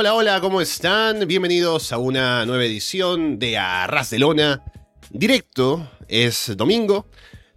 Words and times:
Hola, 0.00 0.14
hola, 0.14 0.40
¿cómo 0.40 0.60
están? 0.60 1.26
Bienvenidos 1.26 1.92
a 1.92 1.98
una 1.98 2.46
nueva 2.46 2.64
edición 2.64 3.40
de 3.40 3.58
Arras 3.58 4.10
de 4.10 4.20
Lona. 4.20 4.62
Directo, 5.10 5.90
es 6.06 6.52
domingo, 6.56 7.08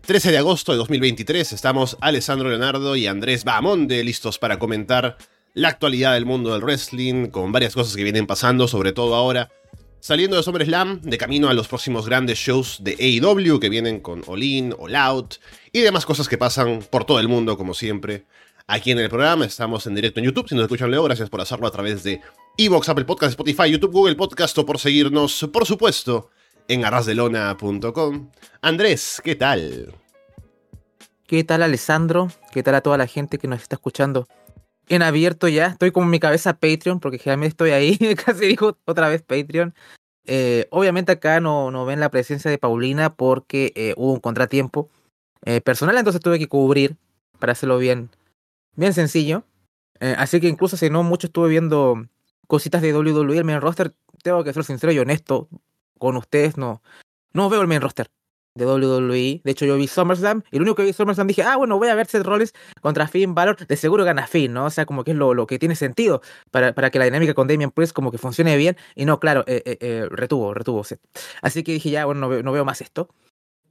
13 0.07 0.31
de 0.31 0.39
agosto 0.39 0.71
de 0.71 0.79
2023. 0.79 1.53
Estamos 1.53 1.97
Alessandro 2.01 2.49
Leonardo 2.49 2.95
y 2.95 3.05
Andrés 3.05 3.43
Bahamonde 3.43 4.03
listos 4.03 4.39
para 4.39 4.57
comentar 4.57 5.19
la 5.53 5.67
actualidad 5.67 6.15
del 6.15 6.25
mundo 6.25 6.51
del 6.51 6.63
wrestling, 6.63 7.27
con 7.27 7.51
varias 7.51 7.75
cosas 7.75 7.95
que 7.95 8.03
vienen 8.03 8.25
pasando, 8.25 8.67
sobre 8.67 8.91
todo 8.91 9.13
ahora. 9.13 9.51
Saliendo 9.99 10.35
de 10.35 10.41
SummerSlam, 10.41 10.99
de 11.01 11.19
camino 11.19 11.47
a 11.47 11.53
los 11.53 11.67
próximos 11.67 12.07
grandes 12.07 12.39
shows 12.39 12.79
de 12.83 12.93
AEW 12.99 13.59
que 13.59 13.69
vienen 13.69 13.99
con 13.99 14.23
All 14.25 14.41
In, 14.41 14.73
All 14.79 14.95
Out 14.95 15.35
y 15.71 15.81
demás 15.81 16.07
cosas 16.07 16.27
que 16.27 16.39
pasan 16.39 16.79
por 16.89 17.05
todo 17.05 17.19
el 17.19 17.27
mundo, 17.27 17.55
como 17.55 17.75
siempre. 17.75 18.25
Aquí 18.67 18.91
en 18.91 18.99
el 18.99 19.09
programa 19.09 19.45
estamos 19.45 19.85
en 19.87 19.95
directo 19.95 20.19
en 20.19 20.27
YouTube. 20.27 20.47
Si 20.47 20.55
nos 20.55 20.63
escuchan 20.63 20.89
luego, 20.89 21.05
gracias 21.05 21.29
por 21.29 21.41
hacerlo 21.41 21.67
a 21.67 21.71
través 21.71 22.03
de 22.03 22.21
Evox, 22.57 22.89
Apple 22.89 23.05
Podcast, 23.05 23.31
Spotify, 23.31 23.71
YouTube, 23.71 23.91
Google 23.91 24.15
Podcast 24.15 24.57
o 24.57 24.65
por 24.65 24.79
seguirnos, 24.79 25.49
por 25.51 25.65
supuesto, 25.65 26.29
en 26.67 26.85
arrasdelona.com. 26.85 28.31
Andrés, 28.61 29.21
¿qué 29.23 29.35
tal? 29.35 29.95
¿Qué 31.27 31.43
tal 31.43 31.63
Alessandro? 31.63 32.29
¿Qué 32.51 32.63
tal 32.63 32.75
a 32.75 32.81
toda 32.81 32.97
la 32.97 33.07
gente 33.07 33.37
que 33.37 33.47
nos 33.47 33.61
está 33.61 33.75
escuchando? 33.75 34.27
En 34.89 35.01
abierto 35.01 35.47
ya, 35.47 35.67
estoy 35.67 35.91
con 35.91 36.09
mi 36.09 36.19
cabeza 36.19 36.53
Patreon, 36.53 36.99
porque 36.99 37.17
generalmente 37.17 37.53
estoy 37.53 37.71
ahí, 37.71 37.97
casi 38.25 38.47
dijo 38.47 38.77
otra 38.85 39.09
vez 39.09 39.21
Patreon. 39.21 39.73
Eh, 40.25 40.67
obviamente 40.69 41.13
acá 41.13 41.39
no, 41.39 41.71
no 41.71 41.85
ven 41.85 41.99
la 41.99 42.11
presencia 42.11 42.51
de 42.51 42.57
Paulina 42.57 43.15
porque 43.15 43.73
eh, 43.75 43.93
hubo 43.97 44.13
un 44.13 44.19
contratiempo 44.19 44.89
eh, 45.45 45.61
personal, 45.61 45.97
entonces 45.97 46.21
tuve 46.21 46.37
que 46.37 46.47
cubrir 46.47 46.95
para 47.39 47.53
hacerlo 47.53 47.79
bien, 47.79 48.11
bien 48.75 48.93
sencillo. 48.93 49.45
así 50.17 50.39
que 50.39 50.47
incluso 50.47 50.77
si 50.77 50.89
no 50.89 51.03
mucho 51.03 51.27
estuve 51.27 51.49
viendo 51.49 52.07
cositas 52.47 52.81
de 52.81 52.93
WWE, 52.93 53.37
el 53.37 53.45
main 53.45 53.61
roster, 53.61 53.93
tengo 54.23 54.43
que 54.43 54.53
ser 54.53 54.63
sincero 54.63 54.91
y 54.91 54.99
honesto 54.99 55.47
con 55.97 56.17
ustedes, 56.17 56.57
no, 56.57 56.81
no 57.33 57.49
veo 57.49 57.61
el 57.61 57.67
main 57.67 57.81
roster 57.81 58.09
de 58.55 58.65
WWE. 58.65 59.41
De 59.43 59.51
hecho, 59.51 59.65
yo 59.65 59.77
vi 59.77 59.87
SummerSlam 59.87 60.43
y 60.51 60.57
lo 60.57 60.63
único 60.63 60.75
que 60.75 60.83
vi 60.83 60.93
SummerSlam 60.93 61.27
dije, 61.27 61.43
ah, 61.43 61.55
bueno, 61.55 61.77
voy 61.77 61.87
a 61.87 61.95
ver 61.95 62.07
Seth 62.07 62.25
Rollins 62.25 62.53
contra 62.81 63.07
Finn 63.07 63.33
Balor. 63.33 63.55
De 63.65 63.77
seguro 63.77 64.03
gana 64.03 64.27
Finn, 64.27 64.53
¿no? 64.53 64.65
O 64.65 64.69
sea, 64.69 64.85
como 64.85 65.03
que 65.03 65.11
es 65.11 65.17
lo, 65.17 65.47
que 65.47 65.59
tiene 65.59 65.75
sentido 65.75 66.21
para, 66.51 66.73
para 66.73 66.89
que 66.89 66.99
la 66.99 67.05
dinámica 67.05 67.33
con 67.33 67.47
Damian 67.47 67.71
Priest 67.71 67.93
como 67.93 68.11
que 68.11 68.17
funcione 68.17 68.57
bien. 68.57 68.77
Y 68.95 69.05
no, 69.05 69.19
claro, 69.19 69.43
eh, 69.47 69.63
eh, 69.65 69.77
eh, 69.79 70.07
retuvo, 70.09 70.53
retuvo 70.53 70.83
Seth. 70.83 70.99
Así 71.41 71.63
que 71.63 71.73
dije, 71.73 71.89
ya, 71.89 72.05
bueno, 72.05 72.21
no 72.21 72.29
veo, 72.29 72.43
no 72.43 72.51
veo 72.51 72.65
más 72.65 72.81
esto. 72.81 73.09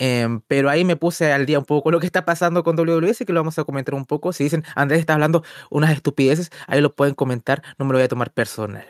Em, 0.02 0.40
pero 0.48 0.70
ahí 0.70 0.82
me 0.82 0.96
puse 0.96 1.30
al 1.30 1.44
día 1.44 1.58
un 1.58 1.66
poco 1.66 1.90
lo 1.90 2.00
que 2.00 2.06
está 2.06 2.24
pasando 2.24 2.64
con 2.64 2.74
WWE, 2.74 3.10
así 3.10 3.26
que 3.26 3.34
lo 3.34 3.40
vamos 3.40 3.58
a 3.58 3.64
comentar 3.64 3.94
un 3.94 4.06
poco. 4.06 4.32
Si 4.32 4.44
dicen, 4.44 4.64
Andrés 4.74 5.00
está 5.00 5.12
hablando 5.12 5.44
unas 5.68 5.92
estupideces, 5.92 6.50
ahí 6.66 6.80
lo 6.80 6.94
pueden 6.94 7.14
comentar, 7.14 7.62
no 7.78 7.84
me 7.84 7.92
lo 7.92 7.98
voy 7.98 8.04
a 8.04 8.08
tomar 8.08 8.32
personal. 8.32 8.86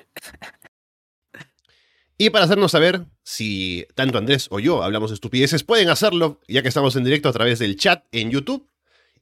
Y 2.16 2.30
para 2.30 2.44
hacernos 2.44 2.70
saber 2.70 3.06
si 3.24 3.88
tanto 3.96 4.18
Andrés 4.18 4.46
o 4.50 4.60
yo 4.60 4.84
hablamos 4.84 5.10
de 5.10 5.14
estupideces, 5.14 5.64
pueden 5.64 5.88
hacerlo 5.88 6.38
ya 6.46 6.62
que 6.62 6.68
estamos 6.68 6.94
en 6.94 7.02
directo 7.02 7.28
a 7.28 7.32
través 7.32 7.58
del 7.58 7.76
chat 7.76 8.04
en 8.12 8.30
YouTube. 8.30 8.68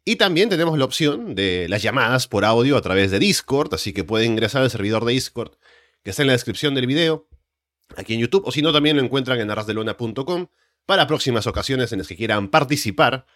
Y 0.04 0.16
también 0.16 0.50
tenemos 0.50 0.78
la 0.78 0.84
opción 0.84 1.34
de 1.34 1.68
las 1.70 1.80
llamadas 1.80 2.28
por 2.28 2.44
audio 2.44 2.76
a 2.76 2.82
través 2.82 3.10
de 3.10 3.18
Discord, 3.18 3.72
así 3.72 3.94
que 3.94 4.04
pueden 4.04 4.32
ingresar 4.32 4.62
al 4.62 4.70
servidor 4.70 5.06
de 5.06 5.12
Discord 5.12 5.52
que 6.02 6.10
está 6.10 6.22
en 6.22 6.26
la 6.26 6.32
descripción 6.34 6.74
del 6.74 6.86
video 6.86 7.28
aquí 7.96 8.12
en 8.12 8.20
YouTube, 8.20 8.42
o 8.44 8.52
si 8.52 8.60
no 8.60 8.74
también 8.74 8.96
lo 8.96 9.02
encuentran 9.02 9.40
en 9.40 9.50
arrasdelona.com 9.50 10.48
para 10.88 11.06
próximas 11.06 11.46
ocasiones 11.46 11.92
en 11.92 11.98
las 11.98 12.08
que 12.08 12.16
quieran 12.16 12.48
participar. 12.48 13.26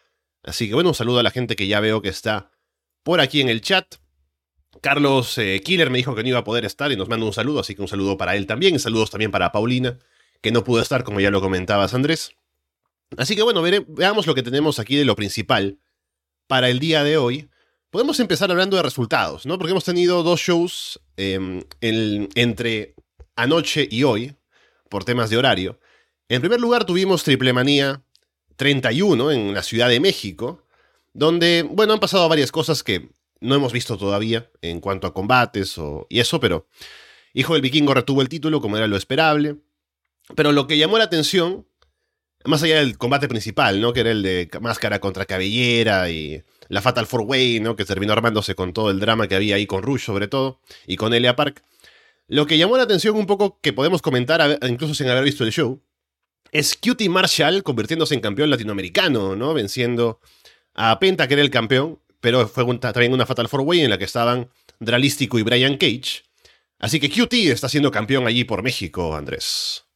Así 0.43 0.69
que 0.69 0.75
bueno, 0.75 0.89
un 0.89 0.95
saludo 0.95 1.19
a 1.19 1.23
la 1.23 1.31
gente 1.31 1.55
que 1.55 1.67
ya 1.67 1.81
veo 1.81 2.01
que 2.01 2.09
está 2.09 2.51
por 3.03 3.21
aquí 3.21 3.43
en 3.43 3.51
el 3.51 3.61
chat. 3.61 3.97
Carlos 4.81 5.37
eh, 5.37 5.61
Killer 5.63 5.91
me 5.91 5.99
dijo 5.99 6.15
que 6.15 6.23
no 6.23 6.31
iba 6.31 6.39
a 6.39 6.45
poder 6.45 6.65
estar 6.65 6.91
y 6.93 6.97
nos 6.97 7.11
manda 7.11 7.27
un 7.27 7.35
saludo, 7.35 7.61
así 7.61 7.75
que 7.75 7.83
un 7.83 7.89
saludo 7.89 8.17
para 8.17 8.37
él 8.37 8.47
también. 8.47 8.79
Saludos 8.79 9.11
también 9.11 9.31
para 9.31 9.53
Paulina, 9.53 9.99
que 10.41 10.51
no 10.51 10.65
pudo 10.65 10.81
estar, 10.81 11.05
como 11.05 11.21
ya 11.21 11.31
lo 11.31 11.43
comentabas, 11.43 11.93
Andrés. 11.93 12.35
Así 13.19 13.37
que 13.37 13.43
bueno, 13.43 13.61
veamos 13.61 14.27
lo 14.27 14.35
que 14.35 14.43
tenemos 14.43 14.79
aquí 14.79 14.97
de 14.97 15.05
lo 15.05 15.15
principal 15.15 15.79
para 16.47 16.71
el 16.71 16.79
día 16.79 17.05
de 17.05 17.19
hoy. 17.19 17.51
Podemos 17.91 18.19
empezar 18.19 18.51
hablando 18.51 18.79
de 18.79 18.83
resultados, 18.83 19.45
¿no? 19.45 19.59
Porque 19.59 19.73
hemos 19.73 19.85
tenido 19.85 20.23
dos 20.23 20.41
shows 20.41 21.03
em, 21.19 21.63
entre 21.83 22.95
anoche 23.37 23.87
y 23.91 24.05
hoy, 24.05 24.37
por 24.89 25.05
temas 25.05 25.29
de 25.29 25.37
horario. 25.37 25.79
En 26.29 26.41
primer 26.41 26.61
lugar, 26.61 26.85
tuvimos 26.85 27.25
Triple 27.25 27.53
Manía 27.53 28.03
31 28.57 29.31
en 29.33 29.55
la 29.55 29.63
Ciudad 29.63 29.89
de 29.89 30.01
México, 30.01 30.65
donde, 31.13 31.67
bueno, 31.69 31.93
han 31.93 32.01
pasado 32.01 32.29
varias 32.29 32.53
cosas 32.53 32.83
que 32.83 33.11
no 33.41 33.55
hemos 33.55 33.73
visto 33.73 33.99
todavía 33.99 34.51
en 34.63 34.81
cuanto 34.81 35.07
a 35.07 35.15
combates 35.15 35.77
o, 35.79 36.07
y 36.09 36.21
eso, 36.21 36.41
pero 36.41 36.67
Hijo 37.35 37.55
del 37.55 37.63
Vikingo 37.63 37.95
retuvo 37.95 38.23
el 38.23 38.29
título 38.29 38.61
como 38.61 38.77
era 38.77 38.87
lo 38.87 38.97
esperable. 38.97 39.57
Pero 40.37 40.53
lo 40.53 40.67
que 40.67 40.79
llamó 40.79 40.99
la 40.99 41.05
atención, 41.05 41.67
más 42.45 42.63
allá 42.63 42.77
del 42.77 42.99
combate 42.99 43.29
principal, 43.29 43.81
¿no? 43.81 43.93
Que 43.93 44.01
era 44.01 44.11
el 44.11 44.23
de 44.23 44.51
máscara 44.61 45.01
contra 45.01 45.25
cabellera 45.25 46.11
y 46.11 46.43
la 46.69 46.83
Fatal 46.83 47.07
Four 47.07 47.23
Way, 47.23 47.61
¿no? 47.61 47.75
Que 47.75 47.85
terminó 47.85 48.13
armándose 48.13 48.55
con 48.55 48.73
todo 48.73 48.91
el 48.91 49.01
drama 49.01 49.29
que 49.29 49.35
había 49.35 49.57
ahí 49.57 49.67
con 49.67 49.83
Rush 49.83 50.03
sobre 50.05 50.29
todo 50.29 50.61
y 50.87 50.97
con 50.97 51.15
Elia 51.15 51.37
Park. 51.37 51.65
Lo 52.29 52.47
que 52.47 52.59
llamó 52.59 52.77
la 52.77 52.85
atención 52.85 53.17
un 53.17 53.27
poco 53.27 53.59
que 53.61 53.73
podemos 53.73 54.01
comentar, 54.01 54.59
incluso 54.69 54.95
sin 54.95 55.09
haber 55.09 55.25
visto 55.25 55.45
el 55.45 55.53
show, 55.53 55.83
es 56.53 56.77
Cutie 56.77 57.09
Marshall 57.09 57.63
convirtiéndose 57.63 58.15
en 58.15 58.21
campeón 58.21 58.51
latinoamericano, 58.51 59.35
¿no? 59.35 59.55
Venciendo 59.55 60.21
a 60.75 60.99
Penta, 61.01 61.27
que 61.27 61.35
era 61.35 61.43
el 61.43 61.51
campeón, 61.51 61.99
pero 62.21 62.47
fue 62.47 62.65
también 62.79 63.15
una 63.15 63.27
Fatal 63.27 63.49
Four 63.49 63.63
Way 63.63 63.81
en 63.81 63.91
la 63.91 63.99
que 63.99 64.05
estaban 64.05 64.49
Dralístico 64.79 65.39
y 65.39 65.43
Brian 65.43 65.77
Cage. 65.77 66.25
Así 66.79 67.01
que 67.01 67.09
QT 67.09 67.33
está 67.51 67.69
siendo 67.69 67.91
campeón 67.91 68.27
allí 68.27 68.45
por 68.45 68.63
México, 68.63 69.17
Andrés. 69.17 69.87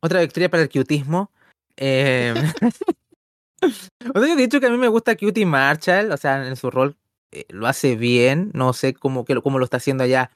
Otra 0.00 0.20
victoria 0.20 0.50
para 0.50 0.64
el 0.64 0.70
cutismo. 0.70 1.30
Eh... 1.76 2.34
o 4.14 4.20
sea, 4.20 4.32
he 4.32 4.36
dicho 4.36 4.58
que 4.58 4.66
a 4.66 4.70
mí 4.70 4.76
me 4.76 4.88
gusta 4.88 5.16
Cutie 5.16 5.46
Marshall, 5.46 6.10
o 6.10 6.16
sea, 6.16 6.46
en 6.46 6.56
su 6.56 6.70
rol 6.70 6.96
eh, 7.30 7.46
lo 7.50 7.68
hace 7.68 7.94
bien, 7.94 8.50
no 8.54 8.72
sé 8.72 8.92
cómo, 8.92 9.24
cómo 9.24 9.58
lo 9.58 9.64
está 9.64 9.76
haciendo 9.76 10.02
allá. 10.02 10.30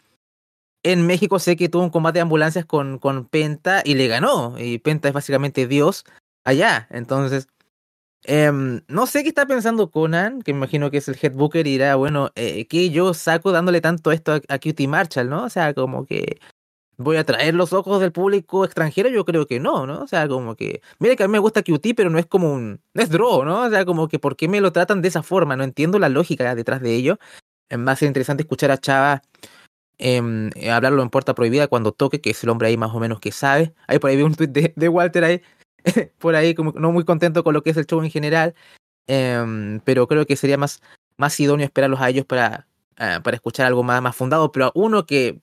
En 0.87 1.07
México 1.07 1.39
sé 1.39 1.57
que 1.57 1.69
tuvo 1.69 1.83
un 1.83 1.91
combate 1.91 2.19
de 2.19 2.23
ambulancias 2.23 2.65
con, 2.65 2.99
con 2.99 3.27
Penta 3.27 3.83
y 3.85 3.95
le 3.95 4.07
ganó, 4.09 4.55
y 4.59 4.79
Penta 4.79 5.09
es 5.09 5.15
básicamente 5.15 5.67
Dios 5.67 6.05
allá, 6.45 6.87
entonces 6.91 7.49
Em, 8.29 8.83
no 8.89 9.07
sé 9.07 9.23
qué 9.23 9.29
está 9.29 9.47
pensando 9.47 9.89
Conan, 9.91 10.43
que 10.43 10.53
me 10.53 10.59
imagino 10.59 10.91
que 10.91 10.97
es 10.99 11.09
el 11.09 11.17
headbooker, 11.21 11.65
y 11.67 11.73
dirá, 11.73 11.95
bueno, 11.95 12.31
eh, 12.35 12.67
¿qué 12.67 12.91
yo 12.91 13.15
saco 13.15 13.53
dándole 13.53 13.81
tanto 13.81 14.11
esto 14.11 14.33
a, 14.33 14.41
a 14.49 14.59
Cutie 14.59 14.89
Marshall, 14.89 15.31
no? 15.31 15.45
O 15.45 15.49
sea, 15.49 15.75
como 15.75 16.07
que 16.07 16.41
voy 16.99 17.19
a 17.19 17.25
traer 17.25 17.55
los 17.55 17.73
ojos 17.73 18.01
del 18.01 18.13
público 18.13 18.65
extranjero, 18.65 19.09
yo 19.11 19.25
creo 19.25 19.47
que 19.47 19.61
no, 19.61 19.87
¿no? 19.87 20.03
O 20.03 20.09
sea, 20.09 20.29
como 20.29 20.57
que, 20.57 20.83
mire 20.99 21.17
que 21.17 21.23
a 21.25 21.29
mí 21.29 21.33
me 21.33 21.39
gusta 21.39 21.63
QT, 21.63 21.95
pero 21.97 22.11
no 22.11 22.19
es 22.19 22.27
como 22.27 22.53
un, 22.53 22.81
no 22.95 23.03
es 23.03 23.11
draw, 23.11 23.45
¿no? 23.45 23.63
O 23.63 23.71
sea, 23.71 23.85
como 23.85 24.09
que, 24.09 24.19
¿por 24.19 24.37
qué 24.37 24.49
me 24.49 24.61
lo 24.61 24.73
tratan 24.73 25.03
de 25.03 25.09
esa 25.09 25.23
forma? 25.23 25.56
No 25.56 25.65
entiendo 25.65 25.99
la 26.00 26.09
lógica 26.09 26.55
detrás 26.56 26.81
de 26.81 26.94
ello. 26.97 27.19
Es 27.69 27.79
más 27.79 28.03
interesante 28.03 28.43
escuchar 28.44 28.71
a 28.73 28.79
Chava 28.79 29.23
eh, 29.98 30.70
hablarlo 30.70 31.02
en 31.02 31.10
puerta 31.10 31.34
prohibida 31.34 31.69
cuando 31.69 31.93
toque, 31.93 32.20
que 32.20 32.31
es 32.31 32.43
el 32.44 32.50
hombre 32.50 32.69
ahí 32.69 32.76
más 32.76 32.94
o 32.94 33.00
menos 33.00 33.20
que 33.20 33.32
sabe. 33.32 33.75
Ahí 33.87 33.98
por 33.98 34.10
ahí 34.10 34.16
vi 34.16 34.22
un 34.22 34.34
tweet 34.34 34.72
de, 34.76 34.88
Walter 34.88 35.25
ahí 35.25 35.43
por 36.19 36.34
ahí, 36.34 36.54
como 36.54 36.72
no 36.72 36.93
muy 36.93 37.04
contento 37.04 37.44
con 37.44 37.54
lo 37.54 37.62
que 37.62 37.70
es 37.70 37.76
el 37.76 37.87
show 37.87 38.02
en 38.02 38.10
general, 38.10 38.54
em, 39.06 39.81
pero 39.84 40.06
creo 40.08 40.26
que 40.26 40.37
sería 40.37 40.58
más, 40.58 40.82
más 41.16 41.38
idóneo 41.40 41.64
esperarlos 41.64 42.00
a 42.00 42.08
ellos 42.10 42.26
para, 42.26 42.66
ah, 42.98 43.20
para 43.22 43.37
escuchar 43.37 43.66
algo 43.66 43.82
más, 43.82 44.02
más 44.02 44.16
fundado, 44.16 44.52
pero 44.52 44.72
uno 44.75 45.06
que 45.06 45.40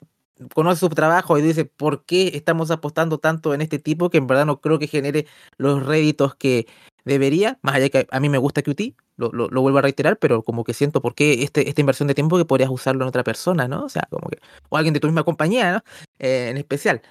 conoce 0.53 0.79
su 0.79 0.89
trabajo 0.89 1.37
y 1.37 1.41
dice 1.41 1.65
por 1.65 2.05
qué 2.05 2.31
estamos 2.35 2.71
apostando 2.71 3.19
tanto 3.19 3.53
en 3.53 3.61
este 3.61 3.79
tipo 3.79 4.09
que 4.09 4.17
en 4.17 4.27
verdad 4.27 4.45
no 4.45 4.61
creo 4.61 4.79
que 4.79 4.87
genere 4.87 5.27
los 5.57 5.85
réditos 5.85 6.35
que 6.35 6.67
debería, 7.05 7.59
más 7.61 7.75
allá 7.75 7.89
que 7.89 8.07
a 8.11 8.19
mí 8.19 8.29
me 8.29 8.37
gusta 8.37 8.61
QT, 8.63 8.95
lo, 9.17 9.31
lo, 9.31 9.61
vuelvo 9.61 9.77
a 9.77 9.81
reiterar, 9.81 10.17
pero 10.17 10.43
como 10.43 10.63
que 10.63 10.73
siento 10.73 11.01
por 11.01 11.15
qué 11.15 11.43
este, 11.43 11.69
esta 11.69 11.81
inversión 11.81 12.07
de 12.07 12.15
tiempo 12.15 12.37
que 12.37 12.45
podrías 12.45 12.69
usarlo 12.69 13.03
en 13.03 13.09
otra 13.09 13.23
persona, 13.23 13.67
¿no? 13.67 13.85
O 13.85 13.89
sea, 13.89 14.07
como 14.09 14.29
que, 14.29 14.39
o 14.69 14.77
alguien 14.77 14.93
de 14.93 14.99
tu 14.99 15.07
misma 15.07 15.23
compañía, 15.23 15.73
¿no? 15.73 15.83
Eh, 16.19 16.49
en 16.49 16.57
especial. 16.57 17.01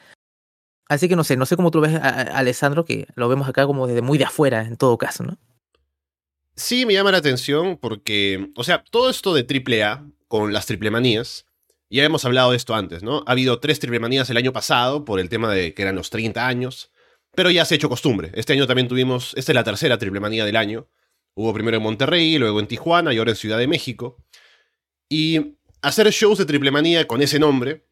Así 0.89 1.09
que 1.09 1.17
no 1.17 1.25
sé, 1.25 1.37
no 1.37 1.47
sé 1.47 1.57
cómo 1.57 1.71
tú 1.71 1.81
ves 1.81 1.95
a, 1.95 2.21
Alessandro, 2.37 2.85
que 2.85 3.07
lo 3.15 3.29
vemos 3.29 3.49
acá 3.49 3.67
como 3.67 3.87
desde 3.87 4.03
muy 4.03 4.19
de 4.19 4.25
afuera, 4.25 4.63
en 4.63 4.77
todo 4.77 4.99
caso, 4.99 5.25
¿no? 5.25 5.39
Sí, 6.55 6.85
me 6.85 6.93
llama 6.93 7.13
la 7.13 7.19
atención 7.19 7.79
porque, 7.79 8.51
o 8.57 8.65
sea, 8.65 8.85
todo 8.91 9.09
esto 9.09 9.33
de 9.35 9.47
AAA 9.47 10.07
con 10.29 10.53
las 10.53 10.67
triple 10.67 10.91
manías, 10.91 11.47
ya 11.89 12.05
hemos 12.05 12.25
hablado 12.25 12.51
de 12.51 12.57
esto 12.57 12.75
antes, 12.75 13.03
¿no? 13.03 13.23
Ha 13.27 13.33
habido 13.33 13.59
tres 13.59 13.79
triple 13.79 14.01
manías 14.01 14.29
el 14.29 14.37
año 14.37 14.53
pasado 14.53 15.05
por 15.05 15.21
el 15.21 15.29
tema 15.29 15.53
de 15.53 15.73
que 15.73 15.83
eran 15.83 15.95
los 15.95 16.11
30 16.11 16.47
años, 16.47 16.91
pero 17.35 17.51
ya 17.51 17.65
se 17.65 17.75
ha 17.75 17.77
hecho 17.77 17.89
costumbre. 17.89 18.31
Este 18.35 18.53
año 18.53 18.67
también 18.67 18.89
tuvimos, 18.89 19.33
esta 19.37 19.53
es 19.53 19.57
la 19.57 19.65
tercera 19.65 19.99
triple 19.99 20.21
manía 20.21 20.45
del 20.45 20.57
año. 20.57 20.89
Hubo 21.35 21.53
primero 21.55 21.77
en 21.77 21.83
Monterrey, 21.83 22.39
luego 22.39 22.61
en 22.61 22.67
Tijuana 22.67 23.13
y 23.13 23.19
ahora 23.19 23.31
en 23.31 23.37
Ciudad 23.37 23.59
de 23.59 23.67
México. 23.67 24.17
Y 25.09 25.57
hacer 25.81 26.09
shows 26.11 26.39
de 26.39 26.47
triple 26.47 26.71
manía 26.71 27.07
con 27.07 27.23
ese 27.23 27.39
nombre 27.39 27.87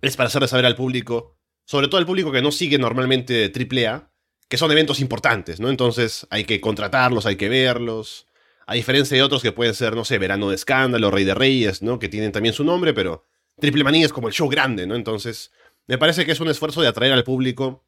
es 0.00 0.16
para 0.16 0.28
hacerle 0.28 0.48
saber 0.48 0.66
al 0.66 0.76
público 0.76 1.38
sobre 1.64 1.88
todo 1.88 1.98
al 1.98 2.06
público 2.06 2.32
que 2.32 2.42
no 2.42 2.52
sigue 2.52 2.78
normalmente 2.78 3.52
AAA, 3.54 4.10
que 4.48 4.56
son 4.56 4.70
eventos 4.70 5.00
importantes, 5.00 5.60
¿no? 5.60 5.70
Entonces 5.70 6.26
hay 6.30 6.44
que 6.44 6.60
contratarlos, 6.60 7.26
hay 7.26 7.36
que 7.36 7.48
verlos. 7.48 8.26
A 8.66 8.74
diferencia 8.74 9.16
de 9.16 9.22
otros 9.22 9.42
que 9.42 9.52
pueden 9.52 9.74
ser, 9.74 9.96
no 9.96 10.04
sé, 10.04 10.18
Verano 10.18 10.50
de 10.50 10.56
Escándalo, 10.56 11.10
Rey 11.10 11.24
de 11.24 11.34
Reyes, 11.34 11.82
¿no? 11.82 11.98
Que 11.98 12.08
tienen 12.08 12.32
también 12.32 12.54
su 12.54 12.64
nombre, 12.64 12.92
pero 12.92 13.24
Triple 13.58 13.84
Manía 13.84 14.06
es 14.06 14.12
como 14.12 14.28
el 14.28 14.34
show 14.34 14.48
grande, 14.48 14.86
¿no? 14.86 14.94
Entonces, 14.94 15.52
me 15.86 15.98
parece 15.98 16.24
que 16.24 16.32
es 16.32 16.40
un 16.40 16.48
esfuerzo 16.48 16.82
de 16.82 16.88
atraer 16.88 17.12
al 17.12 17.24
público 17.24 17.86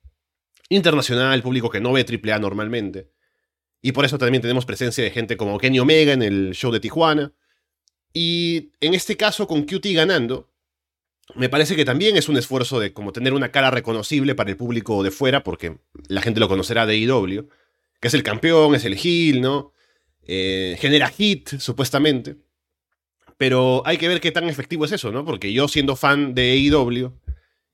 internacional, 0.69 1.43
público 1.43 1.71
que 1.71 1.81
no 1.81 1.93
ve 1.93 2.05
AAA 2.05 2.39
normalmente. 2.39 3.11
Y 3.87 3.93
por 3.93 4.07
eso 4.07 4.17
también 4.17 4.41
tenemos 4.41 4.65
presencia 4.65 5.05
de 5.05 5.11
gente 5.11 5.37
como 5.37 5.59
Kenny 5.59 5.79
Omega 5.79 6.15
en 6.15 6.23
el 6.23 6.55
show 6.55 6.73
de 6.73 6.81
Tijuana. 6.81 7.35
Y 8.15 8.71
en 8.81 8.95
este 8.95 9.15
caso, 9.19 9.47
con 9.47 9.65
QT 9.65 9.85
ganando, 9.93 10.49
me 11.35 11.51
parece 11.51 11.77
que 11.77 11.85
también 11.85 12.17
es 12.17 12.31
un 12.31 12.39
esfuerzo 12.39 12.81
de 12.81 12.95
como 12.95 13.13
tener 13.13 13.35
una 13.35 13.51
cara 13.51 13.71
reconocible 13.71 14.35
para 14.35 14.49
el 14.49 14.57
público 14.57 15.03
de 15.03 15.11
fuera, 15.11 15.45
porque 15.45 15.77
la 16.09 16.23
gente 16.23 16.41
lo 16.41 16.49
conocerá 16.49 16.87
de 16.87 16.97
IW, 16.97 17.47
que 18.01 18.09
es 18.09 18.15
el 18.15 18.23
campeón, 18.23 18.75
es 18.75 18.87
el 18.87 18.99
heel, 18.99 19.43
¿no? 19.43 19.75
Eh, 20.23 20.79
genera 20.81 21.09
hit, 21.09 21.51
supuestamente. 21.59 22.37
Pero 23.37 23.83
hay 23.85 23.99
que 23.99 24.09
ver 24.09 24.23
qué 24.23 24.33
tan 24.33 24.49
efectivo 24.49 24.87
es 24.87 24.93
eso, 24.93 25.13
¿no? 25.13 25.27
Porque 25.27 25.53
yo 25.53 25.69
siendo 25.69 25.95
fan 25.95 26.35
de 26.35 26.53
AEW 26.53 27.13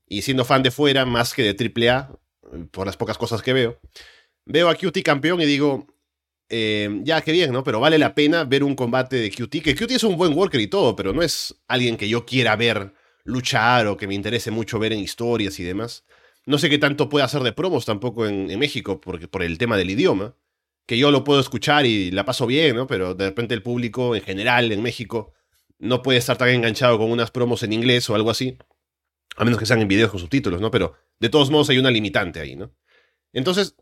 y 0.09 0.23
siendo 0.23 0.45
fan 0.45 0.65
de 0.65 0.73
fuera 0.73 1.07
más 1.07 1.35
que 1.35 1.55
de 1.55 1.89
AAA, 1.89 2.19
por 2.73 2.85
las 2.85 2.97
pocas 2.97 3.17
cosas 3.17 3.43
que 3.43 3.53
veo, 3.53 3.79
veo 4.45 4.69
a 4.69 4.75
QT 4.75 5.05
campeón 5.05 5.41
y 5.41 5.47
digo, 5.47 5.87
eh, 6.51 7.01
ya, 7.05 7.23
qué 7.23 7.31
bien, 7.31 7.53
¿no? 7.53 7.63
Pero 7.63 7.79
vale 7.79 7.97
la 7.97 8.15
pena 8.15 8.45
ver 8.45 8.65
un 8.65 8.75
combate 8.75 9.17
de 9.17 9.31
QT, 9.31 9.63
que 9.63 9.75
QT 9.75 9.93
es 9.93 10.05
un 10.05 10.17
buen 10.17 10.35
worker 10.35 10.61
y 10.61 10.67
todo, 10.67 10.97
pero 10.97 11.13
no 11.13 11.23
es 11.23 11.55
alguien 11.69 11.97
que 11.97 12.09
yo 12.09 12.27
quiera 12.27 12.57
ver 12.57 12.93
luchar 13.25 13.87
o 13.87 13.97
que 13.97 14.09
me 14.09 14.15
interese 14.15 14.51
mucho 14.51 14.79
ver 14.81 14.93
en 14.93 14.99
historias 14.99 15.61
y 15.61 15.65
demás. 15.65 16.05
No 16.47 16.59
sé 16.59 16.69
qué 16.69 16.79
tanto 16.79 17.09
puede 17.09 17.25
hacer 17.25 17.43
de 17.43 17.53
promos 17.53 17.85
tampoco 17.85 18.27
en, 18.27 18.59
México 18.59 19.01
porque, 19.01 19.29
por 19.29 19.45
el 19.45 19.59
tema 19.59 19.77
del 19.77 19.91
idioma, 19.91 20.35
que 20.87 20.99
yo 20.99 21.13
lo 21.13 21.23
puedo 21.23 21.41
escuchar 21.41 21.87
y 21.87 22.11
la 22.11 22.25
paso 22.25 22.47
bien, 22.47 22.75
¿no? 22.75 22.89
Pero 22.89 23.15
de 23.15 23.27
repente 23.27 23.55
el 23.55 23.63
público 23.63 24.17
en 24.17 24.23
general 24.23 24.73
en 24.73 24.83
México 24.83 25.33
no 25.79 26.03
puede 26.03 26.19
estar 26.19 26.37
tan 26.37 26.49
enganchado 26.49 26.99
con 26.99 27.13
unas 27.13 27.31
promos 27.31 27.63
en 27.63 27.73
inglés 27.73 28.11
o 28.11 28.17
algo 28.17 28.31
así, 28.31 28.59
a 29.37 29.45
menos 29.45 29.61
que 29.61 29.67
sean 29.67 29.81
en 29.81 29.89
videos 29.89 30.11
con 30.11 30.19
subtítulos, 30.19 30.61
¿no? 30.61 30.73
Pero 30.73 30.95
de 31.21 31.29
todos 31.29 31.51
modos 31.51 31.71
hay 31.71 31.79
una 31.79 31.91
limitante 31.93 32.41
ahí, 32.41 32.57
¿no? 32.57 32.73
Entonces, 33.33 33.77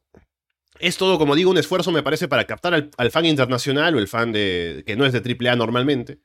es 0.81 0.97
todo, 0.97 1.19
como 1.19 1.35
digo, 1.35 1.51
un 1.51 1.59
esfuerzo, 1.59 1.93
me 1.93 2.03
parece, 2.03 2.29
para 2.29 2.45
captar 2.45 2.91
al, 2.97 3.11
fan 3.11 3.27
internacional 3.27 3.95
o 3.95 3.99
el 3.99 4.09
fan 4.09 4.33
de, 4.33 4.85
que 4.87 4.97
no 4.97 5.07
es 5.07 5.13
de 5.13 5.19
AAA 5.19 5.57
normalmente 5.57 6.19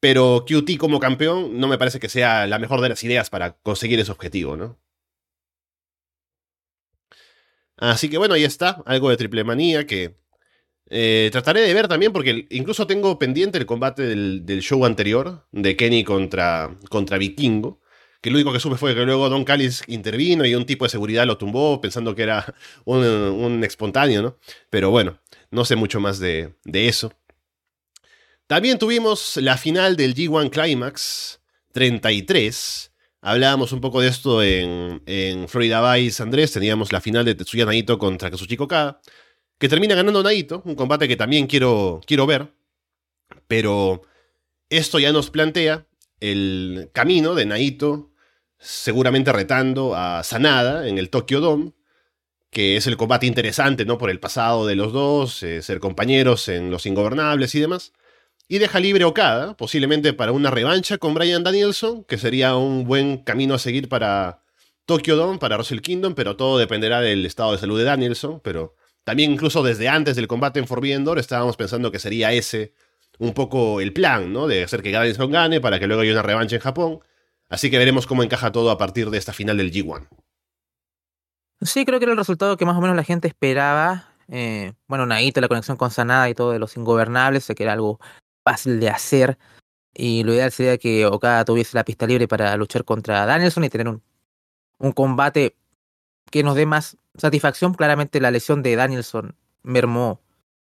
pero 0.00 0.44
QT 0.46 0.76
como 0.78 1.00
campeón 1.00 1.58
no 1.58 1.68
me 1.68 1.78
parece 1.78 1.98
que 1.98 2.08
sea 2.08 2.46
la 2.46 2.58
mejor 2.58 2.80
de 2.80 2.90
las 2.90 3.02
ideas 3.04 3.30
para 3.30 3.56
conseguir 3.58 3.98
ese 3.98 4.12
objetivo, 4.12 4.56
¿no? 4.56 4.78
Así 7.76 8.08
que 8.08 8.18
bueno, 8.18 8.34
ahí 8.34 8.44
está, 8.44 8.82
algo 8.86 9.10
de 9.10 9.16
triple 9.16 9.44
manía 9.44 9.86
que 9.86 10.16
eh, 10.88 11.28
trataré 11.32 11.60
de 11.60 11.74
ver 11.74 11.88
también 11.88 12.12
porque 12.12 12.46
incluso 12.50 12.86
tengo 12.86 13.18
pendiente 13.18 13.58
el 13.58 13.66
combate 13.66 14.02
del, 14.02 14.60
show 14.62 14.84
anterior 14.86 15.46
de 15.52 15.76
Kenny 15.76 16.04
contra, 16.04 16.78
contra 16.88 17.18
Vikingo. 17.18 17.80
Que 18.20 18.30
lo 18.30 18.36
único 18.36 18.52
que 18.52 18.60
supe 18.60 18.76
fue 18.76 18.94
que 18.94 19.04
luego 19.04 19.28
Don 19.28 19.44
Callis 19.44 19.82
intervino 19.86 20.44
y 20.44 20.54
un 20.54 20.66
tipo 20.66 20.84
de 20.84 20.88
seguridad 20.90 21.26
lo 21.26 21.38
tumbó 21.38 21.80
pensando 21.80 22.14
que 22.14 22.22
era 22.22 22.54
un, 22.84 23.62
espontáneo, 23.64 24.22
¿no? 24.22 24.38
Pero 24.70 24.90
bueno, 24.90 25.20
no 25.50 25.64
sé 25.64 25.76
mucho 25.76 26.00
más 26.00 26.18
de, 26.18 26.54
de 26.64 26.88
eso. 26.88 27.12
También 28.46 28.78
tuvimos 28.78 29.36
la 29.38 29.56
final 29.56 29.96
del 29.96 30.14
G1 30.14 30.50
Climax 30.50 31.40
33. 31.72 32.92
Hablábamos 33.20 33.72
un 33.72 33.80
poco 33.80 34.00
de 34.00 34.08
esto 34.08 34.40
en, 34.40 35.48
Florida 35.48 35.92
Vice, 35.94 36.22
Andrés. 36.22 36.52
Teníamos 36.52 36.92
la 36.92 37.00
final 37.00 37.24
de 37.24 37.34
Tetsuya 37.34 37.66
Naito 37.66 37.98
contra 37.98 38.30
Kazuchika 38.30 38.62
Okada. 38.62 39.00
Que 39.58 39.68
termina 39.68 39.96
ganando 39.96 40.22
Naito. 40.22 40.62
Un 40.64 40.76
combate 40.76 41.08
que 41.08 41.16
también 41.16 41.48
quiero, 41.48 42.00
quiero 42.06 42.24
ver. 42.24 42.52
Pero 43.48 44.02
esto 44.70 45.00
ya 45.00 45.12
nos 45.12 45.30
plantea 45.30 45.86
el 46.20 46.90
camino 46.92 47.34
de 47.34 47.46
Naito. 47.46 48.10
Seguramente 48.58 49.32
retando 49.32 49.94
a 49.94 50.22
Sanada 50.22 50.88
en 50.88 50.98
el 50.98 51.10
Tokyo 51.10 51.40
Dome. 51.40 51.72
Que 52.50 52.76
es 52.76 52.86
el 52.86 52.96
combate 52.96 53.26
interesante, 53.26 53.84
¿no? 53.84 53.98
Por 53.98 54.10
el 54.10 54.20
pasado 54.20 54.66
de 54.66 54.76
los 54.76 54.92
dos. 54.92 55.42
Eh, 55.42 55.62
ser 55.62 55.80
compañeros 55.80 56.48
en 56.48 56.70
Los 56.70 56.86
Ingobernables 56.86 57.54
y 57.54 57.60
demás. 57.60 57.92
Y 58.48 58.58
deja 58.58 58.78
libre 58.78 59.04
Okada, 59.04 59.56
posiblemente 59.56 60.12
para 60.12 60.30
una 60.32 60.52
revancha 60.52 60.98
con 60.98 61.14
Brian 61.14 61.42
Danielson, 61.42 62.04
que 62.04 62.16
sería 62.16 62.54
un 62.56 62.84
buen 62.84 63.18
camino 63.18 63.54
a 63.54 63.58
seguir 63.58 63.88
para 63.88 64.44
Tokyo 64.84 65.16
Dome, 65.16 65.38
para 65.38 65.56
Wrestle 65.56 65.82
Kingdom, 65.82 66.14
pero 66.14 66.36
todo 66.36 66.56
dependerá 66.56 67.00
del 67.00 67.26
estado 67.26 67.52
de 67.52 67.58
salud 67.58 67.76
de 67.76 67.84
Danielson. 67.84 68.40
Pero 68.44 68.76
también 69.02 69.32
incluso 69.32 69.64
desde 69.64 69.88
antes 69.88 70.14
del 70.14 70.28
combate 70.28 70.60
en 70.60 70.68
Forbidden 70.68 71.06
estábamos 71.18 71.56
pensando 71.56 71.90
que 71.90 71.98
sería 71.98 72.32
ese 72.32 72.72
un 73.18 73.32
poco 73.32 73.80
el 73.80 73.92
plan, 73.92 74.32
¿no? 74.32 74.46
De 74.46 74.64
hacer 74.64 74.82
que 74.82 74.92
Danielson 74.92 75.30
gane 75.30 75.60
para 75.60 75.78
que 75.78 75.86
luego 75.86 76.02
haya 76.02 76.12
una 76.12 76.22
revancha 76.22 76.56
en 76.56 76.62
Japón. 76.62 77.00
Así 77.48 77.70
que 77.70 77.78
veremos 77.78 78.06
cómo 78.06 78.22
encaja 78.22 78.52
todo 78.52 78.70
a 78.70 78.78
partir 78.78 79.10
de 79.10 79.18
esta 79.18 79.32
final 79.32 79.56
del 79.56 79.72
G1. 79.72 80.08
Sí, 81.62 81.84
creo 81.84 81.98
que 81.98 82.04
era 82.04 82.12
el 82.12 82.18
resultado 82.18 82.56
que 82.56 82.66
más 82.66 82.76
o 82.76 82.80
menos 82.80 82.96
la 82.96 83.04
gente 83.04 83.28
esperaba. 83.28 84.08
Eh, 84.28 84.72
bueno, 84.88 85.06
Naito, 85.06 85.40
la 85.40 85.48
conexión 85.48 85.76
con 85.76 85.90
Sanada 85.90 86.28
y 86.28 86.34
todo 86.34 86.52
de 86.52 86.58
los 86.58 86.76
ingobernables, 86.76 87.44
sé 87.44 87.54
que 87.54 87.62
era 87.62 87.72
algo 87.72 88.00
fácil 88.44 88.80
de 88.80 88.90
hacer. 88.90 89.38
Y 89.94 90.24
lo 90.24 90.34
ideal 90.34 90.52
sería 90.52 90.76
que 90.76 91.06
Okada 91.06 91.44
tuviese 91.44 91.76
la 91.76 91.84
pista 91.84 92.06
libre 92.06 92.28
para 92.28 92.56
luchar 92.56 92.84
contra 92.84 93.24
Danielson 93.24 93.64
y 93.64 93.70
tener 93.70 93.88
un, 93.88 94.02
un 94.78 94.92
combate 94.92 95.56
que 96.30 96.42
nos 96.42 96.56
dé 96.56 96.66
más 96.66 96.98
satisfacción. 97.16 97.72
Claramente 97.74 98.20
la 98.20 98.30
lesión 98.30 98.62
de 98.62 98.76
Danielson 98.76 99.36
mermó 99.62 100.20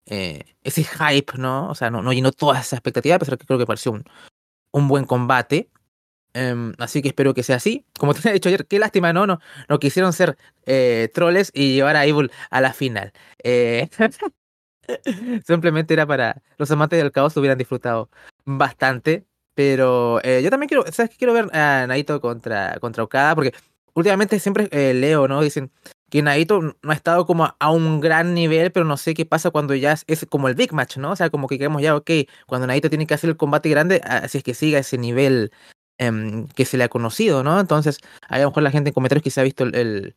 eh, 0.06 0.44
ese 0.62 0.84
hype, 0.84 1.38
¿no? 1.38 1.68
O 1.70 1.74
sea, 1.74 1.90
no, 1.90 2.02
no 2.02 2.12
llenó 2.12 2.32
todas 2.32 2.60
esas 2.60 2.78
expectativas, 2.78 3.18
pero 3.18 3.38
que 3.38 3.46
creo 3.46 3.58
que 3.58 3.66
pareció 3.66 3.92
un, 3.92 4.88
buen 4.88 5.04
combate. 5.04 5.70
Em, 6.34 6.74
así 6.78 7.00
que 7.02 7.08
espero 7.08 7.34
que 7.34 7.42
sea 7.42 7.56
así. 7.56 7.86
Como 7.98 8.14
te 8.14 8.20
he 8.28 8.32
dicho 8.32 8.48
ayer, 8.48 8.66
qué 8.66 8.78
lástima, 8.78 9.12
¿no? 9.12 9.26
No, 9.26 9.40
no 9.68 9.78
quisieron 9.78 10.12
ser 10.12 10.36
eh, 10.66 11.10
troles 11.14 11.50
y 11.54 11.74
llevar 11.74 11.96
a 11.96 12.06
Evil 12.06 12.30
a 12.50 12.60
la 12.60 12.72
final. 12.72 13.12
Eh, 13.42 13.88
Simplemente 15.46 15.94
era 15.94 16.06
para 16.06 16.42
los 16.58 16.70
amantes 16.70 16.98
del 16.98 17.12
caos 17.12 17.36
hubieran 17.36 17.58
disfrutado 17.58 18.10
bastante. 18.44 19.24
Pero 19.54 20.20
eh, 20.24 20.42
yo 20.42 20.50
también 20.50 20.68
quiero, 20.68 20.84
¿sabes 20.90 21.10
qué? 21.10 21.16
Quiero 21.16 21.32
ver 21.32 21.48
a 21.56 21.86
Naito 21.86 22.20
contra, 22.20 22.78
contra 22.80 23.04
Okada, 23.04 23.36
porque 23.36 23.52
últimamente 23.94 24.40
siempre 24.40 24.68
leo, 24.94 25.28
¿no? 25.28 25.40
Dicen 25.40 25.70
que 26.14 26.22
Naito 26.22 26.60
no 26.60 26.92
ha 26.92 26.94
estado 26.94 27.26
como 27.26 27.56
a 27.58 27.70
un 27.72 28.00
gran 28.00 28.34
nivel, 28.34 28.70
pero 28.70 28.86
no 28.86 28.96
sé 28.96 29.14
qué 29.14 29.26
pasa 29.26 29.50
cuando 29.50 29.74
ya 29.74 29.96
es, 30.06 30.26
como 30.28 30.46
el 30.46 30.54
big 30.54 30.72
match, 30.72 30.96
¿no? 30.96 31.10
O 31.10 31.16
sea, 31.16 31.28
como 31.28 31.48
que 31.48 31.58
queremos 31.58 31.82
ya, 31.82 31.96
ok, 31.96 32.08
cuando 32.46 32.68
Naito 32.68 32.88
tiene 32.88 33.04
que 33.08 33.14
hacer 33.14 33.30
el 33.30 33.36
combate 33.36 33.68
grande, 33.68 34.00
así 34.04 34.38
es 34.38 34.44
que 34.44 34.54
siga 34.54 34.78
ese 34.78 34.96
nivel 34.96 35.50
em, 35.98 36.46
que 36.54 36.66
se 36.66 36.76
le 36.76 36.84
ha 36.84 36.88
conocido, 36.88 37.42
¿no? 37.42 37.58
Entonces, 37.58 37.98
a 38.28 38.38
lo 38.38 38.46
mejor 38.46 38.62
la 38.62 38.70
gente 38.70 38.90
en 38.90 38.94
comentarios 38.94 39.24
que 39.24 39.30
se 39.30 39.40
ha 39.40 39.42
visto 39.42 39.64
el, 39.64 40.14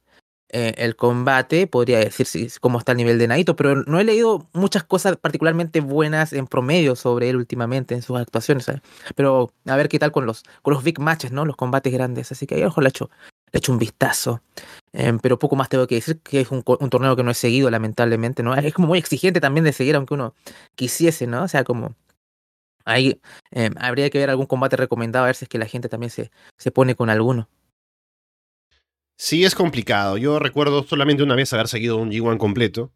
eh, 0.49 0.75
el 0.77 0.95
combate, 0.95 1.65
podría 1.65 1.97
decir 1.97 2.27
si, 2.27 2.47
cómo 2.61 2.77
está 2.77 2.91
el 2.91 2.99
nivel 2.99 3.17
de 3.17 3.27
Naito, 3.27 3.55
pero 3.55 3.77
no 3.77 3.99
he 3.99 4.03
leído 4.03 4.47
muchas 4.53 4.83
cosas 4.83 5.17
particularmente 5.17 5.79
buenas 5.79 6.31
en 6.31 6.45
promedio 6.45 6.95
sobre 6.95 7.31
él 7.31 7.37
últimamente 7.37 7.95
en 7.95 8.03
sus 8.03 8.19
actuaciones. 8.19 8.67
Pero 9.15 9.51
a 9.65 9.75
ver 9.75 9.89
qué 9.89 9.97
tal 9.97 10.11
con 10.11 10.27
los, 10.27 10.43
con 10.61 10.75
los 10.75 10.83
big 10.83 10.99
matches, 10.99 11.31
¿no? 11.31 11.43
Los 11.43 11.55
combates 11.55 11.91
grandes. 11.91 12.31
Así 12.31 12.45
que 12.45 12.53
ahí 12.53 12.61
a 12.61 12.65
lo 12.65 12.69
mejor 12.69 12.83
le 12.83 12.89
he 12.89 13.57
hecho, 13.57 13.71
un 13.71 13.79
vistazo. 13.79 14.43
Em, 14.94 15.20
pero 15.20 15.38
poco 15.39 15.56
más 15.56 15.70
tengo 15.70 15.88
que 15.88 15.96
decir 15.96 16.20
que 16.22 16.41
es 16.41 16.51
un, 16.51 16.63
torneo 16.63 17.15
que 17.15 17.24
no 17.24 17.32
he 17.32 17.34
seguido, 17.34 17.70
lamentablemente, 17.70 18.44
¿no? 18.44 18.56
Es 18.56 18.74
como 18.74 18.88
muy 18.88 19.00
exigente 19.00 19.41
también 19.41 19.63
de 19.63 19.74
seguir, 19.74 19.96
aunque 19.96 20.13
uno 20.13 20.34
quisiese, 20.75 21.27
¿no? 21.27 21.44
O 21.44 21.48
sea, 21.48 21.63
como 21.63 21.96
ahí 22.86 23.22
em, 23.51 23.74
habría 23.77 24.10
que 24.10 24.20
ver 24.20 24.29
algún 24.29 24.46
combate 24.46 24.77
recomendado, 24.77 25.25
a 25.25 25.27
ver 25.27 25.36
si 25.36 25.46
es 25.46 25.50
que 25.50 25.58
la 25.58 25.65
gente 25.67 25.89
también 25.89 26.10
se, 26.10 26.32
se 26.58 26.72
pone 26.72 26.96
con 26.96 27.10
alguno. 27.10 27.50
Sí, 29.17 29.44
es 29.44 29.56
complicado. 29.56 30.17
Yo 30.17 30.39
recuerdo 30.39 30.84
solamente 30.84 31.24
una 31.24 31.36
vez 31.36 31.51
haber 31.51 31.67
seguido 31.67 31.98
un 31.98 32.12
G1 32.12 32.38
completo. 32.38 32.91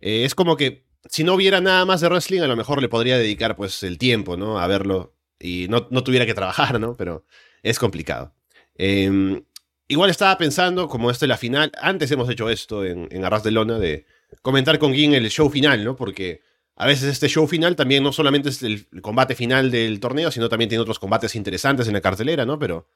Eh, 0.00 0.24
es 0.24 0.34
como 0.34 0.56
que 0.56 0.84
si 1.08 1.24
no 1.24 1.34
hubiera 1.34 1.60
nada 1.60 1.84
más 1.86 2.00
de 2.00 2.08
wrestling, 2.08 2.40
a 2.42 2.46
lo 2.46 2.56
mejor 2.56 2.82
le 2.82 2.88
podría 2.88 3.18
dedicar 3.18 3.56
pues 3.56 3.82
el 3.82 3.98
tiempo, 3.98 4.36
¿no? 4.36 4.58
A 4.58 4.66
verlo 4.66 5.14
y 5.40 5.66
no, 5.68 5.86
tuviera 6.04 6.26
que 6.26 6.34
trabajar, 6.34 6.78
¿no? 6.80 6.94
Pero 6.96 7.24
es 7.62 7.78
complicado. 7.78 8.34
Em, 8.74 9.44
igual 9.88 10.10
estaba 10.10 10.36
pensando, 10.38 10.88
como 10.88 11.10
esta 11.10 11.24
es 11.24 11.28
la 11.28 11.36
final, 11.36 11.72
antes 11.80 12.10
hemos 12.10 12.28
hecho 12.30 12.48
esto 12.50 12.84
en, 12.84 13.08
en 13.10 13.24
Arras 13.24 13.42
de 13.42 13.50
Lona, 13.50 13.78
de 13.78 14.06
comentar 14.42 14.78
con 14.78 14.94
Gin 14.94 15.14
el 15.14 15.28
show 15.30 15.50
final, 15.50 15.84
¿no? 15.84 15.96
Porque 15.96 16.42
a 16.76 16.86
veces 16.86 17.08
este 17.10 17.28
show 17.28 17.46
final 17.48 17.74
también 17.74 18.02
no 18.02 18.12
solamente 18.12 18.50
es 18.50 18.62
el 18.62 18.86
combate 19.02 19.34
final 19.34 19.70
del 19.70 19.98
torneo, 19.98 20.30
sino 20.30 20.48
también 20.48 20.68
tiene 20.68 20.82
otros 20.82 20.98
combates 20.98 21.34
interesantes 21.34 21.88
en 21.88 21.94
la 21.94 22.00
cartelera, 22.00 22.46
¿no? 22.46 22.58
Pero 22.58 22.88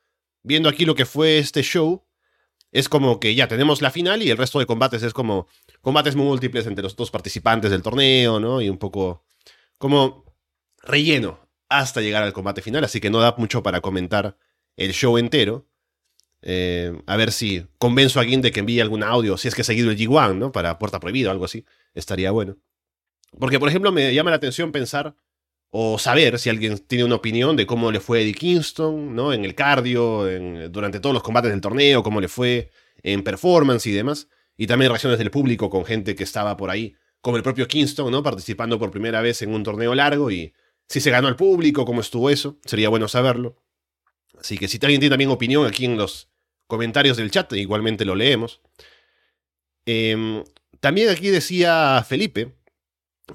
viendo 0.42 0.68
aquí 0.68 0.84
lo 0.84 0.94
que 0.94 1.06
fue 1.06 1.38
este 1.38 1.62
show, 1.62 2.04
es 2.70 2.88
como 2.88 3.20
que 3.20 3.34
ya 3.34 3.48
tenemos 3.48 3.82
la 3.82 3.90
final 3.90 4.22
y 4.22 4.30
el 4.30 4.38
resto 4.38 4.58
de 4.58 4.66
combates 4.66 5.02
es 5.02 5.12
como 5.12 5.46
combates 5.80 6.16
múltiples 6.16 6.66
entre 6.66 6.82
los 6.82 6.96
dos 6.96 7.10
participantes 7.10 7.70
del 7.70 7.82
torneo, 7.82 8.40
¿no? 8.40 8.60
Y 8.60 8.68
un 8.68 8.78
poco 8.78 9.24
como 9.78 10.24
relleno 10.82 11.40
hasta 11.68 12.00
llegar 12.00 12.22
al 12.22 12.32
combate 12.32 12.62
final, 12.62 12.84
así 12.84 13.00
que 13.00 13.10
no 13.10 13.20
da 13.20 13.34
mucho 13.36 13.62
para 13.62 13.80
comentar 13.80 14.38
el 14.76 14.92
show 14.92 15.18
entero. 15.18 15.66
Eh, 16.42 17.00
a 17.06 17.16
ver 17.16 17.30
si 17.30 17.64
convenzo 17.78 18.18
a 18.18 18.22
alguien 18.22 18.42
de 18.42 18.50
que 18.50 18.60
envíe 18.60 18.80
algún 18.80 19.02
audio, 19.02 19.36
si 19.36 19.48
es 19.48 19.54
que 19.54 19.62
he 19.62 19.64
seguido 19.64 19.90
el 19.90 19.96
G1, 19.96 20.36
¿no? 20.36 20.52
Para 20.52 20.78
Puerta 20.78 21.00
Prohibida 21.00 21.28
o 21.28 21.32
algo 21.32 21.44
así, 21.44 21.64
estaría 21.94 22.30
bueno. 22.32 22.56
Porque, 23.38 23.58
por 23.58 23.68
ejemplo, 23.68 23.92
me 23.92 24.12
llama 24.14 24.30
la 24.30 24.36
atención 24.36 24.72
pensar 24.72 25.14
o 25.70 25.98
saber 25.98 26.38
si 26.38 26.50
alguien 26.50 26.78
tiene 26.78 27.04
una 27.04 27.14
opinión 27.14 27.56
de 27.56 27.64
cómo 27.64 27.90
le 27.90 28.00
fue 28.00 28.18
a 28.18 28.20
Eddie 28.22 28.34
Kingston, 28.34 29.14
¿no? 29.14 29.32
En 29.32 29.44
el 29.44 29.54
cardio, 29.54 30.26
durante 30.68 31.00
todos 31.00 31.14
los 31.14 31.22
combates 31.22 31.50
del 31.50 31.62
torneo, 31.62 32.02
cómo 32.02 32.20
le 32.20 32.28
fue 32.28 32.70
en 33.02 33.22
performance 33.22 33.86
y 33.86 33.92
demás. 33.92 34.28
Y 34.56 34.66
también 34.66 34.90
reacciones 34.90 35.18
del 35.18 35.30
público 35.30 35.70
con 35.70 35.86
gente 35.86 36.14
que 36.14 36.24
estaba 36.24 36.58
por 36.58 36.68
ahí, 36.68 36.94
como 37.22 37.38
el 37.38 37.42
propio 37.42 37.66
Kingston, 37.66 38.10
¿no? 38.10 38.22
Participando 38.22 38.78
por 38.78 38.90
primera 38.90 39.22
vez 39.22 39.40
en 39.40 39.54
un 39.54 39.62
torneo 39.62 39.94
largo 39.94 40.30
y 40.30 40.52
si 40.88 41.00
se 41.00 41.10
ganó 41.10 41.28
al 41.28 41.36
público, 41.36 41.86
cómo 41.86 42.02
estuvo 42.02 42.28
eso, 42.28 42.58
sería 42.66 42.90
bueno 42.90 43.08
saberlo. 43.08 43.56
Así 44.38 44.58
que 44.58 44.68
si 44.68 44.78
alguien 44.82 45.00
tiene 45.00 45.12
también 45.12 45.30
opinión 45.30 45.66
aquí 45.66 45.86
en 45.86 45.96
los 45.96 46.31
comentarios 46.72 47.18
del 47.18 47.30
chat, 47.30 47.52
igualmente 47.52 48.06
lo 48.06 48.14
leemos. 48.14 48.62
Em, 49.84 50.42
también 50.80 51.10
aquí 51.10 51.28
decía 51.28 52.02
Felipe 52.08 52.54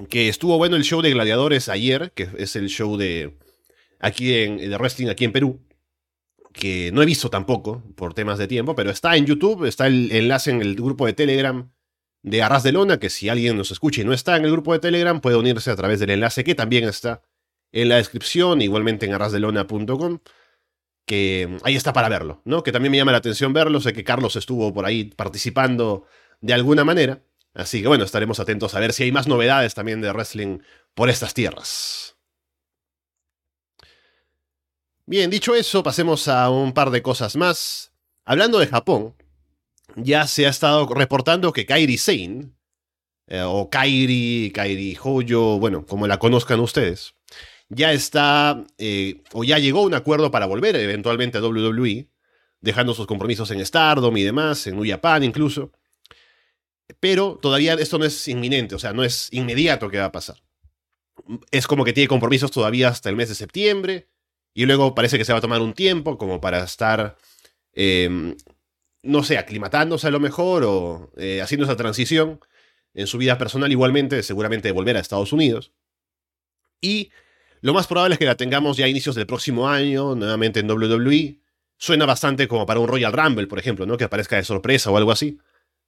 que 0.10 0.28
estuvo 0.28 0.58
bueno 0.58 0.76
el 0.76 0.84
show 0.84 1.04
de 1.04 1.12
gladiadores 1.12 1.70
ayer, 1.70 2.12
que 2.16 2.30
es 2.40 2.56
el 2.56 2.68
show 2.68 2.98
de 2.98 3.38
aquí 4.00 4.34
en 4.34 4.58
de 4.58 4.76
wrestling 4.80 5.10
aquí 5.10 5.24
en 5.24 5.34
Perú, 5.34 5.62
que 6.52 6.90
no 6.92 7.04
he 7.04 7.06
visto 7.06 7.30
tampoco 7.30 7.84
por 7.96 8.16
temas 8.16 8.40
de 8.40 8.48
tiempo, 8.48 8.74
pero 8.74 8.90
está 8.90 9.16
en 9.16 9.28
YouTube, 9.28 9.66
está 9.66 9.86
el 9.86 10.12
enlace 10.12 10.50
en 10.50 10.64
el 10.64 10.74
grupo 10.74 11.06
de 11.06 11.14
Telegram 11.14 11.72
de 12.24 12.42
Arras 12.42 12.64
de 12.64 12.72
Lona, 12.72 12.98
que 12.98 13.12
si 13.12 13.30
alguien 13.30 13.56
nos 13.56 13.70
escucha 13.70 14.02
y 14.02 14.04
no 14.04 14.14
está 14.14 14.36
en 14.36 14.46
el 14.46 14.52
grupo 14.52 14.74
de 14.74 14.80
Telegram, 14.80 15.22
puede 15.22 15.38
unirse 15.38 15.70
a 15.70 15.76
través 15.76 16.00
del 16.00 16.10
enlace 16.10 16.44
que 16.44 16.56
también 16.56 16.86
está 16.86 17.22
en 17.72 17.90
la 17.90 17.98
descripción, 17.98 18.64
igualmente 18.64 19.06
en 19.06 19.14
arrasdelona.com, 19.14 20.22
que 21.08 21.58
ahí 21.64 21.76
está 21.76 21.94
para 21.94 22.10
verlo, 22.10 22.42
¿no? 22.44 22.62
Que 22.64 22.74
también 22.74 22.92
me 22.92 22.98
llama 22.98 23.14
la 23.14 23.20
atención 23.20 23.54
verlo, 23.54 23.80
sé 23.80 23.94
que 23.94 24.04
Carlos 24.04 24.36
estuvo 24.36 24.74
por 24.74 24.86
ahí 24.86 25.06
participando 25.06 26.06
de 26.42 26.54
alguna 26.54 26.84
manera, 26.84 27.24
así 27.54 27.82
que 27.82 27.88
bueno, 27.88 28.04
estaremos 28.04 28.40
atentos 28.42 28.76
a 28.76 28.80
ver 28.82 28.92
si 28.92 29.04
hay 29.04 29.12
más 29.14 29.26
novedades 29.26 29.74
también 29.74 30.02
de 30.02 30.12
wrestling 30.12 30.60
por 30.94 31.10
estas 31.10 31.34
tierras. 31.34 32.18
Bien, 35.06 35.30
dicho 35.30 35.56
eso, 35.56 35.82
pasemos 35.82 36.28
a 36.28 36.50
un 36.50 36.74
par 36.74 36.92
de 36.92 37.02
cosas 37.02 37.38
más. 37.38 37.94
Hablando 38.26 38.60
de 38.60 38.68
Japón, 38.68 39.16
ya 39.96 40.28
se 40.28 40.46
ha 40.46 40.50
estado 40.50 40.86
reportando 40.94 41.54
que 41.54 41.66
Kairi 41.66 41.98
Sane, 41.98 42.52
eh, 43.28 43.44
o 43.46 43.70
Kairi, 43.70 44.52
Kairi 44.54 44.98
Hoyo, 45.02 45.58
bueno, 45.58 45.86
como 45.86 46.06
la 46.06 46.20
conozcan 46.20 46.60
ustedes, 46.60 47.16
ya 47.70 47.92
está, 47.94 48.64
eh, 48.78 49.24
o 49.34 49.44
ya 49.44 49.60
llegó 49.60 49.84
un 49.84 49.94
acuerdo 49.94 50.32
para 50.32 50.46
volver 50.46 50.76
eventualmente 50.76 51.38
a 51.38 51.42
WWE, 51.42 52.08
dejando 52.62 52.94
sus 52.94 53.08
compromisos 53.08 53.52
en 53.52 53.66
Stardom 53.66 54.16
y 54.18 54.24
demás, 54.24 54.66
en 54.68 54.76
New 54.76 54.90
Japan 54.90 55.24
incluso. 55.24 55.72
Pero 57.00 57.38
todavía 57.42 57.74
esto 57.74 57.98
no 57.98 58.06
es 58.06 58.28
inminente, 58.28 58.76
o 58.76 58.80
sea, 58.80 58.94
no 58.94 59.04
es 59.04 59.30
inmediato 59.32 59.90
que 59.90 60.00
va 60.00 60.06
a 60.06 60.12
pasar. 60.12 60.42
Es 61.52 61.68
como 61.68 61.84
que 61.84 61.94
tiene 61.94 62.08
compromisos 62.08 62.52
todavía 62.52 62.88
hasta 62.88 63.10
el 63.10 63.16
mes 63.16 63.30
de 63.30 63.36
septiembre, 63.36 64.08
y 64.54 64.66
luego 64.66 64.96
parece 64.96 65.20
que 65.20 65.26
se 65.26 65.34
va 65.34 65.38
a 65.38 65.42
tomar 65.42 65.62
un 65.62 65.74
tiempo 65.74 66.18
como 66.18 66.42
para 66.42 66.64
estar, 66.64 67.16
em, 67.74 68.36
no 69.04 69.24
sé, 69.24 69.38
aclimatándose 69.38 70.08
a 70.08 70.12
lo 70.12 70.20
mejor 70.20 70.64
o 70.64 71.12
eh, 71.18 71.42
haciendo 71.42 71.66
esa 71.66 71.76
transición 71.76 72.40
en 72.96 73.06
su 73.06 73.20
vida 73.20 73.38
personal 73.38 73.72
igualmente, 73.72 74.24
seguramente 74.24 74.70
de 74.70 74.72
volver 74.72 74.98
a 74.98 75.00
Estados 75.00 75.32
Unidos. 75.32 75.74
Y 76.82 77.12
lo 77.68 77.74
más 77.74 77.86
probable 77.86 78.14
es 78.14 78.20
que 78.20 78.26
la 78.26 78.38
tengamos 78.38 78.78
ya 78.78 78.86
a 78.86 78.88
inicios 78.88 79.14
del 79.14 79.28
próximo 79.28 79.68
año, 79.68 80.16
nuevamente 80.16 80.62
en 80.62 80.72
WWE. 80.72 81.42
Suena 81.76 82.06
bastante 82.06 82.48
como 82.48 82.66
para 82.66 82.80
un 82.80 82.88
Royal 82.88 83.12
Rumble, 83.12 83.46
por 83.48 83.60
ejemplo, 83.60 83.86
¿no? 83.86 83.98
Que 83.98 84.06
aparezca 84.06 84.38
de 84.38 84.46
sorpresa 84.46 84.90
o 84.90 84.96
algo 84.96 85.12
así. 85.12 85.38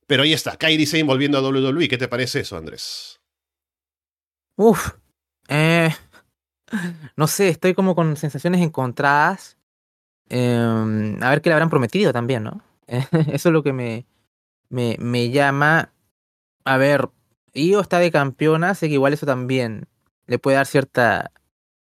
Pero 0.05 0.23
ahí 0.23 0.33
está, 0.33 0.57
Kairi 0.57 0.85
Sane 0.85 1.03
volviendo 1.03 1.37
a 1.37 1.41
WWE. 1.41 1.87
¿Qué 1.87 1.97
te 1.97 2.09
parece 2.09 2.41
eso, 2.41 2.57
Andrés? 2.57 3.21
Uf. 4.57 4.91
Eh, 5.47 5.89
no 7.15 7.27
sé, 7.27 7.47
estoy 7.47 7.73
como 7.73 7.95
con 7.95 8.17
sensaciones 8.17 8.59
encontradas. 8.59 9.57
Em, 10.27 11.23
a 11.23 11.29
ver 11.29 11.41
qué 11.41 11.47
le 11.47 11.53
habrán 11.53 11.69
prometido 11.69 12.11
también, 12.11 12.43
¿no? 12.43 12.61
eso 12.87 13.47
es 13.47 13.53
lo 13.53 13.63
que 13.63 13.71
me, 13.71 14.05
me, 14.67 14.97
me 14.99 15.29
llama. 15.29 15.93
A 16.65 16.75
ver, 16.75 17.07
Io 17.53 17.79
está 17.79 17.99
de 17.99 18.11
campeona, 18.11 18.75
sé 18.75 18.89
que 18.89 18.95
igual 18.95 19.13
eso 19.13 19.25
también 19.25 19.87
le 20.27 20.39
puede 20.39 20.57
dar 20.57 20.65
cierta 20.67 21.31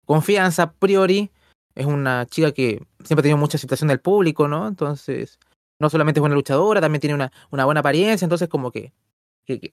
confianza 0.07 0.63
a 0.63 0.73
priori. 0.73 1.31
Es 1.75 1.85
una 1.85 2.25
chica 2.27 2.53
que 2.53 2.83
siempre 3.05 3.21
ha 3.21 3.23
tenido 3.23 3.37
mucha 3.37 3.59
aceptación 3.59 3.89
del 3.89 4.01
público, 4.01 4.49
¿no? 4.49 4.67
Entonces, 4.67 5.39
no 5.79 5.91
solamente 5.91 6.21
es 6.21 6.23
buena 6.23 6.35
luchadora, 6.35 6.81
también 6.81 7.01
tiene 7.01 7.15
una, 7.15 7.65
buena 7.65 7.81
apariencia, 7.81 8.25
entonces 8.25 8.49
como 8.49 8.71
que, 8.71 8.93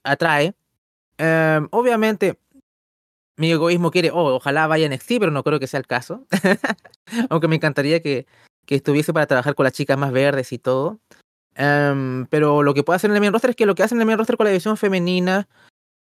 atrae. 0.02 0.54
Em, 1.16 1.66
obviamente, 1.70 2.38
mi 3.36 3.50
egoísmo 3.50 3.90
quiere, 3.90 4.10
oh, 4.10 4.34
ojalá 4.34 4.66
vaya 4.66 4.86
en 4.86 4.92
NXT, 4.92 5.12
pero 5.18 5.30
no 5.30 5.42
creo 5.42 5.58
que 5.58 5.66
sea 5.66 5.80
el 5.80 5.86
caso. 5.86 6.26
Aunque 7.30 7.48
me 7.48 7.56
encantaría 7.56 8.00
que, 8.02 8.26
estuviese 8.68 9.12
para 9.12 9.26
trabajar 9.26 9.54
con 9.54 9.64
las 9.64 9.72
chicas 9.72 9.96
más 9.96 10.12
verdes 10.12 10.52
y 10.52 10.58
todo. 10.58 11.00
Em, 11.54 12.26
pero 12.26 12.62
lo 12.62 12.74
que 12.74 12.82
puede 12.82 12.96
hacer 12.96 13.10
en 13.10 13.16
el 13.16 13.20
main 13.20 13.32
roster 13.32 13.50
es 13.50 13.56
que 13.56 13.66
lo 13.66 13.74
que 13.74 13.82
hace 13.82 13.94
en 13.94 14.00
el 14.00 14.06
main 14.06 14.18
roster 14.18 14.36
con 14.36 14.44
la 14.44 14.50
división 14.50 14.76
femenina 14.76 15.48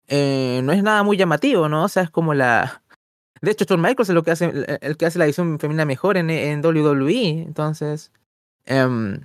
eh, 0.07 0.61
no 0.63 0.71
es 0.73 0.83
nada 0.83 1.03
muy 1.03 1.17
llamativo, 1.17 1.69
¿no? 1.69 1.85
O 1.85 1.87
sea, 1.87 2.03
es 2.03 2.09
como 2.09 2.33
la, 2.33 2.82
de 3.43 3.51
hecho, 3.51 3.65
Shawn 3.65 3.81
Michaels 3.81 4.07
es 4.07 4.15
lo 4.15 4.23
que 4.23 4.31
hace, 4.31 4.45
el, 4.79 4.95
que 4.95 5.05
hace 5.05 5.19
la 5.19 5.25
edición 5.25 5.59
femenina 5.59 5.83
mejor 5.83 6.15
en, 6.15 6.29
en 6.29 6.65
WWE. 6.65 7.41
Entonces, 7.41 8.09
em, 8.65 9.19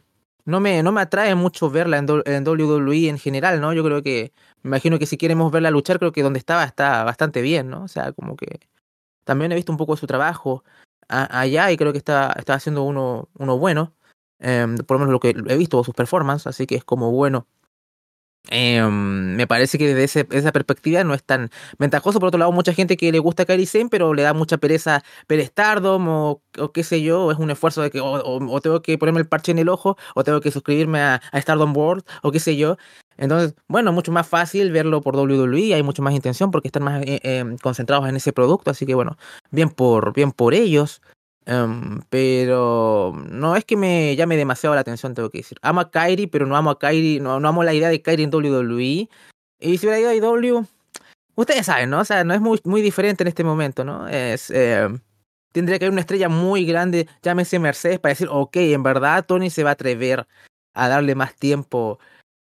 no, 0.45 0.59
me, 0.59 0.83
no 0.83 0.91
me 0.91 1.03
atrae 1.03 1.37
mucho 1.37 1.71
verla 1.71 1.99
en, 1.99 2.09
en, 2.25 2.45
WWE 2.45 3.09
en 3.11 3.19
general, 3.19 3.61
¿no? 3.61 3.73
Yo 3.73 3.85
creo 3.85 4.03
que, 4.03 4.33
me 4.63 4.71
imagino 4.71 4.99
que 4.99 5.07
si 5.07 5.19
queremos 5.19 5.53
verla 5.53 5.71
luchar, 5.71 6.01
creo 6.01 6.11
que 6.11 6.25
donde 6.25 6.41
estaba 6.41 6.65
está 6.65 7.05
bastante 7.05 7.43
bien, 7.43 7.71
¿no? 7.71 7.85
O 7.85 7.89
sea, 7.89 8.11
como 8.13 8.37
que 8.37 8.59
también 9.23 9.53
he 9.53 9.55
visto 9.55 9.71
un 9.71 9.79
poco 9.79 9.95
de 9.95 10.01
su 10.01 10.09
trabajo 10.09 10.65
allá 11.09 11.71
y 11.71 11.77
creo 11.77 11.93
que 11.93 11.99
está, 11.99 12.35
está 12.37 12.55
haciendo 12.55 12.83
uno, 12.83 13.29
uno 13.39 13.57
bueno. 13.57 13.95
Em, 14.41 14.79
por 14.79 14.97
lo 14.97 14.99
menos 15.01 15.13
lo 15.13 15.21
que 15.21 15.31
he 15.31 15.57
visto, 15.57 15.85
sus 15.85 15.95
performances, 15.95 16.49
así 16.49 16.67
que 16.67 16.75
es 16.75 16.85
como 16.85 17.13
bueno 17.13 17.47
Em, 18.51 19.37
me 19.37 19.47
parece 19.47 19.79
que 19.79 19.95
desde 19.95 20.27
esa 20.31 20.53
perspectiva 20.53 21.05
no 21.05 21.15
es 21.15 21.23
tan 21.23 21.51
ventajoso. 21.79 22.19
Por 22.19 22.29
otro 22.29 22.39
lado, 22.39 22.53
mucha 22.53 22.73
gente 22.73 22.97
que 22.97 23.13
le 23.13 23.19
gusta 23.19 23.45
Kairi 23.45 23.67
Sane, 23.67 23.89
pero 23.91 24.15
le 24.15 24.23
da 24.23 24.33
mucha 24.33 24.59
pereza 24.59 25.03
ver 25.29 25.45
Stardom 25.45 26.09
o, 26.09 26.43
o 26.59 26.73
qué 26.73 26.83
sé 26.83 27.03
yo, 27.03 27.31
es 27.31 27.39
un 27.39 27.51
esfuerzo 27.51 27.83
de 27.83 27.91
que 27.91 28.01
o, 28.01 28.61
tengo 28.61 28.83
que 28.83 28.97
ponerme 28.99 29.21
el 29.21 29.29
parche 29.29 29.53
en 29.53 29.59
el 29.59 29.69
ojo 29.69 29.97
o 30.15 30.25
tengo 30.25 30.41
que 30.41 30.51
suscribirme 30.51 31.01
a, 31.01 31.21
Stardom 31.35 31.77
World 31.77 32.05
o 32.23 32.33
qué 32.33 32.41
sé 32.41 32.57
yo. 32.57 32.77
Entonces, 33.17 33.55
bueno, 33.67 33.93
mucho 33.93 34.13
más 34.13 34.29
fácil 34.29 34.71
verlo 34.71 35.01
por 35.01 35.17
WWE, 35.17 35.75
hay 35.75 35.83
mucho 35.83 36.03
más 36.03 36.15
intención 36.15 36.51
porque 36.51 36.69
están 36.69 36.85
más 36.85 37.03
eh, 37.05 37.21
em, 37.25 37.59
concentrados 37.59 38.09
en 38.09 38.17
ese 38.17 38.33
producto, 38.33 38.71
así 38.71 38.87
que 38.87 38.95
bueno, 38.95 39.17
bien 39.51 39.71
por, 39.71 40.15
bien 40.15 40.33
por 40.33 40.55
ellos. 40.55 41.03
Em, 41.49 42.03
pero 42.11 43.15
no 43.31 43.57
es 43.57 43.65
que 43.65 43.79
me 43.79 44.15
llame 44.17 44.37
demasiado 44.37 44.75
la 44.75 44.83
atención, 44.83 45.15
tengo 45.15 45.31
que 45.31 45.39
decir. 45.39 45.57
Amo 45.63 45.81
a 45.81 45.91
Kairi, 45.91 46.27
pero 46.27 46.45
no 46.45 46.55
amo 46.57 46.69
a 46.69 46.79
Kairi, 46.79 47.21
no, 47.21 47.41
no 47.41 47.49
amo 47.49 47.65
la 47.65 47.73
idea 47.73 47.89
de 47.89 48.03
Kairi 48.03 48.25
en 48.25 48.35
WWE. 48.35 49.09
Y 49.59 49.79
si 49.79 49.87
hubiera 49.87 49.99
ido 49.99 50.11
a 50.11 50.15
IW, 50.15 50.67
ustedes 51.37 51.65
saben, 51.65 51.89
¿no? 51.89 52.01
O 52.01 52.05
sea, 52.05 52.23
no 52.23 52.35
es 52.35 52.43
muy, 52.43 52.61
muy 52.65 52.83
diferente 52.83 53.25
en 53.25 53.29
este 53.29 53.45
momento, 53.45 53.83
¿no? 53.83 54.07
Es, 54.09 54.51
em, 54.51 55.01
tendría 55.53 55.79
que 55.79 55.87
haber 55.87 55.93
una 55.93 56.03
estrella 56.03 56.29
muy 56.29 56.67
grande, 56.67 57.09
llámese 57.23 57.59
Mercedes, 57.59 57.99
para 57.99 58.11
decir, 58.13 58.29
ok, 58.31 58.57
en 58.57 58.83
verdad 58.83 59.25
Tony 59.25 59.49
se 59.49 59.65
va 59.65 59.71
a 59.71 59.73
atrever 59.73 60.27
a 60.75 60.89
darle 60.89 61.15
más 61.15 61.35
tiempo 61.35 61.99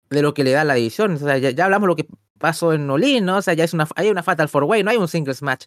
de 0.08 0.22
lo 0.22 0.34
que 0.34 0.44
le 0.44 0.52
da 0.52 0.62
la 0.62 0.74
división. 0.74 1.14
O 1.14 1.18
sea, 1.18 1.36
ya, 1.38 1.50
ya 1.50 1.64
hablamos 1.64 1.88
lo 1.88 1.96
que 1.96 2.06
pasó 2.38 2.72
en 2.72 2.88
Olin, 2.88 3.24
¿no? 3.24 3.38
O 3.38 3.42
sea, 3.42 3.54
ya 3.54 3.64
es 3.64 3.74
una, 3.74 3.88
hay 3.96 4.08
una 4.10 4.22
Fatal 4.22 4.48
Four 4.48 4.64
Way, 4.64 4.84
no 4.84 4.92
hay 4.92 4.98
un 4.98 5.08
singles 5.08 5.42
match 5.42 5.66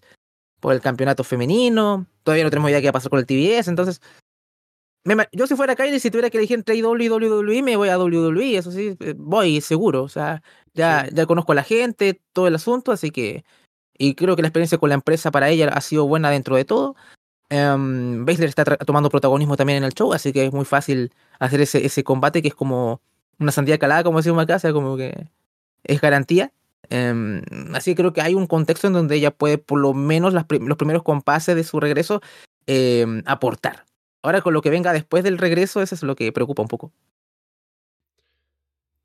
por 0.59 0.73
el 0.73 0.81
campeonato 0.81 1.23
femenino. 1.23 2.07
Todavía 2.23 2.43
no 2.43 2.49
tenemos 2.49 2.69
idea 2.69 2.81
qué 2.81 2.87
va 2.87 2.91
a 2.91 2.93
pasar 2.93 3.09
con 3.09 3.19
el 3.19 3.25
TBS, 3.25 3.67
entonces. 3.67 4.01
yo 5.31 5.47
si 5.47 5.55
fuera 5.55 5.75
Kylie, 5.75 5.99
si 5.99 6.11
tuviera 6.11 6.29
que 6.29 6.37
elegir 6.37 6.57
entre 6.57 6.81
WWE, 6.83 7.63
me 7.63 7.75
voy 7.75 7.89
a 7.89 7.97
WWE, 7.97 8.57
eso 8.57 8.71
sí, 8.71 8.95
eh, 8.99 9.13
voy 9.17 9.61
seguro. 9.61 10.03
O 10.03 10.09
sea, 10.09 10.43
ya, 10.73 11.07
ya 11.11 11.25
conozco 11.25 11.53
a 11.53 11.55
la 11.55 11.63
gente, 11.63 12.21
todo 12.33 12.47
el 12.47 12.55
asunto, 12.55 12.91
así 12.91 13.11
que. 13.11 13.43
Y 13.99 14.13
creo 14.15 14.35
que 14.35 14.43
la 14.43 14.49
experiencia 14.49 14.77
con 14.77 14.89
la 14.89 14.95
empresa 14.95 15.31
para 15.31 15.49
ella 15.49 15.69
ha 15.69 15.81
sido 15.81 16.07
buena 16.07 16.29
dentro 16.29 16.55
de 16.55 16.65
todo. 16.65 16.95
Um, 17.49 18.25
Baszler 18.25 18.49
está 18.49 18.65
tomando 18.65 19.09
protagonismo 19.09 19.55
también 19.55 19.77
en 19.77 19.83
el 19.85 19.93
show, 19.93 20.13
así 20.13 20.33
que 20.33 20.45
es 20.45 20.53
muy 20.53 20.65
fácil 20.65 21.13
hacer 21.39 21.61
ese, 21.61 21.85
ese 21.85 22.03
combate 22.03 22.41
que 22.41 22.49
es 22.49 22.55
como 22.55 23.01
una 23.39 23.51
sandía 23.51 23.77
calada, 23.77 24.03
como 24.03 24.17
decimos 24.19 24.43
acá, 24.43 24.57
o 24.57 24.59
sea, 24.59 24.73
como 24.73 24.97
que 24.97 25.29
es 25.83 26.01
garantía. 26.01 26.51
Em, 26.89 27.41
así 27.73 27.91
que 27.91 27.95
creo 27.97 28.13
que 28.13 28.21
hay 28.21 28.33
un 28.33 28.47
contexto 28.47 28.87
en 28.87 28.93
donde 28.93 29.15
ella 29.15 29.31
puede, 29.31 29.57
por 29.57 29.79
lo 29.79 29.93
menos 29.93 30.33
los 30.33 30.45
primeros 30.45 31.03
compases 31.03 31.55
de 31.55 31.63
su 31.63 31.79
regreso, 31.79 32.21
em, 32.65 33.23
aportar. 33.25 33.85
Ahora 34.23 34.41
con 34.41 34.53
lo 34.53 34.61
que 34.61 34.69
venga 34.69 34.93
después 34.93 35.23
del 35.23 35.37
regreso, 35.37 35.81
eso 35.81 35.95
es 35.95 36.03
lo 36.03 36.15
que 36.15 36.31
preocupa 36.31 36.61
un 36.61 36.67
poco. 36.67 36.91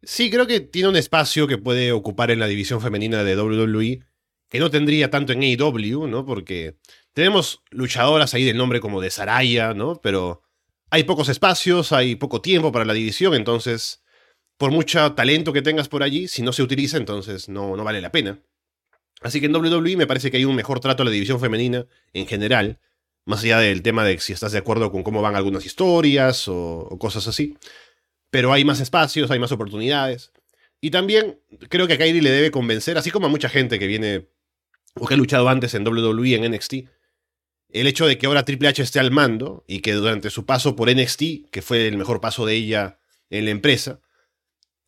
Sí, 0.02 0.30
creo 0.30 0.46
que 0.46 0.60
tiene 0.60 0.88
un 0.88 0.96
espacio 0.96 1.46
que 1.46 1.58
puede 1.58 1.92
ocupar 1.92 2.30
en 2.32 2.40
la 2.40 2.46
división 2.46 2.80
femenina 2.80 3.22
de 3.22 3.36
WWE, 3.36 4.00
que 4.48 4.58
no 4.58 4.70
tendría 4.70 5.10
tanto 5.10 5.32
en 5.32 5.42
AEW, 5.42 6.08
¿no? 6.08 6.26
Porque 6.26 6.76
tenemos 7.12 7.62
luchadoras 7.70 8.34
ahí 8.34 8.44
del 8.44 8.56
nombre 8.56 8.80
como 8.80 9.00
de 9.00 9.10
Saraya, 9.10 9.74
¿no? 9.74 10.00
Pero 10.02 10.42
hay 10.90 11.04
pocos 11.04 11.28
espacios, 11.28 11.92
hay 11.92 12.16
poco 12.16 12.42
tiempo 12.42 12.72
para 12.72 12.84
la 12.84 12.92
división, 12.94 13.34
entonces 13.34 14.01
por 14.62 14.70
mucho 14.70 15.12
talento 15.14 15.52
que 15.52 15.60
tengas 15.60 15.88
por 15.88 16.04
allí, 16.04 16.28
si 16.28 16.40
no 16.40 16.52
se 16.52 16.62
utiliza, 16.62 16.96
entonces 16.96 17.48
no, 17.48 17.76
no 17.76 17.82
vale 17.82 18.00
la 18.00 18.12
pena. 18.12 18.38
Así 19.20 19.40
que 19.40 19.46
en 19.46 19.56
WWE 19.56 19.96
me 19.96 20.06
parece 20.06 20.30
que 20.30 20.36
hay 20.36 20.44
un 20.44 20.54
mejor 20.54 20.78
trato 20.78 21.02
a 21.02 21.04
la 21.04 21.10
división 21.10 21.40
femenina 21.40 21.84
en 22.12 22.28
general, 22.28 22.78
más 23.24 23.42
allá 23.42 23.58
del 23.58 23.82
tema 23.82 24.04
de 24.04 24.20
si 24.20 24.32
estás 24.32 24.52
de 24.52 24.58
acuerdo 24.58 24.92
con 24.92 25.02
cómo 25.02 25.20
van 25.20 25.34
algunas 25.34 25.66
historias 25.66 26.46
o, 26.46 26.78
o 26.78 26.96
cosas 26.96 27.26
así. 27.26 27.58
Pero 28.30 28.52
hay 28.52 28.64
más 28.64 28.78
espacios, 28.78 29.32
hay 29.32 29.40
más 29.40 29.50
oportunidades. 29.50 30.30
Y 30.80 30.92
también 30.92 31.40
creo 31.68 31.88
que 31.88 31.94
a 31.94 31.98
Kairi 31.98 32.20
le 32.20 32.30
debe 32.30 32.52
convencer, 32.52 32.96
así 32.96 33.10
como 33.10 33.26
a 33.26 33.30
mucha 33.30 33.48
gente 33.48 33.80
que 33.80 33.88
viene 33.88 34.28
o 34.94 35.08
que 35.08 35.14
ha 35.14 35.16
luchado 35.16 35.48
antes 35.48 35.74
en 35.74 35.84
WWE, 35.84 36.36
en 36.36 36.52
NXT, 36.52 36.74
el 37.70 37.88
hecho 37.88 38.06
de 38.06 38.16
que 38.16 38.26
ahora 38.26 38.44
Triple 38.44 38.68
H 38.68 38.80
esté 38.80 39.00
al 39.00 39.10
mando 39.10 39.64
y 39.66 39.80
que 39.80 39.92
durante 39.94 40.30
su 40.30 40.46
paso 40.46 40.76
por 40.76 40.88
NXT, 40.88 41.50
que 41.50 41.62
fue 41.62 41.88
el 41.88 41.96
mejor 41.96 42.20
paso 42.20 42.46
de 42.46 42.54
ella 42.54 43.00
en 43.28 43.46
la 43.46 43.50
empresa, 43.50 43.98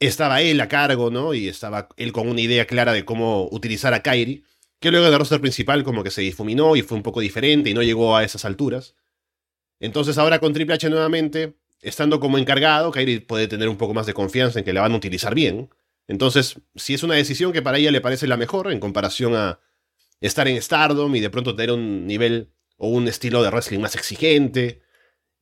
estaba 0.07 0.43
él 0.43 0.61
a 0.61 0.69
cargo, 0.69 1.11
¿no? 1.11 1.35
Y 1.35 1.49
estaba 1.49 1.89
él 1.97 2.13
con 2.13 2.29
una 2.29 2.41
idea 2.41 2.67
clara 2.67 2.93
de 2.93 3.05
cómo 3.05 3.49
utilizar 3.51 3.95
a 3.95 4.03
Kairi, 4.03 4.45
que 4.81 4.91
luego 4.91 5.07
el 5.07 5.19
roster 5.19 5.41
principal 5.41 5.85
como 5.85 6.03
que 6.03 6.11
se 6.11 6.21
difuminó 6.23 6.77
y 6.77 6.83
fue 6.83 6.97
un 6.97 7.03
poco 7.03 7.21
diferente 7.21 7.71
y 7.71 7.75
no 7.75 7.83
llegó 7.83 8.17
a 8.17 8.25
esas 8.25 8.45
alturas. 8.45 8.95
Entonces 9.81 10.19
ahora 10.19 10.39
con 10.39 10.53
Triple 10.53 10.75
H 10.75 10.89
nuevamente, 10.91 11.55
estando 11.81 12.21
como 12.21 12.39
encargado, 12.39 12.91
Kairi 12.91 13.21
puede 13.21 13.49
tener 13.49 13.69
un 13.69 13.77
poco 13.77 13.95
más 13.95 14.07
de 14.07 14.15
confianza 14.15 14.59
en 14.59 14.65
que 14.65 14.73
la 14.73 14.83
van 14.83 14.93
a 14.93 14.97
utilizar 14.97 15.35
bien. 15.35 15.71
Entonces, 16.07 16.61
si 16.75 16.95
es 16.95 17.03
una 17.03 17.15
decisión 17.15 17.53
que 17.53 17.63
para 17.63 17.79
ella 17.79 17.91
le 17.91 18.01
parece 18.01 18.27
la 18.27 18.37
mejor 18.37 18.71
en 18.71 18.81
comparación 18.81 19.35
a 19.35 19.61
estar 20.21 20.49
en 20.49 20.61
Stardom 20.61 21.15
y 21.15 21.21
de 21.21 21.31
pronto 21.31 21.55
tener 21.55 21.73
un 21.73 22.07
nivel 22.07 22.53
o 22.77 22.89
un 22.89 23.09
estilo 23.09 23.43
de 23.43 23.51
wrestling 23.51 23.81
más 23.81 23.95
exigente, 23.95 24.83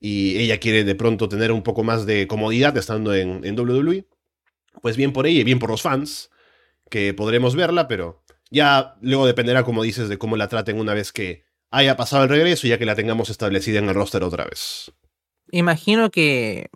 y 0.03 0.37
ella 0.39 0.59
quiere 0.59 0.83
de 0.83 0.97
pronto 0.97 1.29
tener 1.29 1.53
un 1.53 1.63
poco 1.63 1.85
más 1.85 2.07
de 2.07 2.27
comodidad 2.27 2.77
estando 2.77 3.15
en, 3.15 3.45
en 3.45 3.59
WWE, 3.59 4.05
pues 4.81 4.97
bien 4.97 5.13
por 5.13 5.27
ella 5.27 5.41
y 5.41 5.45
bien 5.45 5.59
por 5.59 5.71
los 5.71 5.83
fans, 5.83 6.31
que 6.89 7.15
podremos 7.15 7.55
verla, 7.57 7.89
pero 7.89 8.23
ya 8.51 8.97
luego 9.01 9.27
dependerá, 9.27 9.65
como 9.65 9.83
dices, 9.83 10.09
de 10.09 10.19
cómo 10.19 10.37
la 10.37 10.49
traten 10.49 10.79
una 10.79 10.95
vez 10.95 11.13
que 11.13 11.45
haya 11.71 11.97
pasado 11.97 12.25
el 12.25 12.29
regreso, 12.29 12.67
ya 12.67 12.79
que 12.79 12.87
la 12.87 12.95
tengamos 12.95 13.31
establecida 13.31 13.79
en 13.79 13.89
el 13.89 13.95
roster 13.95 14.23
otra 14.23 14.45
vez. 14.45 14.93
Imagino 15.51 16.11
que 16.11 16.71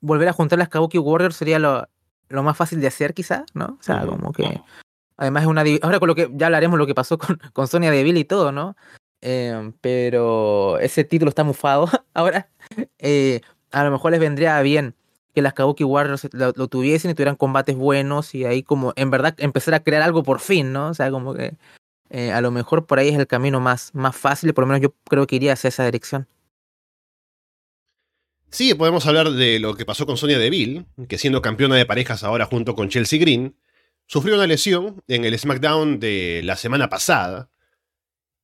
volver 0.00 0.28
a 0.28 0.32
juntar 0.32 0.58
las 0.58 0.68
Kabuki 0.68 0.98
Warriors 0.98 1.36
sería 1.36 1.58
lo, 1.58 1.88
lo 2.28 2.42
más 2.42 2.56
fácil 2.56 2.80
de 2.80 2.86
hacer, 2.86 3.14
quizá, 3.14 3.44
¿no? 3.54 3.78
O 3.80 3.82
sea, 3.82 4.04
como 4.06 4.32
que. 4.32 4.60
Además, 5.16 5.42
es 5.42 5.48
una. 5.48 5.64
Ahora 5.82 5.98
con 5.98 6.08
lo 6.08 6.14
que 6.14 6.30
ya 6.32 6.46
hablaremos 6.46 6.78
lo 6.78 6.86
que 6.86 6.94
pasó 6.94 7.18
con, 7.18 7.38
con 7.52 7.66
Sonia 7.66 7.90
Deville 7.90 8.20
y 8.20 8.24
todo, 8.24 8.52
¿no? 8.52 8.76
Eh, 9.22 9.72
pero 9.80 10.78
ese 10.78 11.04
título 11.04 11.28
está 11.28 11.44
mufado 11.44 11.88
ahora. 12.14 12.50
Eh, 12.98 13.40
a 13.70 13.84
lo 13.84 13.90
mejor 13.90 14.12
les 14.12 14.20
vendría 14.20 14.60
bien 14.62 14.94
que 15.34 15.42
las 15.42 15.54
Kabuki 15.54 15.84
Warriors 15.84 16.28
lo, 16.32 16.52
tuviesen 16.52 17.10
y 17.10 17.14
tuvieran 17.14 17.36
combates 17.36 17.76
buenos 17.76 18.34
y 18.34 18.44
ahí 18.44 18.62
como 18.62 18.92
en 18.96 19.10
verdad 19.10 19.34
empezar 19.38 19.74
a 19.74 19.80
crear 19.80 20.02
algo 20.02 20.22
por 20.22 20.40
fin, 20.40 20.72
¿no? 20.72 20.88
O 20.88 20.94
sea, 20.94 21.10
como 21.10 21.34
que 21.34 21.54
eh, 22.10 22.32
a 22.32 22.40
lo 22.40 22.50
mejor 22.50 22.86
por 22.86 22.98
ahí 22.98 23.08
es 23.08 23.18
el 23.18 23.26
camino 23.26 23.60
más, 23.60 23.94
más 23.94 24.16
fácil, 24.16 24.52
por 24.54 24.64
lo 24.64 24.68
menos 24.68 24.82
yo 24.82 24.94
creo 25.08 25.26
que 25.26 25.36
iría 25.36 25.52
hacia 25.52 25.68
esa 25.68 25.84
dirección. 25.84 26.26
Sí, 28.50 28.74
podemos 28.74 29.06
hablar 29.06 29.30
de 29.30 29.60
lo 29.60 29.76
que 29.76 29.86
pasó 29.86 30.06
con 30.06 30.16
Sonia 30.16 30.38
Deville, 30.38 30.86
que 31.08 31.18
siendo 31.18 31.40
campeona 31.40 31.76
de 31.76 31.86
parejas 31.86 32.24
ahora 32.24 32.46
junto 32.46 32.74
con 32.74 32.88
Chelsea 32.88 33.20
Green, 33.20 33.56
sufrió 34.06 34.34
una 34.34 34.48
lesión 34.48 35.04
en 35.06 35.24
el 35.24 35.38
SmackDown 35.38 36.00
de 36.00 36.40
la 36.42 36.56
semana 36.56 36.88
pasada 36.88 37.48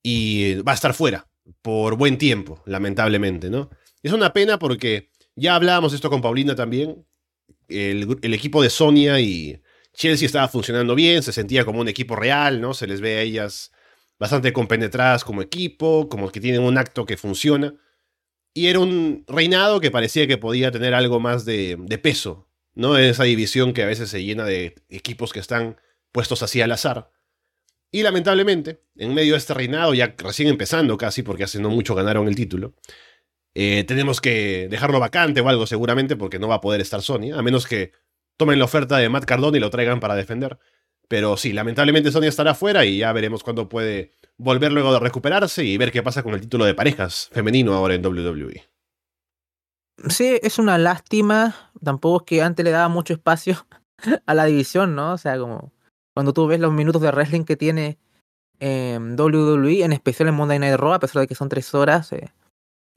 y 0.05 0.55
va 0.63 0.71
a 0.71 0.75
estar 0.77 0.95
fuera 0.95 1.27
por 1.61 1.97
buen 1.97 2.19
tiempo, 2.19 2.63
lamentablemente, 2.67 3.51
¿no? 3.51 3.71
Es 4.05 4.13
una 4.13 4.33
pena 4.33 4.61
porque 4.61 5.11
ya 5.37 5.55
hablábamos 5.55 5.93
esto 5.93 6.11
con 6.11 6.23
Paulina 6.23 6.55
también. 6.55 7.07
El, 7.69 8.35
equipo 8.35 8.63
de 8.63 8.71
Sonia 8.71 9.21
y 9.21 9.61
Chelsea 9.93 10.27
estaba 10.27 10.49
funcionando 10.49 10.95
bien, 10.95 11.23
se 11.23 11.33
sentía 11.33 11.65
como 11.65 11.81
un 11.81 11.89
equipo 11.89 12.17
real, 12.17 12.61
¿no? 12.61 12.75
Se 12.75 12.87
les 12.87 13.01
ve 13.01 13.17
a 13.17 13.21
ellas 13.21 13.73
bastante 14.19 14.53
compenetradas 14.53 15.25
como 15.25 15.43
equipo, 15.43 16.09
como 16.09 16.31
que 16.31 16.41
tienen 16.41 16.63
un 16.63 16.79
acto 16.79 17.05
que 17.05 17.17
funciona. 17.17 17.75
Y 18.55 18.69
era 18.69 18.81
un 18.81 19.25
reinado 19.29 19.81
que 19.81 19.91
parecía 19.91 20.27
que 20.27 20.39
podía 20.39 20.71
tener 20.71 20.95
algo 20.95 21.21
más 21.21 21.45
de, 21.45 21.77
de 21.79 21.99
peso, 21.99 22.49
¿no? 22.75 22.97
En 22.99 23.05
esa 23.05 23.25
división 23.25 23.75
que 23.75 23.83
a 23.83 23.87
veces 23.87 24.09
se 24.09 24.25
llena 24.25 24.45
de 24.47 24.75
equipos 24.89 25.33
que 25.33 25.41
están 25.41 25.77
puestos 26.13 26.43
así 26.43 26.63
al 26.63 26.73
azar. 26.73 27.11
Y 27.91 28.03
lamentablemente, 28.03 28.83
en 28.97 29.15
medio 29.15 29.35
de 29.35 29.39
este 29.39 29.55
reinado, 29.55 29.93
ya 29.95 30.15
recién 30.19 30.49
empezando 30.49 30.97
casi, 30.97 31.23
porque 31.23 31.45
hace 31.45 31.61
no 31.61 31.71
mucho 31.71 31.95
ganaron 31.95 32.27
el 32.27 32.35
título, 32.35 32.75
eh, 33.59 33.85
tenemos 33.85 34.21
que 34.21 34.69
dejarlo 34.69 35.01
vacante 35.01 35.41
o 35.41 35.49
algo 35.49 35.67
seguramente, 35.67 36.15
porque 36.15 36.39
no 36.39 36.47
va 36.47 36.57
a 36.57 36.61
poder 36.61 36.83
estar 36.83 37.01
Sonia, 37.01 37.39
a 37.39 37.43
menos 37.43 37.67
que 37.67 37.93
tomen 38.37 38.59
la 38.59 38.67
oferta 38.67 38.99
de 38.99 39.09
Matt 39.09 39.25
Cardone 39.25 39.57
y 39.57 39.61
lo 39.63 39.71
traigan 39.71 39.99
para 39.99 40.15
defender. 40.15 40.59
Pero 41.09 41.39
sí, 41.39 41.55
lamentablemente 41.55 42.13
Sonia 42.13 42.29
estará 42.29 42.55
fuera 42.55 42.85
y 42.85 42.99
ya 42.99 43.11
veremos 43.15 43.43
cuándo 43.43 43.67
puede 43.71 44.13
volver 44.37 44.73
luego 44.73 44.93
de 44.93 44.99
recuperarse 44.99 45.65
y 45.65 45.79
ver 45.79 45.91
qué 45.91 46.03
pasa 46.03 46.23
con 46.23 46.35
el 46.35 46.43
título 46.43 46.67
de 46.67 46.75
parejas 46.75 47.31
femenino 47.33 47.73
ahora 47.73 47.95
en 47.95 48.05
WWE. 48.05 48.69
Sí, 50.11 50.39
es 50.43 50.59
una 50.59 50.77
lástima. 50.77 51.55
Tampoco 51.83 52.25
es 52.25 52.27
que 52.27 52.43
antes 52.43 52.63
le 52.63 52.73
daba 52.73 52.89
mucho 52.89 53.15
espacio 53.15 53.67
a 54.27 54.35
la 54.35 54.45
división, 54.45 54.95
¿no? 54.95 55.15
O 55.15 55.19
sea, 55.19 55.39
como 55.39 55.73
cuando 56.13 56.35
tú 56.35 56.47
ves 56.47 56.61
los 56.61 56.75
minutos 56.75 57.01
de 57.01 57.11
wrestling 57.11 57.45
que 57.45 57.57
tiene 57.57 57.97
eh, 58.61 58.99
WWE, 59.01 59.83
en 59.83 59.95
especial 59.95 60.29
en 60.29 60.35
Monday 60.35 60.59
Night 60.59 60.77
Raw, 60.77 60.93
a 60.93 61.01
pesar 61.01 61.21
de 61.21 61.27
que 61.27 61.35
son 61.35 61.49
tres 61.49 61.75
horas, 61.75 62.13
eh, 62.13 62.29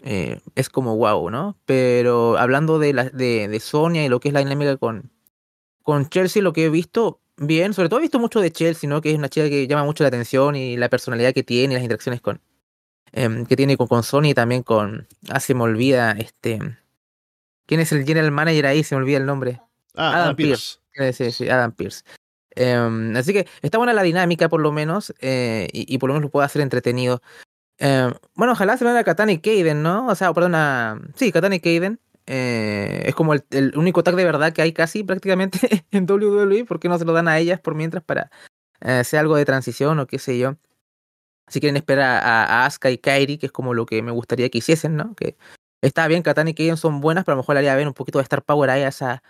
eh, 0.03 0.39
es 0.55 0.69
como 0.69 0.95
wow, 0.95 1.29
¿no? 1.29 1.57
Pero 1.65 2.37
hablando 2.37 2.79
de, 2.79 2.93
la, 2.93 3.05
de, 3.05 3.47
de 3.47 3.59
Sonia 3.59 4.05
y 4.05 4.09
lo 4.09 4.19
que 4.19 4.29
es 4.29 4.33
la 4.33 4.39
dinámica 4.39 4.77
con, 4.77 5.11
con 5.83 6.09
Chelsea, 6.09 6.41
lo 6.41 6.53
que 6.53 6.65
he 6.65 6.69
visto, 6.69 7.21
bien, 7.37 7.73
sobre 7.73 7.89
todo 7.89 7.99
he 7.99 8.03
visto 8.03 8.19
mucho 8.19 8.39
de 8.39 8.51
Chelsea, 8.51 8.89
¿no? 8.89 9.01
Que 9.01 9.11
es 9.11 9.17
una 9.17 9.29
chica 9.29 9.49
que 9.49 9.67
llama 9.67 9.83
mucho 9.83 10.03
la 10.03 10.09
atención 10.09 10.55
y 10.55 10.77
la 10.77 10.89
personalidad 10.89 11.33
que 11.33 11.43
tiene 11.43 11.73
y 11.73 11.75
las 11.75 11.83
interacciones 11.83 12.21
con 12.21 12.41
eh, 13.11 13.45
que 13.47 13.55
tiene 13.55 13.75
con, 13.75 13.87
con, 13.87 14.03
Sony 14.03 14.25
y 14.25 14.33
también 14.35 14.61
con 14.61 15.07
ah, 15.29 15.39
se 15.39 15.55
me 15.55 15.63
olvida 15.63 16.11
este 16.11 16.59
¿Quién 17.69 17.81
es 17.81 17.91
el 17.91 18.03
general 18.03 18.31
manager 18.31 18.65
ahí? 18.65 18.83
Se 18.83 18.95
me 18.95 19.01
olvida 19.01 19.17
el 19.17 19.27
nombre. 19.27 19.61
Ah, 19.93 20.09
Adam, 20.09 20.21
Adam 20.21 20.35
Pierce. 20.35 20.79
Pierce. 20.91 21.13
Sí, 21.13 21.31
sí, 21.31 21.49
Adam 21.49 21.71
Pierce. 21.71 22.03
Eh, 22.55 23.13
así 23.15 23.31
que 23.31 23.47
está 23.61 23.77
buena 23.77 23.93
la 23.93 24.01
dinámica 24.01 24.49
por 24.49 24.59
lo 24.59 24.71
menos 24.71 25.13
eh, 25.21 25.67
y, 25.71 25.93
y, 25.93 25.99
por 25.99 26.09
lo 26.09 26.15
menos 26.15 26.25
lo 26.25 26.31
puede 26.31 26.47
hacer 26.47 26.63
entretenido. 26.63 27.21
Eh, 27.79 28.11
bueno, 28.35 28.53
ojalá 28.53 28.77
se 28.77 28.83
vea 28.83 28.99
a 28.99 29.03
Katana 29.03 29.31
y 29.31 29.39
Kaden, 29.39 29.81
¿no? 29.81 30.07
O 30.07 30.15
sea, 30.15 30.33
perdón, 30.33 31.13
sí, 31.15 31.31
Katana 31.31 31.55
y 31.55 31.59
Kaden. 31.59 31.99
Eh, 32.31 33.05
es 33.05 33.15
como 33.15 33.33
el, 33.33 33.73
único 33.75 34.03
tag 34.03 34.15
de 34.15 34.23
verdad 34.23 34.53
que 34.53 34.61
hay 34.61 34.71
casi 34.71 35.03
prácticamente 35.03 35.59
en 35.91 36.05
WWE. 36.05 36.65
¿Por 36.65 36.79
qué 36.79 36.89
no 36.89 36.99
se 36.99 37.05
lo 37.05 37.13
dan 37.13 37.27
a 37.27 37.39
ellas 37.39 37.59
por 37.59 37.73
mientras 37.73 38.03
para 38.03 38.29
eh, 38.81 39.03
algo 39.17 39.35
de 39.35 39.45
transición 39.45 39.97
o 39.99 40.07
qué 40.07 40.19
sé 40.19 40.37
yo? 40.37 40.57
Si 41.47 41.59
quieren 41.59 41.77
esperar 41.77 42.21
a, 42.23 42.65
Asuka 42.65 42.91
y 42.91 42.99
Kairi, 42.99 43.39
que 43.39 43.47
es 43.47 43.51
como 43.51 43.73
lo 43.73 43.87
que 43.87 44.03
me 44.03 44.11
gustaría 44.11 44.49
que 44.49 44.59
hiciesen, 44.59 44.95
¿no? 44.95 45.15
Que 45.15 45.37
está 45.81 46.07
bien, 46.07 46.21
Katana 46.21 46.51
y 46.51 46.53
Kaden 46.53 46.77
son 46.77 47.01
buenas, 47.01 47.25
pero 47.25 47.33
a 47.33 47.37
lo 47.37 47.41
mejor 47.41 47.55
le 47.55 47.59
haría 47.59 47.75
bien 47.75 47.87
un 47.87 47.95
poquito 47.95 48.19
de 48.19 48.23
Star 48.23 48.43
Power 48.43 48.69
ahí 48.69 48.83
a, 48.83 48.89
esa, 48.89 49.23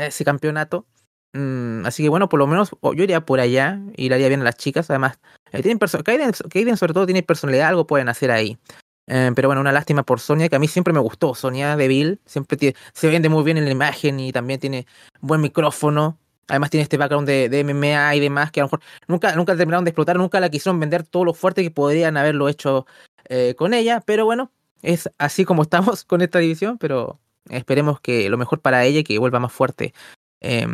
ese 0.00 0.24
campeonato. 0.24 0.86
Mm, 1.32 1.86
así 1.86 2.04
que 2.04 2.08
bueno, 2.10 2.28
por 2.28 2.38
lo 2.38 2.46
menos 2.46 2.70
yo 2.82 3.02
iría 3.02 3.24
por 3.24 3.40
allá 3.40 3.80
y 3.96 4.08
le 4.08 4.14
haría 4.14 4.28
bien 4.28 4.42
a 4.42 4.44
las 4.44 4.56
chicas. 4.56 4.88
Además, 4.90 5.18
eh, 5.52 5.62
tienen 5.62 5.78
Kaiden, 5.78 6.32
Kaiden 6.50 6.76
sobre 6.76 6.94
todo 6.94 7.06
tiene 7.06 7.22
personalidad, 7.22 7.68
algo 7.68 7.86
pueden 7.86 8.08
hacer 8.08 8.30
ahí. 8.30 8.58
Eh, 9.06 9.32
pero 9.34 9.48
bueno, 9.48 9.60
una 9.60 9.72
lástima 9.72 10.04
por 10.04 10.20
Sonia, 10.20 10.48
que 10.48 10.56
a 10.56 10.58
mí 10.58 10.68
siempre 10.68 10.92
me 10.92 11.00
gustó. 11.00 11.34
Sonia 11.34 11.76
Deville 11.76 12.18
siempre 12.24 12.74
se 12.92 13.08
vende 13.08 13.28
muy 13.28 13.42
bien 13.44 13.58
en 13.58 13.64
la 13.64 13.70
imagen 13.70 14.20
y 14.20 14.32
también 14.32 14.60
tiene 14.60 14.86
buen 15.20 15.40
micrófono. 15.40 16.18
Además 16.48 16.70
tiene 16.70 16.82
este 16.82 16.96
background 16.96 17.26
de, 17.26 17.48
de, 17.48 17.64
MMA 17.64 18.14
y 18.16 18.20
demás 18.20 18.50
que 18.50 18.60
a 18.60 18.64
lo 18.64 18.66
mejor 18.66 18.80
nunca, 19.06 19.34
nunca 19.36 19.56
terminaron 19.56 19.84
de 19.84 19.90
explotar, 19.90 20.16
nunca 20.16 20.40
la 20.40 20.50
quisieron 20.50 20.78
vender 20.80 21.04
todo 21.04 21.24
lo 21.24 21.34
fuerte 21.34 21.62
que 21.62 21.70
podrían 21.70 22.16
haberlo 22.16 22.48
hecho 22.48 22.86
eh, 23.28 23.54
con 23.56 23.74
ella. 23.74 24.02
Pero 24.04 24.24
bueno, 24.24 24.50
es 24.82 25.10
así 25.18 25.44
como 25.44 25.62
estamos 25.62 26.04
con 26.06 26.22
esta 26.22 26.38
división, 26.38 26.78
pero 26.78 27.20
esperemos 27.50 28.00
que 28.00 28.28
lo 28.28 28.38
mejor 28.38 28.60
para 28.60 28.84
ella 28.84 29.00
y 29.00 29.04
que 29.04 29.18
vuelva 29.18 29.40
más 29.40 29.52
fuerte 29.52 29.94
eh, 30.40 30.66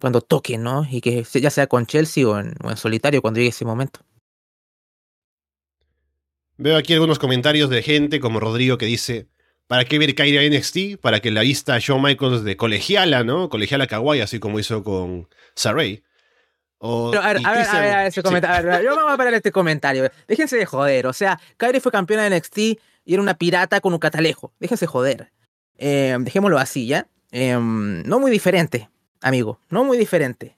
cuando 0.00 0.20
toque, 0.20 0.58
¿no? 0.58 0.86
Y 0.88 1.00
que 1.00 1.24
ya 1.24 1.50
sea 1.50 1.66
con 1.66 1.86
Chelsea 1.86 2.26
o 2.26 2.38
en, 2.38 2.54
o 2.64 2.70
en, 2.70 2.76
solitario 2.76 3.22
cuando 3.22 3.38
llegue 3.38 3.50
ese 3.50 3.64
momento. 3.64 4.00
Veo 6.60 6.76
aquí 6.76 6.92
algunos 6.92 7.18
comentarios 7.18 7.70
de 7.70 7.82
gente 7.82 8.20
como 8.20 8.38
Rodrigo 8.38 8.76
que 8.76 8.84
dice, 8.84 9.28
¿para 9.66 9.86
qué 9.86 9.98
ver 9.98 10.14
Kairi 10.14 10.36
a 10.36 10.46
NXT? 10.46 11.00
Para 11.00 11.20
que 11.20 11.30
la 11.30 11.40
vista 11.40 11.78
Shawn 11.78 12.02
Michaels 12.02 12.44
de 12.44 12.58
colegiala, 12.58 13.24
¿no? 13.24 13.48
Colegiala 13.48 13.86
kawaii, 13.86 14.20
así 14.20 14.38
como 14.38 14.60
hizo 14.60 14.84
con 14.84 15.26
Saray. 15.54 16.02
O, 16.76 17.10
Pero, 17.12 17.22
a, 17.22 17.32
ver, 17.32 17.42
a, 17.42 17.52
ver, 17.52 17.66
a, 17.66 17.80
ver, 17.80 17.94
a 17.94 18.06
ese 18.06 18.20
sí. 18.20 18.22
comentario. 18.22 18.72
A 18.72 18.76
ver, 18.76 18.84
yo 18.84 18.94
vamos 18.94 19.10
a 19.10 19.16
parar 19.16 19.32
este 19.32 19.50
comentario. 19.50 20.10
Déjense 20.28 20.58
de 20.58 20.66
joder. 20.66 21.06
O 21.06 21.14
sea, 21.14 21.40
Kairi 21.56 21.80
fue 21.80 21.90
campeona 21.90 22.28
de 22.28 22.36
NXT 22.36 22.58
y 22.58 22.78
era 23.06 23.22
una 23.22 23.34
pirata 23.34 23.80
con 23.80 23.94
un 23.94 23.98
catalejo. 23.98 24.52
Déjense 24.60 24.86
joder. 24.86 25.32
Eh, 25.78 26.14
dejémoslo 26.20 26.58
así, 26.58 26.86
¿ya? 26.86 27.06
Eh, 27.32 27.58
no 27.58 28.20
muy 28.20 28.30
diferente 28.30 28.90
amigo, 29.20 29.60
no 29.68 29.84
muy 29.84 29.98
diferente. 29.98 30.56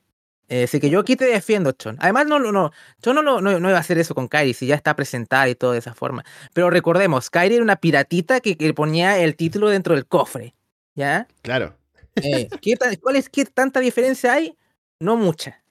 Eh, 0.48 0.64
así 0.64 0.80
que 0.80 0.90
yo 0.90 1.00
aquí 1.00 1.16
te 1.16 1.24
defiendo, 1.24 1.72
Chon. 1.72 1.96
Además, 2.00 2.26
no, 2.26 2.38
no, 2.38 2.52
no, 2.52 2.72
yo 3.00 3.14
no, 3.14 3.22
no, 3.22 3.40
no, 3.40 3.58
iba 3.58 3.76
a 3.76 3.80
hacer 3.80 3.98
eso 3.98 4.14
con 4.14 4.28
Kairi, 4.28 4.52
si 4.54 4.66
ya 4.66 4.74
está 4.74 4.94
presentada 4.94 5.48
y 5.48 5.54
todo 5.54 5.72
de 5.72 5.78
esa 5.78 5.94
forma. 5.94 6.24
Pero 6.52 6.68
recordemos, 6.70 7.30
Kairi 7.30 7.54
era 7.54 7.64
una 7.64 7.76
piratita 7.76 8.40
que, 8.40 8.56
que 8.56 8.74
ponía 8.74 9.18
el 9.18 9.36
título 9.36 9.68
dentro 9.68 9.94
del 9.94 10.06
cofre. 10.06 10.54
¿Ya? 10.94 11.26
Claro. 11.42 11.74
Eh, 12.16 12.48
¿qué, 12.60 12.76
¿Cuál 13.00 13.16
es 13.16 13.28
qué 13.28 13.44
tanta 13.46 13.80
diferencia 13.80 14.34
hay? 14.34 14.56
No 15.00 15.16
mucha. 15.16 15.62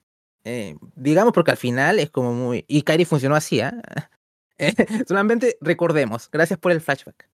Eh, 0.44 0.76
digamos 0.96 1.32
porque 1.32 1.52
al 1.52 1.56
final 1.56 1.98
es 1.98 2.10
como 2.10 2.32
muy... 2.32 2.64
Y 2.66 2.82
Kairi 2.82 3.04
funcionó 3.04 3.36
así, 3.36 3.60
¿ah? 3.60 3.74
¿eh? 4.58 4.74
solamente 5.06 5.56
recordemos, 5.60 6.28
gracias 6.30 6.58
por 6.58 6.72
el 6.72 6.80
flashback. 6.80 7.28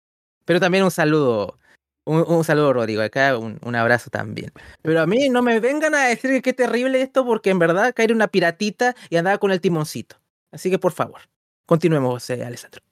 Pero 0.44 0.60
también 0.60 0.84
un 0.84 0.90
saludo, 0.90 1.58
un, 2.04 2.44
saludo 2.44 2.72
Rodrigo, 2.72 3.02
acá 3.02 3.36
un, 3.38 3.58
un, 3.62 3.74
abrazo 3.74 4.10
también. 4.10 4.52
Pero 4.82 5.00
a 5.00 5.06
mí 5.06 5.28
no 5.28 5.42
me 5.42 5.60
vengan 5.60 5.94
a 5.94 6.06
decir 6.06 6.30
que 6.30 6.42
qué 6.42 6.52
terrible 6.52 7.00
esto 7.02 7.24
porque 7.24 7.50
en 7.50 7.58
verdad 7.58 7.94
Kairi 7.94 8.12
una 8.12 8.28
piratita 8.28 8.94
y 9.10 9.16
andaba 9.16 9.38
con 9.38 9.50
el 9.50 9.60
timoncito. 9.60 10.16
Así 10.52 10.70
que 10.70 10.78
por 10.78 10.92
favor, 10.92 11.22
continuemos, 11.66 12.28
eh, 12.30 12.44
Alessandro. 12.44 12.82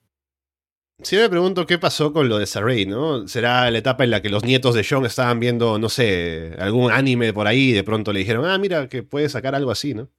Sí 1.02 1.16
me 1.16 1.28
pregunto 1.28 1.66
qué 1.66 1.78
pasó 1.78 2.12
con 2.12 2.28
lo 2.28 2.38
de 2.38 2.46
Saray, 2.46 2.86
¿no? 2.86 3.26
¿Será 3.26 3.68
la 3.70 3.78
etapa 3.78 4.04
en 4.04 4.10
la 4.10 4.22
que 4.22 4.28
los 4.28 4.44
nietos 4.44 4.74
de 4.74 4.86
John 4.88 5.04
estaban 5.04 5.40
viendo, 5.40 5.78
no 5.78 5.88
sé, 5.88 6.54
algún 6.58 6.92
anime 6.92 7.32
por 7.32 7.48
ahí 7.48 7.70
y 7.70 7.72
de 7.72 7.82
pronto 7.82 8.12
le 8.12 8.20
dijeron, 8.20 8.44
ah, 8.44 8.56
mira, 8.58 8.88
que 8.88 9.02
puede 9.02 9.28
sacar 9.28 9.54
algo 9.56 9.72
así, 9.72 9.94
¿no? 9.94 10.10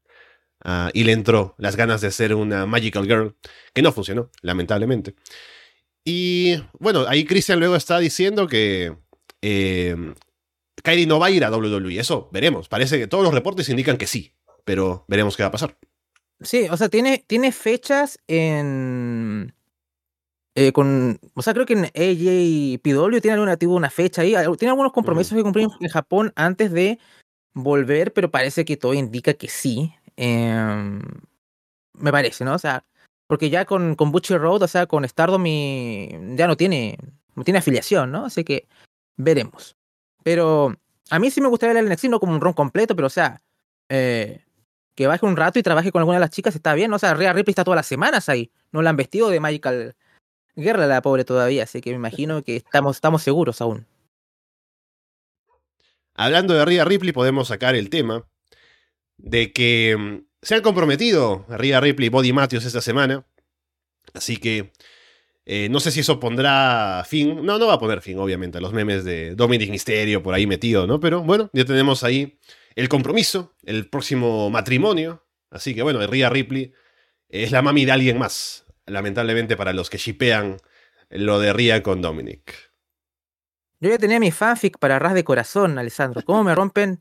Ah, 0.63 0.89
y 0.93 1.03
le 1.05 1.13
entró 1.13 1.55
las 1.57 1.75
ganas 1.77 2.01
de 2.01 2.11
ser 2.11 2.35
una 2.35 2.65
Magical 2.65 3.05
Girl, 3.05 3.35
que 3.73 3.81
no 3.81 3.91
funcionó, 3.93 4.29
lamentablemente. 4.41 5.15
Y 6.05 6.55
bueno, 6.79 7.05
ahí 7.07 7.25
Christian 7.25 7.59
luego 7.59 7.75
está 7.75 7.99
diciendo 7.99 8.47
que 8.47 8.95
eh, 9.41 9.95
Kairi 10.83 11.05
no 11.05 11.19
va 11.19 11.27
a 11.27 11.31
ir 11.31 11.43
a 11.45 11.51
WWE, 11.51 11.99
eso 11.99 12.29
veremos. 12.31 12.67
Parece 12.67 12.99
que 12.99 13.07
todos 13.07 13.23
los 13.23 13.33
reportes 13.33 13.69
indican 13.69 13.97
que 13.97 14.07
sí, 14.07 14.33
pero 14.65 15.05
veremos 15.07 15.37
qué 15.37 15.43
va 15.43 15.47
a 15.47 15.53
pasar. 15.53 15.77
Sí, 16.41 16.67
o 16.69 16.75
sea, 16.75 16.89
tiene, 16.89 17.23
tiene 17.25 17.51
fechas 17.51 18.19
en 18.27 19.53
eh, 20.55 20.71
con, 20.71 21.19
o 21.33 21.41
sea, 21.41 21.53
creo 21.53 21.65
que 21.65 21.73
en 21.73 21.85
AJ 21.85 22.79
PW 22.83 23.19
tiene 23.21 23.33
alguna, 23.33 23.57
una 23.67 23.89
fecha 23.89 24.21
ahí, 24.21 24.35
tiene 24.57 24.69
algunos 24.69 24.93
compromisos 24.93 25.35
que 25.35 25.41
cumplir 25.41 25.67
en 25.79 25.89
Japón 25.89 26.31
antes 26.35 26.71
de 26.71 26.99
volver, 27.53 28.13
pero 28.13 28.29
parece 28.29 28.63
que 28.63 28.77
todo 28.77 28.93
indica 28.93 29.33
que 29.33 29.47
sí. 29.47 29.93
Em, 30.15 31.01
me 31.93 32.11
parece, 32.11 32.45
¿no? 32.45 32.53
O 32.53 32.59
sea, 32.59 32.85
porque 33.33 33.49
ya 33.49 33.65
con, 33.65 33.95
con 33.95 34.11
Butcher 34.11 34.39
Road, 34.39 34.61
o 34.61 34.67
sea, 34.67 34.85
con 34.85 35.03
Stardom 35.09 35.43
ya 36.35 36.45
no 36.45 36.55
tiene, 36.55 36.99
no 37.33 37.43
tiene 37.43 37.57
afiliación, 37.57 38.11
¿no? 38.11 38.25
Así 38.27 38.43
que 38.43 38.67
veremos. 39.17 39.75
Pero 40.21 40.75
a 41.09 41.17
mí 41.17 41.31
sí 41.31 41.41
me 41.41 41.47
gustaría 41.47 41.73
ver 41.73 41.83
el 41.83 41.89
NXT, 41.89 42.09
no 42.09 42.19
como 42.19 42.33
un 42.33 42.41
ron 42.41 42.53
completo, 42.53 42.95
pero 42.95 43.07
o 43.07 43.09
sea, 43.09 43.41
eh, 43.89 44.45
que 44.93 45.07
baje 45.07 45.25
un 45.25 45.35
rato 45.35 45.57
y 45.57 45.63
trabaje 45.63 45.91
con 45.91 46.01
alguna 46.01 46.17
de 46.17 46.19
las 46.19 46.29
chicas 46.29 46.53
está 46.53 46.75
bien, 46.75 46.91
¿no? 46.91 46.97
O 46.97 46.99
sea, 46.99 47.15
Rhea 47.15 47.33
Ripley 47.33 47.53
está 47.53 47.63
todas 47.63 47.75
las 47.75 47.87
semanas 47.87 48.29
ahí, 48.29 48.51
no 48.71 48.83
la 48.83 48.91
han 48.91 48.97
vestido 48.97 49.29
de 49.29 49.39
Magical 49.39 49.95
guerra 50.55 50.85
la 50.85 51.01
pobre 51.01 51.25
todavía, 51.25 51.63
así 51.63 51.81
que 51.81 51.89
me 51.89 51.95
imagino 51.95 52.43
que 52.43 52.57
estamos, 52.57 52.97
estamos 52.97 53.23
seguros 53.23 53.61
aún. 53.61 53.87
Hablando 56.13 56.53
de 56.53 56.65
Rhea 56.65 56.85
Ripley, 56.85 57.13
podemos 57.13 57.47
sacar 57.47 57.73
el 57.73 57.89
tema 57.89 58.27
de 59.17 59.51
que 59.51 59.97
mm, 59.97 60.32
se 60.43 60.55
han 60.55 60.61
comprometido 60.61 61.45
Rhea 61.49 61.79
Ripley 61.79 62.07
y 62.07 62.09
Body 62.09 62.33
Matthews 62.33 62.65
esta 62.65 62.81
semana. 62.81 63.25
Así 64.13 64.37
que 64.37 64.71
eh, 65.45 65.67
no 65.69 65.79
sé 65.79 65.91
si 65.91 66.01
eso 66.01 66.19
pondrá 66.19 67.03
fin. 67.07 67.43
No, 67.45 67.57
no 67.57 67.67
va 67.67 67.73
a 67.73 67.79
poner 67.79 68.01
fin, 68.01 68.19
obviamente, 68.19 68.59
a 68.59 68.61
los 68.61 68.73
memes 68.73 69.03
de 69.03 69.35
Dominic 69.35 69.71
Mysterio 69.71 70.21
por 70.21 70.33
ahí 70.35 70.45
metido, 70.45 70.85
¿no? 70.85 70.99
Pero 70.99 71.23
bueno, 71.23 71.49
ya 71.53 71.65
tenemos 71.65 72.03
ahí 72.03 72.37
el 72.75 72.89
compromiso, 72.89 73.55
el 73.63 73.89
próximo 73.89 74.49
matrimonio. 74.49 75.25
Así 75.49 75.73
que 75.73 75.81
bueno, 75.81 76.05
Rhea 76.05 76.29
Ripley 76.29 76.73
es 77.29 77.51
la 77.51 77.61
mami 77.61 77.85
de 77.85 77.91
alguien 77.91 78.17
más 78.17 78.63
lamentablemente 78.85 79.55
para 79.55 79.73
los 79.73 79.89
que 79.89 79.97
shipean 79.97 80.57
lo 81.09 81.39
de 81.39 81.53
Ria 81.53 81.83
con 81.83 82.01
Dominic. 82.01 82.71
Yo 83.79 83.89
ya 83.89 83.97
tenía 83.97 84.19
mi 84.19 84.31
fanfic 84.31 84.77
para 84.79 84.99
ras 84.99 85.13
de 85.13 85.23
corazón, 85.23 85.77
Alessandro. 85.77 86.21
¿Cómo 86.23 86.43
me 86.43 86.55
rompen? 86.55 86.99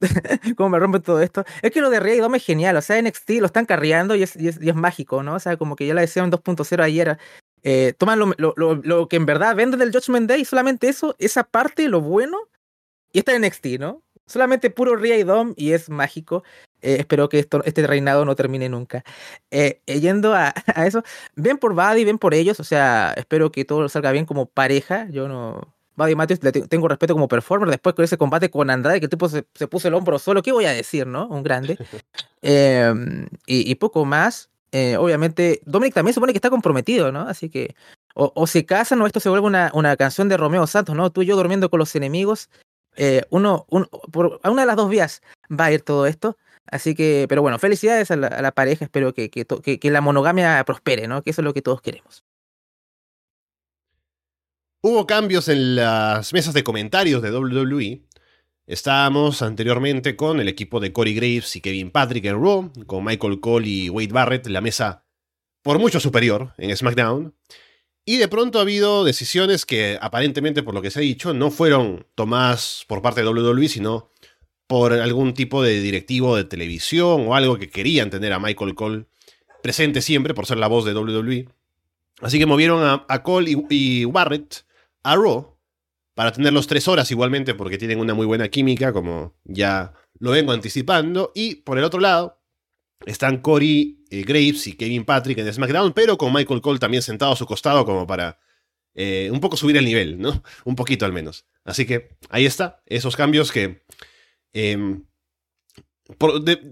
¿Cómo 0.56 0.68
me 0.70 0.78
rompen 0.78 1.02
todo 1.02 1.20
esto? 1.20 1.44
Es 1.62 1.70
que 1.70 1.80
lo 1.80 1.90
de 1.90 2.00
Ria 2.00 2.14
y 2.14 2.18
Dom 2.18 2.34
es 2.34 2.44
genial. 2.44 2.76
O 2.76 2.82
sea, 2.82 3.00
NXT 3.00 3.30
lo 3.40 3.46
están 3.46 3.66
carreando 3.66 4.14
y 4.14 4.22
es, 4.22 4.36
y 4.36 4.48
es, 4.48 4.74
mágico, 4.74 5.22
¿no? 5.22 5.34
O 5.34 5.40
sea, 5.40 5.56
como 5.56 5.76
que 5.76 5.86
ya 5.86 5.94
la 5.94 6.00
decía 6.00 6.22
en 6.22 6.30
2.0 6.30 6.82
ayer. 6.82 7.18
Eh, 7.62 7.94
toman 7.98 8.18
lo, 8.18 8.34
lo, 8.36 8.54
lo, 8.76 9.08
que 9.08 9.16
en 9.16 9.26
verdad 9.26 9.56
venden 9.56 9.80
del 9.80 9.92
Judgment 9.92 10.28
Day, 10.28 10.44
solamente 10.44 10.88
eso, 10.88 11.16
esa 11.18 11.42
parte, 11.42 11.88
lo 11.88 12.00
bueno, 12.00 12.38
y 13.12 13.18
está 13.18 13.34
en 13.34 13.42
NXT, 13.42 13.80
¿no? 13.80 14.02
Solamente 14.26 14.70
puro 14.70 14.94
Ria 14.94 15.16
y 15.18 15.24
Dom 15.24 15.54
y 15.56 15.72
es 15.72 15.88
mágico. 15.90 16.44
Eh, 16.80 16.96
espero 17.00 17.28
que 17.28 17.40
esto, 17.40 17.62
este 17.64 17.86
reinado 17.86 18.24
no 18.24 18.36
termine 18.36 18.68
nunca. 18.68 19.02
Eh, 19.50 19.80
eh 19.86 20.00
yendo 20.00 20.34
a, 20.34 20.54
a, 20.74 20.86
eso, 20.86 21.02
ven 21.34 21.58
por 21.58 21.74
Buddy, 21.74 22.04
ven 22.04 22.18
por 22.18 22.34
ellos, 22.34 22.60
o 22.60 22.64
sea, 22.64 23.14
espero 23.16 23.50
que 23.50 23.64
todo 23.64 23.88
salga 23.88 24.12
bien 24.12 24.26
como 24.26 24.46
pareja. 24.46 25.08
Yo 25.10 25.28
no. 25.28 25.77
Buddy 25.98 26.14
Matthews 26.14 26.42
le 26.44 26.52
tengo 26.52 26.86
respeto 26.86 27.12
como 27.12 27.26
performer. 27.26 27.68
Después 27.68 27.94
con 27.96 28.04
ese 28.04 28.16
combate 28.16 28.50
con 28.50 28.70
Andrade, 28.70 29.00
que 29.00 29.06
el 29.06 29.10
tipo 29.10 29.28
se, 29.28 29.44
se 29.54 29.66
puso 29.66 29.88
el 29.88 29.94
hombro 29.94 30.18
solo, 30.20 30.42
¿qué 30.42 30.52
voy 30.52 30.64
a 30.64 30.72
decir, 30.72 31.08
no? 31.08 31.26
Un 31.26 31.42
grande. 31.42 31.76
eh, 32.42 32.94
y, 33.46 33.70
y, 33.70 33.74
poco 33.74 34.04
más. 34.04 34.48
Eh, 34.70 34.96
obviamente, 34.96 35.60
Dominic 35.64 35.94
también 35.94 36.14
supone 36.14 36.32
que 36.32 36.38
está 36.38 36.50
comprometido, 36.50 37.10
¿no? 37.10 37.22
Así 37.22 37.50
que. 37.50 37.74
O, 38.14 38.32
o 38.34 38.46
se 38.46 38.64
casan 38.64 39.02
o 39.02 39.06
esto 39.06 39.20
se 39.20 39.28
vuelve 39.28 39.46
una, 39.46 39.70
una 39.74 39.96
canción 39.96 40.28
de 40.28 40.36
Romeo 40.36 40.66
Santos, 40.66 40.94
¿no? 40.94 41.10
Tú 41.10 41.22
y 41.22 41.26
yo 41.26 41.36
durmiendo 41.36 41.68
con 41.68 41.78
los 41.78 41.94
enemigos. 41.96 42.48
uno, 43.30 43.66
uno, 43.68 43.88
por, 44.12 44.40
a 44.42 44.50
una 44.50 44.62
de 44.62 44.66
las 44.66 44.76
dos 44.76 44.88
vías 44.88 45.20
va 45.50 45.66
a 45.66 45.72
ir 45.72 45.82
todo 45.82 46.06
esto. 46.06 46.36
Así 46.70 46.94
que, 46.94 47.26
pero 47.28 47.42
bueno, 47.42 47.58
felicidades 47.58 48.10
a 48.10 48.16
la, 48.16 48.52
pareja, 48.52 48.84
espero 48.84 49.14
que, 49.14 49.30
que, 49.30 49.46
que, 49.46 49.90
la 49.90 50.00
monogamia 50.00 50.62
prospere, 50.64 51.08
¿no? 51.08 51.22
Que 51.22 51.30
eso 51.30 51.40
es 51.40 51.44
lo 51.44 51.54
que 51.54 51.62
todos 51.62 51.80
queremos. 51.80 52.24
Hubo 54.80 55.08
cambios 55.08 55.48
en 55.48 55.74
las 55.74 56.32
mesas 56.32 56.54
de 56.54 56.62
comentarios 56.62 57.20
de 57.20 57.36
WWE. 57.36 58.00
Estábamos 58.68 59.42
anteriormente 59.42 60.14
con 60.14 60.38
el 60.38 60.46
equipo 60.46 60.78
de 60.78 60.92
Corey 60.92 61.14
Graves 61.14 61.56
y 61.56 61.60
Kevin 61.60 61.90
Patrick 61.90 62.24
en 62.26 62.40
Raw, 62.40 62.72
con 62.86 63.04
Michael 63.04 63.40
Cole 63.40 63.68
y 63.68 63.88
Wade 63.88 64.12
Barrett, 64.12 64.46
la 64.46 64.60
mesa 64.60 65.04
por 65.62 65.80
mucho 65.80 65.98
superior 65.98 66.54
en 66.58 66.76
SmackDown. 66.76 67.34
Y 68.04 68.18
de 68.18 68.28
pronto 68.28 68.60
ha 68.60 68.62
habido 68.62 69.02
decisiones 69.02 69.66
que 69.66 69.98
aparentemente, 70.00 70.62
por 70.62 70.74
lo 70.74 70.80
que 70.80 70.92
se 70.92 71.00
ha 71.00 71.02
dicho, 71.02 71.34
no 71.34 71.50
fueron 71.50 72.06
tomadas 72.14 72.84
por 72.86 73.02
parte 73.02 73.22
de 73.22 73.28
WWE, 73.28 73.68
sino 73.68 74.10
por 74.68 74.92
algún 74.92 75.34
tipo 75.34 75.60
de 75.60 75.80
directivo 75.80 76.36
de 76.36 76.44
televisión 76.44 77.26
o 77.26 77.34
algo 77.34 77.58
que 77.58 77.68
querían 77.68 78.10
tener 78.10 78.32
a 78.32 78.38
Michael 78.38 78.76
Cole 78.76 79.06
presente 79.60 80.02
siempre 80.02 80.34
por 80.34 80.46
ser 80.46 80.58
la 80.58 80.68
voz 80.68 80.84
de 80.84 80.94
WWE. 80.94 81.48
Así 82.20 82.38
que 82.38 82.46
movieron 82.46 83.04
a, 83.08 83.22
Cole 83.24 83.56
y, 83.70 84.04
Barrett 84.04 84.67
a 85.02 85.16
Raw 85.16 85.58
para 86.14 86.32
tenerlos 86.32 86.66
tres 86.66 86.88
horas 86.88 87.10
igualmente 87.10 87.54
porque 87.54 87.78
tienen 87.78 88.00
una 88.00 88.14
muy 88.14 88.26
buena 88.26 88.48
química, 88.48 88.92
como 88.92 89.36
ya 89.44 89.92
lo 90.18 90.32
vengo 90.32 90.52
anticipando. 90.52 91.32
Y 91.34 91.56
por 91.56 91.78
el 91.78 91.84
otro 91.84 92.00
lado 92.00 92.40
están 93.06 93.38
Corey 93.38 94.04
eh, 94.10 94.22
Graves 94.22 94.66
y 94.66 94.72
Kevin 94.74 95.04
Patrick 95.04 95.38
en 95.38 95.52
SmackDown, 95.52 95.92
pero 95.92 96.18
con 96.18 96.32
Michael 96.32 96.60
Cole 96.60 96.78
también 96.78 97.02
sentado 97.02 97.32
a 97.32 97.36
su 97.36 97.46
costado 97.46 97.84
como 97.84 98.06
para 98.06 98.38
eh, 98.94 99.30
un 99.32 99.40
poco 99.40 99.56
subir 99.56 99.76
el 99.76 99.84
nivel, 99.84 100.18
¿no? 100.18 100.42
Un 100.64 100.74
poquito 100.74 101.04
al 101.04 101.12
menos. 101.12 101.46
Así 101.64 101.86
que 101.86 102.16
ahí 102.30 102.46
está, 102.46 102.82
esos 102.86 103.14
cambios 103.14 103.52
que 103.52 103.84
Em, 104.52 105.04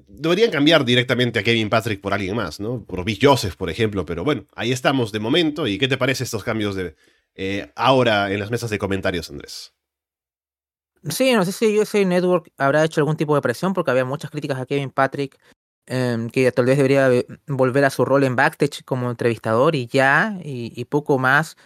deberían 0.08 0.50
cambiar 0.50 0.84
directamente 0.84 1.38
a 1.38 1.42
Kevin 1.42 1.68
Patrick 1.68 2.00
por 2.00 2.14
alguien 2.14 2.34
más, 2.34 2.58
¿no? 2.58 2.84
Por 2.84 3.04
Big 3.04 3.18
Joseph, 3.20 3.54
por 3.54 3.68
ejemplo, 3.70 4.06
pero 4.06 4.24
bueno, 4.24 4.46
ahí 4.54 4.72
estamos 4.72 5.12
de 5.12 5.20
momento. 5.20 5.66
¿Y 5.66 5.78
qué 5.78 5.88
te 5.88 5.98
parece 5.98 6.24
estos 6.24 6.42
cambios 6.42 6.74
de 6.74 6.96
eh, 7.36 7.72
ahora 7.76 8.32
en 8.32 8.40
las 8.40 8.50
mesas 8.50 8.70
de 8.70 8.78
comentarios, 8.78 9.30
Andrés? 9.30 9.72
Sí, 11.08 11.32
no 11.32 11.44
sé 11.44 11.52
si 11.52 11.78
USA 11.78 12.04
Network 12.04 12.50
habrá 12.56 12.84
hecho 12.84 13.00
algún 13.00 13.16
tipo 13.16 13.34
de 13.34 13.42
presión 13.42 13.74
porque 13.74 13.92
había 13.92 14.04
muchas 14.04 14.30
críticas 14.30 14.58
a 14.58 14.66
Kevin 14.66 14.90
Patrick, 14.90 15.38
em, 15.86 16.28
que 16.30 16.50
tal 16.50 16.64
vez 16.64 16.76
debería 16.76 17.08
volver 17.46 17.84
a 17.84 17.90
su 17.90 18.04
rol 18.04 18.24
en 18.24 18.34
backstage 18.34 18.82
como 18.84 19.10
entrevistador 19.10 19.76
y 19.76 19.86
ya, 19.86 20.36
y 20.42 20.84
poco 20.86 21.18
más. 21.18 21.56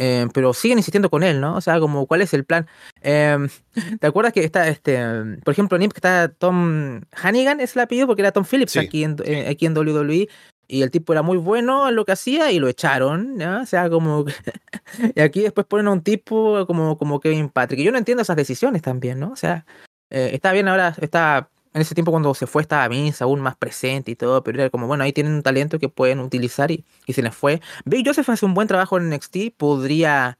Eh, 0.00 0.28
pero 0.32 0.54
siguen 0.54 0.78
insistiendo 0.78 1.10
con 1.10 1.24
él, 1.24 1.40
¿no? 1.40 1.56
O 1.56 1.60
sea, 1.60 1.80
como, 1.80 2.06
¿cuál 2.06 2.22
es 2.22 2.32
el 2.32 2.44
plan? 2.44 2.68
Eh, 3.02 3.36
¿Te 4.00 4.06
acuerdas 4.06 4.32
que 4.32 4.44
está, 4.44 4.68
este, 4.68 4.96
por 5.44 5.50
ejemplo, 5.50 5.76
NIP, 5.76 5.92
que 5.92 5.98
está 5.98 6.28
Tom 6.28 7.00
Hannigan, 7.10 7.60
es 7.60 7.74
el 7.74 7.82
apellido, 7.82 8.06
porque 8.06 8.22
era 8.22 8.30
Tom 8.30 8.44
Phillips 8.44 8.76
aquí, 8.76 9.02
en, 9.02 9.16
eh, 9.24 9.48
aquí 9.48 9.66
en 9.66 9.76
WWE, 9.76 10.28
y 10.68 10.82
el 10.82 10.90
tipo 10.90 11.12
era 11.12 11.22
muy 11.22 11.38
bueno 11.38 11.88
en 11.88 11.96
lo 11.96 12.04
que 12.04 12.12
hacía 12.12 12.52
y 12.52 12.58
lo 12.58 12.68
echaron, 12.68 13.36
¿no? 13.36 13.62
O 13.62 13.66
sea, 13.66 13.88
como... 13.88 14.26
y 15.14 15.20
aquí 15.20 15.40
después 15.40 15.66
ponen 15.66 15.88
a 15.88 15.92
un 15.92 16.02
tipo 16.02 16.66
como, 16.66 16.98
como 16.98 17.20
Kevin 17.20 17.48
Patrick. 17.48 17.80
Y 17.80 17.84
yo 17.84 17.92
no 17.92 17.98
entiendo 17.98 18.22
esas 18.22 18.36
decisiones 18.36 18.82
también, 18.82 19.18
¿no? 19.18 19.32
O 19.32 19.36
sea, 19.36 19.64
eh, 20.10 20.30
está 20.34 20.52
bien 20.52 20.68
ahora, 20.68 20.94
está 21.00 21.48
en 21.72 21.80
ese 21.80 21.94
tiempo 21.94 22.10
cuando 22.10 22.34
se 22.34 22.46
fue 22.46 22.62
estaba 22.62 22.86
Vince 22.88 23.24
aún 23.24 23.40
más 23.40 23.56
presente 23.56 24.10
y 24.10 24.16
todo, 24.16 24.42
pero 24.42 24.60
era 24.60 24.70
como, 24.70 24.86
bueno, 24.86 25.04
ahí 25.04 25.12
tienen 25.12 25.32
un 25.32 25.42
talento 25.42 25.78
que 25.78 25.88
pueden 25.88 26.20
utilizar 26.20 26.70
y, 26.70 26.84
y 27.06 27.14
se 27.14 27.22
les 27.22 27.34
fue. 27.34 27.60
Big 27.86 28.06
Joseph 28.06 28.28
hace 28.28 28.44
un 28.44 28.54
buen 28.54 28.68
trabajo 28.68 28.98
en 28.98 29.08
NXT, 29.10 29.56
podría, 29.56 30.38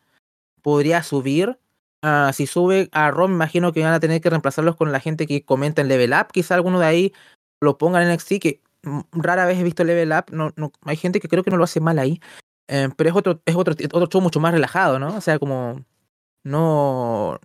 podría 0.62 1.02
subir. 1.02 1.58
Uh, 2.02 2.32
si 2.32 2.46
sube 2.46 2.88
a 2.92 3.10
Rom, 3.10 3.32
imagino 3.32 3.72
que 3.72 3.82
van 3.82 3.92
a 3.92 4.00
tener 4.00 4.20
que 4.20 4.30
reemplazarlos 4.30 4.76
con 4.76 4.92
la 4.92 5.00
gente 5.00 5.26
que 5.26 5.44
comenta 5.44 5.82
en 5.82 5.88
Level 5.88 6.12
Up. 6.12 6.28
Quizá 6.32 6.54
alguno 6.54 6.78
de 6.78 6.86
ahí 6.86 7.12
lo 7.60 7.78
pongan 7.78 8.02
en 8.04 8.14
NXT, 8.14 8.38
que 8.40 8.60
rara 9.12 9.46
vez 9.46 9.58
he 9.58 9.64
visto 9.64 9.84
Level 9.84 10.12
Up. 10.12 10.26
No, 10.32 10.52
no, 10.56 10.72
hay 10.82 10.96
gente 10.96 11.20
que 11.20 11.28
creo 11.28 11.42
que 11.44 11.50
no 11.50 11.56
lo 11.56 11.64
hace 11.64 11.80
mal 11.80 11.98
ahí. 11.98 12.20
Eh, 12.68 12.88
pero 12.96 13.10
es 13.10 13.16
otro, 13.16 13.42
es 13.46 13.56
otro, 13.56 13.74
otro 13.92 14.08
show 14.08 14.20
mucho 14.20 14.40
más 14.40 14.52
relajado, 14.52 14.98
¿no? 14.98 15.16
O 15.16 15.20
sea, 15.20 15.38
como 15.38 15.84
no 16.44 17.40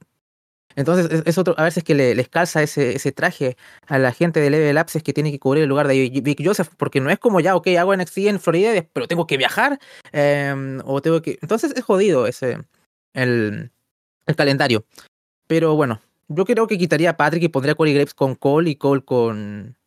Entonces, 0.76 1.24
es, 1.26 1.38
otro, 1.38 1.56
a 1.58 1.64
veces 1.64 1.84
que 1.84 1.96
le, 1.96 2.16
les 2.16 2.30
calza 2.30 2.64
ese, 2.64 2.96
ese 2.96 3.12
traje 3.12 3.58
a 3.88 4.00
la 4.00 4.12
gente 4.12 4.40
de 4.40 4.50
Level 4.50 4.78
Ups 4.78 4.96
es 4.98 5.04
que 5.04 5.14
tiene 5.14 5.32
que 5.32 5.40
cubrir 5.40 5.64
el 5.64 5.70
lugar 5.70 5.88
de 5.88 6.10
Vic 6.10 6.42
Joseph, 6.44 6.70
porque 6.78 7.00
no 7.02 7.10
es 7.10 7.20
como 7.20 7.40
ya, 7.40 7.56
ok, 7.56 7.68
hago 7.80 7.96
NXT 7.96 8.18
en 8.20 8.40
Florida, 8.40 8.86
pero 8.94 9.08
tengo 9.08 9.28
que 9.28 9.38
viajar, 9.38 9.80
em, 10.12 10.82
o 10.86 11.02
tengo 11.02 11.22
que... 11.22 11.40
Entonces 11.42 11.74
es 11.76 11.84
jodido 11.84 12.28
ese, 12.28 12.64
el, 13.14 13.72
el 14.26 14.36
calendario. 14.36 14.86
Pero 15.48 15.76
bueno, 15.76 16.02
yo 16.28 16.46
creo 16.46 16.68
que 16.68 16.78
quitaría 16.78 17.12
a 17.12 17.18
Patrick 17.18 17.44
y 17.44 17.50
pondría 17.50 17.74
a 17.74 17.76
Corey 17.76 17.94
Graves 17.94 18.14
con 18.14 18.36
Cole 18.36 18.72
y 18.72 18.76
Cole 18.76 19.04
con, 19.04 19.78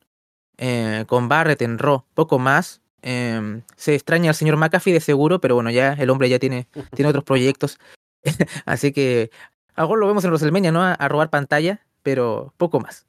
eh, 0.58 1.04
con 1.06 1.28
Barrett 1.28 1.62
en 1.62 1.78
Raw, 1.78 2.04
poco 2.14 2.38
más. 2.38 2.80
Em, 3.02 3.62
se 3.76 3.94
extraña 3.94 4.30
al 4.30 4.34
señor 4.34 4.56
McAfee 4.56 4.92
de 4.92 5.00
seguro, 5.00 5.40
pero 5.40 5.54
bueno, 5.54 5.70
ya 5.70 5.92
el 5.92 6.10
hombre 6.10 6.28
ya 6.28 6.38
tiene, 6.38 6.66
tiene 6.94 7.08
otros 7.08 7.24
proyectos. 7.24 7.78
Así 8.64 8.92
que 8.92 9.30
ahora 9.74 10.00
lo 10.00 10.06
vemos 10.08 10.24
en 10.24 10.30
WrestleMania, 10.30 10.72
¿no? 10.72 10.82
A, 10.82 11.08
robar 11.08 11.30
pantalla, 11.30 11.86
pero 12.02 12.52
poco 12.56 12.80
más. 12.80 13.06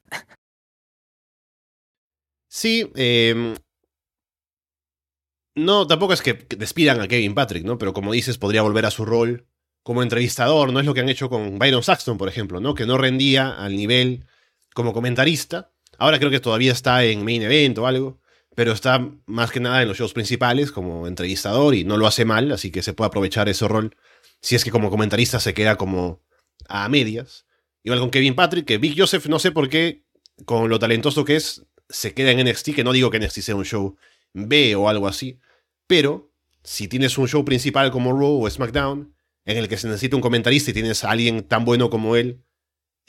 Sí, 2.48 2.90
eh, 2.94 3.54
no, 5.58 5.88
tampoco 5.88 6.12
es 6.12 6.22
que 6.22 6.34
despidan 6.34 7.00
a 7.00 7.08
Kevin 7.08 7.34
Patrick, 7.34 7.64
¿no? 7.64 7.78
Pero 7.78 7.92
como 7.92 8.12
dices, 8.12 8.38
podría 8.38 8.62
volver 8.62 8.86
a 8.86 8.92
su 8.92 9.04
rol 9.04 9.46
como 9.82 10.02
entrevistador, 10.02 10.72
no 10.72 10.78
es 10.78 10.86
lo 10.86 10.94
que 10.94 11.00
han 11.00 11.08
hecho 11.08 11.28
con 11.28 11.58
Byron 11.58 11.82
Saxton, 11.82 12.16
por 12.16 12.28
ejemplo, 12.28 12.60
¿no? 12.60 12.74
Que 12.74 12.86
no 12.86 12.96
rendía 12.96 13.50
al 13.50 13.74
nivel 13.74 14.24
como 14.72 14.92
comentarista. 14.92 15.72
Ahora 15.98 16.18
creo 16.18 16.30
que 16.30 16.40
todavía 16.40 16.72
está 16.72 17.04
en 17.04 17.24
main 17.24 17.42
event 17.42 17.76
o 17.78 17.86
algo, 17.86 18.20
pero 18.54 18.72
está 18.72 19.06
más 19.26 19.50
que 19.50 19.60
nada 19.60 19.82
en 19.82 19.88
los 19.88 19.98
shows 19.98 20.14
principales 20.14 20.72
como 20.72 21.06
entrevistador 21.06 21.74
y 21.74 21.84
no 21.84 21.96
lo 21.96 22.06
hace 22.06 22.24
mal, 22.24 22.50
así 22.52 22.70
que 22.70 22.82
se 22.82 22.92
puede 22.92 23.08
aprovechar 23.08 23.48
ese 23.48 23.68
rol 23.68 23.94
si 24.40 24.54
es 24.54 24.64
que 24.64 24.70
como 24.70 24.90
comentarista 24.90 25.40
se 25.40 25.54
queda 25.54 25.76
como 25.76 26.22
a 26.68 26.88
medias. 26.88 27.46
Igual 27.82 28.00
con 28.00 28.10
Kevin 28.10 28.34
Patrick, 28.34 28.66
que 28.66 28.78
Big 28.78 28.98
Joseph 28.98 29.26
no 29.26 29.38
sé 29.38 29.50
por 29.50 29.68
qué, 29.68 30.04
con 30.44 30.68
lo 30.68 30.78
talentoso 30.78 31.24
que 31.24 31.36
es, 31.36 31.66
se 31.88 32.14
queda 32.14 32.30
en 32.30 32.48
NXT, 32.48 32.74
que 32.74 32.84
no 32.84 32.92
digo 32.92 33.10
que 33.10 33.18
NXT 33.18 33.40
sea 33.40 33.56
un 33.56 33.64
show 33.64 33.96
B 34.34 34.76
o 34.76 34.88
algo 34.88 35.08
así, 35.08 35.38
pero 35.86 36.32
si 36.62 36.86
tienes 36.86 37.18
un 37.18 37.26
show 37.26 37.44
principal 37.44 37.90
como 37.90 38.12
Raw 38.12 38.44
o 38.44 38.50
SmackDown, 38.50 39.14
en 39.44 39.56
el 39.56 39.68
que 39.68 39.78
se 39.78 39.88
necesita 39.88 40.14
un 40.14 40.22
comentarista 40.22 40.70
y 40.70 40.74
tienes 40.74 41.02
a 41.04 41.10
alguien 41.10 41.42
tan 41.42 41.64
bueno 41.64 41.88
como 41.90 42.16
él 42.16 42.44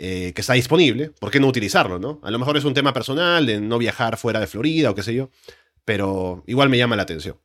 eh, 0.02 0.32
que 0.34 0.40
está 0.40 0.54
disponible, 0.54 1.12
¿por 1.20 1.30
qué 1.30 1.42
no 1.42 1.48
utilizarlo, 1.48 2.00
no? 2.00 2.22
A 2.24 2.32
lo 2.32 2.40
mejor 2.40 2.56
es 2.56 2.64
un 2.64 2.74
tema 2.74 2.94
personal 2.94 3.46
de 3.46 3.60
no 3.60 3.78
viajar 3.78 4.16
fuera 4.16 4.40
de 4.40 4.48
Florida 4.48 4.90
o 4.90 4.96
qué 4.96 5.04
sé 5.04 5.14
yo, 5.14 5.30
pero 5.84 6.42
igual 6.48 6.70
me 6.70 6.78
llama 6.78 6.96
la 6.96 7.04
atención. 7.04 7.38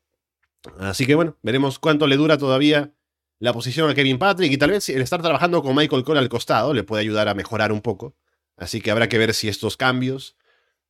Así 0.78 1.04
que 1.04 1.16
bueno, 1.16 1.36
veremos 1.42 1.80
cuánto 1.80 2.06
le 2.06 2.16
dura 2.16 2.38
todavía 2.38 2.92
la 3.40 3.52
posición 3.52 3.90
a 3.90 3.94
Kevin 3.94 4.18
Patrick 4.18 4.52
y 4.52 4.56
tal 4.56 4.70
vez 4.70 4.88
el 4.88 5.02
estar 5.02 5.20
trabajando 5.20 5.64
con 5.64 5.74
Michael 5.74 6.04
Cole 6.04 6.20
al 6.20 6.28
costado 6.28 6.72
le 6.72 6.84
puede 6.84 7.02
ayudar 7.02 7.28
a 7.28 7.34
mejorar 7.34 7.72
un 7.72 7.80
poco. 7.80 8.14
Así 8.56 8.80
que 8.80 8.92
habrá 8.92 9.08
que 9.08 9.18
ver 9.18 9.34
si 9.34 9.48
estos 9.48 9.76
cambios 9.76 10.36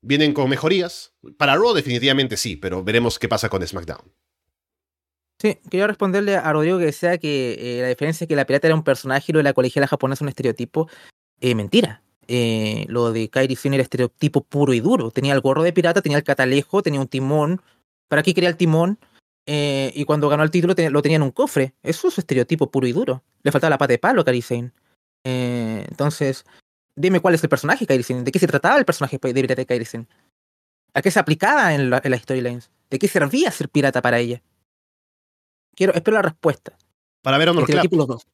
vienen 0.02 0.34
con 0.34 0.50
mejorías. 0.50 1.14
Para 1.38 1.56
Raw 1.56 1.72
definitivamente 1.72 2.36
sí, 2.36 2.56
pero 2.56 2.84
veremos 2.84 3.18
qué 3.18 3.26
pasa 3.26 3.48
con 3.48 3.66
SmackDown. 3.66 4.12
Sí, 5.40 5.58
quería 5.70 5.86
responderle 5.86 6.36
a 6.36 6.52
Rodrigo 6.52 6.78
que 6.78 6.86
decía 6.86 7.18
que 7.18 7.56
eh, 7.58 7.82
la 7.82 7.88
diferencia 7.88 8.24
es 8.24 8.28
que 8.28 8.36
la 8.36 8.44
pirata 8.44 8.68
era 8.68 8.74
un 8.74 8.84
personaje 8.84 9.26
y 9.28 9.32
lo 9.32 9.38
de 9.38 9.44
la 9.44 9.52
colegiala 9.52 9.86
japonesa 9.86 10.24
un 10.24 10.28
estereotipo. 10.28 10.88
Eh, 11.40 11.54
mentira. 11.54 12.02
Eh, 12.26 12.86
lo 12.88 13.12
de 13.12 13.28
Kairi 13.28 13.56
Sane 13.56 13.76
era 13.76 13.82
estereotipo 13.82 14.42
puro 14.42 14.72
y 14.72 14.80
duro. 14.80 15.10
Tenía 15.10 15.34
el 15.34 15.40
gorro 15.40 15.62
de 15.62 15.72
pirata, 15.72 16.02
tenía 16.02 16.18
el 16.18 16.24
catalejo, 16.24 16.82
tenía 16.82 17.00
un 17.00 17.08
timón. 17.08 17.60
¿Para 18.08 18.22
qué 18.22 18.34
quería 18.34 18.50
el 18.50 18.56
timón? 18.56 18.98
y 19.46 20.06
cuando 20.06 20.30
ganó 20.30 20.42
el 20.42 20.50
título 20.50 20.74
lo 20.90 21.02
tenía 21.02 21.16
en 21.16 21.22
un 21.22 21.30
cofre. 21.30 21.74
Eso 21.82 22.08
es 22.08 22.16
estereotipo 22.16 22.70
puro 22.70 22.86
y 22.86 22.92
duro. 22.92 23.22
Le 23.42 23.52
faltaba 23.52 23.68
la 23.68 23.76
pata 23.76 23.92
de 23.92 23.98
palo 23.98 24.22
a 24.22 24.24
Kairi 24.24 24.40
Sane. 24.40 24.72
entonces, 25.22 26.46
dime 26.96 27.20
cuál 27.20 27.34
es 27.34 27.42
el 27.42 27.50
personaje 27.50 27.86
Kairi 27.86 28.02
Sane. 28.02 28.22
¿De 28.22 28.32
qué 28.32 28.38
se 28.38 28.46
trataba 28.46 28.78
el 28.78 28.86
personaje 28.86 29.18
de 29.18 29.34
pirata 29.34 29.54
de 29.54 29.66
Kairi 29.66 29.84
Sane? 29.84 30.06
¿A 30.94 31.02
qué 31.02 31.10
se 31.10 31.18
aplicaba 31.18 31.74
en, 31.74 31.90
la, 31.90 32.00
en 32.02 32.10
las 32.12 32.22
storylines? 32.22 32.70
¿De 32.88 32.98
qué 32.98 33.08
servía 33.08 33.50
ser 33.50 33.68
pirata 33.68 34.00
para 34.00 34.20
ella? 34.20 34.40
Quiero, 35.74 35.92
espero 35.92 36.16
la 36.16 36.22
respuesta. 36.22 36.78
Para 37.20 37.36
ver 37.36 37.48
Honor 37.48 37.66
Club. 37.66 37.88
los 37.92 38.06
dos. 38.06 38.28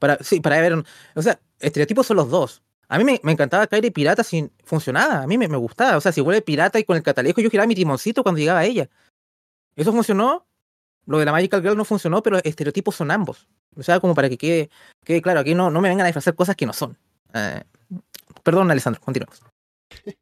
Para, 0.00 0.18
sí, 0.18 0.40
para 0.40 0.60
ver. 0.60 0.82
O 1.14 1.22
sea, 1.22 1.38
estereotipos 1.60 2.08
son 2.08 2.16
los 2.16 2.28
dos. 2.28 2.62
A 2.88 2.98
mí 2.98 3.04
me, 3.04 3.20
me 3.22 3.30
encantaba 3.30 3.68
Kairi 3.68 3.92
pirata 3.92 4.24
sin 4.24 4.50
funcionaba. 4.64 5.22
A 5.22 5.26
mí 5.28 5.38
me, 5.38 5.46
me, 5.46 5.56
gustaba. 5.56 5.96
O 5.96 6.00
sea, 6.00 6.10
si 6.10 6.20
vuelve 6.20 6.42
pirata 6.42 6.80
y 6.80 6.84
con 6.84 6.96
el 6.96 7.04
catalejo, 7.04 7.40
yo 7.40 7.48
giraba 7.48 7.68
mi 7.68 7.76
timoncito 7.76 8.24
cuando 8.24 8.40
llegaba 8.40 8.58
a 8.60 8.64
ella. 8.64 8.90
Eso 9.76 9.92
funcionó. 9.92 10.48
Lo 11.06 11.18
de 11.18 11.24
la 11.24 11.32
Magical 11.32 11.62
Girl 11.62 11.76
no 11.76 11.84
funcionó, 11.84 12.22
pero 12.22 12.40
estereotipos 12.42 12.96
son 12.96 13.12
ambos. 13.12 13.46
O 13.76 13.82
sea, 13.82 14.00
como 14.00 14.14
para 14.14 14.28
que 14.28 14.36
quede, 14.36 14.70
quede 15.04 15.22
claro, 15.22 15.40
aquí 15.40 15.54
no, 15.54 15.70
no 15.70 15.80
me 15.80 15.88
vengan 15.88 16.04
a 16.04 16.08
disfrazar 16.08 16.34
cosas 16.34 16.56
que 16.56 16.66
no 16.66 16.72
son. 16.72 16.98
Eh, 17.32 17.62
perdón, 18.42 18.70
Alessandro, 18.70 19.00
continuamos. 19.00 19.40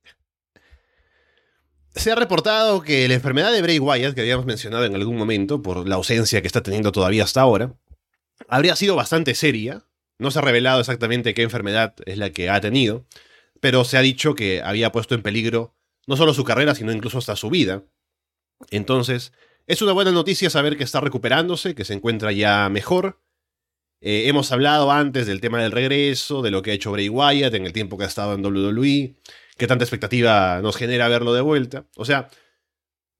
Se 1.94 2.12
ha 2.12 2.14
reportado 2.14 2.82
que 2.82 3.08
la 3.08 3.14
enfermedad 3.14 3.50
de 3.50 3.62
Bray 3.62 3.78
Wyatt, 3.78 4.14
que 4.14 4.20
habíamos 4.20 4.46
mencionado 4.46 4.84
en 4.84 4.94
algún 4.94 5.16
momento, 5.16 5.62
por 5.62 5.88
la 5.88 5.96
ausencia 5.96 6.40
que 6.40 6.46
está 6.46 6.62
teniendo 6.62 6.92
todavía 6.92 7.24
hasta 7.24 7.40
ahora, 7.40 7.72
habría 8.46 8.76
sido 8.76 8.96
bastante 8.96 9.34
seria. 9.34 9.84
No 10.18 10.30
se 10.30 10.38
ha 10.38 10.42
revelado 10.42 10.80
exactamente 10.80 11.34
qué 11.34 11.42
enfermedad 11.42 11.94
es 12.06 12.18
la 12.18 12.30
que 12.30 12.50
ha 12.50 12.60
tenido, 12.60 13.06
pero 13.60 13.84
se 13.84 13.96
ha 13.96 14.00
dicho 14.02 14.34
que 14.34 14.62
había 14.62 14.92
puesto 14.92 15.14
en 15.14 15.22
peligro 15.22 15.74
no 16.06 16.16
solo 16.16 16.34
su 16.34 16.44
carrera, 16.44 16.74
sino 16.74 16.92
incluso 16.92 17.18
hasta 17.18 17.36
su 17.36 17.50
vida. 17.50 17.84
Entonces, 18.70 19.32
es 19.66 19.82
una 19.82 19.92
buena 19.92 20.10
noticia 20.10 20.50
saber 20.50 20.76
que 20.76 20.84
está 20.84 21.00
recuperándose, 21.00 21.74
que 21.74 21.84
se 21.84 21.94
encuentra 21.94 22.32
ya 22.32 22.68
mejor. 22.70 23.20
Eh, 24.00 24.24
hemos 24.26 24.50
hablado 24.52 24.90
antes 24.90 25.26
del 25.26 25.40
tema 25.40 25.62
del 25.62 25.72
regreso, 25.72 26.42
de 26.42 26.50
lo 26.50 26.62
que 26.62 26.70
ha 26.70 26.74
hecho 26.74 26.92
Bray 26.92 27.08
Wyatt 27.08 27.54
en 27.54 27.66
el 27.66 27.72
tiempo 27.72 27.98
que 27.98 28.04
ha 28.04 28.08
estado 28.08 28.34
en 28.34 28.44
WWE 28.44 29.16
qué 29.58 29.66
tanta 29.66 29.84
expectativa 29.84 30.60
nos 30.62 30.76
genera 30.76 31.08
verlo 31.08 31.34
de 31.34 31.42
vuelta. 31.42 31.84
O 31.96 32.06
sea, 32.06 32.30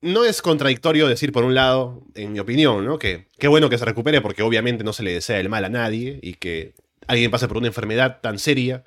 no 0.01 0.25
es 0.25 0.43
contradictorio 0.43 1.09
decir, 1.09 1.33
por 1.33 1.45
un 1.45 1.55
lado, 1.55 2.05
en 2.15 2.33
mi 2.33 2.39
opinión, 2.39 2.85
¿no? 2.85 2.99
Que 2.99 3.27
qué 3.39 3.49
bueno 3.49 3.69
que 3.69 3.79
se 3.79 3.85
recupere 3.85 4.21
porque 4.21 4.43
obviamente 4.43 4.85
no 4.85 4.93
se 4.93 5.03
le 5.03 5.13
desea 5.13 5.41
el 5.41 5.49
mal 5.49 5.65
a 5.65 5.69
nadie 5.69 6.19
y 6.23 6.35
que 6.35 6.75
alguien 7.07 7.31
pase 7.31 7.49
por 7.49 7.57
una 7.57 7.67
enfermedad 7.69 8.21
tan 8.21 8.39
seria 8.39 8.85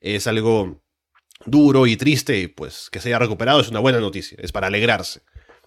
es 0.00 0.26
algo 0.26 0.82
duro 1.46 1.86
y 1.86 1.96
triste 1.96 2.38
y 2.38 2.48
pues 2.48 2.88
que 2.90 3.00
se 3.00 3.08
haya 3.08 3.18
recuperado 3.18 3.60
es 3.60 3.68
una 3.68 3.80
buena 3.80 4.00
noticia, 4.00 4.38
es 4.40 4.52
para 4.52 4.68
alegrarse. 4.68 5.22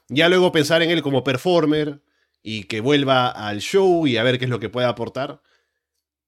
Ya 0.09 0.29
luego 0.29 0.51
pensar 0.51 0.81
en 0.81 0.91
él 0.91 1.01
como 1.01 1.23
performer 1.23 2.01
y 2.41 2.63
que 2.63 2.81
vuelva 2.81 3.29
al 3.29 3.59
show 3.59 4.07
y 4.07 4.17
a 4.17 4.23
ver 4.23 4.39
qué 4.39 4.45
es 4.45 4.51
lo 4.51 4.59
que 4.59 4.69
puede 4.69 4.87
aportar. 4.87 5.41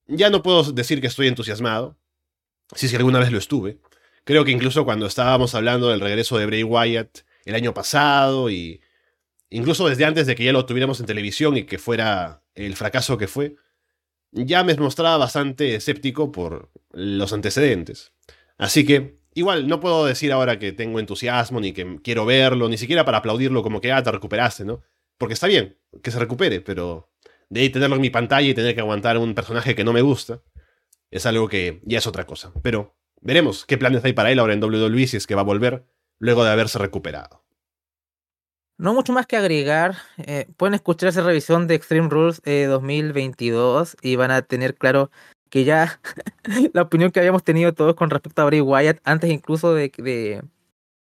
Ya 0.07 0.29
no 0.29 0.43
puedo 0.43 0.63
decir 0.71 1.01
que 1.01 1.07
estoy 1.07 1.27
entusiasmado, 1.27 1.97
si 2.75 2.87
es 2.87 2.91
que 2.91 2.97
alguna 2.97 3.19
vez 3.19 3.31
lo 3.31 3.37
estuve, 3.37 3.79
Creo 4.29 4.45
que 4.45 4.51
incluso 4.51 4.85
cuando 4.85 5.07
estábamos 5.07 5.55
hablando 5.55 5.89
del 5.89 6.01
regreso 6.01 6.37
de 6.37 6.45
Bray 6.45 6.61
Wyatt 6.61 7.21
el 7.45 7.55
año 7.55 7.73
pasado 7.73 8.49
y 8.49 8.81
incluso 9.49 9.87
desde 9.87 10.05
antes 10.05 10.27
de 10.27 10.35
que 10.35 10.43
ya 10.43 10.53
lo 10.53 10.65
tuviéramos 10.65 10.99
en 10.99 11.05
televisión 11.05 11.57
y 11.57 11.63
que 11.63 11.77
fuera 11.77 12.43
el 12.53 12.75
fracaso 12.75 13.17
que 13.17 13.27
fue, 13.27 13.55
ya 14.31 14.63
me 14.63 14.75
mostraba 14.75 15.17
bastante 15.17 15.75
escéptico 15.75 16.31
por 16.31 16.71
los 16.91 17.33
antecedentes. 17.33 18.13
Así 18.57 18.85
que, 18.85 19.19
igual, 19.33 19.67
no 19.67 19.79
puedo 19.79 20.05
decir 20.05 20.31
ahora 20.31 20.59
que 20.59 20.71
tengo 20.71 20.99
entusiasmo, 20.99 21.59
ni 21.59 21.71
que 21.71 21.99
quiero 22.03 22.25
verlo, 22.25 22.69
ni 22.69 22.77
siquiera 22.77 23.05
para 23.05 23.19
aplaudirlo 23.19 23.63
como 23.63 23.81
que, 23.81 23.91
ah, 23.91 24.03
te 24.03 24.11
recuperaste, 24.11 24.65
¿no? 24.65 24.81
Porque 25.17 25.33
está 25.33 25.47
bien 25.47 25.77
que 26.03 26.11
se 26.11 26.19
recupere, 26.19 26.61
pero 26.61 27.11
de 27.49 27.61
ahí 27.61 27.69
tenerlo 27.69 27.95
en 27.95 28.01
mi 28.01 28.09
pantalla 28.09 28.47
y 28.47 28.53
tener 28.53 28.75
que 28.75 28.81
aguantar 28.81 29.17
un 29.17 29.33
personaje 29.33 29.75
que 29.75 29.83
no 29.83 29.93
me 29.93 30.01
gusta, 30.01 30.41
es 31.09 31.25
algo 31.25 31.47
que 31.47 31.81
ya 31.83 31.97
es 31.97 32.05
otra 32.05 32.25
cosa. 32.25 32.53
Pero 32.61 32.99
Veremos 33.21 33.65
qué 33.65 33.77
planes 33.77 34.03
hay 34.05 34.13
para 34.13 34.31
él 34.31 34.39
ahora 34.39 34.53
en 34.53 34.63
WWE 34.63 35.07
si 35.07 35.17
es 35.17 35.27
que 35.27 35.35
va 35.35 35.41
a 35.41 35.45
volver 35.45 35.85
luego 36.19 36.43
de 36.43 36.51
haberse 36.51 36.77
recuperado. 36.79 37.43
No 38.77 38.93
mucho 38.93 39.11
más 39.11 39.27
que 39.27 39.35
agregar. 39.35 39.97
Eh, 40.17 40.47
pueden 40.55 40.73
escuchar 40.73 41.09
esa 41.09 41.21
revisión 41.21 41.67
de 41.67 41.75
Extreme 41.75 42.07
Rules 42.09 42.41
2022 42.45 43.93
eh, 43.93 43.97
y 44.01 44.15
van 44.15 44.31
a 44.31 44.41
tener 44.41 44.75
claro 44.75 45.11
que 45.49 45.65
ya 45.65 45.99
la 46.73 46.83
opinión 46.83 47.11
que 47.11 47.19
habíamos 47.19 47.43
tenido 47.43 47.73
todos 47.73 47.95
con 47.95 48.09
respecto 48.09 48.41
a 48.41 48.45
Bray 48.45 48.61
Wyatt 48.61 48.99
antes 49.03 49.29
incluso 49.29 49.73
de, 49.73 49.91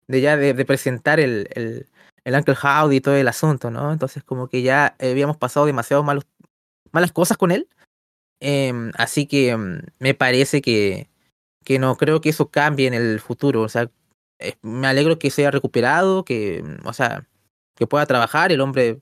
de, 0.07 0.21
ya 0.21 0.35
de, 0.35 0.65
presentar 0.65 1.19
el, 1.21 1.47
el, 1.53 1.87
el, 2.25 2.35
Uncle 2.35 2.55
Howdy 2.61 2.97
y 2.97 3.01
todo 3.01 3.15
el 3.15 3.27
asunto, 3.27 3.71
¿no? 3.71 3.93
Entonces 3.93 4.23
como 4.23 4.49
que 4.49 4.63
ya 4.63 4.95
habíamos 4.99 5.37
pasado 5.37 5.65
demasiado 5.65 6.03
malas 6.03 7.11
cosas 7.13 7.37
con 7.37 7.51
él. 7.51 7.69
Em, 8.41 8.91
así 8.97 9.27
que 9.27 9.51
em, 9.51 9.81
me 9.99 10.13
parece 10.13 10.61
que, 10.61 11.07
que 11.63 11.79
no 11.79 11.95
creo 11.95 12.19
que 12.19 12.29
eso 12.29 12.49
cambie 12.49 12.87
en 12.87 12.95
el 12.95 13.19
futuro. 13.21 13.61
O 13.61 13.69
sea, 13.69 13.89
eh, 14.41 14.57
me 14.61 14.87
alegro 14.87 15.19
que 15.19 15.31
se 15.31 15.43
haya 15.43 15.51
recuperado, 15.51 16.25
que, 16.25 16.63
mm, 16.63 16.87
o 16.87 16.93
sea, 16.93 17.27
que 17.75 17.87
pueda 17.87 18.05
trabajar 18.05 18.51
el 18.51 18.61
hombre. 18.61 19.01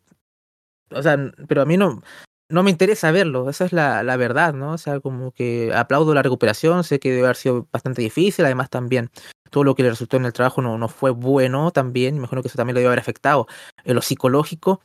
O 0.92 1.04
sea, 1.04 1.18
pero 1.48 1.62
a 1.62 1.66
mí 1.66 1.78
no, 1.78 2.02
no 2.50 2.64
me 2.64 2.72
interesa 2.72 3.12
verlo, 3.12 3.50
esa 3.50 3.66
es 3.66 3.74
la, 3.74 4.04
la 4.04 4.18
verdad, 4.18 4.54
¿no? 4.54 4.74
O 4.74 4.78
sea, 4.78 5.00
como 5.00 5.32
que 5.32 5.72
aplaudo 5.74 6.14
la 6.16 6.24
recuperación, 6.24 6.84
sé 6.84 7.00
que 7.00 7.12
debe 7.12 7.26
haber 7.26 7.36
sido 7.36 7.68
bastante 7.72 8.02
difícil, 8.02 8.46
además 8.46 8.70
también 8.72 9.12
todo 9.52 9.64
lo 9.64 9.76
que 9.76 9.84
le 9.84 9.90
resultó 9.92 10.18
en 10.18 10.26
el 10.26 10.34
trabajo 10.34 10.62
no, 10.62 10.78
no 10.78 10.88
fue 10.90 11.12
bueno 11.12 11.72
también, 11.72 12.16
imagino 12.16 12.42
que 12.42 12.48
eso 12.48 12.58
también 12.58 12.76
lo 12.76 12.80
debe 12.80 12.88
haber 12.90 13.00
afectado 13.00 13.48
en 13.84 13.96
lo 13.96 14.02
psicológico. 14.02 14.82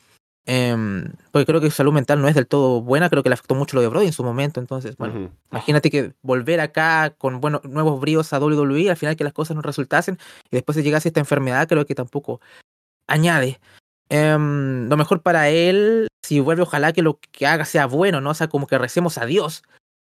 Em, 0.46 1.10
porque 1.30 1.46
creo 1.46 1.60
que 1.60 1.70
su 1.70 1.76
salud 1.76 1.94
mental 1.94 2.20
no 2.20 2.28
es 2.28 2.34
del 2.34 2.46
todo 2.46 2.82
buena, 2.82 3.08
creo 3.08 3.22
que 3.22 3.30
le 3.30 3.34
afectó 3.34 3.54
mucho 3.54 3.76
lo 3.76 3.82
de 3.82 3.88
Brody 3.88 4.06
en 4.06 4.12
su 4.12 4.22
momento. 4.22 4.60
Entonces, 4.60 4.96
bueno, 4.96 5.30
imagínate 5.50 5.90
que 5.90 6.12
volver 6.22 6.60
acá 6.60 7.14
con 7.16 7.40
bueno, 7.40 7.60
nuevos 7.64 8.00
bríos 8.00 8.32
a 8.32 8.38
WWE, 8.38 8.90
al 8.90 8.96
final 8.96 9.16
que 9.16 9.24
las 9.24 9.32
cosas 9.32 9.56
no 9.56 9.62
resultasen 9.62 10.18
y 10.50 10.56
después 10.56 10.76
de 10.76 10.82
llegase 10.82 11.08
esta 11.08 11.20
enfermedad, 11.20 11.66
creo 11.66 11.86
que 11.86 11.94
tampoco 11.94 12.40
añade. 13.06 13.58
Em, 14.10 14.88
lo 14.88 14.96
mejor 14.98 15.22
para 15.22 15.48
él, 15.48 16.08
si 16.22 16.40
vuelve, 16.40 16.62
ojalá 16.62 16.92
que 16.92 17.02
lo 17.02 17.18
que 17.32 17.46
haga 17.46 17.64
sea 17.64 17.86
bueno, 17.86 18.20
¿no? 18.20 18.30
O 18.30 18.34
sea, 18.34 18.48
como 18.48 18.66
que 18.66 18.76
recemos 18.76 19.16
a 19.16 19.24
Dios, 19.24 19.62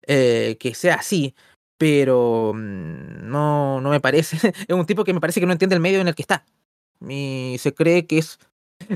eh, 0.08 0.58
que 0.60 0.76
sea 0.76 0.96
así. 0.96 1.36
Pero 1.78 2.54
mm, 2.54 3.30
no, 3.30 3.82
no 3.82 3.89
me 3.89 4.00
parece. 4.00 4.38
es 4.68 4.76
un 4.76 4.86
tipo 4.86 5.04
que 5.04 5.13
me 5.13 5.22
parece 5.22 5.39
que 5.39 5.48
no 5.48 5.54
entiende 5.54 5.76
el 5.76 5.82
medio 5.82 6.02
en 6.02 6.08
el 6.08 6.15
que 6.15 6.22
está. 6.22 6.46
Y 7.08 7.56
se 7.60 7.74
cree 7.74 8.06
que 8.06 8.20
es 8.20 8.39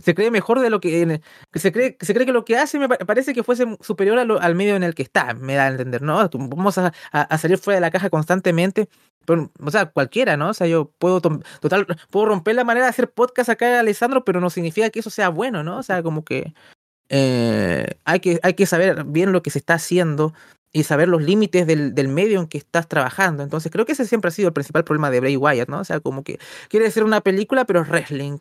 se 0.02 0.16
cree 0.16 0.32
mejor 0.32 0.60
de 0.60 0.70
lo 0.70 0.80
que, 0.80 1.22
se 1.54 1.72
cree 1.72 1.98
se 2.00 2.14
cree 2.14 2.26
que 2.26 2.32
lo 2.32 2.46
que 2.46 2.58
hace 2.58 2.80
me 2.80 2.90
parece 2.90 3.34
que 3.34 3.44
fuese 3.44 3.78
superior 3.82 4.18
al 4.20 4.56
medio 4.56 4.76
en 4.76 4.84
el 4.84 4.96
que 4.96 5.04
está 5.04 5.34
me 5.34 5.56
da 5.56 5.66
a 5.66 5.70
entender 5.70 6.02
no 6.02 6.30
vamos 6.34 6.78
a, 6.78 6.94
a, 7.12 7.38
salir 7.38 7.58
fuera 7.58 7.78
de 7.78 7.82
la 7.82 7.92
caja 7.92 8.10
constantemente 8.10 8.90
o 9.28 9.72
sea 9.72 9.88
cualquiera 9.88 10.38
no 10.38 10.50
o 10.50 10.54
sea 10.54 10.68
yo 10.68 10.92
puedo 10.98 11.22
total 11.22 11.86
puedo 12.10 12.26
romper 12.26 12.56
la 12.56 12.64
manera 12.64 12.86
de 12.86 12.90
hacer 12.90 13.12
podcast 13.12 13.50
acá 13.50 13.80
Alessandro 13.80 14.26
pero 14.26 14.42
no 14.42 14.50
significa 14.50 14.90
que 14.90 15.00
eso 15.00 15.10
sea 15.10 15.30
bueno 15.30 15.64
no 15.64 15.78
o 15.78 15.84
sea 15.84 16.04
como 16.04 16.24
que 16.24 16.54
eh, 17.10 17.86
hay 18.06 18.20
que 18.20 18.40
hay 18.44 18.54
que 18.54 18.66
saber 18.66 19.04
bien 19.06 19.32
lo 19.32 19.44
que 19.44 19.52
se 19.52 19.60
está 19.60 19.76
haciendo 19.76 20.34
y 20.74 20.84
saber 20.84 21.08
los 21.08 21.22
límites 21.22 21.68
del, 21.68 21.94
del, 21.94 22.08
medio 22.08 22.40
en 22.40 22.48
que 22.48 22.58
estás 22.58 22.88
trabajando. 22.88 23.44
Entonces 23.44 23.72
creo 23.72 23.86
que 23.86 23.92
ese 23.92 24.06
siempre 24.06 24.30
ha 24.30 24.32
sido 24.32 24.48
el 24.48 24.54
principal 24.54 24.84
problema 24.84 25.12
de 25.12 25.20
Bray 25.20 25.38
Wyatt, 25.38 25.70
¿no? 25.70 25.80
O 25.80 25.84
sea, 25.84 26.00
como 26.00 26.24
que 26.24 26.40
quiere 26.68 26.90
ser 26.90 27.04
una 27.04 27.22
película, 27.22 27.66
pero 27.66 27.82
es 27.82 27.90
wrestling. 27.90 28.40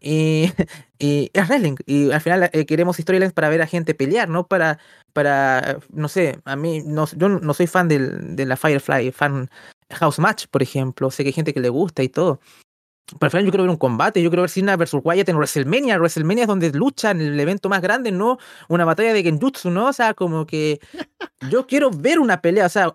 Y, 0.00 0.52
y 0.98 1.30
es 1.32 1.48
wrestling. 1.48 1.76
Y 1.86 2.10
al 2.10 2.20
final 2.20 2.50
eh, 2.52 2.66
queremos 2.66 2.96
storylines 2.96 3.32
para 3.32 3.48
ver 3.48 3.62
a 3.62 3.66
gente 3.66 3.94
pelear, 3.94 4.28
¿no? 4.28 4.46
Para, 4.46 4.78
para 5.12 5.78
no 5.90 6.08
sé, 6.08 6.38
a 6.44 6.56
mí, 6.56 6.82
no, 6.84 7.06
yo 7.16 7.28
no 7.28 7.54
soy 7.54 7.66
fan 7.66 7.88
del, 7.88 8.36
de 8.36 8.46
la 8.46 8.56
Firefly, 8.56 9.12
fan 9.12 9.50
House 9.90 10.18
Match, 10.18 10.46
por 10.50 10.62
ejemplo. 10.62 11.10
Sé 11.10 11.22
que 11.22 11.28
hay 11.28 11.34
gente 11.34 11.54
que 11.54 11.60
le 11.60 11.68
gusta 11.68 12.02
y 12.02 12.08
todo. 12.08 12.40
Pero 13.18 13.26
al 13.26 13.30
final 13.30 13.44
yo 13.44 13.50
quiero 13.50 13.64
ver 13.64 13.70
un 13.70 13.76
combate, 13.76 14.22
yo 14.22 14.30
quiero 14.30 14.42
ver 14.42 14.50
Cena 14.50 14.76
versus 14.76 15.00
Wyatt 15.02 15.28
en 15.28 15.36
WrestleMania. 15.36 15.98
WrestleMania 15.98 16.44
es 16.44 16.48
donde 16.48 16.70
luchan, 16.70 17.20
el 17.20 17.40
evento 17.40 17.68
más 17.68 17.82
grande, 17.82 18.12
no 18.12 18.38
una 18.68 18.84
batalla 18.84 19.12
de 19.12 19.22
Genjutsu, 19.24 19.70
¿no? 19.70 19.88
O 19.88 19.92
sea, 19.92 20.14
como 20.14 20.46
que 20.46 20.80
yo 21.50 21.66
quiero 21.66 21.90
ver 21.90 22.20
una 22.20 22.40
pelea, 22.40 22.66
o 22.66 22.68
sea, 22.68 22.94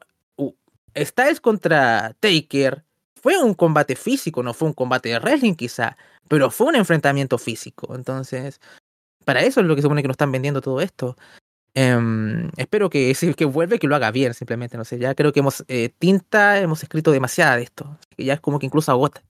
Styles 0.96 1.42
contra 1.42 2.16
Taker 2.22 2.85
fue 3.26 3.42
un 3.42 3.56
combate 3.56 3.96
físico, 3.96 4.44
no 4.44 4.54
fue 4.54 4.68
un 4.68 4.76
combate 4.76 5.10
de 5.10 5.18
wrestling 5.18 5.56
quizá, 5.56 5.98
pero 6.28 6.52
fue 6.52 6.68
un 6.68 6.76
enfrentamiento 6.76 7.40
físico. 7.40 7.96
Entonces, 7.96 8.62
para 9.26 9.42
eso 9.42 9.62
es 9.62 9.66
lo 9.66 9.76
que 9.76 9.82
supone 9.82 10.04
que 10.04 10.08
nos 10.08 10.14
están 10.14 10.32
vendiendo 10.32 10.62
todo 10.62 10.80
esto. 10.80 11.18
Um, 11.76 12.52
espero 12.56 12.88
que 12.88 13.16
si 13.16 13.34
que 13.34 13.46
vuelve 13.46 13.80
que 13.80 13.88
lo 13.88 13.96
haga 13.96 14.12
bien, 14.12 14.36
simplemente, 14.36 14.78
no 14.78 14.86
sé, 14.86 15.00
ya 15.00 15.16
creo 15.16 15.34
que 15.34 15.40
hemos 15.40 15.66
eh, 15.68 15.90
tinta, 15.98 16.60
hemos 16.60 16.84
escrito 16.84 17.10
demasiada 17.10 17.58
de 17.58 17.64
esto, 17.64 17.98
que 18.16 18.26
ya 18.26 18.36
es 18.36 18.42
como 18.42 18.60
que 18.60 18.68
incluso 18.68 18.92
agota. 18.92 19.24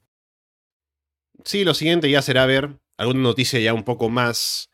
Sí, 1.46 1.64
lo 1.64 1.74
siguiente 1.74 2.12
ya 2.12 2.22
será 2.22 2.46
ver 2.46 2.78
alguna 2.98 3.22
noticia 3.22 3.62
ya 3.62 3.74
un 3.74 3.84
poco 3.84 4.10
más 4.10 4.70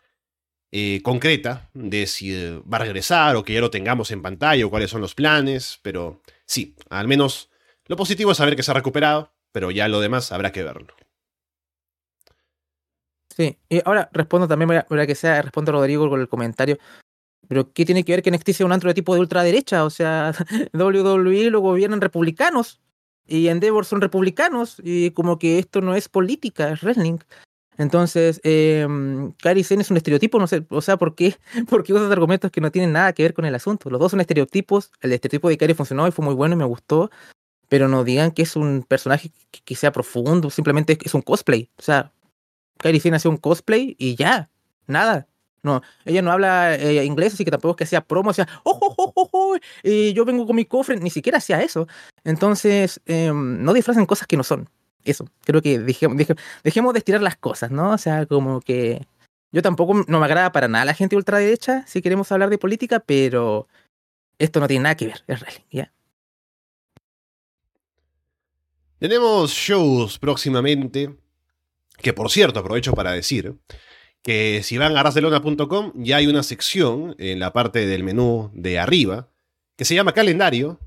eh, 0.72 1.00
concreta 1.04 1.70
de 1.76 2.08
si 2.08 2.34
eh, 2.34 2.60
va 2.62 2.78
a 2.78 2.86
regresar 2.86 3.36
o 3.36 3.44
que 3.44 3.54
ya 3.54 3.62
lo 3.62 3.70
tengamos 3.70 4.10
en 4.10 4.24
pantalla 4.24 4.66
o 4.66 4.72
cuáles 4.72 4.90
son 4.90 5.02
los 5.02 5.14
planes, 5.14 5.80
pero 5.84 6.24
sí, 6.48 6.76
al 6.90 7.08
menos 7.08 7.51
lo 7.92 7.98
positivo 7.98 8.32
es 8.32 8.38
saber 8.38 8.56
que 8.56 8.64
se 8.64 8.72
ha 8.72 8.74
recuperado, 8.74 9.34
pero 9.52 9.70
ya 9.70 9.90
lo 9.90 10.00
demás 10.00 10.32
habrá 10.32 10.54
que 10.54 10.64
verlo. 10.64 10.96
Sí, 13.36 13.58
y 13.68 13.82
ahora 13.84 14.10
respondo 14.14 14.48
también, 14.48 14.86
voy 14.88 15.00
a, 15.00 15.06
que 15.06 15.14
sea, 15.14 15.42
responde 15.42 15.74
Rodrigo 15.74 16.10
con 16.10 16.22
el 16.22 16.30
comentario. 16.30 16.78
Pero 17.50 17.74
¿qué 17.74 17.84
tiene 17.84 18.06
que 18.06 18.14
ver 18.14 18.24
que 18.24 18.32
NXT 18.32 18.52
sea 18.52 18.66
un 18.66 18.72
antro 18.72 18.90
de 18.90 18.94
tipo 18.94 19.14
de 19.14 19.20
ultraderecha? 19.20 19.84
O 19.84 19.90
sea, 19.90 20.32
WWE 20.74 21.50
lo 21.50 21.60
gobiernan 21.60 22.00
republicanos 22.00 22.80
y 23.28 23.50
Endeavor 23.50 23.84
son 23.84 24.00
republicanos 24.00 24.78
y 24.82 25.12
como 25.12 25.38
que 25.38 25.60
esto 25.60 25.82
no 25.82 25.94
es 25.94 26.08
política, 26.08 26.72
es 26.72 26.84
wrestling. 26.84 27.18
Entonces, 27.78 28.40
eh, 28.46 28.88
Kairi 29.40 29.62
es 29.70 29.92
un 29.92 29.98
estereotipo, 29.98 30.40
no 30.40 30.48
sé, 30.48 30.66
o 30.70 30.82
sea, 30.82 30.96
¿por 30.96 31.14
qué? 31.14 31.36
Porque 31.70 31.92
usas 31.92 32.10
argumentos 32.10 32.52
que 32.52 32.62
no 32.62 32.72
tienen 32.72 32.94
nada 32.94 33.12
que 33.12 33.24
ver 33.24 33.34
con 33.34 33.44
el 33.44 33.54
asunto. 33.54 33.90
Los 33.90 34.00
dos 34.00 34.12
son 34.12 34.22
estereotipos, 34.22 34.92
el 35.02 35.12
estereotipo 35.12 35.50
de 35.50 35.58
Kairi 35.58 35.74
funcionó 35.74 36.08
y 36.08 36.12
fue 36.12 36.24
muy 36.24 36.36
bueno 36.36 36.56
y 36.56 36.58
me 36.58 36.64
gustó, 36.64 37.12
pero 37.72 37.88
no 37.88 38.04
digan 38.04 38.32
que 38.32 38.42
es 38.42 38.58
un 38.58 38.84
personaje 38.84 39.32
que, 39.64 39.76
sea 39.76 39.94
profundo, 39.94 40.50
simplemente 40.50 40.98
es 41.02 41.14
un 41.14 41.22
cosplay. 41.22 41.70
O 41.78 41.82
sea, 41.82 42.12
Kairi 42.80 43.00
Sane 43.00 43.16
hacía 43.16 43.32
un 43.32 43.38
cosplay 43.38 43.96
y 43.98 44.16
ya, 44.18 44.50
nada. 44.88 45.30
No, 45.64 45.82
ella 46.04 46.22
no 46.22 46.34
habla 46.34 46.76
eh, 46.76 47.06
inglés, 47.06 47.34
así 47.34 47.46
que 47.46 47.52
tampoco 47.52 47.72
es 47.72 47.78
que 47.78 47.84
hacía 47.86 48.02
promo, 48.02 48.32
hacía, 48.32 48.46
oh, 48.66 48.78
oh, 48.82 49.14
oh, 49.16 49.30
oh, 49.32 49.58
y 49.84 50.12
yo 50.12 50.26
vengo 50.26 50.46
con 50.46 50.58
mi 50.58 50.66
cofre, 50.66 50.98
ni 50.98 51.10
siquiera 51.10 51.38
hacía 51.38 51.62
eso. 51.62 51.88
Entonces, 52.26 53.00
em, 53.06 53.64
no 53.64 53.72
disfracen 53.72 54.06
cosas 54.06 54.28
que 54.28 54.36
no 54.36 54.44
son. 54.44 54.70
Eso, 55.06 55.26
creo 55.46 55.62
que 55.62 55.80
dejemos, 55.80 56.18
dejemos 56.66 56.92
de 56.92 57.00
estirar 57.00 57.22
las 57.22 57.38
cosas, 57.38 57.72
¿no? 57.72 57.92
O 57.92 57.98
sea, 57.98 58.26
como 58.26 58.60
que 58.60 59.08
yo 59.54 59.62
tampoco 59.62 59.94
no 60.10 60.20
me 60.20 60.26
agrada 60.26 60.52
para 60.52 60.68
nada 60.68 60.84
la 60.84 60.94
gente 60.94 61.16
ultraderecha 61.16 61.88
si 61.88 62.02
queremos 62.02 62.34
hablar 62.34 62.50
de 62.50 62.58
política, 62.58 63.00
pero 63.00 63.70
esto 64.40 64.60
no 64.60 64.68
tiene 64.68 64.84
nada 64.84 64.96
que 64.96 65.08
ver, 65.08 65.24
es 65.28 65.40
real, 65.40 65.64
¿ya? 65.72 65.94
Tenemos 69.02 69.52
shows 69.52 70.20
próximamente, 70.20 71.16
que 72.04 72.14
por 72.14 72.30
cierto 72.30 72.60
aprovecho 72.60 72.94
para 72.94 73.12
decir 73.14 73.56
que 74.22 74.62
si 74.62 74.78
van 74.78 74.96
a 74.96 75.02
barcelona.com 75.02 75.94
ya 75.96 76.18
hay 76.18 76.28
una 76.28 76.44
sección 76.44 77.16
en 77.18 77.40
la 77.40 77.52
parte 77.52 77.88
del 77.88 78.04
menú 78.04 78.52
de 78.54 78.78
arriba 78.78 79.28
que 79.76 79.86
se 79.86 79.96
llama 79.96 80.14
calendario 80.14 80.80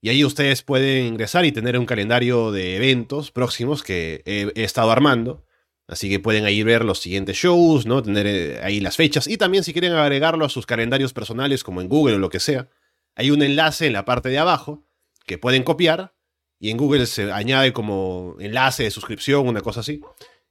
y 0.00 0.10
ahí 0.10 0.24
ustedes 0.24 0.62
pueden 0.62 1.06
ingresar 1.06 1.46
y 1.46 1.50
tener 1.50 1.76
un 1.76 1.84
calendario 1.84 2.52
de 2.52 2.76
eventos 2.76 3.32
próximos 3.32 3.82
que 3.82 4.22
he, 4.24 4.62
estado 4.62 4.92
armando. 4.92 5.44
Así 5.88 6.08
que 6.08 6.20
pueden 6.20 6.44
ahí 6.44 6.62
ver 6.62 6.84
los 6.84 7.00
siguientes 7.00 7.38
shows, 7.38 7.86
¿no? 7.86 8.04
Tener 8.04 8.28
eh, 8.28 8.60
ahí 8.62 8.78
las 8.78 8.94
fechas. 8.94 9.26
Y 9.26 9.36
también 9.36 9.64
si 9.64 9.72
quieren 9.72 9.94
agregarlo 9.94 10.44
a 10.44 10.48
sus 10.48 10.64
calendarios 10.64 11.12
personales, 11.12 11.64
como 11.64 11.80
en 11.80 11.88
Google 11.88 12.14
o 12.14 12.18
lo 12.20 12.30
que 12.30 12.38
sea, 12.38 12.68
hay 13.16 13.32
un 13.32 13.42
enlace 13.42 13.88
en 13.88 13.94
la 13.94 14.04
parte 14.04 14.28
de 14.28 14.38
abajo 14.38 14.84
que 15.26 15.38
pueden 15.38 15.64
copiar. 15.64 16.14
Y 16.60 16.70
en 16.70 16.76
Google 16.76 17.06
se 17.06 17.30
añade 17.32 17.72
como 17.72 18.36
enlace 18.40 18.84
de 18.84 18.90
suscripción, 18.90 19.46
una 19.46 19.60
cosa 19.60 19.80
así 19.80 20.00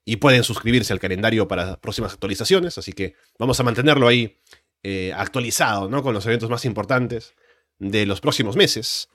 y 0.10 0.15
pueden 0.15 0.41
suscribirse 0.46 0.93
al 0.93 1.02
calendario 1.02 1.50
para 1.50 1.82
próximas 1.82 2.13
actualizaciones, 2.13 2.78
así 2.78 2.93
que 2.93 3.15
vamos 3.38 3.60
a 3.60 3.63
mantenerlo 3.63 4.08
ahí 4.08 4.38
eh, 4.82 5.12
actualizado, 5.13 5.89
¿no? 5.89 6.02
Con 6.02 6.13
los 6.13 6.26
eventos 6.26 6.50
más 6.50 6.63
importantes 6.63 7.34
de 7.78 8.06
los 8.06 8.22
próximos 8.22 8.56
meses. 8.56 9.10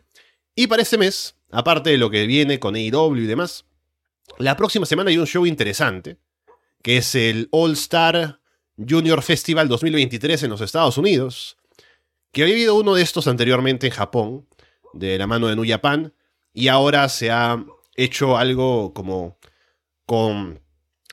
Y 0.54 0.66
para 0.66 0.82
este 0.82 0.98
mes, 0.98 1.34
aparte 1.50 1.88
de 1.88 1.96
lo 1.96 2.10
que 2.10 2.26
viene 2.26 2.60
con 2.60 2.74
AEW 2.74 3.16
y 3.16 3.26
demás, 3.26 3.64
la 4.36 4.54
próxima 4.54 4.84
semana 4.84 5.08
hay 5.08 5.16
un 5.16 5.26
show 5.26 5.46
interesante, 5.46 6.18
que 6.82 6.98
es 6.98 7.14
el 7.14 7.48
All 7.52 7.72
Star 7.72 8.40
Junior 8.76 9.22
Festival 9.22 9.68
2023 9.68 10.42
en 10.42 10.50
los 10.50 10.60
Estados 10.60 10.98
Unidos, 10.98 11.56
que 12.32 12.42
había 12.42 12.54
habido 12.54 12.74
uno 12.74 12.96
de 12.96 13.02
estos 13.02 13.28
anteriormente 13.28 13.86
en 13.86 13.94
Japón, 13.94 14.46
de 14.92 15.16
la 15.16 15.26
mano 15.26 15.48
de 15.48 15.56
New 15.56 15.64
Japan, 15.66 16.12
y 16.52 16.68
ahora 16.68 17.08
se 17.08 17.30
ha 17.30 17.64
hecho 17.96 18.36
algo 18.36 18.92
como 18.92 19.38
con 20.06 20.60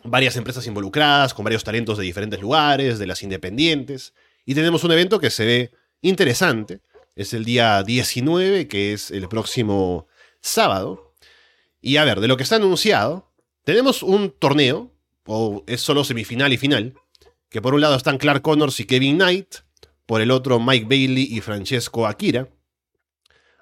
varias 0.03 0.35
empresas 0.35 0.65
involucradas, 0.67 1.33
con 1.33 1.43
varios 1.43 1.63
talentos 1.63 1.97
de 1.97 2.03
diferentes 2.03 2.41
lugares, 2.41 2.99
de 2.99 3.07
las 3.07 3.23
independientes. 3.23 4.13
Y 4.45 4.55
tenemos 4.55 4.83
un 4.83 4.91
evento 4.91 5.19
que 5.19 5.29
se 5.29 5.45
ve 5.45 5.71
interesante. 6.01 6.81
Es 7.15 7.33
el 7.33 7.45
día 7.45 7.83
19, 7.83 8.67
que 8.67 8.93
es 8.93 9.11
el 9.11 9.27
próximo 9.27 10.07
sábado. 10.41 11.15
Y 11.81 11.97
a 11.97 12.05
ver, 12.05 12.19
de 12.19 12.27
lo 12.27 12.37
que 12.37 12.43
está 12.43 12.55
anunciado, 12.55 13.31
tenemos 13.63 14.03
un 14.03 14.31
torneo, 14.31 14.91
o 15.25 15.63
es 15.67 15.81
solo 15.81 16.03
semifinal 16.03 16.51
y 16.53 16.57
final, 16.57 16.95
que 17.49 17.61
por 17.61 17.73
un 17.73 17.81
lado 17.81 17.95
están 17.95 18.17
Clark 18.17 18.41
Connors 18.41 18.79
y 18.79 18.85
Kevin 18.85 19.17
Knight, 19.17 19.55
por 20.05 20.21
el 20.21 20.31
otro 20.31 20.59
Mike 20.59 20.87
Bailey 20.89 21.27
y 21.29 21.41
Francesco 21.41 22.07
Akira. 22.07 22.49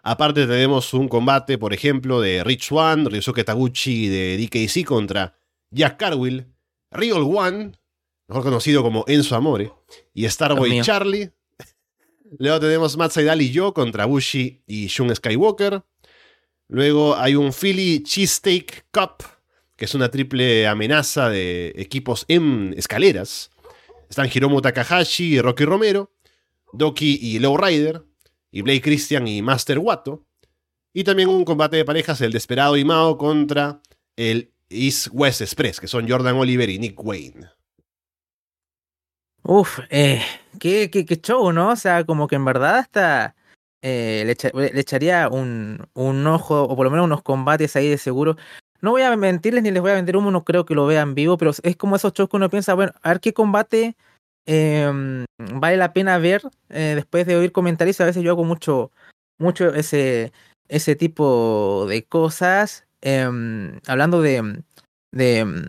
Aparte 0.10 0.48
tenemos 0.48 0.94
un 0.94 1.10
combate, 1.10 1.58
por 1.58 1.74
ejemplo, 1.74 2.22
de 2.22 2.42
Rich 2.42 2.72
One, 2.72 3.10
Ryosuke 3.10 3.44
Taguchi 3.44 4.08
de 4.08 4.38
DKC 4.38 4.86
contra 4.86 5.38
Jack 5.70 5.98
Carwill, 5.98 6.48
Real 6.92 7.24
One, 7.24 7.74
mejor 8.30 8.42
conocido 8.42 8.84
como 8.84 9.04
Enzo 9.10 9.36
Amore, 9.36 9.70
y 10.14 10.26
Starboy 10.30 10.80
Charlie. 10.82 11.32
Luego 12.40 12.62
tenemos 12.62 12.96
Matt 12.96 13.12
Seidel 13.12 13.42
y 13.42 13.52
yo 13.52 13.74
contra 13.74 14.06
Bushi 14.06 14.64
y 14.66 14.88
Shun 14.88 15.14
Skywalker. 15.14 15.84
Luego 16.70 17.18
hay 17.18 17.36
un 17.36 17.52
Philly 17.52 18.02
Cheesesteak 18.02 18.86
Cup, 18.92 19.26
que 19.76 19.84
es 19.84 19.94
una 19.94 20.10
triple 20.10 20.68
amenaza 20.68 21.28
de 21.28 21.74
equipos 21.76 22.24
en 22.30 22.74
escaleras. 22.78 23.52
Están 24.10 24.30
Hiromu 24.34 24.62
Takahashi 24.62 25.34
y 25.34 25.42
Rocky 25.42 25.66
Romero, 25.66 26.14
Doki 26.72 27.20
y 27.22 27.40
Lowrider, 27.40 28.06
y 28.52 28.62
Blake 28.62 28.82
Christian 28.82 29.28
y 29.28 29.42
Master 29.42 29.80
Wato. 29.80 30.24
Y 30.94 31.04
también 31.04 31.30
un 31.30 31.46
combate 31.46 31.78
de 31.78 31.86
parejas, 31.86 32.22
el 32.22 32.32
Desperado 32.32 32.76
y 32.78 32.84
Mao 32.84 33.18
contra 33.18 33.82
el 34.16 34.52
East 34.70 35.08
West 35.12 35.42
Express, 35.42 35.80
que 35.80 35.88
son 35.88 36.10
Jordan 36.10 36.36
Oliver 36.36 36.70
y 36.70 36.80
Nick 36.80 37.04
Wayne. 37.04 37.50
Uf, 39.44 39.80
eh, 39.90 40.22
qué, 40.60 40.90
qué, 40.90 41.06
qué 41.06 41.18
show, 41.18 41.52
¿no? 41.52 41.70
O 41.70 41.76
sea, 41.76 42.04
como 42.04 42.28
que 42.28 42.36
en 42.36 42.46
verdad 42.46 42.80
hasta 42.80 43.36
eh, 43.82 44.24
le, 44.26 44.34
echa- 44.34 44.52
le 44.54 44.80
echaría 44.80 45.30
un, 45.30 45.88
un 45.94 46.28
ojo, 46.28 46.64
o 46.64 46.76
por 46.76 46.86
lo 46.86 46.92
menos 46.92 47.06
unos 47.06 47.22
combates 47.22 47.76
ahí 47.76 47.88
de 47.88 47.98
seguro. 47.98 48.36
No 48.82 48.92
voy 48.92 49.04
a 49.04 49.16
mentirles 49.16 49.64
ni 49.64 49.72
les 49.72 49.82
voy 49.82 49.92
a 49.92 49.96
vender 49.96 50.18
humo, 50.18 50.32
no 50.32 50.44
creo 50.44 50.66
que 50.66 50.76
lo 50.76 50.86
vean 50.86 51.16
vivo, 51.16 51.38
pero 51.38 51.52
es 51.64 51.76
como 51.78 51.96
esos 51.96 52.14
shows 52.14 52.30
que 52.30 52.38
uno 52.38 52.50
piensa, 52.50 52.74
bueno, 52.74 52.92
a 53.02 53.10
ver 53.10 53.20
qué 53.20 53.34
combate 53.34 53.96
em, 54.48 55.26
vale 55.38 55.78
la 55.78 55.94
pena 55.94 56.18
ver 56.18 56.42
eh, 56.70 56.94
después 56.96 57.28
de 57.28 57.36
oír 57.36 57.52
comentarios. 57.52 58.02
A 58.02 58.06
veces 58.06 58.24
yo 58.24 58.32
hago 58.32 58.44
mucho, 58.44 58.92
mucho 59.38 59.74
ese, 59.76 60.32
ese 60.68 60.96
tipo 60.96 61.86
de 61.88 62.04
cosas. 62.06 62.88
Em, 63.02 63.80
hablando 63.86 64.22
de, 64.24 64.64
de 65.12 65.38
em, 65.40 65.66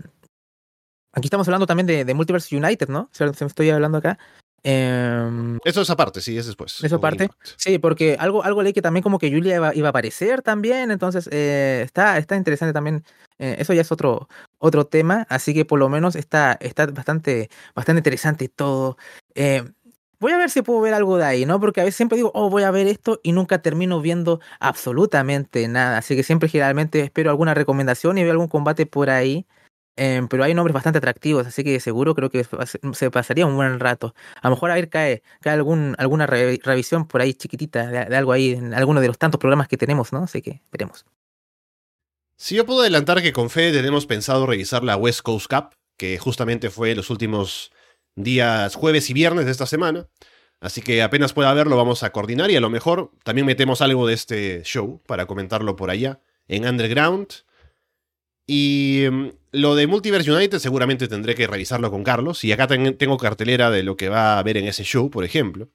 aquí 1.12 1.26
estamos 1.26 1.46
hablando 1.48 1.66
también 1.66 1.86
de, 1.86 2.04
de 2.06 2.14
Multiverse 2.14 2.56
United, 2.56 2.88
¿no? 2.88 3.10
Se 3.12 3.26
me 3.26 3.32
estoy 3.32 3.68
hablando 3.68 3.98
acá. 3.98 4.18
Eso 4.62 5.82
es 5.82 5.90
aparte, 5.90 6.20
sí, 6.20 6.36
es 6.36 6.46
después. 6.46 6.82
Eso 6.82 6.96
aparte. 6.96 7.28
Sí, 7.56 7.78
porque 7.78 8.16
algo, 8.18 8.42
algo 8.42 8.62
leí 8.62 8.72
que 8.72 8.82
también 8.82 9.02
como 9.02 9.18
que 9.18 9.30
Julia 9.30 9.56
iba, 9.56 9.74
iba 9.74 9.88
a 9.88 9.90
aparecer 9.90 10.42
también, 10.42 10.90
entonces 10.90 11.28
eh, 11.32 11.82
está, 11.84 12.18
está 12.18 12.36
interesante 12.36 12.72
también. 12.72 13.04
eh, 13.38 13.56
eso 13.58 13.72
ya 13.72 13.82
es 13.82 13.92
otro, 13.92 14.28
otro 14.58 14.86
tema, 14.86 15.26
así 15.30 15.54
que 15.54 15.64
por 15.64 15.78
lo 15.78 15.88
menos 15.88 16.16
está, 16.16 16.56
está 16.60 16.86
bastante, 16.86 17.48
bastante 17.74 18.00
interesante 18.00 18.48
todo. 18.48 18.96
Eh, 19.34 19.62
voy 20.20 20.32
a 20.32 20.38
ver 20.38 20.50
si 20.50 20.62
puedo 20.62 20.80
ver 20.80 20.94
algo 20.94 21.16
de 21.18 21.24
ahí, 21.24 21.46
¿no? 21.46 21.60
Porque 21.60 21.80
a 21.80 21.84
veces 21.84 21.96
siempre 21.96 22.16
digo, 22.16 22.30
oh, 22.34 22.50
voy 22.50 22.62
a 22.64 22.70
ver 22.70 22.86
esto 22.88 23.20
y 23.22 23.32
nunca 23.32 23.62
termino 23.62 24.00
viendo 24.00 24.40
absolutamente 24.60 25.66
nada. 25.68 25.98
Así 25.98 26.16
que 26.16 26.22
siempre 26.22 26.48
generalmente 26.48 27.00
espero 27.00 27.30
alguna 27.30 27.54
recomendación 27.54 28.18
y 28.18 28.22
veo 28.24 28.32
algún 28.32 28.48
combate 28.48 28.86
por 28.86 29.10
ahí. 29.10 29.46
Eh, 30.00 30.22
pero 30.30 30.44
hay 30.44 30.54
nombres 30.54 30.74
bastante 30.74 30.98
atractivos, 30.98 31.44
así 31.46 31.64
que 31.64 31.80
seguro 31.80 32.14
creo 32.14 32.30
que 32.30 32.44
se 32.94 33.10
pasaría 33.10 33.46
un 33.46 33.56
buen 33.56 33.80
rato. 33.80 34.14
A 34.40 34.48
lo 34.48 34.54
mejor 34.54 34.70
a 34.70 34.74
ver 34.74 34.88
cae, 34.88 35.22
cae 35.40 35.54
algún, 35.54 35.96
alguna 35.98 36.24
re- 36.26 36.60
revisión 36.62 37.06
por 37.08 37.20
ahí 37.20 37.34
chiquitita 37.34 37.86
de, 37.88 38.04
de 38.06 38.16
algo 38.16 38.30
ahí, 38.32 38.52
en 38.52 38.74
alguno 38.74 39.00
de 39.00 39.08
los 39.08 39.18
tantos 39.18 39.40
programas 39.40 39.66
que 39.68 39.76
tenemos, 39.76 40.12
¿no? 40.12 40.20
Así 40.22 40.40
que 40.40 40.62
veremos. 40.70 41.04
Si 42.38 42.54
yo 42.54 42.64
puedo 42.64 42.80
adelantar 42.80 43.20
que 43.20 43.32
con 43.32 43.50
Fede 43.50 43.72
tenemos 43.72 44.06
pensado 44.06 44.46
revisar 44.46 44.84
la 44.84 44.96
West 44.96 45.22
Coast 45.22 45.48
Cup, 45.52 45.70
que 45.96 46.18
justamente 46.18 46.70
fue 46.70 46.94
los 46.94 47.10
últimos 47.10 47.72
días 48.14 48.74
jueves 48.76 49.10
y 49.10 49.12
viernes 49.12 49.44
de 49.46 49.50
esta 49.50 49.66
semana. 49.66 50.06
Así 50.60 50.80
que 50.82 51.02
apenas 51.02 51.32
pueda 51.32 51.52
verlo 51.54 51.76
vamos 51.76 52.02
a 52.02 52.10
coordinar 52.10 52.50
y 52.50 52.56
a 52.56 52.60
lo 52.60 52.70
mejor 52.70 53.12
también 53.24 53.46
metemos 53.46 53.80
algo 53.80 54.06
de 54.06 54.14
este 54.14 54.62
show 54.64 55.02
para 55.06 55.26
comentarlo 55.26 55.76
por 55.76 55.90
allá 55.90 56.20
en 56.46 56.66
Underground. 56.66 57.28
Y 58.46 59.04
mm, 59.10 59.28
lo 59.52 59.74
de 59.74 59.86
Multiverse 59.86 60.30
United 60.32 60.58
seguramente 60.58 61.06
tendré 61.08 61.34
que 61.34 61.46
revisarlo 61.46 61.90
con 61.90 62.02
Carlos. 62.04 62.44
Y 62.44 62.52
acá 62.52 62.66
ten- 62.66 62.96
tengo 62.96 63.16
cartelera 63.18 63.70
de 63.70 63.82
lo 63.82 63.96
que 63.96 64.08
va 64.08 64.34
a 64.34 64.38
haber 64.38 64.56
en 64.56 64.66
ese 64.66 64.84
show, 64.84 65.10
por 65.10 65.24
ejemplo. 65.24 65.70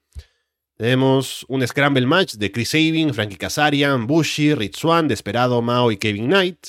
Tenemos 0.76 1.46
un 1.48 1.64
Scramble 1.66 2.06
Match 2.06 2.34
de 2.34 2.50
Chris 2.50 2.70
Sabin, 2.70 3.14
Frankie 3.14 3.36
Kazarian, 3.36 4.08
Bushi, 4.08 4.54
Rich 4.54 4.76
Swan, 4.76 5.06
Desperado, 5.06 5.62
Mao 5.62 5.92
y 5.92 5.98
Kevin 5.98 6.26
Knight. 6.26 6.66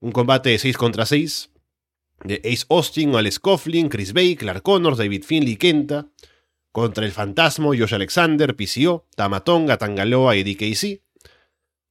Un 0.00 0.12
combate 0.12 0.50
de 0.50 0.58
6 0.58 0.76
contra 0.76 1.04
6 1.04 1.50
de 2.24 2.40
Ace 2.44 2.64
Austin, 2.68 3.14
Alex 3.14 3.38
Coughlin, 3.40 3.88
Chris 3.88 4.12
Bay, 4.12 4.36
Clark 4.36 4.62
Connors, 4.62 4.98
David 4.98 5.24
Finley 5.24 5.54
y 5.54 5.56
Kenta. 5.56 6.06
Contra 6.70 7.04
el 7.04 7.12
Fantasma, 7.12 7.66
Josh 7.66 7.94
Alexander, 7.94 8.54
PCO, 8.54 9.08
Tamatonga, 9.16 9.78
Tangaloa 9.78 10.36
y 10.36 10.44
DKC. 10.44 11.02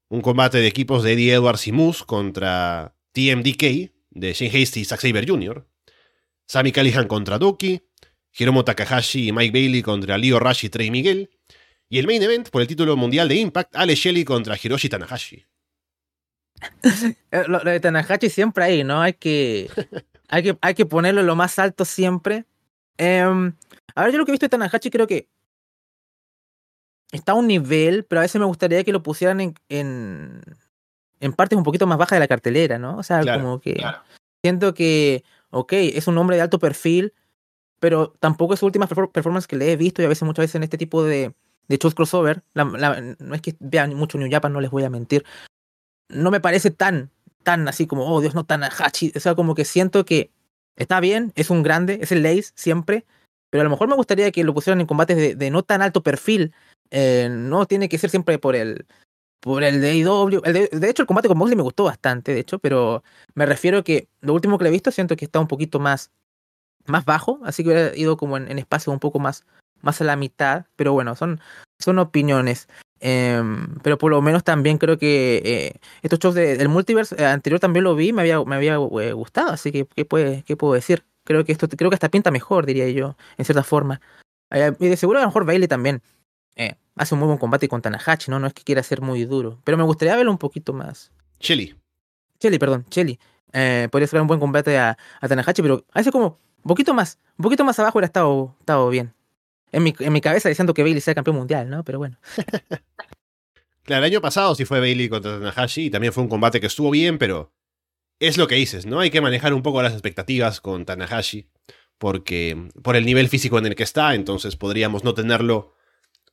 Un 0.09 0.21
combate 0.21 0.59
de 0.59 0.67
equipos 0.67 1.03
de 1.03 1.13
Eddie 1.13 1.33
Edwards 1.33 1.67
y 1.67 1.73
Moose 1.73 2.05
contra 2.05 2.95
TMDK 3.11 3.91
de 4.11 4.33
Shane 4.33 4.61
Hasty 4.63 4.79
y 4.81 4.85
Zack 4.85 5.01
Saber 5.01 5.29
Jr. 5.29 5.67
Sami 6.45 6.71
Callihan 6.71 7.07
contra 7.07 7.37
Doki. 7.37 7.81
Hiromo 8.37 8.63
Takahashi 8.63 9.27
y 9.27 9.31
Mike 9.31 9.51
Bailey 9.51 9.81
contra 9.81 10.17
Leo 10.17 10.39
Rush 10.39 10.65
y 10.65 10.69
Trey 10.69 10.91
Miguel. 10.91 11.29
Y 11.89 11.99
el 11.99 12.05
main 12.07 12.21
event 12.21 12.49
por 12.49 12.61
el 12.61 12.67
título 12.67 12.95
mundial 12.97 13.27
de 13.29 13.35
Impact, 13.35 13.75
Alex 13.75 13.99
Shelley 13.99 14.25
contra 14.25 14.57
Hiroshi 14.61 14.89
Tanahashi. 14.89 15.45
Lo, 17.31 17.63
lo 17.63 17.69
de 17.71 17.79
Tanahashi 17.79 18.29
siempre 18.29 18.63
ahí, 18.63 18.83
¿no? 18.83 19.01
Hay 19.01 19.13
que, 19.13 19.69
hay 20.27 20.43
que, 20.43 20.57
hay 20.61 20.73
que 20.73 20.85
ponerlo 20.85 21.21
lo 21.23 21.35
más 21.35 21.59
alto 21.59 21.85
siempre. 21.85 22.45
Em, 22.97 23.53
a 23.95 24.03
ver, 24.03 24.11
yo 24.11 24.17
lo 24.17 24.25
que 24.25 24.31
he 24.31 24.33
visto 24.33 24.45
de 24.45 24.49
Tanahashi 24.49 24.89
creo 24.89 25.05
que 25.07 25.29
está 27.11 27.33
a 27.33 27.35
un 27.35 27.47
nivel, 27.47 28.05
pero 28.05 28.19
a 28.19 28.23
veces 28.23 28.39
me 28.39 28.45
gustaría 28.47 28.83
que 28.83 28.91
lo 28.91 29.03
pusieran 29.03 29.39
en, 29.39 29.53
en, 29.69 30.41
en 31.19 31.33
partes 31.33 31.57
un 31.57 31.63
poquito 31.63 31.85
más 31.87 31.97
bajas 31.97 32.17
de 32.17 32.21
la 32.21 32.27
cartelera, 32.27 32.77
¿no? 32.79 32.97
O 32.97 33.03
sea, 33.03 33.21
Claro, 33.21 33.41
como 33.43 33.61
que 33.61 33.75
claro. 33.75 33.99
siento 34.43 34.73
que, 34.73 35.23
ok, 35.51 35.73
es 35.73 36.07
un 36.07 36.17
hombre 36.17 36.35
de 36.37 36.41
alto 36.41 36.59
perfil, 36.59 37.13
pero 37.79 38.13
tampoco 38.19 38.53
es 38.53 38.59
su 38.59 38.65
última 38.65 38.87
perfor- 38.87 39.11
performance 39.11 39.47
que 39.47 39.55
le 39.55 39.71
he 39.71 39.75
visto 39.75 40.01
y 40.01 40.05
a 40.05 40.09
veces, 40.09 40.23
muchas 40.23 40.43
veces 40.43 40.55
en 40.55 40.63
este 40.63 40.77
tipo 40.77 41.03
de, 41.03 41.33
de 41.67 41.77
shows 41.77 41.95
crossover, 41.95 42.43
no 42.53 43.35
es 43.35 43.41
que 43.41 43.55
vean 43.59 43.93
mucho 43.95 44.17
New 44.17 44.29
Japan, 44.31 44.53
no 44.53 44.61
les 44.61 44.71
voy 44.71 44.83
a 44.83 44.89
mentir, 44.89 45.25
no 46.09 46.31
me 46.31 46.39
parece 46.39 46.71
tan, 46.71 47.11
tan 47.43 47.67
así 47.67 47.87
como, 47.87 48.05
oh 48.05 48.21
Dios, 48.21 48.35
no 48.35 48.45
tan 48.45 48.63
Hachi. 48.63 49.11
O 49.15 49.19
sea, 49.19 49.35
como 49.35 49.55
que 49.55 49.65
siento 49.65 50.05
que 50.05 50.31
está 50.75 50.99
bien, 50.99 51.31
es 51.35 51.49
un 51.49 51.63
grande, 51.63 51.99
es 52.01 52.11
el 52.11 52.23
Lace 52.23 52.51
siempre, 52.55 53.05
pero 53.49 53.61
a 53.61 53.63
lo 53.63 53.69
mejor 53.69 53.87
me 53.87 53.95
gustaría 53.95 54.31
que 54.31 54.43
lo 54.43 54.53
pusieran 54.53 54.81
en 54.81 54.87
combates 54.87 55.37
de, 55.37 55.51
no 55.51 55.63
tan 55.63 55.81
alto 55.81 56.03
perfil. 56.03 56.53
eh, 56.91 57.29
no 57.29 57.65
tiene 57.65 57.89
que 57.89 57.97
ser 57.97 58.09
siempre 58.09 58.39
por 58.39 58.55
el 58.55 58.85
por 59.39 59.63
AEW. 59.63 60.41
El 60.43 60.53
de, 60.53 60.69
de 60.71 60.89
hecho, 60.89 61.03
el 61.03 61.07
combate 61.07 61.27
con 61.27 61.37
Moxley 61.37 61.55
me 61.55 61.63
gustó 61.63 61.83
bastante, 61.85 62.33
de 62.33 62.39
hecho, 62.39 62.59
pero 62.59 63.03
me 63.35 63.45
refiero 63.45 63.83
que 63.83 64.07
lo 64.21 64.33
último 64.33 64.57
que 64.57 64.63
le 64.63 64.69
he 64.69 64.73
visto 64.73 64.91
siento 64.91 65.15
que 65.15 65.25
está 65.25 65.39
un 65.39 65.47
poquito 65.47 65.79
más, 65.79 66.11
más 66.87 67.05
bajo, 67.05 67.39
así 67.43 67.63
que 67.63 67.69
hubiera 67.69 67.95
ido 67.95 68.17
como 68.17 68.37
en, 68.37 68.49
en 68.49 68.59
espacio 68.59 68.91
un 68.93 68.99
poco 68.99 69.19
más, 69.19 69.45
más 69.81 70.01
a 70.01 70.03
la 70.03 70.15
mitad, 70.15 70.65
pero 70.75 70.93
bueno, 70.93 71.15
son, 71.15 71.39
son 71.79 71.99
opiniones. 71.99 72.67
Em, 72.99 73.75
pero 73.83 73.97
por 73.99 74.09
lo 74.09 74.21
menos 74.23 74.43
también 74.43 74.79
creo 74.79 74.97
que 74.97 75.41
eh, 75.45 75.79
estos 76.01 76.17
shows 76.19 76.33
de- 76.33 76.57
del 76.57 76.67
multiverse 76.67 77.15
eh, 77.21 77.25
anterior 77.27 77.59
también 77.59 77.83
lo 77.83 77.95
vi, 77.95 78.11
me 78.11 78.21
había, 78.21 78.43
me 78.43 78.55
había 78.55 78.73
eh, 78.75 79.13
gustado, 79.13 79.51
así 79.51 79.71
que 79.71 79.85
¿qué, 79.95 80.03
puede, 80.03 80.43
¿qué 80.43 80.55
puedo 80.57 80.73
decir? 80.73 81.03
Creo 81.23 81.45
que 81.45 81.51
esto 81.51 81.67
creo 81.69 81.89
que 81.91 81.95
hasta 81.95 82.09
pinta 82.09 82.31
mejor, 82.31 82.65
diría 82.65 82.89
yo, 82.89 83.15
en 83.37 83.45
cierta 83.45 83.63
forma. 83.63 84.01
Y 84.79 84.87
de 84.87 84.97
seguro 84.97 85.19
a 85.19 85.23
lo 85.23 85.27
mejor 85.27 85.45
Bailey 85.45 85.67
también 85.67 86.01
eh, 86.55 86.75
hace 86.95 87.13
un 87.13 87.19
muy 87.19 87.27
buen 87.27 87.37
combate 87.37 87.67
con 87.67 87.81
Tanahashi, 87.81 88.31
¿no? 88.31 88.39
No 88.39 88.47
es 88.47 88.53
que 88.53 88.63
quiera 88.63 88.81
ser 88.81 89.01
muy 89.01 89.25
duro, 89.25 89.59
pero 89.63 89.77
me 89.77 89.83
gustaría 89.83 90.15
verlo 90.15 90.31
un 90.31 90.37
poquito 90.37 90.73
más. 90.73 91.11
Shelly. 91.39 91.75
Chelly, 92.39 92.57
perdón. 92.57 92.85
Eh, 93.53 93.87
podría 93.91 94.07
ser 94.07 94.21
un 94.21 94.27
buen 94.27 94.39
combate 94.39 94.77
a, 94.77 94.97
a 95.21 95.27
Tanahashi, 95.27 95.61
pero 95.61 95.83
veces 95.99 96.11
como 96.11 96.39
un 96.67 96.75
poquito 96.75 96.93
más, 96.93 97.17
un 97.37 97.43
poquito 97.43 97.63
más 97.63 97.79
abajo 97.79 97.97
hubiera 97.97 98.07
estado, 98.07 98.53
estado 98.59 98.89
bien. 98.89 99.13
En 99.71 99.83
mi, 99.83 99.95
en 99.99 100.11
mi 100.11 100.19
cabeza 100.19 100.49
diciendo 100.49 100.73
que 100.73 100.83
Bailey 100.83 100.99
sea 100.99 101.15
campeón 101.15 101.37
mundial, 101.37 101.69
¿no? 101.69 101.83
Pero 101.83 101.97
bueno. 101.97 102.19
Claro, 103.83 104.03
el 104.03 104.11
año 104.11 104.19
pasado 104.19 104.53
sí 104.53 104.65
fue 104.65 104.81
Bailey 104.81 105.07
contra 105.07 105.39
Tanahashi 105.39 105.85
y 105.85 105.89
también 105.89 106.11
fue 106.11 106.21
un 106.21 106.27
combate 106.27 106.59
que 106.59 106.67
estuvo 106.67 106.91
bien, 106.91 107.17
pero 107.17 107.53
es 108.19 108.37
lo 108.37 108.45
que 108.45 108.55
dices, 108.55 108.85
¿no? 108.85 108.99
Hay 108.99 109.09
que 109.09 109.21
manejar 109.21 109.53
un 109.53 109.63
poco 109.63 109.81
las 109.81 109.93
expectativas 109.93 110.59
con 110.59 110.83
Tanahashi, 110.83 111.49
porque 111.97 112.69
por 112.83 112.97
el 112.97 113.05
nivel 113.05 113.29
físico 113.29 113.57
en 113.57 113.65
el 113.65 113.75
que 113.75 113.83
está, 113.83 114.13
entonces 114.13 114.57
podríamos 114.57 115.05
no 115.05 115.13
tenerlo 115.13 115.73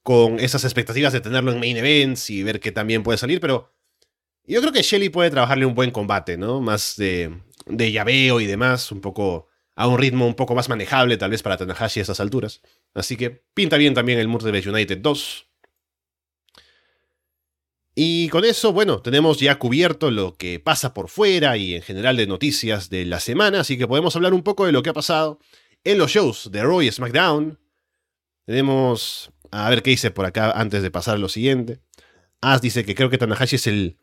con 0.03 0.41
esas 0.41 0.64
expectativas 0.64 1.12
de 1.12 1.20
tenerlo 1.20 1.53
en 1.53 1.61
main 1.61 1.76
events 1.76 2.28
y 2.28 2.43
ver 2.43 2.59
que 2.59 2.72
también 2.72 3.05
puede 3.05 3.18
salir, 3.18 3.39
pero 3.39 3.72
yo 4.43 4.61
creo 4.61 4.72
que 4.72 4.82
Shelly 4.82 5.11
puede 5.11 5.30
trabajarle 5.30 5.64
un 5.64 5.76
buen 5.76 5.93
combate, 5.93 6.37
¿no? 6.37 6.61
Más 6.61 6.97
de, 6.97 7.41
de 7.66 7.93
llaveo 7.93 8.41
y 8.41 8.47
demás, 8.47 8.91
un 8.91 9.01
poco 9.01 9.49
a 9.76 9.88
un 9.88 9.98
ritmo 9.98 10.26
un 10.26 10.34
poco 10.34 10.54
más 10.54 10.68
manejable 10.68 11.16
tal 11.16 11.30
vez 11.30 11.42
para 11.42 11.56
Tanahashi 11.56 12.00
a 12.00 12.02
esas 12.02 12.20
alturas. 12.20 12.60
Así 12.94 13.16
que 13.16 13.30
pinta 13.54 13.76
bien 13.76 13.94
también 13.94 14.18
el 14.18 14.28
Multiverse 14.28 14.70
United 14.70 14.98
2. 14.98 15.48
Y 17.96 18.28
con 18.28 18.44
eso, 18.44 18.72
bueno, 18.72 19.00
tenemos 19.02 19.38
ya 19.38 19.56
cubierto 19.58 20.10
lo 20.10 20.36
que 20.36 20.58
pasa 20.58 20.94
por 20.94 21.08
fuera 21.08 21.56
y 21.56 21.74
en 21.74 21.82
general 21.82 22.16
de 22.16 22.26
noticias 22.26 22.90
de 22.90 23.04
la 23.04 23.20
semana, 23.20 23.60
así 23.60 23.78
que 23.78 23.86
podemos 23.86 24.16
hablar 24.16 24.34
un 24.34 24.42
poco 24.42 24.66
de 24.66 24.72
lo 24.72 24.82
que 24.82 24.90
ha 24.90 24.94
pasado 24.94 25.38
en 25.84 25.98
los 25.98 26.10
shows 26.10 26.50
de 26.50 26.62
Raw 26.62 26.82
y 26.82 26.90
SmackDown. 26.90 27.58
Tenemos, 28.46 29.30
a 29.52 29.70
ver 29.70 29.82
qué 29.82 29.90
dice 29.90 30.10
por 30.10 30.26
acá 30.26 30.50
antes 30.50 30.82
de 30.82 30.90
pasar 30.90 31.16
a 31.16 31.18
lo 31.18 31.28
siguiente. 31.28 31.80
As 32.40 32.60
dice 32.60 32.84
que 32.84 32.96
creo 32.96 33.10
que 33.10 33.18
Tanahashi 33.18 33.56
es 33.56 33.66
el 33.68 33.96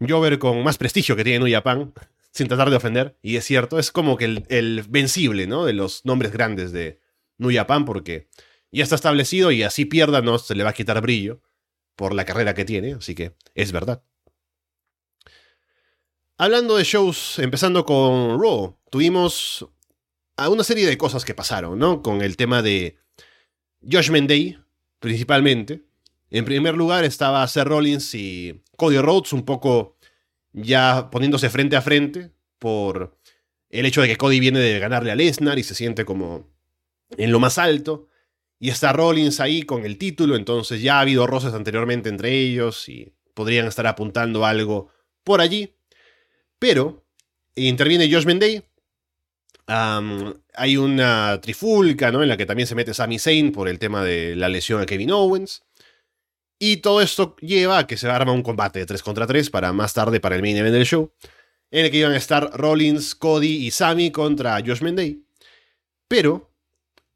Jover 0.00 0.38
con 0.38 0.62
más 0.64 0.76
prestigio 0.76 1.14
que 1.14 1.24
tiene 1.24 1.38
New 1.38 1.54
Japan, 1.54 1.94
sin 2.36 2.48
tratar 2.48 2.68
de 2.68 2.76
ofender, 2.76 3.18
y 3.22 3.36
es 3.36 3.46
cierto, 3.46 3.78
es 3.78 3.90
como 3.90 4.18
que 4.18 4.44
el, 4.48 4.84
vencible, 4.90 5.46
¿no? 5.46 5.64
De 5.64 5.72
los 5.72 6.04
nombres 6.04 6.32
grandes 6.32 6.70
de 6.70 7.00
New 7.38 7.50
Japan, 7.50 7.86
porque 7.86 8.28
ya 8.70 8.84
está 8.84 8.94
establecido 8.94 9.50
y 9.52 9.62
así 9.62 9.86
pierda 9.86 10.20
no 10.20 10.38
se 10.38 10.54
le 10.54 10.62
va 10.62 10.70
a 10.70 10.74
quitar 10.74 11.00
brillo 11.00 11.40
por 11.94 12.12
la 12.12 12.26
carrera 12.26 12.52
que 12.52 12.66
tiene, 12.66 12.92
así 12.92 13.14
que 13.14 13.36
es 13.54 13.72
verdad. 13.72 14.02
Hablando 16.36 16.76
de 16.76 16.84
shows, 16.84 17.38
empezando 17.38 17.86
con 17.86 18.38
Raw, 18.38 18.76
tuvimos 18.90 19.66
a 20.36 20.50
una 20.50 20.62
serie 20.62 20.86
de 20.86 20.98
cosas 20.98 21.24
que 21.24 21.32
pasaron, 21.32 21.78
¿no? 21.78 22.02
Con 22.02 22.20
el 22.20 22.36
tema 22.36 22.60
de 22.60 22.98
Judgment 23.80 24.28
Day, 24.28 24.58
principalmente. 24.98 25.86
En 26.28 26.44
primer 26.44 26.74
lugar 26.74 27.04
estaba 27.04 27.46
Seth 27.48 27.64
Rollins 27.64 28.14
y 28.14 28.62
Cody 28.76 28.98
Rhodes 28.98 29.32
un 29.32 29.46
poco 29.46 29.95
ya 30.56 31.10
poniéndose 31.10 31.50
frente 31.50 31.76
a 31.76 31.82
frente 31.82 32.32
por 32.58 33.16
el 33.68 33.86
hecho 33.86 34.00
de 34.00 34.08
que 34.08 34.16
Cody 34.16 34.40
viene 34.40 34.58
de 34.58 34.78
ganarle 34.78 35.12
a 35.12 35.14
Lesnar 35.14 35.58
y 35.58 35.62
se 35.62 35.74
siente 35.74 36.04
como 36.04 36.50
en 37.10 37.30
lo 37.30 37.38
más 37.38 37.58
alto. 37.58 38.08
Y 38.58 38.70
está 38.70 38.92
Rollins 38.92 39.38
ahí 39.40 39.62
con 39.62 39.84
el 39.84 39.98
título, 39.98 40.34
entonces 40.34 40.80
ya 40.80 40.96
ha 40.96 41.00
habido 41.00 41.26
roces 41.26 41.52
anteriormente 41.52 42.08
entre 42.08 42.32
ellos 42.32 42.88
y 42.88 43.14
podrían 43.34 43.66
estar 43.66 43.86
apuntando 43.86 44.46
algo 44.46 44.88
por 45.22 45.42
allí. 45.42 45.74
Pero 46.58 47.04
interviene 47.54 48.10
Josh 48.10 48.24
Mendey. 48.24 48.64
hay 49.66 50.76
una 50.78 51.38
trifulca, 51.42 52.10
¿no? 52.10 52.22
En 52.22 52.30
la 52.30 52.38
que 52.38 52.46
también 52.46 52.66
se 52.66 52.74
mete 52.74 52.94
Sami 52.94 53.18
Zayn 53.18 53.52
por 53.52 53.68
el 53.68 53.78
tema 53.78 54.02
de 54.02 54.34
la 54.36 54.48
lesión 54.48 54.80
a 54.80 54.86
Kevin 54.86 55.10
Owens. 55.10 55.65
Y 56.58 56.78
todo 56.78 57.02
esto 57.02 57.36
lleva 57.40 57.78
a 57.78 57.86
que 57.86 57.96
se 57.96 58.08
arma 58.08 58.32
un 58.32 58.42
combate 58.42 58.78
de 58.78 58.86
3 58.86 59.02
contra 59.02 59.26
3 59.26 59.50
para 59.50 59.72
más 59.72 59.92
tarde 59.92 60.20
para 60.20 60.36
el 60.36 60.42
main 60.42 60.56
event 60.56 60.74
del 60.74 60.86
show. 60.86 61.12
En 61.70 61.84
el 61.84 61.90
que 61.90 61.98
iban 61.98 62.12
a 62.12 62.16
estar 62.16 62.50
Rollins, 62.52 63.14
Cody 63.14 63.66
y 63.66 63.70
Sami 63.70 64.10
contra 64.10 64.58
Josh 64.64 64.80
Mendey. 64.80 65.22
Pero 66.08 66.52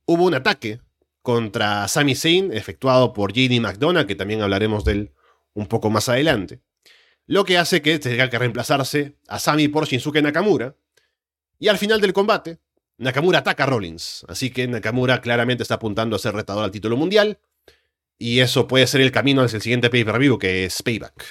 hubo 0.07 0.25
un 0.25 0.35
ataque 0.35 0.81
contra 1.23 1.87
Sami 1.89 2.15
Zayn 2.15 2.53
efectuado 2.53 3.13
por 3.13 3.33
JD 3.33 3.61
McDonough, 3.61 4.07
que 4.07 4.17
también 4.17 4.43
hablaremos 4.43 4.85
de 4.85 4.93
él 4.93 5.13
un 5.55 5.67
poco 5.67 5.91
más 5.91 6.09
adelante. 6.09 6.61
Lo 7.27 7.45
que 7.45 7.59
hace 7.59 7.81
que 7.81 7.99
tenga 7.99 8.29
que 8.29 8.39
reemplazarse 8.39 9.17
a 9.29 9.39
Sami 9.39 9.69
por 9.69 9.87
Shinsuke 9.87 10.21
Nakamura. 10.21 10.77
Y 11.59 11.69
al 11.69 11.79
final 11.79 12.01
del 12.01 12.13
combate, 12.13 12.59
Nakamura 12.99 13.39
ataca 13.39 13.65
a 13.65 13.67
Rollins. 13.67 14.25
Así 14.29 14.51
que 14.51 14.67
Nakamura 14.67 15.21
claramente 15.21 15.63
está 15.63 15.77
apuntando 15.77 16.17
a 16.17 16.19
ser 16.19 16.35
retador 16.35 16.65
al 16.65 16.71
título 16.71 16.97
mundial. 16.97 17.39
Y 18.23 18.41
eso 18.41 18.69
puede 18.69 18.87
ser 18.87 19.01
el 19.01 19.13
camino 19.13 19.41
hacia 19.41 19.57
el 19.57 19.63
siguiente 19.63 19.89
pay-per-view, 19.89 20.39
que 20.39 20.67
es 20.67 20.83
Payback. 20.83 21.25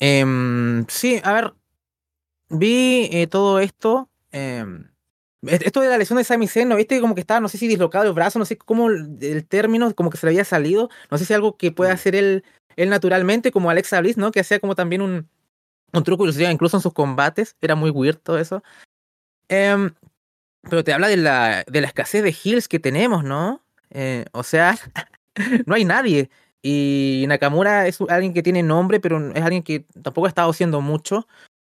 Em, 0.00 0.84
sí, 0.88 1.20
a 1.22 1.32
ver. 1.32 1.54
Vi 2.48 3.08
eh, 3.12 3.28
todo 3.28 3.60
esto. 3.60 4.10
Em, 4.32 4.90
esto 5.46 5.82
de 5.82 5.88
la 5.88 5.98
lesión 5.98 6.16
de 6.18 6.24
Sami 6.24 6.48
Zayn, 6.48 6.68
¿no 6.68 6.74
viste? 6.74 7.00
Como 7.00 7.14
que 7.14 7.20
estaba, 7.20 7.38
no 7.38 7.48
sé 7.48 7.58
si 7.58 7.68
dislocado 7.68 8.08
el 8.08 8.12
brazo, 8.12 8.40
no 8.40 8.44
sé 8.44 8.58
cómo 8.58 8.90
el 8.90 9.46
término, 9.46 9.94
como 9.94 10.10
que 10.10 10.18
se 10.18 10.26
le 10.26 10.32
había 10.32 10.44
salido. 10.44 10.90
No 11.12 11.16
sé 11.16 11.24
si 11.24 11.32
algo 11.32 11.56
que 11.56 11.70
puede 11.70 11.92
mm. 11.92 11.94
hacer 11.94 12.16
él, 12.16 12.44
él 12.74 12.90
naturalmente, 12.90 13.52
como 13.52 13.70
Alexa 13.70 14.00
Bliss, 14.00 14.16
¿no? 14.16 14.32
Que 14.32 14.40
hacía 14.40 14.58
como 14.58 14.74
también 14.74 15.00
un, 15.00 15.28
un 15.92 16.02
truco 16.02 16.26
incluso 16.26 16.76
en 16.76 16.82
sus 16.82 16.92
combates. 16.92 17.56
Era 17.60 17.76
muy 17.76 17.90
weird 17.90 18.18
todo 18.18 18.40
eso. 18.40 18.64
Em, 19.48 19.94
pero 20.62 20.82
te 20.82 20.92
habla 20.92 21.06
de 21.06 21.18
la, 21.18 21.62
de 21.68 21.80
la 21.80 21.86
escasez 21.86 22.24
de 22.24 22.34
heals 22.34 22.66
que 22.66 22.80
tenemos, 22.80 23.22
¿no? 23.22 23.62
Eh, 23.90 24.24
o 24.32 24.42
sea, 24.42 24.76
no 25.66 25.74
hay 25.74 25.84
nadie. 25.84 26.30
Y 26.62 27.24
Nakamura 27.28 27.86
es 27.86 28.00
alguien 28.08 28.34
que 28.34 28.42
tiene 28.42 28.62
nombre, 28.62 29.00
pero 29.00 29.30
es 29.32 29.42
alguien 29.42 29.62
que 29.62 29.86
tampoco 30.02 30.26
ha 30.26 30.28
estado 30.28 30.50
haciendo 30.50 30.80
mucho. 30.80 31.26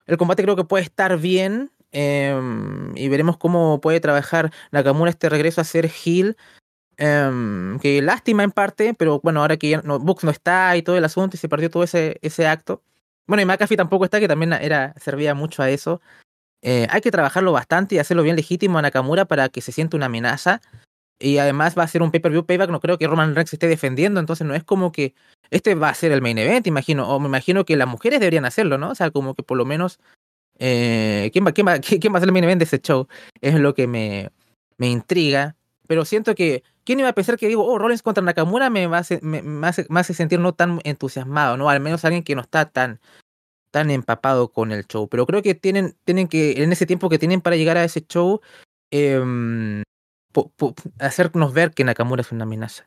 El 0.06 0.16
combate 0.16 0.42
creo 0.42 0.56
que 0.56 0.64
puede 0.64 0.84
estar 0.84 1.16
bien. 1.18 1.70
Em, 1.92 2.96
y 2.96 3.08
veremos 3.08 3.36
cómo 3.36 3.80
puede 3.80 4.00
trabajar 4.00 4.52
Nakamura 4.70 5.10
este 5.10 5.28
regreso 5.28 5.60
a 5.60 5.64
ser 5.64 5.90
heel. 6.04 6.36
Em, 6.96 7.78
que 7.78 8.02
lástima 8.02 8.42
en 8.42 8.50
parte, 8.50 8.94
pero 8.94 9.20
bueno, 9.22 9.40
ahora 9.40 9.56
que 9.56 9.70
ya 9.70 9.82
no, 9.82 9.98
Books 9.98 10.22
no 10.22 10.30
está 10.30 10.76
y 10.76 10.82
todo 10.82 10.98
el 10.98 11.04
asunto 11.04 11.34
y 11.36 11.38
se 11.40 11.48
perdió 11.48 11.70
todo 11.70 11.82
ese, 11.82 12.18
ese 12.20 12.46
acto. 12.46 12.82
Bueno, 13.26 13.42
y 13.42 13.46
McAfee 13.46 13.76
tampoco 13.76 14.04
está, 14.04 14.20
que 14.20 14.28
también 14.28 14.52
era, 14.52 14.94
servía 15.00 15.34
mucho 15.34 15.62
a 15.62 15.70
eso. 15.70 16.00
Eh, 16.62 16.86
hay 16.90 17.00
que 17.00 17.10
trabajarlo 17.10 17.52
bastante 17.52 17.94
y 17.94 17.98
hacerlo 17.98 18.22
bien 18.22 18.36
legítimo 18.36 18.78
a 18.78 18.82
Nakamura 18.82 19.24
para 19.24 19.48
que 19.48 19.62
se 19.62 19.72
sienta 19.72 19.96
una 19.96 20.06
amenaza. 20.06 20.60
Y 21.20 21.38
además 21.38 21.78
va 21.78 21.82
a 21.84 21.88
ser 21.88 22.02
un 22.02 22.10
pay-per-view 22.10 22.46
payback, 22.46 22.70
no 22.70 22.80
creo 22.80 22.98
que 22.98 23.06
Roman 23.06 23.34
Reigns 23.34 23.52
esté 23.52 23.68
defendiendo, 23.68 24.20
entonces 24.20 24.46
no 24.46 24.54
es 24.54 24.64
como 24.64 24.90
que 24.90 25.14
este 25.50 25.74
va 25.74 25.90
a 25.90 25.94
ser 25.94 26.12
el 26.12 26.22
main 26.22 26.38
event, 26.38 26.66
imagino, 26.66 27.08
o 27.08 27.20
me 27.20 27.28
imagino 27.28 27.64
que 27.64 27.76
las 27.76 27.86
mujeres 27.86 28.20
deberían 28.20 28.46
hacerlo, 28.46 28.78
¿no? 28.78 28.90
O 28.90 28.94
sea, 28.94 29.10
como 29.10 29.34
que 29.34 29.42
por 29.42 29.58
lo 29.58 29.66
menos 29.66 30.00
eh, 30.60 31.30
¿quién, 31.32 31.46
va, 31.46 31.52
quién, 31.52 31.66
va, 31.66 31.78
¿Quién 31.80 32.12
va 32.12 32.18
a 32.18 32.20
ser 32.20 32.28
el 32.28 32.32
main 32.32 32.44
event 32.44 32.60
de 32.60 32.64
ese 32.64 32.78
show? 32.78 33.08
Es 33.40 33.54
lo 33.54 33.74
que 33.74 33.86
me, 33.86 34.30
me 34.76 34.88
intriga. 34.88 35.56
Pero 35.88 36.04
siento 36.04 36.34
que, 36.36 36.62
¿quién 36.84 37.00
iba 37.00 37.08
a 37.08 37.14
pensar 37.14 37.36
que 37.36 37.48
digo, 37.48 37.66
oh, 37.66 37.78
Rollins 37.78 38.02
contra 38.02 38.22
Nakamura 38.22 38.70
me, 38.70 38.86
va 38.86 39.02
me, 39.22 39.42
me, 39.42 39.66
hace, 39.66 39.86
me 39.88 40.04
sentir 40.04 40.38
no 40.38 40.54
tan 40.54 40.80
entusiasmado, 40.84 41.56
¿no? 41.56 41.68
Al 41.68 41.80
menos 41.80 42.04
alguien 42.04 42.22
que 42.22 42.36
no 42.36 42.42
está 42.42 42.66
tan, 42.66 43.00
tan 43.72 43.90
empapado 43.90 44.52
con 44.52 44.70
el 44.70 44.86
show. 44.86 45.08
Pero 45.08 45.26
creo 45.26 45.42
que 45.42 45.54
tienen, 45.56 45.96
tienen 46.04 46.28
que, 46.28 46.62
en 46.62 46.70
ese 46.70 46.86
tiempo 46.86 47.08
que 47.08 47.18
tienen 47.18 47.40
para 47.40 47.56
llegar 47.56 47.76
a 47.76 47.84
ese 47.84 48.02
show, 48.02 48.40
eh, 48.92 49.82
hacernos 50.98 51.52
ver 51.52 51.72
que 51.72 51.84
Nakamura 51.84 52.22
es 52.22 52.32
una 52.32 52.44
amenaza. 52.44 52.86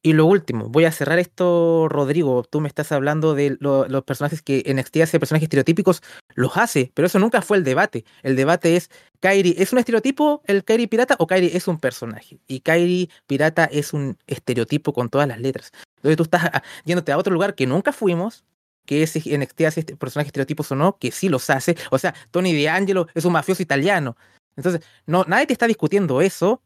Y 0.00 0.12
lo 0.12 0.26
último, 0.26 0.68
voy 0.68 0.84
a 0.84 0.92
cerrar 0.92 1.18
esto, 1.18 1.88
Rodrigo. 1.88 2.44
Tú 2.44 2.60
me 2.60 2.68
estás 2.68 2.92
hablando 2.92 3.34
de 3.34 3.56
los 3.58 4.04
personajes 4.04 4.42
que 4.42 4.62
en 4.66 4.76
NXT 4.76 4.98
hace 4.98 5.18
personajes 5.18 5.46
estereotípicos, 5.46 6.02
los 6.34 6.56
hace, 6.56 6.92
pero 6.94 7.06
eso 7.06 7.18
nunca 7.18 7.42
fue 7.42 7.56
el 7.56 7.64
debate. 7.64 8.04
El 8.22 8.36
debate 8.36 8.76
es, 8.76 8.90
¿Kairi 9.18 9.56
es 9.58 9.72
un 9.72 9.80
estereotipo, 9.80 10.40
el 10.46 10.62
Kairi 10.62 10.86
pirata, 10.86 11.16
o 11.18 11.26
Kairi 11.26 11.50
es 11.52 11.66
un 11.66 11.80
personaje? 11.80 12.38
Y 12.46 12.60
Kairi 12.60 13.10
pirata 13.26 13.64
es 13.64 13.92
un 13.92 14.16
estereotipo 14.28 14.92
con 14.92 15.10
todas 15.10 15.26
las 15.26 15.40
letras. 15.40 15.72
Entonces 15.96 16.16
tú 16.16 16.22
estás 16.22 16.44
ah, 16.44 16.62
yéndote 16.84 17.10
a 17.10 17.18
otro 17.18 17.34
lugar 17.34 17.56
que 17.56 17.66
nunca 17.66 17.92
fuimos, 17.92 18.44
que 18.86 19.02
es 19.02 19.16
NXT 19.16 19.60
hace 19.62 19.80
este 19.80 19.96
personajes 19.96 20.28
estereotipos 20.28 20.70
o 20.70 20.76
no, 20.76 20.96
que 20.98 21.10
sí 21.10 21.28
los 21.28 21.50
hace. 21.50 21.76
O 21.90 21.98
sea, 21.98 22.14
Tony 22.30 22.54
D'Angelo 22.64 23.08
es 23.14 23.24
un 23.24 23.32
mafioso 23.32 23.62
italiano. 23.64 24.16
Entonces, 24.56 24.80
no, 25.06 25.24
nadie 25.28 25.46
te 25.46 25.52
está 25.52 25.66
discutiendo 25.66 26.20
eso, 26.20 26.62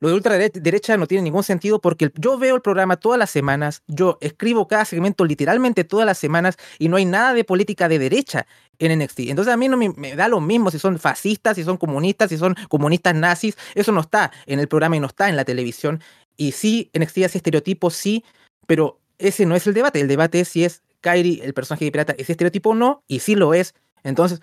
lo 0.00 0.08
de 0.08 0.14
ultraderecha 0.14 0.96
no 0.96 1.06
tiene 1.06 1.22
ningún 1.22 1.42
sentido 1.42 1.80
porque 1.80 2.12
yo 2.16 2.38
veo 2.38 2.54
el 2.54 2.62
programa 2.62 2.96
todas 2.96 3.18
las 3.18 3.30
semanas, 3.30 3.82
yo 3.88 4.18
escribo 4.20 4.68
cada 4.68 4.84
segmento 4.84 5.24
literalmente 5.24 5.84
todas 5.84 6.06
las 6.06 6.18
semanas 6.18 6.56
y 6.78 6.88
no 6.88 6.96
hay 6.96 7.04
nada 7.04 7.34
de 7.34 7.44
política 7.44 7.88
de 7.88 7.98
derecha 7.98 8.46
en 8.78 8.96
NXT. 8.96 9.20
Entonces 9.20 9.52
a 9.52 9.56
mí 9.56 9.68
no 9.68 9.76
me, 9.76 10.14
da 10.14 10.28
lo 10.28 10.40
mismo 10.40 10.70
si 10.70 10.78
son 10.78 10.98
fascistas, 10.98 11.56
si 11.56 11.64
son 11.64 11.76
comunistas, 11.76 12.28
si 12.28 12.38
son 12.38 12.54
comunistas 12.68 13.14
nazis. 13.14 13.56
Eso 13.74 13.90
no 13.90 14.00
está 14.00 14.30
en 14.46 14.60
el 14.60 14.68
programa 14.68 14.96
y 14.96 15.00
no 15.00 15.08
está 15.08 15.28
en 15.28 15.36
la 15.36 15.44
televisión. 15.44 16.00
Y 16.36 16.52
sí, 16.52 16.90
NXT 16.96 17.18
hace 17.24 17.38
estereotipos, 17.38 17.94
sí, 17.94 18.24
pero 18.66 19.00
ese 19.18 19.46
no 19.46 19.56
es 19.56 19.66
el 19.66 19.74
debate. 19.74 20.00
El 20.00 20.06
debate 20.06 20.40
es 20.40 20.48
si 20.48 20.64
es 20.64 20.82
Kairi, 21.00 21.40
el 21.42 21.54
personaje 21.54 21.84
de 21.84 21.90
pirata, 21.90 22.14
ese 22.16 22.32
estereotipo 22.32 22.70
o 22.70 22.74
no, 22.74 23.02
y 23.08 23.18
sí 23.18 23.34
lo 23.34 23.52
es. 23.52 23.74
Entonces, 24.04 24.40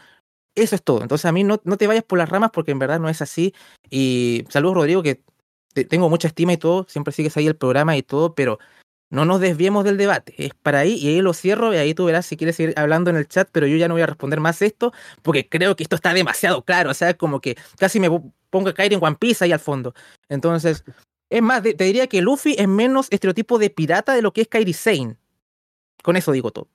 eso 0.56 0.76
es 0.76 0.84
todo. 0.84 1.02
Entonces 1.02 1.26
a 1.26 1.32
mí 1.32 1.44
no, 1.44 1.62
no 1.64 1.78
te 1.78 1.88
vayas 1.88 2.04
por 2.04 2.18
las 2.18 2.30
ramas 2.30 2.52
porque 2.52 2.72
en 2.72 2.80
verdad 2.80 3.00
no 3.00 3.10
es 3.10 3.22
así. 3.22 3.54
Y 3.90 4.46
saludos 4.50 4.76
Rodrigo, 4.76 5.04
que 5.04 5.22
tengo 5.84 6.10
mucha 6.10 6.28
estima 6.28 6.54
y 6.54 6.58
todo, 6.58 6.86
siempre 6.90 7.14
sigues 7.14 7.36
ahí 7.38 7.48
el 7.48 7.56
programa 7.56 7.98
y 7.98 8.04
todo, 8.04 8.34
pero 8.34 8.60
no 9.10 9.26
nos 9.26 9.40
desviemos 9.40 9.84
del 9.84 9.98
debate. 9.98 10.34
Es 10.38 10.54
para 10.54 10.80
ahí 10.80 10.94
y 10.96 11.08
ahí 11.08 11.22
lo 11.22 11.34
cierro 11.34 11.74
y 11.74 11.78
ahí 11.78 11.94
tú 11.94 12.06
verás 12.06 12.26
si 12.26 12.38
quieres 12.38 12.56
seguir 12.56 12.74
hablando 12.78 13.10
en 13.10 13.18
el 13.18 13.28
chat, 13.28 13.50
pero 13.52 13.68
yo 13.68 13.78
ya 13.78 13.88
no 13.88 13.94
voy 13.94 14.02
a 14.02 14.08
responder 14.08 14.40
más 14.40 14.62
esto 14.62 14.94
porque 15.22 15.48
creo 15.48 15.76
que 15.76 15.84
esto 15.84 15.96
está 15.96 16.14
demasiado 16.14 16.64
claro. 16.64 16.92
O 16.92 16.94
sea, 16.94 17.14
como 17.16 17.40
que 17.40 17.58
casi 17.78 18.00
me 18.00 18.10
pongo 18.50 18.70
a 18.70 18.74
caer 18.74 18.94
en 18.94 19.04
One 19.04 19.18
Piece 19.20 19.44
ahí 19.44 19.52
al 19.52 19.60
fondo. 19.60 19.94
Entonces, 20.30 20.84
es 21.30 21.42
más, 21.42 21.62
te 21.64 21.84
diría 21.84 22.08
que 22.08 22.22
Luffy 22.22 22.56
es 22.58 22.68
menos 22.68 23.08
estereotipo 23.12 23.58
de 23.58 23.70
pirata 23.70 24.14
de 24.14 24.22
lo 24.22 24.34
que 24.34 24.42
es 24.42 24.48
Kairi 24.48 24.74
Sane. 24.74 25.18
Con 26.04 26.16
eso 26.16 26.32
digo 26.32 26.52
todo. 26.52 26.68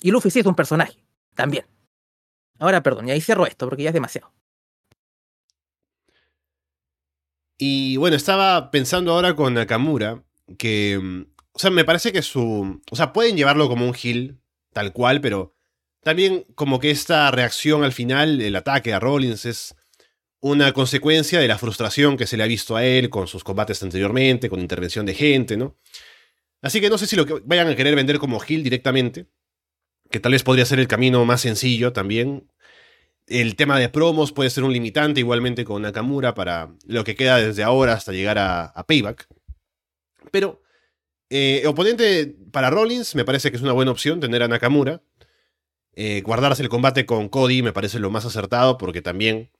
Y 0.00 0.10
Luffy 0.10 0.30
sí 0.30 0.40
es 0.40 0.46
un 0.46 0.54
personaje, 0.54 0.98
también. 1.34 1.66
Ahora, 2.58 2.82
perdón, 2.82 3.08
y 3.08 3.10
ahí 3.10 3.20
cierro 3.20 3.46
esto 3.46 3.66
porque 3.66 3.82
ya 3.82 3.90
es 3.90 3.94
demasiado. 3.94 4.32
Y 7.62 7.98
bueno, 7.98 8.16
estaba 8.16 8.70
pensando 8.70 9.12
ahora 9.12 9.36
con 9.36 9.52
Nakamura 9.52 10.24
que, 10.56 10.98
mm, 10.98 11.26
o 11.52 11.58
sea, 11.58 11.70
me 11.70 11.84
parece 11.84 12.10
que 12.10 12.22
su, 12.22 12.80
o 12.90 12.96
sea, 12.96 13.12
pueden 13.12 13.36
llevarlo 13.36 13.68
como 13.68 13.86
un 13.86 13.94
heel, 13.94 14.40
tal 14.72 14.94
cual, 14.94 15.20
pero 15.20 15.54
también 16.02 16.46
como 16.54 16.80
que 16.80 16.90
esta 16.90 17.30
reacción 17.30 17.84
al 17.84 17.92
final, 17.92 18.40
el 18.40 18.56
ataque 18.56 18.94
a 18.94 18.98
Rollins 18.98 19.44
es 19.44 19.76
una 20.40 20.72
consecuencia 20.72 21.38
de 21.38 21.48
la 21.48 21.58
frustración 21.58 22.16
que 22.16 22.26
se 22.26 22.38
le 22.38 22.44
ha 22.44 22.46
visto 22.46 22.76
a 22.76 22.84
él 22.86 23.10
con 23.10 23.26
sus 23.26 23.44
combates 23.44 23.82
anteriormente, 23.82 24.48
con 24.48 24.60
intervención 24.60 25.04
de 25.04 25.12
gente, 25.12 25.58
¿no? 25.58 25.76
Así 26.62 26.80
que 26.80 26.88
no 26.88 26.96
sé 26.96 27.06
si 27.06 27.14
lo 27.14 27.26
que 27.26 27.42
vayan 27.44 27.68
a 27.68 27.76
querer 27.76 27.94
vender 27.94 28.18
como 28.18 28.40
heel 28.42 28.62
directamente, 28.62 29.26
que 30.10 30.18
tal 30.18 30.32
vez 30.32 30.42
podría 30.44 30.64
ser 30.64 30.80
el 30.80 30.88
camino 30.88 31.22
más 31.26 31.42
sencillo 31.42 31.92
también, 31.92 32.49
el 33.30 33.54
tema 33.54 33.78
de 33.78 33.88
promos 33.88 34.32
puede 34.32 34.50
ser 34.50 34.64
un 34.64 34.72
limitante 34.72 35.20
igualmente 35.20 35.64
con 35.64 35.82
Nakamura 35.82 36.34
para 36.34 36.74
lo 36.86 37.04
que 37.04 37.14
queda 37.14 37.36
desde 37.36 37.62
ahora 37.62 37.92
hasta 37.92 38.12
llegar 38.12 38.38
a, 38.38 38.84
Payback. 38.86 39.28
Pero 40.32 40.62
eh, 41.30 41.62
oponente 41.66 42.34
para 42.50 42.70
Rollins 42.70 43.14
me 43.14 43.24
parece 43.24 43.50
que 43.50 43.56
es 43.56 43.62
una 43.62 43.72
buena 43.72 43.92
opción 43.92 44.18
tener 44.18 44.42
a 44.42 44.48
Nakamura. 44.48 45.02
Eh, 45.94 46.22
guardarse 46.22 46.62
el 46.62 46.68
combate 46.68 47.06
con 47.06 47.28
Cody 47.28 47.62
me 47.62 47.72
parece 47.72 48.00
lo 48.00 48.10
más 48.10 48.24
acertado 48.24 48.78
porque 48.78 49.00
también 49.00 49.50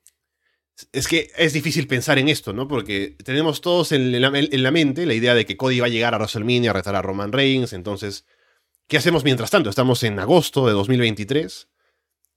es 0.92 1.06
que 1.06 1.30
es 1.36 1.52
difícil 1.52 1.86
pensar 1.86 2.18
en 2.18 2.28
esto, 2.28 2.52
¿no? 2.52 2.66
Porque 2.66 3.16
tenemos 3.24 3.60
todos 3.60 3.92
en 3.92 4.20
la, 4.20 4.32
en 4.34 4.62
la, 4.62 4.70
mente 4.72 5.06
la 5.06 5.14
idea 5.14 5.34
de 5.34 5.46
que 5.46 5.56
Cody 5.56 5.78
va 5.78 5.86
a 5.86 5.90
llegar 5.90 6.14
a 6.14 6.18
WrestleMania 6.18 6.70
a 6.70 6.74
retar 6.74 6.96
a 6.96 7.02
Roman 7.02 7.32
Reigns. 7.32 7.72
Entonces, 7.72 8.26
¿qué 8.88 8.96
hacemos 8.96 9.22
mientras 9.22 9.50
tanto? 9.50 9.70
Estamos 9.70 10.02
en 10.02 10.18
agosto 10.18 10.66
de 10.66 10.72
2023 10.72 11.68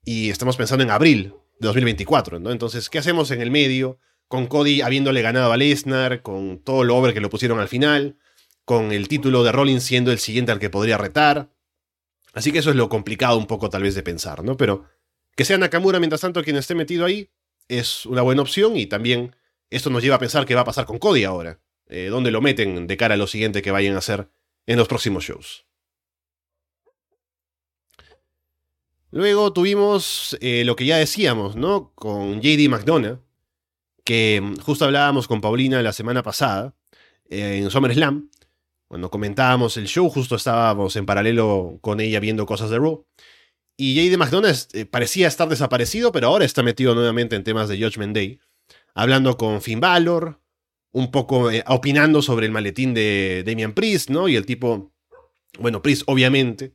y 0.06 0.30
estamos 0.30 0.58
pensando 0.58 0.84
en 0.84 0.92
abril 0.92 1.34
de 1.60 1.68
2024, 1.68 2.40
¿no? 2.40 2.52
Entonces, 2.52 2.90
¿qué 2.90 3.00
hacemos 3.00 3.32
en 3.32 3.42
el 3.42 3.52
medio? 3.52 4.00
Con 4.28 4.48
Cody 4.48 4.82
habiéndole 4.82 5.22
ganado 5.22 5.52
a 5.52 5.58
Lesnar, 5.58 6.22
con 6.22 6.60
todo 6.60 6.84
lo 6.84 6.98
over 6.98 7.14
que 7.14 7.22
lo 7.22 7.30
pusieron 7.30 7.60
al 7.60 7.68
final, 7.68 8.18
con 8.66 8.92
el 8.92 9.08
título 9.08 9.44
de 9.44 9.52
Rollins 9.52 9.84
siendo 9.84 10.12
el 10.12 10.20
siguiente 10.20 10.52
al 10.52 10.60
que 10.60 10.70
podría 10.70 10.98
retar. 10.98 11.50
Así 12.34 12.52
que 12.52 12.60
eso 12.60 12.70
es 12.70 12.76
lo 12.76 12.90
complicado 12.90 13.38
un 13.38 13.48
poco 13.48 13.70
tal 13.70 13.84
vez 13.84 13.96
de 13.96 14.04
pensar, 14.04 14.44
¿no? 14.44 14.58
Pero 14.58 14.86
que 15.36 15.46
sea 15.46 15.58
Nakamura 15.58 16.00
mientras 16.00 16.22
tanto 16.22 16.44
quien 16.44 16.58
esté 16.58 16.76
metido 16.76 17.06
ahí 17.06 17.30
es 17.68 18.06
una 18.06 18.22
buena 18.22 18.42
opción 18.42 18.76
y 18.78 18.86
también 18.88 19.36
esto 19.70 19.90
nos 19.90 20.04
lleva 20.04 20.16
a 20.16 20.20
pensar 20.20 20.46
qué 20.46 20.56
va 20.56 20.62
a 20.62 20.66
pasar 20.66 20.86
con 20.86 21.00
Cody 21.00 21.24
ahora. 21.24 21.60
Eh, 21.88 22.08
¿Dónde 22.10 22.32
lo 22.32 22.42
meten 22.42 22.88
de 22.88 22.98
cara 22.98 23.16
a 23.16 23.18
lo 23.18 23.28
siguiente 23.28 23.62
que 23.62 23.72
vayan 23.72 23.96
a 23.96 24.00
hacer 24.00 24.30
en 24.66 24.78
los 24.78 24.88
próximos 24.88 25.24
shows? 25.24 25.66
Luego 29.14 29.54
tuvimos 29.54 30.36
eh, 30.42 30.64
lo 30.66 30.76
que 30.76 30.88
ya 30.88 30.98
decíamos, 30.98 31.56
¿no? 31.56 31.92
Con 31.94 32.42
JD 32.42 32.68
McDonough, 32.68 33.20
que 34.04 34.42
mm, 34.42 34.58
justo 34.58 34.86
hablábamos 34.86 35.28
con 35.28 35.40
Paulina 35.40 35.84
la 35.84 35.94
semana 35.94 36.24
pasada 36.24 36.74
eh, 37.30 37.60
en 37.62 37.70
SummerSlam, 37.70 38.32
cuando 38.88 39.12
comentábamos 39.12 39.78
el 39.78 39.86
show, 39.86 40.10
justo 40.10 40.36
estábamos 40.36 40.96
en 40.96 41.06
paralelo 41.06 41.78
con 41.82 42.00
ella 42.00 42.20
viendo 42.20 42.48
cosas 42.48 42.72
de 42.72 42.80
Raw. 42.80 43.06
Y 43.78 43.94
JD 43.94 44.18
McDonough 44.18 44.68
eh, 44.74 44.86
parecía 44.88 45.28
estar 45.28 45.48
desaparecido, 45.48 46.12
pero 46.12 46.30
ahora 46.30 46.46
está 46.46 46.64
metido 46.64 46.96
nuevamente 46.96 47.36
en 47.36 47.44
temas 47.44 47.70
de 47.70 47.78
Judgment 47.78 48.16
Day, 48.16 48.40
hablando 48.96 49.38
con 49.38 49.62
Finn 49.62 49.80
Balor, 49.80 50.40
un 50.92 51.12
poco 51.12 51.52
opinando 51.68 52.24
sobre 52.24 52.48
el 52.48 52.52
maletín 52.52 52.96
de 52.96 53.44
Damian 53.46 53.74
Priest, 53.74 54.10
¿no? 54.10 54.28
Y 54.28 54.36
el 54.36 54.48
tipo, 54.48 54.92
bueno, 55.60 55.84
Priest 55.84 56.02
obviamente 56.08 56.74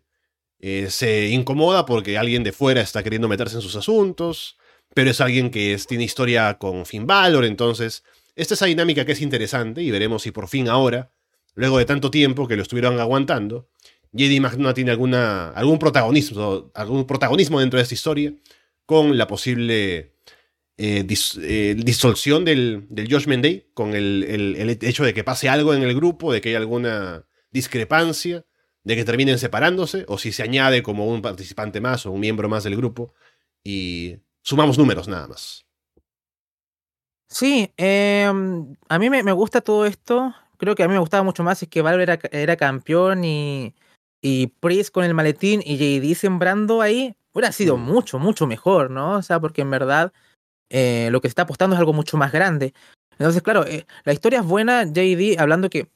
se 0.61 1.29
incomoda 1.29 1.87
porque 1.87 2.19
alguien 2.19 2.43
de 2.43 2.53
fuera 2.53 2.81
está 2.81 3.03
queriendo 3.03 3.29
meterse 3.29 3.57
en 3.57 3.63
sus 3.63 3.77
asuntos 3.77 4.59
pero 4.95 5.11
es 5.11 5.21
alguien 5.21 5.51
que 5.51 5.79
tiene 5.87 6.05
historia 6.05 6.59
con 6.59 6.87
Finn 6.87 7.07
Balor, 7.07 7.45
entonces 7.45 8.05
esta 8.37 8.55
es 8.55 8.59
esa 8.59 8.67
dinámica 8.67 9.05
que 9.05 9.13
es 9.13 9.21
interesante 9.21 9.83
y 9.83 9.91
veremos 9.91 10.23
si 10.23 10.31
por 10.31 10.49
fin 10.49 10.69
ahora, 10.69 11.13
luego 11.55 11.79
de 11.79 11.85
tanto 11.85 12.11
tiempo 12.11 12.49
que 12.49 12.57
lo 12.57 12.63
estuvieron 12.63 12.99
aguantando, 12.99 13.69
JD 14.13 14.41
McDonough 14.41 14.75
tiene 14.75 14.91
alguna, 14.91 15.51
algún, 15.51 15.79
protagonismo, 15.79 16.71
algún 16.75 17.07
protagonismo 17.07 17.61
dentro 17.61 17.77
de 17.77 17.83
esta 17.83 17.95
historia 17.95 18.33
con 18.87 19.19
la 19.19 19.27
posible 19.27 20.15
eh, 20.79 21.07
eh, 21.43 21.77
disolución 21.77 22.45
del, 22.45 22.87
del 22.89 23.13
Judgment 23.13 23.43
Day, 23.43 23.71
con 23.75 23.95
el, 23.95 24.25
el, 24.25 24.71
hecho 24.81 25.05
de 25.05 25.13
que 25.13 25.25
pase 25.25 25.49
algo 25.49 25.75
en 25.75 25.83
el 25.83 25.95
grupo, 25.95 26.33
de 26.33 26.41
que 26.41 26.51
haya 26.51 26.59
alguna 26.59 27.27
discrepancia, 27.51 28.47
de 28.85 28.97
que 28.97 29.05
terminen 29.05 29.39
separándose, 29.39 30.05
o 30.09 30.19
si 30.19 30.33
se 30.33 30.43
añade 30.43 30.83
como 30.83 31.07
un 31.07 31.23
participante 31.23 31.81
más 31.81 32.07
o 32.07 32.13
un 32.13 32.21
miembro 32.21 32.49
más 32.49 32.65
del 32.65 32.77
grupo 32.77 33.13
y 33.65 34.19
Sumamos 34.49 34.79
números 34.79 35.09
nada 35.09 35.29
más. 35.29 35.67
Sí, 37.29 37.71
em, 37.77 38.75
a 38.89 38.99
mí 38.99 39.11
me, 39.11 39.33
gusta 39.33 39.61
todo 39.61 39.85
esto. 39.85 40.35
Creo 40.57 40.75
que 40.75 40.83
a 40.83 40.89
mí 40.89 40.95
me 40.95 41.01
gustaba 41.01 41.23
mucho 41.23 41.45
más 41.45 41.63
es 41.63 41.69
que 41.69 41.83
Valve 41.83 42.19
era, 42.33 42.57
campeón 42.57 43.25
y, 43.25 43.75
y 44.23 44.47
Priest 44.47 44.91
con 44.91 45.05
el 45.05 45.13
maletín 45.13 45.61
y 45.63 45.77
JD 45.77 46.15
sembrando 46.19 46.81
ahí. 46.81 47.15
Hubiera 47.35 47.53
sido 47.53 47.77
mm. 47.77 47.83
mucho, 47.83 48.19
mucho 48.19 48.47
mejor, 48.47 48.91
¿no? 48.91 49.19
O 49.19 49.23
sea, 49.23 49.39
porque 49.39 49.61
en 49.61 49.71
verdad 49.71 50.15
eh, 50.71 51.11
lo 51.13 51.21
que 51.21 51.29
se 51.29 51.33
está 51.33 51.43
apostando 51.43 51.77
es 51.77 51.81
algo 51.81 51.93
mucho 51.93 52.17
más 52.17 52.33
grande. 52.33 52.73
Entonces, 53.19 53.43
claro, 53.43 53.67
eh, 53.67 53.85
la 54.05 54.15
historia 54.15 54.41
es 54.41 54.47
buena. 54.47 54.85
JD, 54.85 55.39
hablando 55.39 55.69
que 55.69 55.91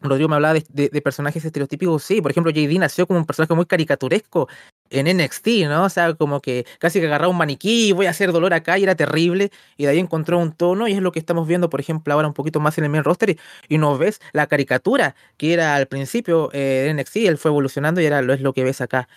Rodrigo 0.00 0.28
me 0.28 0.34
hablaba 0.36 0.58
de, 0.68 1.02
personajes 1.02 1.44
estereotípicos, 1.44 2.02
sí, 2.02 2.20
por 2.20 2.30
ejemplo, 2.30 2.52
JD 2.52 2.78
nació 2.78 3.06
como 3.06 3.18
un 3.18 3.26
personaje 3.26 3.54
muy 3.54 3.64
caricaturesco 3.64 4.48
en 4.90 5.06
NXT, 5.16 5.48
¿no? 5.68 5.84
O 5.84 5.88
sea, 5.88 6.14
como 6.14 6.40
que 6.40 6.66
casi 6.78 7.00
que 7.00 7.06
agarraba 7.06 7.30
un 7.30 7.38
maniquí 7.38 7.88
y 7.88 7.92
voy 7.92 8.06
a 8.06 8.10
hacer 8.10 8.30
dolor 8.30 8.52
acá 8.52 8.78
y 8.78 8.82
era 8.82 8.94
terrible, 8.94 9.50
y 9.76 9.84
de 9.84 9.90
ahí 9.90 9.98
encontró 9.98 10.38
un 10.38 10.52
tono, 10.52 10.86
y 10.86 10.92
es 10.92 11.00
lo 11.00 11.12
que 11.12 11.18
estamos 11.18 11.48
viendo, 11.48 11.70
por 11.70 11.80
ejemplo, 11.80 12.12
ahora 12.12 12.28
un 12.28 12.34
poquito 12.34 12.60
más 12.60 12.76
en 12.78 12.84
el 12.84 12.90
main 12.90 13.04
roster, 13.04 13.36
y, 13.68 13.78
nos 13.78 13.98
ves 13.98 14.20
la 14.32 14.46
caricatura 14.46 15.14
que 15.36 15.52
era 15.52 15.74
al 15.76 15.86
principio 15.86 16.50
eh, 16.52 16.84
de 16.86 16.94
NXT, 16.94 17.16
él 17.16 17.38
fue 17.38 17.50
evolucionando 17.50 18.00
y 18.00 18.04
ahora 18.04 18.22
lo 18.22 18.32
es 18.32 18.40
lo 18.40 18.52
que 18.52 18.64
ves 18.64 18.80
acá. 18.80 19.08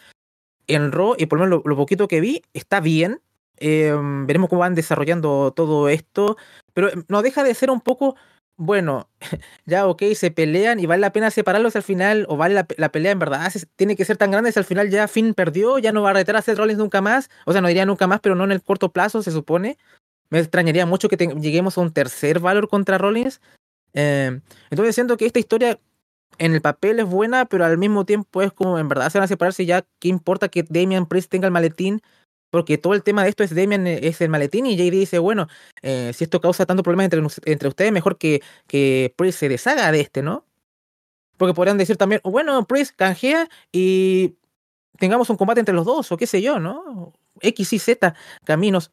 En 0.68 0.92
Raw, 0.92 1.16
y 1.18 1.26
por 1.26 1.40
lo 1.40 1.46
menos 1.46 1.62
lo, 1.66 1.76
poquito 1.76 2.08
que 2.08 2.22
vi, 2.22 2.44
está 2.54 2.80
bien, 2.80 3.22
em, 3.58 4.28
veremos 4.28 4.50
cómo 4.50 4.62
van 4.62 4.76
desarrollando 4.76 5.52
todo 5.56 5.90
esto, 5.90 6.38
pero 6.74 6.90
no 7.08 7.22
deja 7.22 7.44
de 7.44 7.54
ser 7.56 7.72
un 7.72 7.82
poco 7.82 8.16
bueno, 8.60 9.10
ya 9.66 9.88
ok, 9.88 10.04
se 10.16 10.32
pelean 10.32 10.82
y 10.82 10.86
vale 10.86 11.00
la 11.00 11.14
pena 11.14 11.32
separarlos 11.32 11.78
al 11.78 11.84
final, 11.84 12.26
o 12.28 12.36
vale 12.36 12.66
la, 12.78 12.92
pelea 12.92 13.14
en 13.14 13.20
verdad, 13.20 13.50
tiene 13.78 13.96
que 13.96 14.04
ser 14.04 14.18
tan 14.18 14.32
grande 14.32 14.52
si 14.52 14.60
al 14.60 14.66
final 14.66 14.90
ya 14.90 15.08
Finn 15.08 15.34
perdió, 15.34 15.80
ya 15.80 15.94
no 15.94 16.02
va 16.02 16.10
a 16.10 16.14
retar 16.14 16.36
a 16.36 16.42
Seth 16.42 16.58
Rollins 16.58 16.78
nunca 16.78 17.00
más, 17.00 17.30
o 17.46 17.54
sea, 17.54 17.62
no 17.62 17.70
diría 17.70 17.86
nunca 17.86 18.06
más, 18.06 18.20
pero 18.20 18.36
no 18.36 18.44
en 18.44 18.52
el 18.52 18.62
corto 18.62 18.92
plazo, 18.92 19.24
se 19.24 19.32
supone. 19.32 19.78
Me 20.30 20.40
extrañaría 20.40 20.86
mucho 20.86 21.08
que 21.08 21.16
lleguemos 21.16 21.78
a 21.78 21.82
un 21.82 21.92
tercer 21.92 22.40
valor 22.40 22.68
contra 22.68 22.98
Rollins. 22.98 23.42
Em, 23.94 24.42
entonces 24.70 24.94
siento 24.94 25.16
que 25.16 25.26
esta 25.26 25.40
historia 25.40 25.80
en 26.38 26.54
el 26.54 26.62
papel 26.62 27.00
es 27.00 27.06
buena, 27.06 27.46
pero 27.46 27.66
al 27.66 27.78
mismo 27.78 28.06
tiempo 28.06 28.42
es 28.42 28.52
como 28.52 28.78
en 28.78 28.90
verdad 28.90 29.10
se 29.10 29.18
van 29.18 29.26
a 29.26 29.28
separarse 29.28 29.66
ya, 29.66 29.86
¿qué 30.00 30.10
importa 30.10 30.50
que 30.50 30.64
Damian 30.64 31.08
Priest 31.08 31.32
tenga 31.32 31.48
el 31.48 31.54
maletín? 31.54 32.02
Porque 32.50 32.78
todo 32.78 32.94
el 32.94 33.04
tema 33.04 33.24
de 33.24 33.30
esto 33.30 33.44
es 33.44 33.54
Damian, 33.54 33.86
eh, 33.88 34.00
es 34.04 34.22
el 34.22 34.30
maletín, 34.30 34.66
y 34.66 34.76
JD 34.76 34.92
dice, 34.92 35.20
bueno, 35.20 35.48
eh, 35.82 36.12
si 36.14 36.24
esto 36.24 36.42
causa 36.42 36.66
tanto 36.66 36.84
problema 36.84 37.04
entre, 37.04 37.22
entre 37.46 37.70
ustedes, 37.70 37.92
mejor 37.92 38.18
que, 38.18 38.42
que 38.68 39.14
Priest 39.18 39.40
se 39.40 39.50
deshaga 39.50 39.92
de 39.92 40.02
este, 40.02 40.22
¿no? 40.24 40.46
Porque 41.38 41.54
podrían 41.54 41.78
decir 41.78 41.98
también, 41.98 42.22
bueno, 42.24 42.66
Priest 42.68 42.96
canjea 42.96 43.50
y 43.72 44.36
tengamos 44.98 45.30
un 45.30 45.38
combate 45.38 45.62
entre 45.62 45.76
los 45.76 45.86
dos, 45.86 46.12
o 46.12 46.18
qué 46.18 46.28
sé 46.28 46.42
yo, 46.42 46.60
¿no? 46.60 47.14
X 47.42 47.74
y 47.74 47.80
Z 47.80 48.16
caminos. 48.44 48.92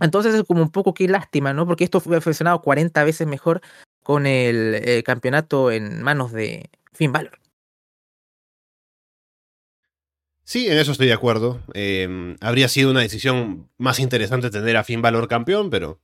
Entonces 0.00 0.34
es 0.34 0.44
como 0.44 0.62
un 0.62 0.70
poco 0.70 0.94
que 0.94 1.08
lástima, 1.08 1.52
¿no? 1.52 1.66
Porque 1.66 1.84
esto 1.84 2.00
fue 2.00 2.20
funcionado 2.20 2.62
40 2.62 3.04
veces 3.04 3.26
mejor 3.26 3.60
con 4.02 4.26
el 4.26 4.74
eh, 4.76 5.02
campeonato 5.02 5.70
en 5.70 6.02
manos 6.02 6.32
de 6.32 6.70
Finn 6.92 7.12
Balor. 7.12 7.38
Sí, 10.48 10.68
en 10.68 10.78
eso 10.78 10.92
estoy 10.92 11.08
de 11.08 11.12
acuerdo. 11.12 11.60
Em, 11.74 12.36
habría 12.40 12.68
sido 12.68 12.92
una 12.92 13.00
decisión 13.00 13.68
más 13.78 13.98
interesante 13.98 14.48
tener 14.48 14.76
a 14.76 14.84
Finn 14.84 15.02
Balor 15.02 15.26
campeón, 15.26 15.70
pero 15.70 16.00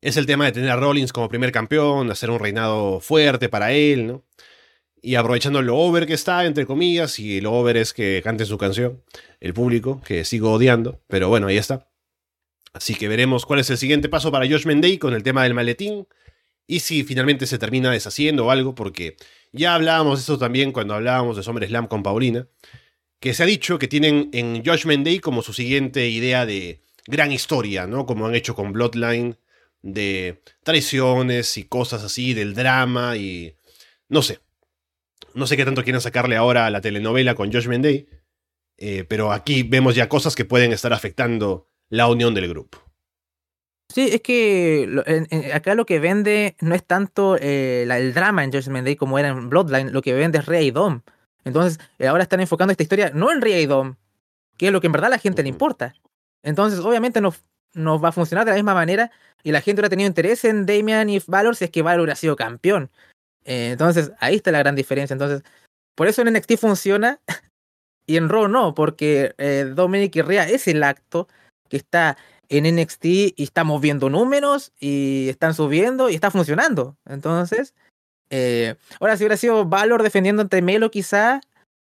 es 0.00 0.16
el 0.16 0.24
tema 0.24 0.46
de 0.46 0.52
tener 0.52 0.70
a 0.70 0.76
Rollins 0.76 1.12
como 1.12 1.28
primer 1.28 1.52
campeón, 1.52 2.10
hacer 2.10 2.30
un 2.30 2.38
reinado 2.38 3.00
fuerte 3.00 3.50
para 3.50 3.72
él, 3.72 4.06
¿no? 4.06 4.24
Y 5.02 5.16
aprovechando 5.16 5.60
lo 5.60 5.76
over 5.76 6.06
que 6.06 6.14
está, 6.14 6.46
entre 6.46 6.64
comillas, 6.64 7.18
y 7.18 7.42
lo 7.42 7.52
over 7.52 7.76
es 7.76 7.92
que 7.92 8.22
cante 8.24 8.46
su 8.46 8.56
canción, 8.56 9.04
el 9.38 9.52
público, 9.52 10.00
que 10.02 10.24
sigo 10.24 10.52
odiando, 10.52 11.02
pero 11.06 11.28
bueno, 11.28 11.48
ahí 11.48 11.58
está. 11.58 11.90
Así 12.72 12.94
que 12.94 13.08
veremos 13.08 13.44
cuál 13.44 13.60
es 13.60 13.68
el 13.68 13.76
siguiente 13.76 14.08
paso 14.08 14.32
para 14.32 14.48
Josh 14.48 14.64
Mendey 14.66 14.96
con 14.98 15.12
el 15.12 15.22
tema 15.22 15.42
del 15.44 15.54
maletín, 15.54 16.08
y 16.66 16.80
si 16.80 17.04
finalmente 17.04 17.46
se 17.46 17.58
termina 17.58 17.90
deshaciendo 17.90 18.46
o 18.46 18.50
algo, 18.50 18.74
porque 18.74 19.16
ya 19.52 19.74
hablábamos 19.74 20.20
de 20.20 20.22
eso 20.22 20.38
también 20.38 20.72
cuando 20.72 20.94
hablábamos 20.94 21.36
de 21.36 21.42
SummerSlam 21.42 21.86
con 21.86 22.02
Paulina 22.02 22.48
que 23.20 23.34
se 23.34 23.42
ha 23.42 23.46
dicho 23.46 23.78
que 23.78 23.88
tienen 23.88 24.30
en 24.32 24.64
Judgment 24.64 25.04
Day 25.04 25.18
como 25.18 25.42
su 25.42 25.52
siguiente 25.52 26.08
idea 26.08 26.46
de 26.46 26.82
gran 27.06 27.32
historia, 27.32 27.86
¿no? 27.86 28.06
Como 28.06 28.26
han 28.26 28.34
hecho 28.34 28.54
con 28.54 28.72
Bloodline, 28.72 29.36
de 29.82 30.42
traiciones 30.62 31.56
y 31.56 31.64
cosas 31.64 32.02
así, 32.04 32.34
del 32.34 32.54
drama 32.54 33.16
y... 33.16 33.56
no 34.08 34.22
sé. 34.22 34.40
No 35.34 35.46
sé 35.46 35.56
qué 35.56 35.64
tanto 35.64 35.84
quieren 35.84 36.00
sacarle 36.00 36.36
ahora 36.36 36.66
a 36.66 36.70
la 36.70 36.80
telenovela 36.80 37.34
con 37.34 37.52
Judgment 37.52 37.84
Day, 37.84 38.08
eh, 38.76 39.04
pero 39.08 39.32
aquí 39.32 39.62
vemos 39.62 39.94
ya 39.94 40.08
cosas 40.08 40.34
que 40.34 40.44
pueden 40.44 40.72
estar 40.72 40.92
afectando 40.92 41.68
la 41.90 42.08
unión 42.08 42.34
del 42.34 42.48
grupo. 42.48 42.78
Sí, 43.88 44.08
es 44.12 44.20
que 44.20 45.50
acá 45.54 45.74
lo 45.74 45.86
que 45.86 45.98
vende 45.98 46.56
no 46.60 46.74
es 46.74 46.84
tanto 46.84 47.36
eh, 47.40 47.86
el 47.88 48.12
drama 48.12 48.44
en 48.44 48.52
Judgment 48.52 48.84
Day 48.84 48.96
como 48.96 49.18
era 49.18 49.28
en 49.28 49.48
Bloodline, 49.48 49.92
lo 49.92 50.02
que 50.02 50.12
vende 50.12 50.38
es 50.38 50.46
Rey 50.46 50.70
Dom. 50.70 51.02
Entonces, 51.44 51.78
eh, 51.98 52.08
ahora 52.08 52.22
están 52.22 52.40
enfocando 52.40 52.72
esta 52.72 52.82
historia 52.82 53.10
no 53.14 53.32
en 53.32 53.40
Rhea 53.40 53.60
y 53.60 53.66
Dom, 53.66 53.96
que 54.56 54.66
es 54.66 54.72
lo 54.72 54.80
que 54.80 54.86
en 54.86 54.92
verdad 54.92 55.06
a 55.06 55.10
la 55.10 55.18
gente 55.18 55.42
le 55.42 55.48
importa. 55.48 55.94
Entonces, 56.42 56.80
obviamente 56.80 57.20
no, 57.20 57.34
no 57.74 58.00
va 58.00 58.10
a 58.10 58.12
funcionar 58.12 58.44
de 58.44 58.52
la 58.52 58.56
misma 58.56 58.74
manera 58.74 59.10
y 59.42 59.52
la 59.52 59.60
gente 59.60 59.80
hubiera 59.80 59.90
tenido 59.90 60.08
interés 60.08 60.44
en 60.44 60.66
Damian 60.66 61.08
y 61.08 61.20
Valor 61.26 61.56
si 61.56 61.64
es 61.64 61.70
que 61.70 61.82
Valor 61.82 62.00
hubiera 62.00 62.16
sido 62.16 62.36
campeón. 62.36 62.90
Eh, 63.44 63.70
entonces, 63.72 64.12
ahí 64.20 64.36
está 64.36 64.50
la 64.50 64.58
gran 64.58 64.74
diferencia. 64.74 65.14
Entonces, 65.14 65.42
por 65.94 66.08
eso 66.08 66.22
en 66.22 66.32
NXT 66.32 66.56
funciona 66.58 67.20
y 68.06 68.16
en 68.16 68.28
Raw 68.28 68.48
no, 68.48 68.74
porque 68.74 69.34
eh, 69.38 69.72
Dominic 69.74 70.16
y 70.16 70.22
Rhea 70.22 70.48
es 70.48 70.68
el 70.68 70.82
acto 70.82 71.28
que 71.68 71.76
está 71.76 72.16
en 72.48 72.76
NXT 72.76 73.04
y 73.04 73.34
estamos 73.42 73.80
viendo 73.80 74.08
números 74.08 74.72
y 74.80 75.28
están 75.28 75.54
subiendo 75.54 76.08
y 76.08 76.14
está 76.14 76.30
funcionando. 76.30 76.96
Entonces, 77.04 77.74
eh, 78.30 78.76
ahora, 79.00 79.16
si 79.16 79.24
hubiera 79.24 79.36
sido 79.36 79.64
Valor 79.64 80.02
defendiendo 80.02 80.42
ante 80.42 80.62
Melo, 80.62 80.90
quizá, 80.90 81.40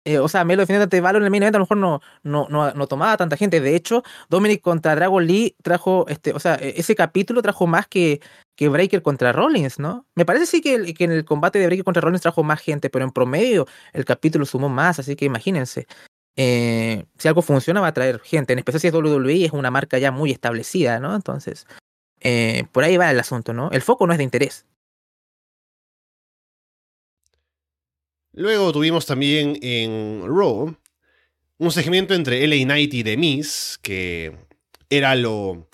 eh, 0.04 0.18
o 0.18 0.28
sea, 0.28 0.44
Melo 0.44 0.62
defendiendo 0.62 0.84
ante 0.84 1.00
Valor 1.00 1.22
en 1.22 1.26
el 1.26 1.30
main 1.30 1.42
event, 1.42 1.56
a 1.56 1.58
lo 1.58 1.64
mejor 1.64 1.76
no, 1.76 2.00
no, 2.22 2.48
no, 2.48 2.86
tomaba 2.86 3.16
tanta 3.16 3.36
gente. 3.36 3.60
De 3.60 3.76
hecho, 3.76 4.02
Dominic 4.28 4.60
contra 4.60 4.94
Dragon 4.94 5.24
Lee 5.26 5.56
trajo, 5.62 6.06
este, 6.08 6.32
o 6.32 6.40
sea, 6.40 6.56
e, 6.56 6.74
ese 6.76 6.94
capítulo 6.94 7.42
trajo 7.42 7.66
más 7.66 7.86
que, 7.86 8.20
que 8.56 8.68
Breaker 8.68 9.02
contra 9.02 9.32
Rollins, 9.32 9.78
¿no? 9.78 10.06
Me 10.14 10.24
parece 10.24 10.46
sí 10.46 10.60
que, 10.60 10.94
que 10.94 11.04
en 11.04 11.12
el 11.12 11.24
combate 11.24 11.58
de 11.58 11.66
Breaker 11.66 11.84
contra 11.84 12.00
Rollins 12.02 12.22
trajo 12.22 12.42
más 12.42 12.60
gente, 12.60 12.90
pero 12.90 13.04
en 13.04 13.12
promedio 13.12 13.66
el 13.92 14.04
capítulo 14.04 14.44
sumó 14.44 14.68
más, 14.68 14.98
así 14.98 15.16
que 15.16 15.24
imagínense. 15.24 15.86
Eh, 16.34 17.04
si 17.18 17.28
algo 17.28 17.42
funciona 17.42 17.80
va 17.82 17.88
a 17.88 17.92
traer 17.92 18.18
gente, 18.20 18.54
en 18.54 18.58
especial 18.58 18.80
si 18.80 18.86
es 18.88 18.94
WWE, 18.94 19.44
es 19.44 19.52
una 19.52 19.70
marca 19.70 19.98
ya 19.98 20.10
muy 20.10 20.30
establecida, 20.30 20.98
¿no? 20.98 21.14
Entonces, 21.14 21.66
por 22.72 22.84
ahí 22.84 22.96
va 22.96 23.10
el 23.10 23.20
asunto, 23.20 23.52
¿no? 23.52 23.70
El 23.70 23.82
foco 23.82 24.06
no 24.06 24.12
es 24.14 24.18
de 24.18 24.24
interés, 24.24 24.64
Luego 28.32 28.72
tuvimos 28.72 29.06
también 29.06 29.58
en 29.62 30.22
Raw 30.26 30.74
un 31.58 31.70
segmento 31.70 32.14
entre 32.14 32.46
LA 32.46 32.64
Knight 32.64 32.94
y 32.94 33.04
The 33.04 33.16
Miz, 33.16 33.78
que 33.82 34.36
era 34.90 35.14
lo, 35.14 35.68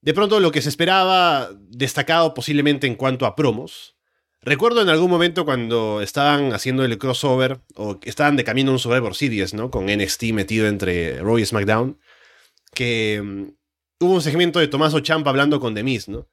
de 0.00 0.14
pronto 0.14 0.38
lo 0.38 0.52
que 0.52 0.62
se 0.62 0.68
esperaba 0.68 1.50
destacado 1.68 2.32
posiblemente 2.32 2.86
en 2.86 2.94
cuanto 2.94 3.26
a 3.26 3.34
promos. 3.34 3.96
Recuerdo 4.42 4.82
en 4.82 4.88
algún 4.88 5.10
momento 5.10 5.44
cuando 5.44 6.00
estaban 6.00 6.52
haciendo 6.52 6.84
el 6.84 6.98
crossover 6.98 7.60
o 7.74 7.98
estaban 8.04 8.36
de 8.36 8.44
camino 8.44 8.70
a 8.70 8.74
un 8.74 8.78
Survivor 8.78 9.16
Series, 9.16 9.54
¿no? 9.54 9.72
Con 9.72 9.86
NXT 9.86 10.24
metido 10.32 10.68
entre 10.68 11.18
Raw 11.18 11.38
y 11.38 11.44
SmackDown, 11.44 11.98
que 12.72 13.20
mm, 13.20 14.04
hubo 14.04 14.14
un 14.14 14.22
segmento 14.22 14.60
de 14.60 14.68
Tommaso 14.68 15.00
Champa 15.00 15.30
hablando 15.30 15.58
con 15.58 15.74
The 15.74 15.82
Miz, 15.82 16.08
¿no? 16.08 16.28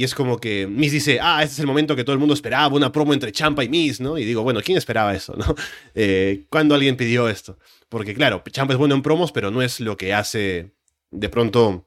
Y 0.00 0.04
es 0.04 0.14
como 0.14 0.38
que 0.38 0.66
Miz 0.66 0.92
dice, 0.92 1.18
ah, 1.20 1.42
este 1.42 1.52
es 1.52 1.58
el 1.58 1.66
momento 1.66 1.94
que 1.94 2.04
todo 2.04 2.14
el 2.14 2.18
mundo 2.18 2.32
esperaba, 2.32 2.74
una 2.74 2.90
promo 2.90 3.12
entre 3.12 3.32
Champa 3.32 3.64
y 3.64 3.68
Miz, 3.68 4.00
¿no? 4.00 4.16
Y 4.16 4.24
digo, 4.24 4.42
bueno, 4.42 4.62
¿quién 4.62 4.78
esperaba 4.78 5.14
eso, 5.14 5.34
no? 5.36 5.54
Eh, 5.94 6.46
¿Cuándo 6.48 6.74
alguien 6.74 6.96
pidió 6.96 7.28
esto? 7.28 7.58
Porque 7.90 8.14
claro, 8.14 8.42
Champa 8.50 8.72
es 8.72 8.78
bueno 8.78 8.94
en 8.94 9.02
promos, 9.02 9.30
pero 9.30 9.50
no 9.50 9.60
es 9.60 9.78
lo 9.78 9.98
que 9.98 10.14
hace 10.14 10.74
de 11.10 11.28
pronto, 11.28 11.86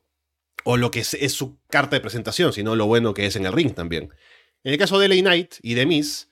o 0.63 0.77
lo 0.77 0.91
que 0.91 0.99
es, 0.99 1.33
su 1.33 1.57
carta 1.71 1.95
de 1.95 2.01
presentación, 2.01 2.53
sino 2.53 2.75
lo 2.75 2.85
bueno 2.85 3.15
que 3.15 3.25
es 3.25 3.35
en 3.35 3.47
el 3.47 3.51
ring 3.51 3.73
también. 3.73 4.11
En 4.63 4.73
el 4.73 4.77
caso 4.77 4.99
de 4.99 5.07
LA 5.07 5.15
Knight 5.15 5.55
y 5.63 5.73
de 5.73 5.87
Miz, 5.87 6.29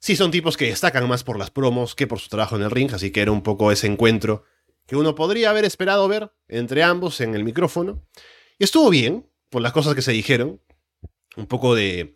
sí 0.00 0.16
son 0.16 0.32
tipos 0.32 0.56
que 0.56 0.66
destacan 0.66 1.08
más 1.08 1.22
por 1.22 1.38
las 1.38 1.52
promos 1.52 1.94
que 1.94 2.08
por 2.08 2.18
su 2.18 2.28
trabajo 2.28 2.56
en 2.56 2.62
el 2.62 2.72
ring, 2.72 2.92
así 2.92 3.12
que 3.12 3.20
era 3.20 3.30
un 3.30 3.44
poco 3.44 3.70
ese 3.70 3.86
encuentro 3.86 4.42
que 4.88 4.96
uno 4.96 5.14
podría 5.14 5.50
haber 5.50 5.64
esperado 5.64 6.08
ver 6.08 6.32
entre 6.48 6.82
ambos 6.82 7.20
en 7.20 7.36
el 7.36 7.44
micrófono. 7.44 8.04
Y 8.58 8.64
estuvo 8.64 8.90
bien, 8.90 9.30
por 9.48 9.62
las 9.62 9.72
cosas 9.72 9.94
que 9.94 10.02
se 10.02 10.10
dijeron 10.10 10.60
un 11.36 11.46
poco 11.46 11.74
de 11.74 12.14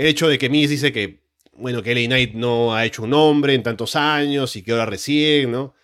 el 0.00 0.06
hecho 0.06 0.28
de 0.28 0.38
que 0.38 0.48
Miz 0.48 0.70
dice 0.70 0.92
que, 0.92 1.20
bueno, 1.52 1.82
que 1.82 1.94
LA 1.94 2.06
Knight 2.06 2.32
no 2.32 2.74
ha 2.74 2.86
hecho 2.86 3.02
un 3.02 3.10
nombre 3.10 3.52
en 3.52 3.62
tantos 3.62 3.96
años 3.96 4.56
y 4.56 4.62
que 4.62 4.72
ahora 4.72 4.86
recién, 4.86 5.52
¿no? 5.52 5.74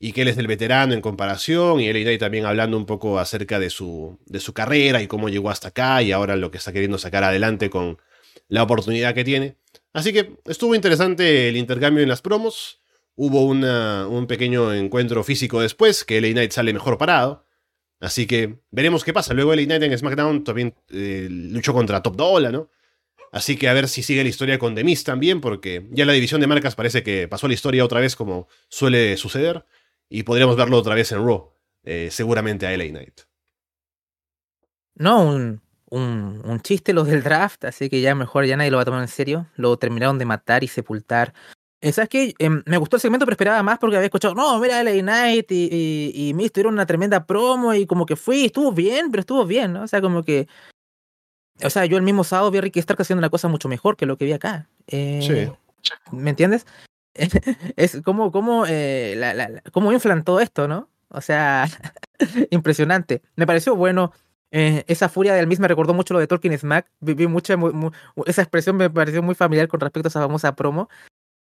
Y 0.00 0.12
que 0.12 0.22
él 0.22 0.28
es 0.28 0.38
el 0.38 0.48
veterano 0.48 0.92
en 0.92 1.00
comparación, 1.00 1.80
y 1.80 1.92
LA 1.92 2.00
Knight 2.00 2.18
también 2.18 2.46
hablando 2.46 2.76
un 2.76 2.84
poco 2.84 3.20
acerca 3.20 3.60
de 3.60 3.70
su, 3.70 4.18
de 4.26 4.40
su 4.40 4.54
carrera 4.54 5.02
y 5.02 5.06
cómo 5.06 5.28
llegó 5.28 5.50
hasta 5.50 5.68
acá 5.68 6.02
y 6.02 6.10
ahora 6.10 6.34
lo 6.34 6.50
que 6.50 6.58
está 6.58 6.72
queriendo 6.72 6.98
sacar 6.98 7.22
adelante 7.22 7.70
con 7.70 7.98
la 8.48 8.64
oportunidad 8.64 9.14
que 9.14 9.22
tiene. 9.22 9.54
Así 9.92 10.12
que 10.12 10.32
estuvo 10.46 10.74
interesante 10.74 11.48
el 11.48 11.56
intercambio 11.56 12.02
en 12.02 12.08
las 12.08 12.22
promos. 12.22 12.80
Hubo 13.14 13.44
un 13.44 14.26
pequeño 14.26 14.74
encuentro 14.74 15.22
físico 15.22 15.60
después, 15.60 16.04
que 16.04 16.20
LA 16.20 16.32
Knight 16.32 16.50
sale 16.50 16.72
mejor 16.72 16.98
parado. 16.98 17.46
Así 18.00 18.26
que 18.26 18.60
veremos 18.70 19.04
qué 19.04 19.12
pasa. 19.12 19.34
Luego 19.34 19.52
el 19.52 19.60
Ignite 19.60 19.84
en 19.84 19.96
SmackDown 19.96 20.42
también 20.42 20.74
eh, 20.88 21.28
luchó 21.30 21.72
contra 21.74 22.02
Top 22.02 22.16
Dollar, 22.16 22.52
¿no? 22.52 22.70
Así 23.30 23.56
que 23.56 23.68
a 23.68 23.74
ver 23.74 23.88
si 23.88 24.02
sigue 24.02 24.22
la 24.22 24.28
historia 24.28 24.58
con 24.58 24.74
The 24.74 24.82
Miz 24.82 25.04
también, 25.04 25.40
porque 25.40 25.86
ya 25.90 26.04
la 26.04 26.14
división 26.14 26.40
de 26.40 26.48
marcas 26.48 26.74
parece 26.74 27.02
que 27.02 27.28
pasó 27.28 27.46
la 27.46 27.54
historia 27.54 27.84
otra 27.84 28.00
vez 28.00 28.16
como 28.16 28.48
suele 28.68 29.16
suceder. 29.16 29.64
Y 30.08 30.24
podríamos 30.24 30.56
verlo 30.56 30.78
otra 30.78 30.96
vez 30.96 31.12
en 31.12 31.24
Raw, 31.24 31.52
eh, 31.84 32.08
seguramente 32.10 32.66
a 32.66 32.76
LA 32.76 32.88
Knight. 32.88 33.20
No, 34.96 35.22
un, 35.22 35.62
un, 35.90 36.42
un, 36.44 36.60
chiste 36.60 36.92
los 36.92 37.06
del 37.06 37.22
draft, 37.22 37.64
así 37.64 37.88
que 37.88 38.00
ya 38.00 38.16
mejor 38.16 38.44
ya 38.46 38.56
nadie 38.56 38.72
lo 38.72 38.78
va 38.78 38.82
a 38.82 38.86
tomar 38.86 39.02
en 39.02 39.08
serio. 39.08 39.46
Lo 39.54 39.76
terminaron 39.76 40.18
de 40.18 40.24
matar 40.24 40.64
y 40.64 40.68
sepultar 40.68 41.32
¿Sabes 41.82 42.08
qué? 42.10 42.34
Em, 42.38 42.62
me 42.66 42.76
gustó 42.76 42.96
el 42.96 43.00
segmento, 43.00 43.24
pero 43.24 43.34
esperaba 43.34 43.62
más 43.62 43.78
porque 43.78 43.96
había 43.96 44.06
escuchado, 44.06 44.34
no, 44.34 44.58
mira 44.60 44.82
LA 44.82 45.00
Knight 45.00 45.50
y, 45.50 45.68
y, 45.72 46.28
y 46.28 46.34
Miz 46.34 46.52
tuvieron 46.52 46.74
una 46.74 46.84
tremenda 46.84 47.24
promo 47.24 47.72
y 47.72 47.86
como 47.86 48.04
que 48.04 48.16
fui, 48.16 48.44
estuvo 48.44 48.70
bien, 48.72 49.10
pero 49.10 49.20
estuvo 49.20 49.46
bien, 49.46 49.72
¿no? 49.72 49.82
O 49.82 49.88
sea, 49.88 50.00
como 50.00 50.22
que. 50.22 50.46
O 51.62 51.70
sea, 51.70 51.86
yo 51.86 51.96
el 51.96 52.02
mismo 52.02 52.24
sábado 52.24 52.50
vi 52.50 52.58
a 52.58 52.60
Ricky 52.62 52.80
Stark 52.80 53.00
haciendo 53.00 53.20
una 53.20 53.30
cosa 53.30 53.48
mucho 53.48 53.68
mejor 53.68 53.96
que 53.96 54.06
lo 54.06 54.16
que 54.16 54.24
vi 54.26 54.32
acá. 54.32 54.68
Eh, 54.86 55.20
sí. 55.22 55.92
¿Me 56.12 56.30
entiendes? 56.30 56.66
es 57.76 58.00
como, 58.02 58.30
como, 58.30 58.66
eh, 58.66 59.14
la, 59.16 59.34
la, 59.34 59.62
cómo 59.72 59.92
inflan 59.92 60.24
todo 60.24 60.40
esto, 60.40 60.68
¿no? 60.68 60.88
O 61.08 61.20
sea, 61.20 61.66
impresionante. 62.50 63.22
Me 63.36 63.46
pareció 63.46 63.74
bueno. 63.76 64.12
Eh, 64.52 64.84
esa 64.88 65.08
furia 65.08 65.32
del 65.34 65.46
mismo 65.46 65.62
me 65.62 65.68
recordó 65.68 65.94
mucho 65.94 66.12
lo 66.12 66.18
de 66.18 66.26
Tolkien 66.26 66.58
Smack. 66.58 66.90
Vi, 67.00 67.26
mucha, 67.28 67.54
esa 68.26 68.42
expresión 68.42 68.76
me 68.76 68.90
pareció 68.90 69.22
muy 69.22 69.36
familiar 69.36 69.68
con 69.68 69.78
respecto 69.78 70.08
a 70.08 70.10
esa 70.10 70.20
famosa 70.20 70.56
promo. 70.56 70.88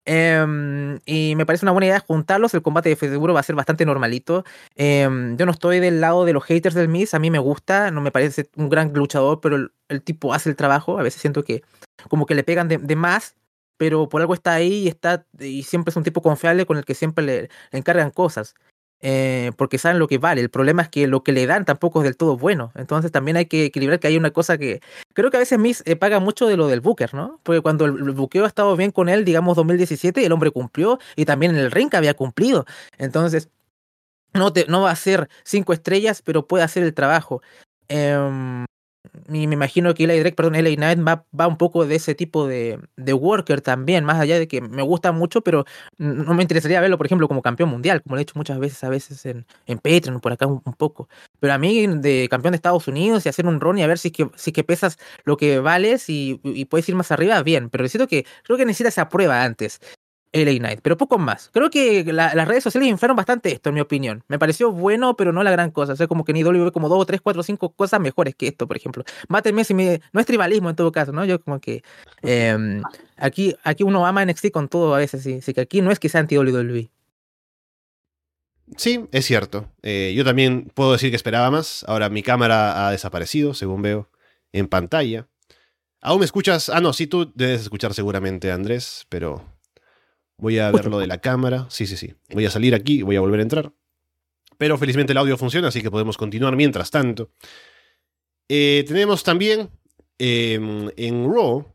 Eh, 0.04 0.98
y 1.06 1.34
me 1.36 1.46
parece 1.46 1.64
una 1.64 1.72
buena 1.72 1.86
idea 1.86 2.00
juntarlos. 2.00 2.54
El 2.54 2.62
combate 2.62 2.88
de 2.88 2.96
seguro 2.96 3.34
va 3.34 3.40
a 3.40 3.44
ser 3.44 3.56
bastante 3.56 3.84
normalito. 3.84 4.44
Eh, 4.76 5.08
yo 5.36 5.46
no 5.46 5.52
estoy 5.52 5.80
del 5.80 6.00
lado 6.00 6.24
de 6.24 6.32
los 6.32 6.44
haters 6.44 6.74
del 6.74 6.88
Miz. 6.88 7.14
A 7.14 7.18
mí 7.18 7.30
me 7.30 7.38
gusta. 7.38 7.90
No 7.90 8.00
me 8.00 8.10
parece 8.10 8.48
un 8.56 8.68
gran 8.68 8.92
luchador, 8.92 9.40
pero 9.40 9.70
el, 9.88 10.02
tipo 10.02 10.34
hace 10.34 10.50
el 10.50 10.56
trabajo. 10.56 10.98
A 10.98 11.02
veces 11.02 11.20
siento 11.20 11.44
que 11.44 11.62
como 12.08 12.26
que 12.26 12.34
le 12.34 12.44
pegan 12.44 12.68
de, 12.68 12.96
más. 12.96 13.36
Pero 13.76 14.08
por 14.10 14.20
algo 14.20 14.34
está 14.34 14.52
ahí 14.52 14.84
y 14.84 14.88
está 14.88 15.26
y 15.38 15.62
siempre 15.62 15.90
es 15.90 15.96
un 15.96 16.02
tipo 16.02 16.20
confiable 16.20 16.66
con 16.66 16.76
el 16.76 16.84
que 16.84 16.94
siempre 16.94 17.24
le 17.24 17.50
encargan 17.72 18.10
cosas 18.10 18.54
eh, 19.02 19.52
porque 19.56 19.78
saben 19.78 19.98
lo 19.98 20.08
que 20.08 20.18
vale. 20.18 20.40
El 20.40 20.50
problema 20.50 20.82
es 20.82 20.88
que 20.88 21.06
lo 21.06 21.22
que 21.22 21.32
le 21.32 21.46
dan 21.46 21.64
tampoco 21.64 22.00
es 22.00 22.04
del 22.04 22.16
todo 22.16 22.36
bueno. 22.36 22.72
Entonces 22.74 23.10
también 23.10 23.36
hay 23.36 23.46
que 23.46 23.64
equilibrar 23.64 23.98
que 23.98 24.08
hay 24.08 24.16
una 24.16 24.30
cosa 24.30 24.58
que 24.58 24.80
creo 25.14 25.30
que 25.30 25.38
a 25.38 25.40
veces 25.40 25.58
Miss 25.58 25.82
eh, 25.86 25.96
paga 25.96 26.20
mucho 26.20 26.46
de 26.46 26.56
lo 26.56 26.68
del 26.68 26.80
Booker, 26.80 27.14
¿no? 27.14 27.40
Porque 27.42 27.60
cuando 27.60 27.86
el, 27.86 28.12
buqueo 28.12 28.44
ha 28.44 28.48
estado 28.48 28.76
bien 28.76 28.90
con 28.90 29.08
él, 29.08 29.24
digamos 29.24 29.56
2017, 29.56 30.24
el 30.24 30.32
hombre 30.32 30.50
cumplió 30.50 30.98
y 31.16 31.24
también 31.24 31.52
en 31.52 31.58
el 31.58 31.70
ring 31.70 31.94
había 31.94 32.14
cumplido. 32.14 32.66
Entonces 32.98 33.48
no, 34.34 34.52
te, 34.52 34.66
no 34.66 34.82
va 34.82 34.90
a 34.90 34.96
ser 34.96 35.28
cinco 35.44 35.72
estrellas, 35.72 36.22
pero 36.22 36.46
puede 36.46 36.64
hacer 36.64 36.82
el 36.82 36.94
trabajo. 36.94 37.42
Eh, 37.88 38.64
y 39.28 39.46
me 39.46 39.54
imagino 39.54 39.94
que 39.94 40.06
LA 40.06 40.14
Drake, 40.14 40.34
perdón, 40.34 40.54
LA 40.54 40.76
Knight 40.76 40.98
va, 41.06 41.24
va 41.38 41.46
un 41.46 41.56
poco 41.56 41.86
de 41.86 41.96
ese 41.96 42.14
tipo 42.14 42.46
de, 42.46 42.78
de 42.96 43.12
worker 43.12 43.60
también, 43.60 44.04
más 44.04 44.20
allá 44.20 44.38
de 44.38 44.48
que 44.48 44.60
me 44.60 44.82
gusta 44.82 45.12
mucho, 45.12 45.42
pero 45.42 45.64
no 45.98 46.34
me 46.34 46.42
interesaría 46.42 46.80
verlo, 46.80 46.96
por 46.96 47.06
ejemplo, 47.06 47.28
como 47.28 47.42
campeón 47.42 47.68
mundial, 47.70 48.02
como 48.02 48.16
lo 48.16 48.20
he 48.20 48.22
hecho 48.22 48.34
muchas 48.36 48.58
veces, 48.58 48.82
a 48.84 48.88
veces 48.88 49.24
en, 49.26 49.46
en 49.66 49.78
Patreon, 49.78 50.20
por 50.20 50.32
acá 50.32 50.46
un, 50.46 50.62
un, 50.64 50.74
poco. 50.74 51.08
Pero 51.40 51.52
a 51.52 51.58
mí, 51.58 51.86
de 51.86 52.28
campeón 52.30 52.52
de 52.52 52.56
Estados 52.56 52.88
Unidos 52.88 53.26
y 53.26 53.28
hacer 53.28 53.46
un 53.46 53.60
run 53.60 53.78
y 53.78 53.82
a 53.82 53.86
ver 53.86 53.98
si 53.98 54.08
es 54.08 54.14
que, 54.14 54.30
si 54.36 54.52
que 54.52 54.64
pesas 54.64 54.98
lo 55.24 55.36
que 55.36 55.58
vales 55.60 56.08
y, 56.08 56.40
y 56.44 56.64
puedes 56.66 56.88
ir 56.88 56.94
más 56.94 57.10
arriba, 57.10 57.42
bien. 57.42 57.70
Pero 57.70 57.82
necesito 57.82 58.08
que, 58.08 58.26
creo 58.44 58.58
que 58.58 58.64
necesita 58.66 58.88
esa 58.88 59.08
prueba 59.08 59.42
antes. 59.42 59.80
LA 60.32 60.58
Knight, 60.58 60.80
pero 60.82 60.96
poco 60.96 61.18
más. 61.18 61.50
Creo 61.52 61.70
que 61.70 62.04
la, 62.12 62.34
las 62.34 62.46
redes 62.46 62.62
sociales 62.62 62.88
inflaron 62.88 63.16
bastante 63.16 63.52
esto, 63.52 63.70
en 63.70 63.74
mi 63.74 63.80
opinión. 63.80 64.24
Me 64.28 64.38
pareció 64.38 64.70
bueno, 64.70 65.16
pero 65.16 65.32
no 65.32 65.42
la 65.42 65.50
gran 65.50 65.70
cosa. 65.70 65.94
O 65.94 65.96
sea, 65.96 66.06
como 66.06 66.24
que 66.24 66.32
ni 66.32 66.42
W 66.42 66.70
como 66.72 66.88
dos 66.88 67.06
tres, 67.06 67.20
cuatro, 67.20 67.42
cinco 67.42 67.72
cosas 67.72 68.00
mejores 68.00 68.34
que 68.34 68.48
esto, 68.48 68.66
por 68.68 68.76
ejemplo. 68.76 69.04
Mátenme 69.28 69.64
si 69.64 69.74
me... 69.74 70.00
No 70.12 70.20
es 70.20 70.26
tribalismo 70.26 70.70
en 70.70 70.76
todo 70.76 70.92
caso, 70.92 71.12
¿no? 71.12 71.24
Yo 71.24 71.40
como 71.40 71.60
que... 71.60 71.82
Eh, 72.22 72.80
aquí, 73.16 73.56
aquí 73.64 73.82
uno 73.82 74.06
ama 74.06 74.24
NXT 74.24 74.50
con 74.52 74.68
todo 74.68 74.94
a 74.94 74.98
veces, 74.98 75.22
sí. 75.22 75.38
Así 75.38 75.52
que 75.52 75.62
aquí 75.62 75.80
no 75.82 75.90
es 75.90 75.98
que 75.98 76.08
sea 76.08 76.20
anti-WWE. 76.20 76.90
Sí, 78.76 79.06
es 79.10 79.26
cierto. 79.26 79.68
Eh, 79.82 80.12
yo 80.16 80.24
también 80.24 80.70
puedo 80.74 80.92
decir 80.92 81.10
que 81.10 81.16
esperaba 81.16 81.50
más. 81.50 81.84
Ahora 81.88 82.08
mi 82.08 82.22
cámara 82.22 82.86
ha 82.86 82.90
desaparecido, 82.92 83.54
según 83.54 83.82
veo 83.82 84.08
en 84.52 84.68
pantalla. 84.68 85.26
¿Aún 86.00 86.20
me 86.20 86.24
escuchas? 86.24 86.68
Ah, 86.68 86.80
no, 86.80 86.92
sí, 86.92 87.06
tú 87.06 87.30
debes 87.34 87.62
escuchar 87.62 87.94
seguramente, 87.94 88.52
Andrés, 88.52 89.06
pero 89.08 89.44
Voy 90.40 90.58
a 90.58 90.70
ver 90.70 90.86
lo 90.86 90.98
de 90.98 91.06
la 91.06 91.18
cámara. 91.18 91.66
Sí, 91.68 91.86
sí, 91.86 91.96
sí. 91.96 92.14
Voy 92.30 92.46
a 92.46 92.50
salir 92.50 92.74
aquí 92.74 93.00
y 93.00 93.02
voy 93.02 93.16
a 93.16 93.20
volver 93.20 93.40
a 93.40 93.42
entrar. 93.42 93.72
Pero 94.58 94.78
felizmente 94.78 95.12
el 95.12 95.18
audio 95.18 95.36
funciona, 95.36 95.68
así 95.68 95.82
que 95.82 95.90
podemos 95.90 96.16
continuar 96.16 96.56
mientras 96.56 96.90
tanto. 96.90 97.32
Eh, 98.48 98.84
tenemos 98.86 99.22
también 99.22 99.70
eh, 100.18 100.58
en 100.96 101.32
Raw 101.32 101.74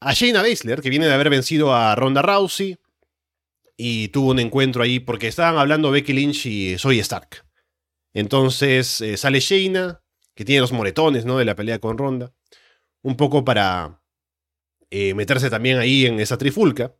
a 0.00 0.12
Shayna 0.12 0.42
Baszler, 0.42 0.80
que 0.80 0.90
viene 0.90 1.06
de 1.06 1.14
haber 1.14 1.30
vencido 1.30 1.74
a 1.74 1.94
Ronda 1.94 2.22
Rousey. 2.22 2.78
Y 3.78 4.08
tuvo 4.08 4.30
un 4.30 4.38
encuentro 4.38 4.82
ahí 4.82 5.00
porque 5.00 5.28
estaban 5.28 5.58
hablando 5.58 5.90
Becky 5.90 6.14
Lynch 6.14 6.46
y 6.46 6.78
Zoe 6.78 6.98
Stark. 7.00 7.44
Entonces 8.14 9.02
eh, 9.02 9.18
sale 9.18 9.40
Shayna, 9.40 10.02
que 10.34 10.46
tiene 10.46 10.62
los 10.62 10.72
moretones 10.72 11.26
¿no? 11.26 11.36
de 11.36 11.44
la 11.44 11.54
pelea 11.54 11.78
con 11.78 11.98
Ronda. 11.98 12.32
Un 13.02 13.16
poco 13.16 13.44
para 13.44 14.00
eh, 14.90 15.14
meterse 15.14 15.50
también 15.50 15.78
ahí 15.78 16.06
en 16.06 16.20
esa 16.20 16.38
trifulca. 16.38 16.94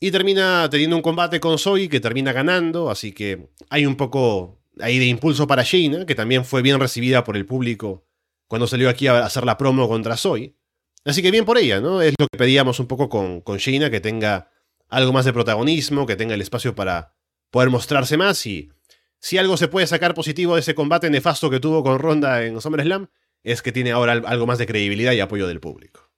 Y 0.00 0.10
termina 0.10 0.66
teniendo 0.70 0.96
un 0.96 1.02
combate 1.02 1.40
con 1.40 1.58
Zoe 1.58 1.90
que 1.90 2.00
termina 2.00 2.32
ganando, 2.32 2.90
así 2.90 3.12
que 3.12 3.50
hay 3.68 3.84
un 3.84 3.96
poco 3.96 4.58
ahí 4.80 4.98
de 4.98 5.04
impulso 5.04 5.46
para 5.46 5.62
Jaina, 5.62 6.06
que 6.06 6.14
también 6.14 6.46
fue 6.46 6.62
bien 6.62 6.80
recibida 6.80 7.22
por 7.22 7.36
el 7.36 7.44
público 7.44 8.06
cuando 8.48 8.66
salió 8.66 8.88
aquí 8.88 9.06
a 9.06 9.24
hacer 9.24 9.44
la 9.44 9.58
promo 9.58 9.88
contra 9.88 10.16
Zoe. 10.16 10.56
Así 11.04 11.20
que 11.22 11.30
bien 11.30 11.44
por 11.44 11.58
ella, 11.58 11.80
¿no? 11.80 12.00
Es 12.00 12.14
lo 12.18 12.26
que 12.28 12.38
pedíamos 12.38 12.80
un 12.80 12.86
poco 12.86 13.08
con, 13.10 13.42
con 13.42 13.58
que 13.58 14.00
tenga 14.00 14.50
algo 14.88 15.12
más 15.12 15.26
de 15.26 15.32
protagonismo, 15.32 16.06
que 16.06 16.16
tenga 16.16 16.34
el 16.34 16.40
espacio 16.40 16.74
para 16.74 17.14
poder 17.50 17.68
mostrarse 17.70 18.16
más 18.16 18.44
y 18.46 18.70
si 19.18 19.36
algo 19.36 19.56
se 19.56 19.68
puede 19.68 19.86
sacar 19.86 20.14
positivo 20.14 20.54
de 20.54 20.60
ese 20.60 20.74
combate 20.74 21.10
nefasto 21.10 21.50
que 21.50 21.60
tuvo 21.60 21.82
con 21.82 21.98
Ronda 21.98 22.44
en 22.44 22.58
SummerSlam, 22.60 23.10
es 23.42 23.60
que 23.60 23.70
tiene 23.70 23.92
ahora 23.92 24.12
algo 24.12 24.46
más 24.46 24.58
de 24.58 24.66
credibilidad 24.66 25.12
y 25.12 25.20
apoyo 25.20 25.46
del 25.46 25.60
público. 25.60 26.09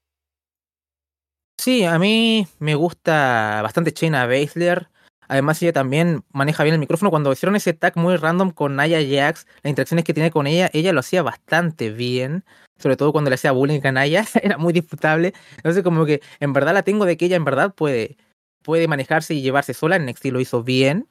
Sí, 1.62 1.84
a 1.84 1.96
mí 1.96 2.48
me 2.58 2.74
gusta 2.74 3.60
bastante 3.62 3.92
Shayna 3.92 4.26
Baszler. 4.26 4.88
Además, 5.28 5.62
ella 5.62 5.72
también 5.72 6.24
maneja 6.32 6.64
bien 6.64 6.74
el 6.74 6.80
micrófono. 6.80 7.10
Cuando 7.10 7.30
hicieron 7.32 7.54
ese 7.54 7.72
tag 7.72 7.96
muy 7.96 8.16
random 8.16 8.50
con 8.50 8.74
Naya 8.74 8.98
Jax, 8.98 9.46
las 9.62 9.70
interacciones 9.70 10.04
que 10.04 10.12
tiene 10.12 10.32
con 10.32 10.48
ella, 10.48 10.68
ella 10.72 10.92
lo 10.92 10.98
hacía 10.98 11.22
bastante 11.22 11.90
bien. 11.90 12.44
Sobre 12.80 12.96
todo 12.96 13.12
cuando 13.12 13.30
le 13.30 13.36
hacía 13.36 13.52
bullying 13.52 13.80
a 13.84 13.92
Naya, 13.92 14.26
era 14.42 14.58
muy 14.58 14.72
disputable. 14.72 15.34
Entonces, 15.58 15.84
como 15.84 16.04
que 16.04 16.20
en 16.40 16.52
verdad 16.52 16.74
la 16.74 16.82
tengo 16.82 17.04
de 17.04 17.16
que 17.16 17.26
ella 17.26 17.36
en 17.36 17.44
verdad 17.44 17.72
puede, 17.72 18.16
puede 18.64 18.88
manejarse 18.88 19.32
y 19.32 19.42
llevarse 19.42 19.72
sola. 19.72 19.94
En 19.94 20.06
NXT 20.06 20.24
lo 20.32 20.40
hizo 20.40 20.64
bien. 20.64 21.06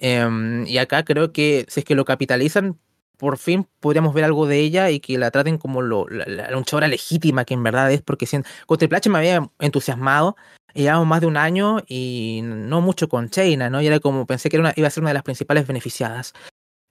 Um, 0.00 0.66
y 0.66 0.78
acá 0.78 1.04
creo 1.04 1.30
que 1.30 1.66
si 1.68 1.80
es 1.80 1.84
que 1.84 1.94
lo 1.94 2.06
capitalizan, 2.06 2.78
por 3.24 3.38
fin 3.38 3.66
podríamos 3.80 4.14
ver 4.14 4.24
algo 4.24 4.46
de 4.46 4.60
ella 4.60 4.90
y 4.90 5.00
que 5.00 5.16
la 5.16 5.30
traten 5.30 5.56
como 5.56 5.80
lo, 5.80 6.06
la, 6.08 6.50
luchadora 6.50 6.88
legítima 6.88 7.44
que 7.44 7.54
en 7.54 7.62
verdad 7.62 7.90
es, 7.90 8.02
porque 8.02 8.26
con 8.66 8.78
Triple 8.78 8.98
H 8.98 9.08
me 9.08 9.18
había 9.18 9.50
entusiasmado, 9.58 10.36
llevamos 10.74 11.06
más 11.06 11.22
de 11.22 11.26
un 11.26 11.36
año 11.36 11.78
y 11.88 12.40
no 12.44 12.80
mucho 12.80 13.08
con 13.08 13.30
Chaina, 13.30 13.70
¿no? 13.70 13.80
Y 13.80 13.86
era 13.86 13.98
como, 14.00 14.26
pensé 14.26 14.50
que 14.50 14.58
era 14.58 14.74
iba 14.76 14.88
a 14.88 14.90
ser 14.90 15.02
una 15.02 15.10
de 15.10 15.14
las 15.14 15.22
principales 15.22 15.66
beneficiadas, 15.66 16.34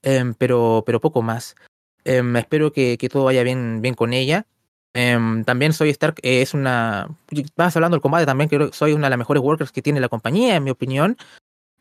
em, 0.02 0.34
pero, 0.34 0.84
pero 0.86 1.00
poco 1.00 1.22
más. 1.22 1.56
Em, 2.04 2.36
espero 2.36 2.74
que, 2.74 2.98
que, 2.98 3.10
todo 3.10 3.26
vaya 3.26 3.44
bien, 3.44 3.82
bien 3.82 3.94
con 3.94 4.12
ella. 4.14 4.48
Em, 4.94 5.44
también 5.44 5.74
Soy 5.74 5.90
Stark 5.90 6.20
es 6.24 6.54
una. 6.54 7.10
Vas 7.56 7.76
hablando 7.76 7.96
del 7.96 8.02
combate 8.02 8.26
también, 8.26 8.50
creo 8.50 8.70
que 8.72 8.76
soy 8.76 8.94
una 8.94 9.08
de 9.08 9.12
las 9.12 9.20
mejores 9.20 9.44
workers 9.44 9.72
que 9.72 9.82
tiene 9.82 10.00
la 10.00 10.10
compañía, 10.10 10.56
en 10.56 10.64
mi 10.64 10.72
opinión. 10.72 11.18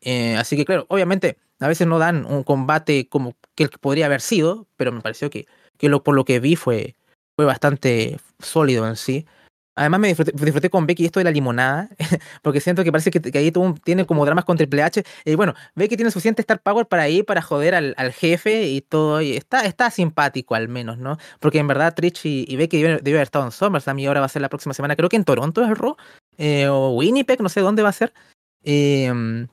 Eh, 0.03 0.35
así 0.37 0.55
que, 0.55 0.65
claro, 0.65 0.85
obviamente, 0.89 1.37
a 1.59 1.67
veces 1.67 1.87
no 1.87 1.97
dan 1.99 2.25
un 2.25 2.43
combate 2.43 3.07
como 3.07 3.35
que 3.55 3.63
el 3.63 3.69
que 3.69 3.77
podría 3.77 4.05
haber 4.07 4.21
sido, 4.21 4.67
pero 4.75 4.91
me 4.91 5.01
pareció 5.01 5.29
que, 5.29 5.47
que 5.77 5.89
lo, 5.89 6.03
por 6.03 6.15
lo 6.15 6.25
que 6.25 6.39
vi 6.39 6.55
fue, 6.55 6.95
fue 7.35 7.45
bastante 7.45 8.19
sólido 8.39 8.87
en 8.87 8.95
sí. 8.95 9.25
Además 9.75 10.01
me 10.01 10.07
disfruté, 10.09 10.69
con 10.69 10.85
Becky 10.85 11.05
esto 11.05 11.19
de 11.19 11.23
la 11.23 11.31
limonada, 11.31 11.89
porque 12.43 12.61
siento 12.61 12.83
que 12.83 12.91
parece 12.91 13.09
que, 13.09 13.39
ahí 13.39 13.51
tiene 13.83 14.05
como 14.05 14.23
dramas 14.23 14.45
con 14.45 14.55
Triple 14.55 14.83
H. 14.83 15.03
Y 15.25 15.33
bueno, 15.33 15.55
Becky 15.73 15.95
tiene 15.95 16.11
suficiente 16.11 16.43
Star 16.43 16.61
Power 16.61 16.85
para 16.85 17.09
ir, 17.09 17.25
para 17.25 17.41
joder 17.41 17.73
al, 17.73 17.95
al 17.97 18.13
jefe 18.13 18.67
y 18.67 18.81
todo. 18.81 19.19
Y 19.21 19.35
está, 19.35 19.65
está 19.65 19.89
simpático 19.89 20.53
al 20.53 20.67
menos, 20.67 20.99
¿no? 20.99 21.17
Porque 21.39 21.57
en 21.57 21.67
verdad 21.67 21.95
Trish 21.95 22.21
y, 22.23 22.55
Becky 22.55 22.83
deben, 22.83 22.99
haber 22.99 23.23
estado 23.23 23.45
en 23.45 23.51
SummerSlam 23.51 23.97
y 23.97 24.05
ahora 24.05 24.19
va 24.19 24.27
a 24.27 24.29
ser 24.29 24.43
la 24.43 24.49
próxima 24.49 24.75
semana. 24.75 24.95
Creo 24.95 25.09
que 25.09 25.15
en 25.15 25.25
Toronto 25.25 25.63
es 25.63 25.69
el 25.69 25.75
Raw. 25.75 25.95
Eh, 26.37 26.67
o 26.67 26.91
Winnipeg, 26.91 27.41
no 27.41 27.49
sé 27.49 27.61
dónde 27.61 27.81
va 27.81 27.89
a 27.89 27.93
ser. 27.93 28.13
Eh, 28.63 29.47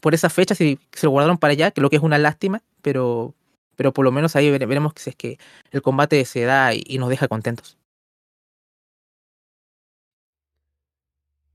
por 0.00 0.14
esa 0.14 0.30
fecha 0.30 0.54
si 0.54 0.78
se 0.92 1.06
lo 1.06 1.10
guardaron 1.10 1.38
para 1.38 1.52
allá, 1.52 1.70
que 1.70 1.80
lo 1.80 1.90
que 1.90 1.96
es 1.96 2.02
una 2.02 2.18
lástima, 2.18 2.62
pero, 2.82 3.34
pero 3.76 3.92
por 3.92 4.04
lo 4.04 4.12
menos 4.12 4.36
ahí 4.36 4.50
veremos 4.50 4.92
si 4.96 5.10
es 5.10 5.16
que 5.16 5.38
el 5.70 5.82
combate 5.82 6.24
se 6.24 6.42
da 6.42 6.74
y, 6.74 6.98
nos 6.98 7.08
deja 7.08 7.28
contentos. 7.28 7.76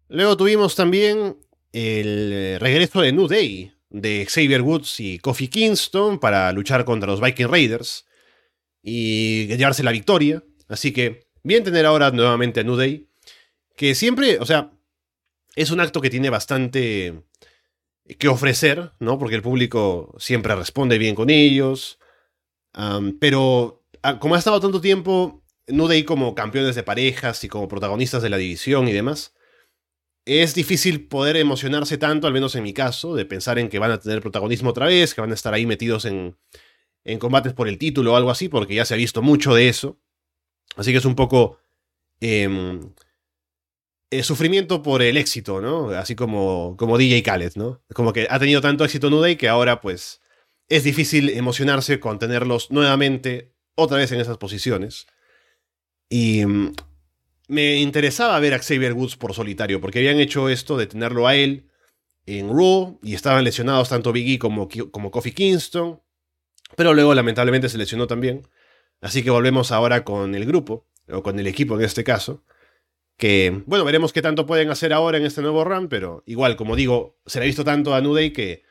Luego 0.10 0.36
tuvimos 0.36 0.76
también 0.76 1.38
el 1.72 2.34
eh, 2.34 2.58
regreso 2.60 3.02
de 3.02 3.14
New 3.14 3.28
Day 3.28 3.72
de 3.90 4.26
Xavier 4.26 4.62
Woods 4.62 5.00
y 5.00 5.20
Kofi 5.20 5.48
Kingston 5.48 6.20
para 6.20 6.52
luchar 6.52 6.86
contra 6.86 7.10
los 7.10 7.22
Viking 7.22 7.48
Raiders 7.48 8.06
y 8.82 9.48
llevarse 9.48 9.84
la 9.84 9.92
victoria. 9.92 10.44
Así 10.68 10.92
que 10.92 11.28
bien 11.44 11.64
tener 11.64 11.86
ahora 11.86 12.12
nuevamente 12.12 12.62
a 12.62 12.64
New 12.64 12.76
Day, 12.76 13.08
que 13.76 13.96
siempre, 13.96 14.40
o 14.40 14.46
sea, 14.46 14.72
es 15.56 15.72
un 15.72 15.80
acto 15.80 16.02
que 16.02 16.10
tiene 16.10 16.30
bastante 16.30 17.24
que 18.20 18.28
ofrecer, 18.28 18.92
¿no? 19.00 19.18
Porque 19.18 19.36
el 19.36 19.42
público 19.42 20.16
siempre 20.18 20.56
responde 20.56 20.98
bien 20.98 21.16
con 21.16 21.30
ellos. 21.30 22.00
pero 23.20 23.84
como 24.20 24.36
ha 24.36 24.40
estado 24.40 24.60
tanto 24.60 24.82
tiempo 24.82 25.42
no 25.68 25.88
de 25.88 25.96
ahí 25.96 26.04
como 26.04 26.36
campeones 26.36 26.76
de 26.76 26.84
parejas 26.84 27.44
y 27.44 27.48
como 27.48 27.68
protagonistas 27.68 28.24
de 28.24 28.30
la 28.30 28.38
división 28.38 28.88
y 28.88 28.94
demás, 28.94 29.34
es 30.26 30.54
difícil 30.54 31.08
poder 31.08 31.38
emocionarse 31.38 31.98
tanto, 31.98 32.28
al 32.28 32.34
menos 32.34 32.56
en 32.56 32.64
mi 32.64 32.74
caso, 32.74 33.16
de 33.16 33.26
pensar 33.26 33.58
en 33.58 33.70
que 33.70 33.80
van 33.80 33.92
a 33.92 34.00
tener 34.00 34.22
protagonismo 34.22 34.70
otra 34.70 34.88
vez, 34.88 35.14
que 35.14 35.22
van 35.22 35.32
a 35.32 35.36
estar 35.36 35.54
ahí 35.54 35.66
metidos 35.66 36.06
en, 36.06 36.38
en 37.04 37.20
combates 37.20 37.54
por 37.54 37.68
el 37.68 37.78
título 37.78 38.14
o 38.14 38.16
algo 38.16 38.32
así, 38.32 38.50
porque 38.50 38.76
ya 38.76 38.86
se 38.86 38.94
ha 38.94 38.98
visto 38.98 39.22
mucho 39.22 39.56
de 39.56 39.70
eso. 39.70 40.00
Así 40.76 40.92
que 40.92 40.98
es 40.98 41.06
un 41.06 41.16
poco... 41.16 41.58
Em, 42.20 42.94
eh, 44.12 44.24
sufrimiento 44.24 44.84
por 44.84 45.02
el 45.02 45.16
éxito, 45.18 45.62
¿no? 45.62 45.90
Así 45.92 46.16
como, 46.16 46.76
como 46.78 46.98
DJ 46.98 47.24
Khaled, 47.24 47.54
¿no? 47.56 47.82
Como 47.94 48.12
que 48.12 48.28
ha 48.30 48.40
tenido 48.40 48.60
tanto 48.60 48.84
éxito 48.84 49.10
Nuday 49.10 49.38
que 49.38 49.48
ahora 49.48 49.80
pues 49.80 50.22
es 50.68 50.84
difícil 50.84 51.30
emocionarse 51.30 52.00
con 52.00 52.20
tenerlos 52.20 52.72
nuevamente 52.72 53.54
otra 53.76 53.98
vez 53.98 54.12
en 54.12 54.20
esas 54.20 54.38
posiciones. 54.38 55.08
Y 56.10 56.46
mm, 56.46 56.74
me 57.48 57.76
interesaba 57.78 58.38
ver 58.40 58.54
a 58.54 58.60
Xavier 58.60 58.94
Woods 58.94 59.16
por 59.16 59.34
solitario, 59.34 59.80
porque 59.80 60.00
habían 60.00 60.20
hecho 60.20 60.50
esto 60.50 60.78
de 60.78 60.88
tenerlo 60.88 61.28
a 61.28 61.36
él 61.36 61.70
en 62.26 62.50
Raw 62.50 63.00
y 63.02 63.16
estaban 63.16 63.44
lesionados 63.46 63.90
tanto 63.90 64.12
Biggie 64.12 64.40
como, 64.40 64.68
como 64.92 65.10
Kofi 65.12 65.32
Kingston, 65.32 66.02
pero 66.76 66.94
luego 66.94 67.14
lamentablemente 67.14 67.70
se 67.70 67.78
lesionó 67.78 68.08
también. 68.08 68.48
Así 69.00 69.24
que 69.24 69.30
volvemos 69.30 69.72
ahora 69.72 70.04
con 70.04 70.36
el 70.36 70.46
grupo, 70.46 70.86
o 71.10 71.24
con 71.24 71.40
el 71.40 71.48
equipo 71.48 71.76
en 71.76 71.86
este 71.86 72.04
caso. 72.04 72.44
Que, 73.22 73.62
bueno, 73.68 73.86
veremos 73.86 74.14
qué 74.14 74.24
tanto 74.24 74.48
pueden 74.48 74.72
hacer 74.72 74.94
ahora 74.94 75.20
en 75.20 75.26
este 75.26 75.44
nuevo 75.44 75.64
run, 75.64 75.90
pero 75.90 76.24
igual, 76.26 76.56
como 76.56 76.76
digo, 76.76 77.20
se 77.28 77.38
le 77.38 77.46
ha 77.46 77.46
visto 77.46 77.64
tanto 77.64 77.94
a 77.94 78.02
Nuday 78.02 78.34
que 78.34 78.64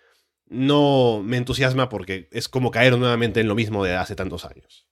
no 0.49 1.23
me 1.25 1.37
entusiasma 1.37 1.89
porque 1.89 2.29
es 2.33 2.49
como 2.49 2.73
caer 2.73 2.99
nuevamente 2.99 3.39
en 3.39 3.47
lo 3.47 3.55
mismo 3.55 3.85
de 3.85 3.95
hace 3.95 4.17
tantos 4.17 4.45
años. 4.45 4.89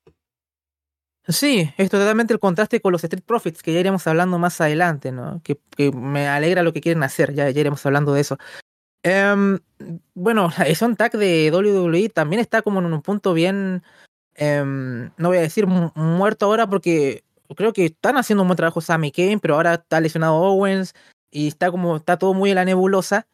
Sí, 1.26 1.68
es 1.76 1.90
totalmente 1.90 2.32
el 2.32 2.38
contraste 2.38 2.80
con 2.80 2.92
los 2.92 3.02
Street 3.02 3.24
Profits, 3.26 3.64
que 3.64 3.72
ya 3.72 3.80
iremos 3.80 4.06
hablando 4.06 4.38
más 4.38 4.60
adelante, 4.60 5.10
¿no? 5.10 5.42
Que, 5.42 5.58
me 5.90 6.28
alegra 6.28 6.62
lo 6.62 6.72
que 6.72 6.80
quieren 6.80 7.02
hacer, 7.02 7.34
ya, 7.34 7.50
ya 7.50 7.60
iremos 7.60 7.84
hablando 7.84 8.14
de 8.14 8.20
eso. 8.20 8.38
Um, 9.04 9.58
bueno, 10.14 10.52
el 10.64 10.96
Tag 10.96 11.18
de 11.18 11.50
WWE 11.52 12.10
también 12.10 12.38
está 12.38 12.62
como 12.62 12.78
en 12.78 12.92
un 12.92 13.02
punto 13.02 13.34
bien, 13.34 13.82
em, 14.36 15.10
no 15.16 15.30
voy 15.30 15.38
a 15.38 15.40
decir 15.40 15.66
muerto 15.66 16.46
ahora 16.46 16.68
porque 16.68 17.24
creo 17.54 17.72
que 17.72 17.86
están 17.86 18.16
haciendo 18.16 18.42
un 18.42 18.48
buen 18.48 18.56
trabajo 18.56 18.80
Sammy 18.80 19.10
Kane, 19.12 19.38
pero 19.38 19.54
ahora 19.54 19.74
está 19.74 20.00
lesionado 20.00 20.36
Owens 20.36 20.94
y 21.30 21.48
está 21.48 21.70
como 21.70 21.96
está 21.96 22.18
todo 22.18 22.34
muy 22.34 22.50
en 22.50 22.56
la 22.56 22.64
nebulosa. 22.64 23.26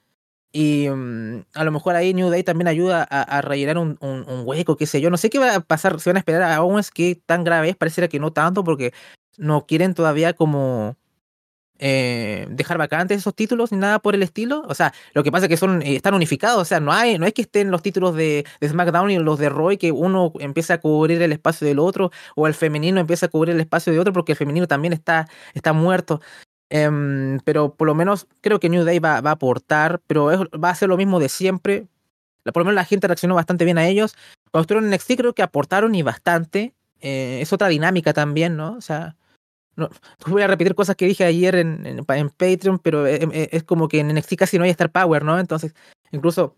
Y 0.52 0.88
mm, 0.88 1.46
a 1.54 1.64
lo 1.64 1.72
mejor 1.72 1.96
ahí 1.96 2.14
New 2.14 2.30
Day 2.30 2.44
también 2.44 2.68
ayuda 2.68 3.02
a, 3.02 3.40
rellenar 3.42 3.76
un, 3.78 3.98
hueco, 4.44 4.76
qué 4.76 4.86
sé 4.86 5.00
yo. 5.00 5.10
No 5.10 5.16
sé 5.16 5.30
qué 5.30 5.38
va 5.40 5.56
a 5.56 5.60
pasar, 5.60 5.98
si 6.00 6.08
van 6.08 6.16
a 6.16 6.20
esperar 6.20 6.42
a 6.42 6.62
Owens, 6.62 6.90
qué 6.92 7.20
tan 7.26 7.42
grave 7.44 7.70
es. 7.70 7.76
Pareciera 7.76 8.08
que 8.08 8.20
no 8.20 8.32
tanto, 8.32 8.62
porque 8.62 8.92
no 9.36 9.66
quieren 9.66 9.94
todavía 9.94 10.32
como 10.34 10.96
eh, 11.78 12.46
dejar 12.50 12.78
vacantes 12.78 13.18
esos 13.18 13.34
títulos 13.34 13.72
ni 13.72 13.78
nada 13.78 13.98
por 13.98 14.14
el 14.14 14.22
estilo. 14.22 14.62
O 14.68 14.74
sea, 14.74 14.92
lo 15.12 15.22
que 15.24 15.32
pasa 15.32 15.46
es 15.46 15.48
que 15.48 15.56
son 15.56 15.82
eh, 15.82 15.96
están 15.96 16.14
unificados. 16.14 16.62
O 16.62 16.64
sea, 16.64 16.80
no 16.80 16.92
hay 16.92 17.18
no 17.18 17.26
es 17.26 17.32
que 17.32 17.42
estén 17.42 17.70
los 17.70 17.82
títulos 17.82 18.14
de, 18.14 18.46
SmackDown 18.64 19.10
y 19.10 19.18
los 19.18 19.38
de 19.38 19.48
Roy 19.48 19.76
que 19.76 19.92
uno 19.92 20.32
empieza 20.38 20.74
a 20.74 20.78
cubrir 20.80 21.20
el 21.22 21.32
espacio 21.32 21.66
del 21.66 21.78
otro 21.78 22.10
o 22.36 22.46
el 22.46 22.54
femenino 22.54 23.00
empieza 23.00 23.26
a 23.26 23.28
cubrir 23.28 23.54
el 23.54 23.60
espacio 23.60 23.92
de 23.92 23.98
otro 23.98 24.12
porque 24.12 24.32
el 24.32 24.38
femenino 24.38 24.66
también 24.68 24.92
está, 24.92 25.28
está 25.54 25.72
muerto. 25.72 26.20
Em, 26.70 27.40
pero 27.44 27.74
por 27.74 27.86
lo 27.86 27.94
menos 27.94 28.26
creo 28.40 28.58
que 28.60 28.68
New 28.68 28.84
Day 28.84 28.98
va, 28.98 29.20
va 29.20 29.30
a 29.30 29.34
aportar, 29.34 30.00
pero 30.06 30.48
va 30.58 30.70
a 30.70 30.74
ser 30.74 30.88
lo 30.88 30.96
mismo 30.96 31.20
de 31.20 31.28
siempre. 31.28 31.86
Por 32.44 32.58
lo 32.58 32.64
menos 32.66 32.74
la 32.76 32.84
gente 32.84 33.06
reaccionó 33.06 33.34
bastante 33.34 33.64
bien 33.64 33.78
a 33.78 33.86
ellos. 33.86 34.16
Cuando 34.50 34.62
estuvieron 34.62 34.84
en 34.86 34.94
NXT 34.94 35.16
creo 35.16 35.34
que 35.34 35.42
aportaron 35.42 35.94
y 35.94 36.02
bastante. 36.02 36.74
Eh, 37.00 37.40
es 37.42 37.52
otra 37.52 37.68
dinámica 37.68 38.12
también, 38.12 38.56
¿no? 38.56 38.74
O 38.76 38.80
sea, 38.80 39.16
voy 40.26 40.42
a 40.42 40.46
repetir 40.46 40.74
cosas 40.74 40.96
que 40.96 41.06
dije 41.06 41.24
ayer 41.24 41.56
en, 41.56 41.86
en, 41.86 42.30
Patreon, 42.30 42.78
pero 42.78 43.06
e, 43.06 43.16
e, 43.16 43.48
es, 43.52 43.64
como 43.64 43.88
que 43.88 44.00
en 44.00 44.14
NXT 44.14 44.36
casi 44.36 44.58
no 44.58 44.64
hay 44.64 44.70
Star 44.70 44.90
Power, 44.90 45.24
¿no? 45.24 45.38
Entonces, 45.38 45.74
incluso 46.10 46.56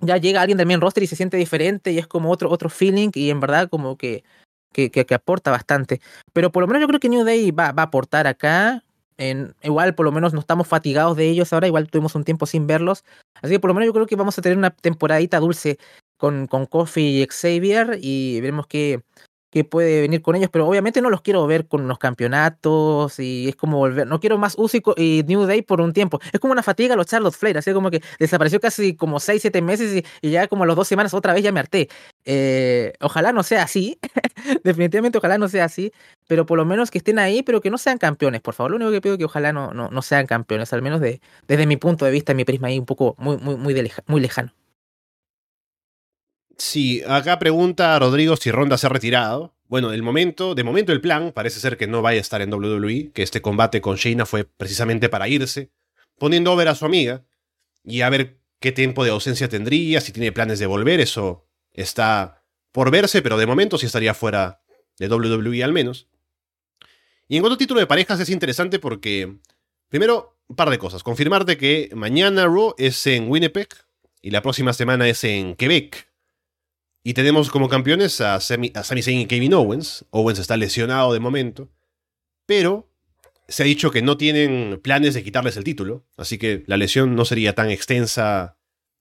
ya 0.00 0.16
llega 0.16 0.40
alguien 0.40 0.58
del 0.58 0.66
main 0.66 0.80
roster 0.80 1.02
y 1.02 1.06
se 1.06 1.16
siente 1.16 1.36
diferente 1.36 1.92
y 1.92 1.98
es 1.98 2.06
como 2.06 2.30
otro, 2.30 2.50
otro 2.50 2.70
feeling 2.70 3.10
y 3.14 3.30
en 3.30 3.40
verdad 3.40 3.68
como 3.68 3.96
que, 3.96 4.24
que, 4.72 4.90
que, 4.90 5.14
aporta 5.14 5.50
bastante. 5.50 6.00
Pero 6.32 6.50
por 6.50 6.62
lo 6.62 6.66
menos 6.66 6.80
yo 6.80 6.88
creo 6.88 7.00
que 7.00 7.08
New 7.08 7.24
Day 7.24 7.50
va, 7.50 7.72
va 7.72 7.82
a 7.82 7.86
aportar 7.86 8.26
acá. 8.26 8.84
En, 9.18 9.54
igual 9.62 9.94
por 9.94 10.06
lo 10.06 10.12
menos 10.12 10.32
no 10.32 10.40
estamos 10.40 10.66
fatigados 10.66 11.14
de 11.14 11.28
ellos 11.28 11.52
ahora, 11.52 11.66
igual 11.66 11.90
tuvimos 11.90 12.14
un 12.14 12.24
tiempo 12.24 12.46
sin 12.46 12.66
verlos. 12.66 13.04
Así 13.42 13.52
que 13.54 13.60
por 13.60 13.68
lo 13.68 13.74
menos 13.74 13.86
yo 13.86 13.92
creo 13.92 14.06
que 14.06 14.16
vamos 14.16 14.38
a 14.38 14.42
tener 14.42 14.56
una 14.56 14.70
temporadita 14.70 15.38
dulce 15.40 15.78
con, 16.16 16.46
con 16.46 16.64
Kofi 16.64 17.22
y 17.22 17.26
Xavier 17.26 17.98
y 18.00 18.40
veremos 18.40 18.66
que 18.66 19.02
que 19.50 19.64
puede 19.64 20.00
venir 20.00 20.22
con 20.22 20.36
ellos, 20.36 20.50
pero 20.50 20.66
obviamente 20.66 21.02
no 21.02 21.10
los 21.10 21.22
quiero 21.22 21.46
ver 21.46 21.66
con 21.66 21.88
los 21.88 21.98
campeonatos 21.98 23.18
y 23.18 23.48
es 23.48 23.56
como 23.56 23.78
volver, 23.78 24.06
no 24.06 24.20
quiero 24.20 24.38
más 24.38 24.54
Uzi 24.56 24.82
y 24.96 25.24
New 25.26 25.44
Day 25.44 25.62
por 25.62 25.80
un 25.80 25.92
tiempo. 25.92 26.20
Es 26.32 26.40
como 26.40 26.52
una 26.52 26.62
fatiga 26.62 26.96
los 26.96 27.06
Charlotte 27.06 27.34
Flair, 27.34 27.58
así 27.58 27.72
como 27.72 27.90
que 27.90 28.02
desapareció 28.18 28.60
casi 28.60 28.94
como 28.94 29.20
6, 29.20 29.42
7 29.42 29.62
meses 29.62 30.04
y, 30.22 30.30
ya 30.30 30.46
como 30.48 30.64
a 30.64 30.66
las 30.66 30.76
dos 30.76 30.88
semanas 30.88 31.14
otra 31.14 31.34
vez 31.34 31.42
ya 31.42 31.52
me 31.52 31.60
harté. 31.60 31.88
Eh, 32.24 32.92
ojalá 33.00 33.32
no 33.32 33.42
sea 33.42 33.62
así, 33.64 33.98
definitivamente 34.64 35.18
ojalá 35.18 35.38
no 35.38 35.48
sea 35.48 35.64
así, 35.64 35.92
pero 36.28 36.46
por 36.46 36.58
lo 36.58 36.64
menos 36.64 36.90
que 36.90 36.98
estén 36.98 37.18
ahí, 37.18 37.42
pero 37.42 37.60
que 37.60 37.70
no 37.70 37.78
sean 37.78 37.98
campeones, 37.98 38.40
por 38.40 38.54
favor. 38.54 38.70
Lo 38.70 38.76
único 38.76 38.92
que 38.92 39.00
pido 39.00 39.14
es 39.14 39.18
que 39.18 39.24
ojalá 39.24 39.52
no, 39.52 39.72
no, 39.72 39.88
no 39.90 40.02
sean 40.02 40.26
campeones, 40.26 40.72
al 40.72 40.82
menos 40.82 41.00
de, 41.00 41.20
desde 41.48 41.66
mi 41.66 41.76
punto 41.76 42.04
de 42.04 42.12
vista, 42.12 42.34
mi 42.34 42.44
prisma 42.44 42.68
ahí 42.68 42.78
un 42.78 42.86
poco 42.86 43.16
muy, 43.18 43.36
muy, 43.38 43.56
muy, 43.56 43.74
muy 44.06 44.20
lejano. 44.20 44.59
Sí, 46.60 47.02
acá 47.08 47.38
pregunta 47.38 47.98
Rodrigo 47.98 48.36
si 48.36 48.50
Ronda 48.50 48.76
se 48.76 48.86
ha 48.86 48.90
retirado. 48.90 49.54
Bueno, 49.66 49.94
el 49.94 50.02
momento, 50.02 50.54
de 50.54 50.62
momento 50.62 50.92
el 50.92 51.00
plan 51.00 51.32
parece 51.32 51.58
ser 51.58 51.78
que 51.78 51.86
no 51.86 52.02
vaya 52.02 52.18
a 52.18 52.20
estar 52.20 52.42
en 52.42 52.52
WWE, 52.52 53.12
que 53.14 53.22
este 53.22 53.40
combate 53.40 53.80
con 53.80 53.96
Shayna 53.96 54.26
fue 54.26 54.44
precisamente 54.44 55.08
para 55.08 55.26
irse, 55.26 55.70
poniendo 56.18 56.52
over 56.52 56.68
a 56.68 56.74
su 56.74 56.84
amiga 56.84 57.24
y 57.82 58.02
a 58.02 58.10
ver 58.10 58.40
qué 58.58 58.72
tiempo 58.72 59.04
de 59.04 59.10
ausencia 59.10 59.48
tendría, 59.48 60.02
si 60.02 60.12
tiene 60.12 60.32
planes 60.32 60.58
de 60.58 60.66
volver, 60.66 61.00
eso 61.00 61.46
está 61.72 62.44
por 62.72 62.90
verse, 62.90 63.22
pero 63.22 63.38
de 63.38 63.46
momento 63.46 63.78
sí 63.78 63.86
estaría 63.86 64.12
fuera 64.12 64.60
de 64.98 65.08
WWE 65.08 65.64
al 65.64 65.72
menos. 65.72 66.08
Y 67.26 67.36
en 67.36 67.42
cuanto 67.42 67.56
título 67.56 67.80
de 67.80 67.86
parejas 67.86 68.20
es 68.20 68.28
interesante 68.28 68.78
porque, 68.78 69.38
primero, 69.88 70.36
un 70.46 70.56
par 70.56 70.68
de 70.68 70.76
cosas. 70.76 71.02
Confirmarte 71.02 71.56
que 71.56 71.88
mañana 71.94 72.44
Raw 72.44 72.74
es 72.76 73.06
en 73.06 73.30
Winnipeg 73.30 73.68
y 74.20 74.30
la 74.30 74.42
próxima 74.42 74.74
semana 74.74 75.08
es 75.08 75.24
en 75.24 75.56
Quebec. 75.56 76.09
Y 77.02 77.14
tenemos 77.14 77.50
como 77.50 77.68
campeones 77.68 78.20
a 78.20 78.40
Sami, 78.40 78.72
a 78.74 78.84
Sami 78.84 79.02
Zayn 79.02 79.20
y 79.20 79.26
Kevin 79.26 79.54
Owens. 79.54 80.04
Owens 80.10 80.38
está 80.38 80.56
lesionado 80.56 81.12
de 81.12 81.20
momento. 81.20 81.70
Pero 82.46 82.90
se 83.48 83.62
ha 83.62 83.66
dicho 83.66 83.90
que 83.90 84.02
no 84.02 84.16
tienen 84.16 84.80
planes 84.82 85.14
de 85.14 85.22
quitarles 85.22 85.56
el 85.56 85.64
título. 85.64 86.06
Así 86.16 86.38
que 86.38 86.62
la 86.66 86.76
lesión 86.76 87.14
no 87.14 87.24
sería 87.24 87.54
tan 87.54 87.70
extensa 87.70 88.58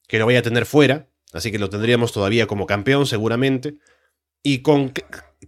que 0.07 0.17
lo 0.17 0.25
vaya 0.25 0.39
a 0.39 0.43
tener 0.43 0.65
fuera. 0.65 1.09
Así 1.33 1.51
que 1.51 1.59
lo 1.59 1.69
tendríamos 1.69 2.13
todavía 2.13 2.47
como 2.47 2.65
campeón 2.65 3.05
seguramente. 3.05 3.77
Y 4.41 4.59
con 4.59 4.93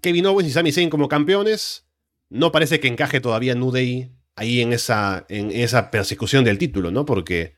Kevin 0.01 0.25
Owens 0.25 0.49
y 0.49 0.51
Sami 0.51 0.71
Zayn 0.71 0.89
como 0.89 1.07
campeones, 1.07 1.87
no 2.29 2.51
parece 2.51 2.79
que 2.79 2.87
encaje 2.87 3.21
todavía 3.21 3.55
New 3.55 3.73
ahí 4.35 4.61
en 4.61 4.73
esa, 4.73 5.25
en 5.29 5.51
esa 5.51 5.91
persecución 5.91 6.43
del 6.43 6.57
título, 6.57 6.91
¿no? 6.91 7.05
Porque 7.05 7.55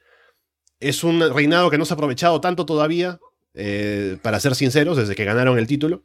es 0.80 1.04
un 1.04 1.22
reinado 1.34 1.70
que 1.70 1.78
no 1.78 1.86
se 1.86 1.94
ha 1.94 1.96
aprovechado 1.96 2.42
tanto 2.42 2.66
todavía, 2.66 3.20
eh, 3.54 4.18
para 4.22 4.40
ser 4.40 4.56
sinceros, 4.56 4.98
desde 4.98 5.16
que 5.16 5.26
ganaron 5.26 5.58
el 5.58 5.68
título. 5.68 6.04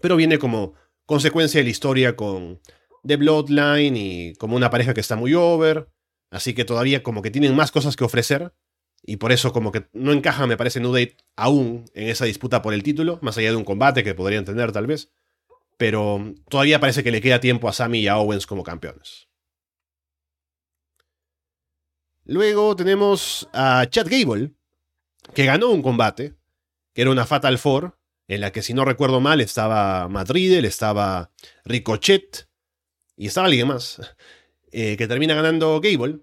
Pero 0.00 0.16
viene 0.16 0.38
como 0.38 0.74
consecuencia 1.06 1.60
de 1.60 1.64
la 1.64 1.70
historia 1.70 2.16
con 2.16 2.60
The 3.06 3.16
Bloodline 3.16 3.96
y 3.96 4.34
como 4.34 4.56
una 4.56 4.70
pareja 4.70 4.94
que 4.94 5.00
está 5.00 5.16
muy 5.16 5.34
over. 5.34 5.88
Así 6.30 6.54
que 6.54 6.64
todavía 6.64 7.02
como 7.02 7.22
que 7.22 7.30
tienen 7.30 7.56
más 7.56 7.72
cosas 7.72 7.96
que 7.96 8.04
ofrecer. 8.04 8.52
Y 9.02 9.16
por 9.16 9.32
eso 9.32 9.52
como 9.52 9.72
que 9.72 9.88
no 9.92 10.12
encaja, 10.12 10.46
me 10.46 10.56
parece, 10.56 10.80
New 10.80 10.92
Day 10.92 11.16
aún 11.36 11.84
en 11.94 12.08
esa 12.08 12.24
disputa 12.24 12.62
por 12.62 12.74
el 12.74 12.82
título, 12.82 13.18
más 13.22 13.38
allá 13.38 13.50
de 13.50 13.56
un 13.56 13.64
combate 13.64 14.04
que 14.04 14.14
podrían 14.14 14.44
tener 14.44 14.72
tal 14.72 14.86
vez. 14.86 15.12
Pero 15.76 16.34
todavía 16.48 16.80
parece 16.80 17.04
que 17.04 17.12
le 17.12 17.20
queda 17.20 17.40
tiempo 17.40 17.68
a 17.68 17.72
Sami 17.72 18.00
y 18.00 18.08
a 18.08 18.18
Owens 18.18 18.46
como 18.46 18.64
campeones. 18.64 19.28
Luego 22.24 22.76
tenemos 22.76 23.48
a 23.54 23.86
Chad 23.88 24.08
Gable, 24.10 24.52
que 25.34 25.46
ganó 25.46 25.70
un 25.70 25.80
combate, 25.80 26.37
que 26.98 27.02
era 27.02 27.12
una 27.12 27.26
Fatal 27.26 27.58
Four, 27.58 27.96
en 28.26 28.40
la 28.40 28.50
que 28.50 28.60
si 28.60 28.74
no 28.74 28.84
recuerdo 28.84 29.20
mal 29.20 29.40
estaba 29.40 30.08
Madrid, 30.08 30.64
estaba 30.64 31.30
Ricochet 31.64 32.48
y 33.16 33.28
estaba 33.28 33.46
alguien 33.46 33.68
más, 33.68 34.00
eh, 34.72 34.96
que 34.96 35.06
termina 35.06 35.36
ganando 35.36 35.80
Gable 35.80 36.18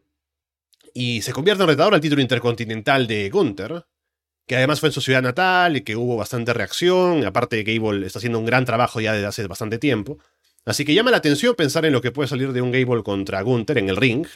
y 0.94 1.22
se 1.22 1.32
convierte 1.32 1.64
en 1.64 1.70
retador 1.70 1.94
al 1.94 2.02
título 2.02 2.22
intercontinental 2.22 3.08
de 3.08 3.30
Gunther, 3.30 3.86
que 4.46 4.58
además 4.58 4.82
fue 4.82 4.90
en 4.90 4.94
su 4.94 5.00
ciudad 5.00 5.22
natal 5.22 5.78
y 5.78 5.82
que 5.82 5.96
hubo 5.96 6.18
bastante 6.18 6.54
reacción, 6.54 7.26
aparte 7.26 7.64
Gable 7.64 8.06
está 8.06 8.20
haciendo 8.20 8.40
un 8.40 8.46
gran 8.46 8.66
trabajo 8.66 9.00
ya 9.00 9.14
desde 9.14 9.28
hace 9.28 9.48
bastante 9.48 9.78
tiempo. 9.78 10.20
Así 10.66 10.84
que 10.84 10.94
llama 10.94 11.10
la 11.10 11.18
atención 11.18 11.56
pensar 11.56 11.86
en 11.86 11.94
lo 11.94 12.02
que 12.02 12.12
puede 12.12 12.28
salir 12.28 12.52
de 12.52 12.62
un 12.62 12.74
Gable 12.74 13.02
contra 13.02 13.42
Gunther 13.44 13.78
en 13.78 13.88
el 13.88 13.96
ring, 13.96 14.28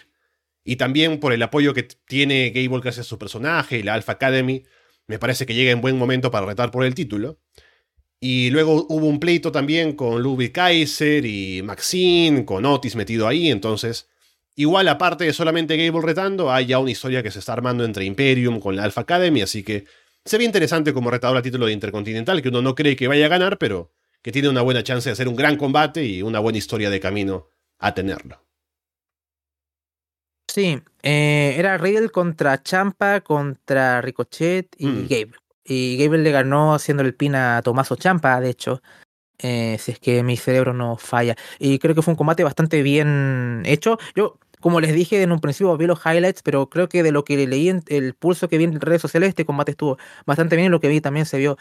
y 0.63 0.77
también 0.77 1.19
por 1.19 1.33
el 1.33 1.43
apoyo 1.43 1.73
que 1.73 1.83
tiene 1.83 2.51
Gable 2.51 2.79
gracias 2.79 3.07
a 3.07 3.09
su 3.09 3.19
personaje 3.19 3.79
y 3.79 3.83
la 3.83 3.95
Alpha 3.95 4.13
Academy, 4.13 4.63
me 5.09 5.17
parece 5.17 5.47
que 5.47 5.55
llega 5.55 5.71
en 5.71 5.81
buen 5.81 5.97
momento 5.97 6.29
para 6.29 6.45
retar 6.45 6.69
por 6.69 6.85
el 6.85 6.93
título. 6.93 7.39
Y 8.21 8.51
luego 8.51 8.85
hubo 8.89 9.07
un 9.07 9.19
pleito 9.19 9.51
también 9.51 9.93
con 9.93 10.21
Ludwig 10.21 10.51
Kaiser 10.51 11.25
y 11.25 11.63
Maxine, 11.63 12.45
con 12.45 12.63
Otis 12.65 12.95
metido 12.95 13.27
ahí, 13.27 13.49
entonces 13.49 14.07
igual 14.55 14.87
aparte 14.87 15.23
de 15.23 15.33
solamente 15.33 15.77
Gable 15.77 16.05
retando, 16.05 16.51
hay 16.51 16.67
ya 16.67 16.79
una 16.79 16.91
historia 16.91 17.23
que 17.23 17.31
se 17.31 17.39
está 17.39 17.53
armando 17.53 17.85
entre 17.85 18.05
Imperium 18.05 18.59
con 18.59 18.75
la 18.75 18.83
Alpha 18.83 19.01
Academy, 19.01 19.41
así 19.41 19.63
que 19.63 19.85
se 20.25 20.37
ve 20.37 20.43
interesante 20.43 20.93
como 20.93 21.09
retador 21.09 21.37
a 21.37 21.41
título 21.41 21.65
de 21.65 21.71
Intercontinental, 21.73 22.41
que 22.41 22.49
uno 22.49 22.61
no 22.61 22.75
cree 22.75 22.95
que 22.95 23.07
vaya 23.07 23.25
a 23.25 23.29
ganar, 23.29 23.57
pero 23.57 23.93
que 24.21 24.31
tiene 24.31 24.49
una 24.49 24.61
buena 24.61 24.83
chance 24.83 25.09
de 25.09 25.13
hacer 25.13 25.27
un 25.27 25.35
gran 25.35 25.55
combate 25.55 26.05
y 26.05 26.21
una 26.21 26.39
buena 26.39 26.59
historia 26.59 26.89
de 26.89 26.99
camino 26.99 27.47
a 27.79 27.95
tenerlo. 27.95 28.48
Sí, 30.49 30.81
eh, 31.03 31.55
era 31.57 31.77
Riddle 31.77 32.09
contra 32.09 32.61
Champa, 32.63 33.21
contra 33.21 34.01
Ricochet 34.01 34.75
y 34.77 34.87
Mm. 34.87 35.07
Gable. 35.07 35.37
Y 35.63 35.97
Gable 35.97 36.23
le 36.23 36.31
ganó 36.31 36.73
haciendo 36.73 37.03
el 37.03 37.13
pin 37.13 37.35
a 37.35 37.61
Tomaso 37.61 37.95
Champa, 37.95 38.39
de 38.41 38.49
hecho. 38.49 38.81
eh, 39.41 39.77
si 39.79 39.91
es 39.93 39.99
que 39.99 40.23
mi 40.23 40.37
cerebro 40.37 40.73
no 40.73 40.97
falla. 40.97 41.35
Y 41.59 41.79
creo 41.79 41.95
que 41.95 42.01
fue 42.01 42.11
un 42.13 42.17
combate 42.17 42.43
bastante 42.43 42.81
bien 42.83 43.63
hecho. 43.65 43.97
Yo, 44.15 44.37
como 44.59 44.81
les 44.81 44.93
dije 44.93 45.21
en 45.23 45.31
un 45.31 45.39
principio, 45.39 45.77
vi 45.77 45.87
los 45.87 46.01
highlights, 46.05 46.41
pero 46.43 46.69
creo 46.69 46.89
que 46.89 47.03
de 47.03 47.11
lo 47.13 47.23
que 47.23 47.47
leí 47.47 47.69
en 47.69 47.83
el 47.87 48.15
pulso 48.15 48.49
que 48.49 48.57
vi 48.57 48.65
en 48.65 48.81
redes 48.81 49.01
sociales, 49.01 49.29
este 49.29 49.45
combate 49.45 49.71
estuvo 49.71 49.97
bastante 50.25 50.55
bien 50.57 50.67
y 50.67 50.69
lo 50.69 50.81
que 50.81 50.89
vi 50.89 51.01
también 51.01 51.25
se 51.25 51.37
vio 51.37 51.57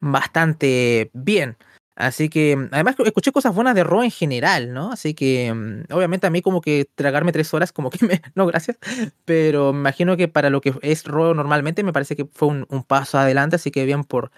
bastante 0.00 1.10
bien. 1.14 1.56
Así 1.96 2.28
que, 2.28 2.68
además, 2.70 2.96
escuché 3.04 3.32
cosas 3.32 3.54
buenas 3.54 3.74
de 3.74 3.84
Raw 3.84 4.02
en 4.02 4.10
general, 4.10 4.72
¿no? 4.72 4.90
Así 4.92 5.12
que, 5.14 5.52
mm, 5.52 5.92
obviamente, 5.92 6.26
a 6.26 6.30
mí, 6.30 6.40
como 6.40 6.60
que 6.60 6.88
tragarme 6.94 7.32
tres 7.32 7.52
horas, 7.52 7.72
como 7.72 7.90
que 7.90 7.98
me. 8.06 8.22
No, 8.34 8.46
gracias. 8.46 8.78
Pero 9.24 9.72
me 9.72 9.80
imagino 9.80 10.16
que 10.16 10.28
para 10.28 10.50
lo 10.50 10.60
que 10.60 10.74
es 10.82 11.04
Raw 11.04 11.34
normalmente, 11.34 11.82
me 11.82 11.92
parece 11.92 12.16
que 12.16 12.26
fue 12.32 12.48
un, 12.48 12.84
paso 12.84 13.18
adelante. 13.18 13.56
Así 13.56 13.70
que 13.70 13.84
bien 13.84 14.04
por, 14.04 14.30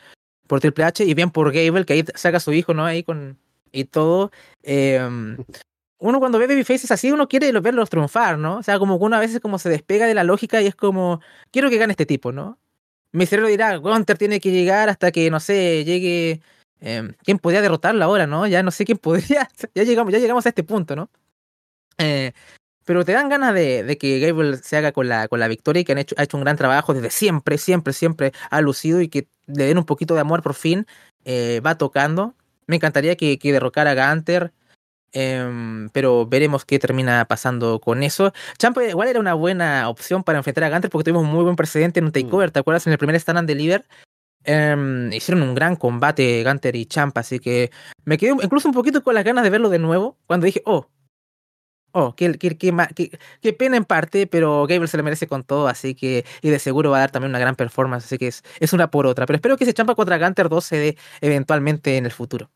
por 0.47 0.61
Triple 0.61 0.85
H 0.85 1.05
y 1.05 1.15
bien 1.15 1.31
por 1.31 1.53
Gable, 1.53 1.85
que 1.85 1.93
ahí 1.95 2.05
saca 2.15 2.39
a 2.39 2.41
su 2.41 2.53
hijo, 2.53 2.75
¿no? 2.75 2.85
Ahí 2.85 3.03
con. 3.05 3.39
Y 3.73 3.85
todo. 3.85 4.31
Eh, 4.63 5.01
uno 6.03 6.19
cuando 6.19 6.39
ve 6.39 6.49
Babyfaces 6.49 6.91
así, 6.91 7.13
uno 7.13 7.29
quiere 7.29 7.53
verlos 7.61 7.89
triunfar, 7.89 8.37
¿no? 8.37 8.59
O 8.59 8.63
sea, 8.65 8.79
como 8.81 8.99
que 8.99 9.05
uno 9.05 9.17
a 9.17 9.21
veces 9.21 9.41
como 9.41 9.59
se 9.59 9.69
despega 9.69 10.07
de 10.07 10.15
la 10.15 10.25
lógica 10.25 10.61
y 10.61 10.67
es 10.67 10.75
como, 10.75 11.21
quiero 11.53 11.71
que 11.71 11.79
gane 11.79 11.93
este 11.93 12.07
tipo, 12.07 12.33
¿no? 12.33 12.59
Mi 13.13 13.25
cerebro 13.25 13.49
dirá, 13.49 13.77
Gunter 13.77 14.19
tiene 14.19 14.41
que 14.41 14.51
llegar 14.51 14.89
hasta 14.89 15.13
que, 15.13 15.31
no 15.31 15.39
sé, 15.39 15.85
llegue... 15.85 16.41
Eh, 16.83 17.14
¿Quién 17.22 17.39
podría 17.39 17.62
derrotarlo 17.62 18.05
ahora, 18.05 18.26
no? 18.26 18.47
Ya 18.47 18.62
no 18.62 18.70
sé 18.70 18.85
quién 18.85 18.99
podría... 18.99 19.49
Ya 19.74 19.85
llegamos, 19.85 20.12
ya 20.12 20.18
llegamos 20.18 20.45
a 20.45 20.51
este 20.51 20.64
punto, 20.64 20.97
¿no? 20.97 21.09
Eh, 21.99 22.33
pero 22.85 23.05
te 23.05 23.12
dan 23.12 23.28
ganas 23.28 23.55
de, 23.55 23.85
de, 23.85 23.97
que 23.97 24.18
Gable 24.18 24.57
se 24.57 24.76
haga 24.76 24.91
con 24.91 25.09
la, 25.09 25.28
con 25.28 25.39
la 25.39 25.47
victoria 25.47 25.80
y 25.80 25.85
que 25.85 25.93
han 25.93 25.99
hecho, 25.99 26.16
ha 26.18 26.24
hecho 26.24 26.37
un 26.37 26.43
gran 26.43 26.57
trabajo 26.57 26.93
desde 26.93 27.11
siempre, 27.11 27.57
siempre, 27.57 27.93
siempre 27.93 28.33
ha 28.51 28.61
lucido 28.61 29.01
y 29.01 29.09
que 29.09 29.28
le 29.47 29.66
den 29.66 29.78
un 29.78 29.85
poquito 29.85 30.14
de 30.14 30.20
amor 30.20 30.43
por 30.43 30.55
fin. 30.55 30.87
Eh, 31.24 31.61
va 31.64 31.78
tocando. 31.78 32.35
Me 32.66 32.76
encantaría 32.76 33.16
que, 33.16 33.39
que 33.39 33.53
derrocara 33.53 33.93
a 33.93 34.12
Gunter. 34.12 34.53
Um, 35.14 35.91
pero 35.91 36.26
veremos 36.26 36.64
qué 36.64 36.78
termina 36.78 37.26
pasando 37.26 37.80
con 37.80 38.03
eso. 38.03 38.33
Champa 38.59 38.83
igual 38.83 39.09
era 39.09 39.20
una 39.20 39.35
buena 39.35 39.91
opción 39.91 40.24
para 40.24 40.39
enfrentar 40.39 40.64
a 40.64 40.70
Gunter 40.70 40.91
porque 40.91 41.05
tuvimos 41.05 41.24
un 41.24 41.30
muy 41.30 41.45
buen 41.45 41.55
precedente 41.55 42.01
en 42.01 42.07
un 42.07 42.12
takeover. 42.12 42.51
¿Te 42.51 42.59
acuerdas? 42.61 42.87
En 42.87 42.95
el 42.95 42.99
primer 42.99 43.14
Stand 43.16 43.41
and 43.41 43.49
Deliver 43.49 43.85
um, 44.47 45.12
hicieron 45.12 45.43
un 45.43 45.55
gran 45.55 45.76
combate 45.76 46.45
Gunter 46.45 46.76
y 46.76 46.86
Champa. 46.86 47.20
Así 47.20 47.38
que 47.38 47.70
me 48.05 48.18
quedé 48.18 48.32
incluso 48.43 48.68
un 48.68 48.74
poquito 48.74 49.03
con 49.03 49.14
las 49.14 49.24
ganas 49.24 49.45
de 49.45 49.51
verlo 49.51 49.68
de 49.68 49.78
nuevo. 49.78 50.18
Cuando 50.26 50.47
dije, 50.47 50.62
oh, 50.64 50.88
oh, 51.93 52.14
qué, 52.14 52.38
qué, 52.38 52.57
qué, 52.57 53.53
pena 53.53 53.76
en 53.76 53.84
parte, 53.84 54.26
pero 54.26 54.66
Gable 54.66 54.88
se 54.88 54.97
lo 54.97 55.03
merece 55.03 55.26
con 55.26 55.45
todo. 55.45 55.68
Así 55.68 55.95
que, 55.95 56.24
y 56.40 56.51
de 56.51 56.59
seguro 56.59 56.90
va 56.90 56.99
a 56.99 57.01
dar 57.01 57.11
también 57.11 57.30
una 57.30 57.38
gran 57.38 57.57
performance. 57.57 58.05
Así 58.05 58.18
que 58.18 58.28
es, 58.28 58.43
es 58.61 58.72
una 58.72 58.90
por 58.90 59.07
otra. 59.07 59.26
Pero 59.26 59.36
espero 59.36 59.57
que 59.57 59.64
ese 59.64 59.74
Champa 59.74 59.95
contra 59.95 60.18
Gunter 60.18 60.49
2 60.49 60.64
se 60.64 60.76
dé 60.76 60.99
eventualmente 61.20 61.97
en 61.97 62.07
el 62.07 62.12
futuro. 62.12 62.51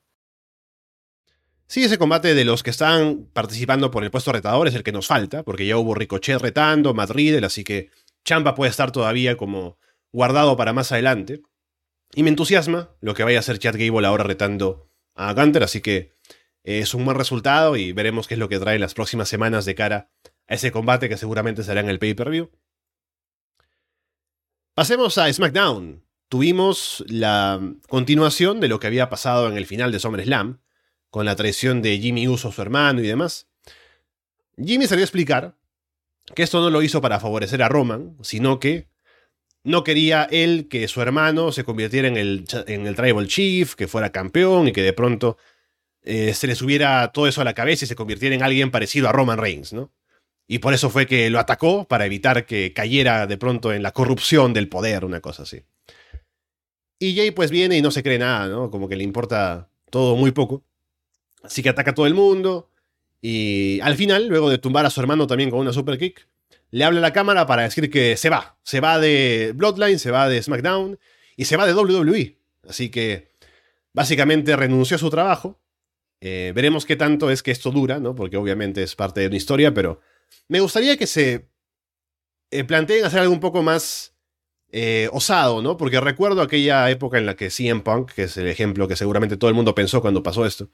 Sí, 1.68 1.82
ese 1.82 1.98
combate 1.98 2.34
de 2.34 2.44
los 2.44 2.62
que 2.62 2.70
están 2.70 3.26
participando 3.32 3.90
por 3.90 4.04
el 4.04 4.10
puesto 4.12 4.30
retador 4.32 4.68
es 4.68 4.74
el 4.76 4.84
que 4.84 4.92
nos 4.92 5.08
falta, 5.08 5.42
porque 5.42 5.66
ya 5.66 5.76
hubo 5.76 5.94
Ricochet 5.94 6.40
retando, 6.40 6.94
Matt 6.94 7.10
Riddle, 7.10 7.44
así 7.44 7.64
que 7.64 7.90
Champa 8.24 8.54
puede 8.54 8.70
estar 8.70 8.92
todavía 8.92 9.36
como 9.36 9.76
guardado 10.12 10.56
para 10.56 10.72
más 10.72 10.92
adelante. 10.92 11.42
Y 12.14 12.22
me 12.22 12.30
entusiasma 12.30 12.90
lo 13.00 13.14
que 13.14 13.24
vaya 13.24 13.38
a 13.38 13.40
hacer 13.40 13.58
Chad 13.58 13.76
Gable 13.78 14.06
ahora 14.06 14.24
retando 14.24 14.90
a 15.14 15.32
Gunter, 15.32 15.62
así 15.62 15.80
que 15.80 16.16
es 16.62 16.94
un 16.94 17.04
buen 17.04 17.16
resultado 17.16 17.76
y 17.76 17.92
veremos 17.92 18.26
qué 18.26 18.34
es 18.34 18.40
lo 18.40 18.48
que 18.48 18.58
trae 18.58 18.78
las 18.78 18.94
próximas 18.94 19.28
semanas 19.28 19.64
de 19.64 19.74
cara 19.74 20.10
a 20.48 20.54
ese 20.54 20.72
combate 20.72 21.08
que 21.08 21.16
seguramente 21.16 21.62
será 21.62 21.80
en 21.80 21.88
el 21.88 21.98
pay-per-view. 21.98 22.50
Pasemos 24.74 25.16
a 25.18 25.32
SmackDown. 25.32 26.04
Tuvimos 26.28 27.04
la 27.08 27.60
continuación 27.88 28.60
de 28.60 28.68
lo 28.68 28.80
que 28.80 28.88
había 28.88 29.08
pasado 29.08 29.48
en 29.48 29.56
el 29.56 29.64
final 29.64 29.92
de 29.92 30.00
SummerSlam, 30.00 30.60
con 31.08 31.24
la 31.24 31.36
traición 31.36 31.82
de 31.82 31.98
Jimmy 31.98 32.28
Uso, 32.28 32.50
su 32.50 32.60
hermano 32.60 33.00
y 33.00 33.06
demás. 33.06 33.48
Jimmy 34.58 34.86
salió 34.86 35.02
a 35.02 35.06
explicar 35.06 35.56
que 36.34 36.42
esto 36.42 36.60
no 36.60 36.70
lo 36.70 36.82
hizo 36.82 37.00
para 37.00 37.20
favorecer 37.20 37.62
a 37.62 37.68
Roman, 37.68 38.16
sino 38.22 38.58
que 38.58 38.88
no 39.66 39.82
quería 39.82 40.28
él 40.30 40.68
que 40.70 40.86
su 40.86 41.02
hermano 41.02 41.50
se 41.50 41.64
convirtiera 41.64 42.06
en 42.06 42.16
el, 42.16 42.44
en 42.68 42.86
el 42.86 42.94
Tribal 42.94 43.26
Chief, 43.26 43.74
que 43.74 43.88
fuera 43.88 44.12
campeón 44.12 44.68
y 44.68 44.72
que 44.72 44.82
de 44.82 44.92
pronto 44.92 45.38
eh, 46.02 46.34
se 46.34 46.46
le 46.46 46.54
subiera 46.54 47.10
todo 47.10 47.26
eso 47.26 47.40
a 47.40 47.44
la 47.44 47.52
cabeza 47.52 47.84
y 47.84 47.88
se 47.88 47.96
convirtiera 47.96 48.36
en 48.36 48.44
alguien 48.44 48.70
parecido 48.70 49.08
a 49.08 49.12
Roman 49.12 49.38
Reigns, 49.38 49.72
¿no? 49.72 49.90
Y 50.46 50.60
por 50.60 50.72
eso 50.72 50.88
fue 50.88 51.08
que 51.08 51.28
lo 51.30 51.40
atacó, 51.40 51.88
para 51.88 52.06
evitar 52.06 52.46
que 52.46 52.72
cayera 52.72 53.26
de 53.26 53.36
pronto 53.38 53.72
en 53.72 53.82
la 53.82 53.90
corrupción 53.90 54.54
del 54.54 54.68
poder, 54.68 55.04
una 55.04 55.20
cosa 55.20 55.42
así. 55.42 55.64
Y 57.00 57.16
Jay 57.16 57.32
pues 57.32 57.50
viene 57.50 57.76
y 57.76 57.82
no 57.82 57.90
se 57.90 58.04
cree 58.04 58.20
nada, 58.20 58.46
¿no? 58.46 58.70
Como 58.70 58.88
que 58.88 58.94
le 58.94 59.02
importa 59.02 59.68
todo 59.90 60.14
muy 60.14 60.30
poco. 60.30 60.62
Así 61.42 61.64
que 61.64 61.70
ataca 61.70 61.90
a 61.90 61.94
todo 61.94 62.06
el 62.06 62.14
mundo. 62.14 62.70
Y 63.20 63.80
al 63.80 63.96
final, 63.96 64.28
luego 64.28 64.48
de 64.48 64.58
tumbar 64.58 64.86
a 64.86 64.90
su 64.90 65.00
hermano 65.00 65.26
también 65.26 65.50
con 65.50 65.58
una 65.58 65.72
super 65.72 65.98
kick, 65.98 66.28
le 66.70 66.84
habla 66.84 66.98
a 66.98 67.02
la 67.02 67.12
cámara 67.12 67.46
para 67.46 67.62
decir 67.62 67.90
que 67.90 68.16
se 68.16 68.30
va. 68.30 68.58
Se 68.62 68.80
va 68.80 68.98
de 68.98 69.52
Bloodline, 69.54 69.98
se 69.98 70.10
va 70.10 70.28
de 70.28 70.42
SmackDown 70.42 70.98
y 71.36 71.44
se 71.44 71.56
va 71.56 71.66
de 71.66 71.74
WWE. 71.74 72.38
Así 72.68 72.90
que 72.90 73.30
básicamente 73.92 74.56
renunció 74.56 74.96
a 74.96 74.98
su 74.98 75.10
trabajo. 75.10 75.60
Eh, 76.20 76.52
veremos 76.54 76.86
qué 76.86 76.96
tanto 76.96 77.30
es 77.30 77.42
que 77.42 77.50
esto 77.50 77.70
dura, 77.70 77.98
¿no? 77.98 78.14
Porque 78.14 78.36
obviamente 78.36 78.82
es 78.82 78.94
parte 78.96 79.20
de 79.20 79.28
una 79.28 79.36
historia, 79.36 79.72
pero 79.72 80.00
me 80.48 80.60
gustaría 80.60 80.96
que 80.96 81.06
se 81.06 81.48
eh, 82.50 82.64
planteen 82.64 83.04
hacer 83.04 83.20
algo 83.20 83.32
un 83.32 83.40
poco 83.40 83.62
más 83.62 84.14
eh, 84.72 85.08
osado, 85.12 85.62
¿no? 85.62 85.76
Porque 85.76 86.00
recuerdo 86.00 86.42
aquella 86.42 86.90
época 86.90 87.18
en 87.18 87.26
la 87.26 87.36
que 87.36 87.50
CM 87.50 87.82
Punk, 87.82 88.12
que 88.12 88.24
es 88.24 88.36
el 88.36 88.48
ejemplo 88.48 88.88
que 88.88 88.96
seguramente 88.96 89.36
todo 89.36 89.48
el 89.48 89.56
mundo 89.56 89.74
pensó 89.74 90.00
cuando 90.00 90.22
pasó 90.22 90.44
esto, 90.44 90.68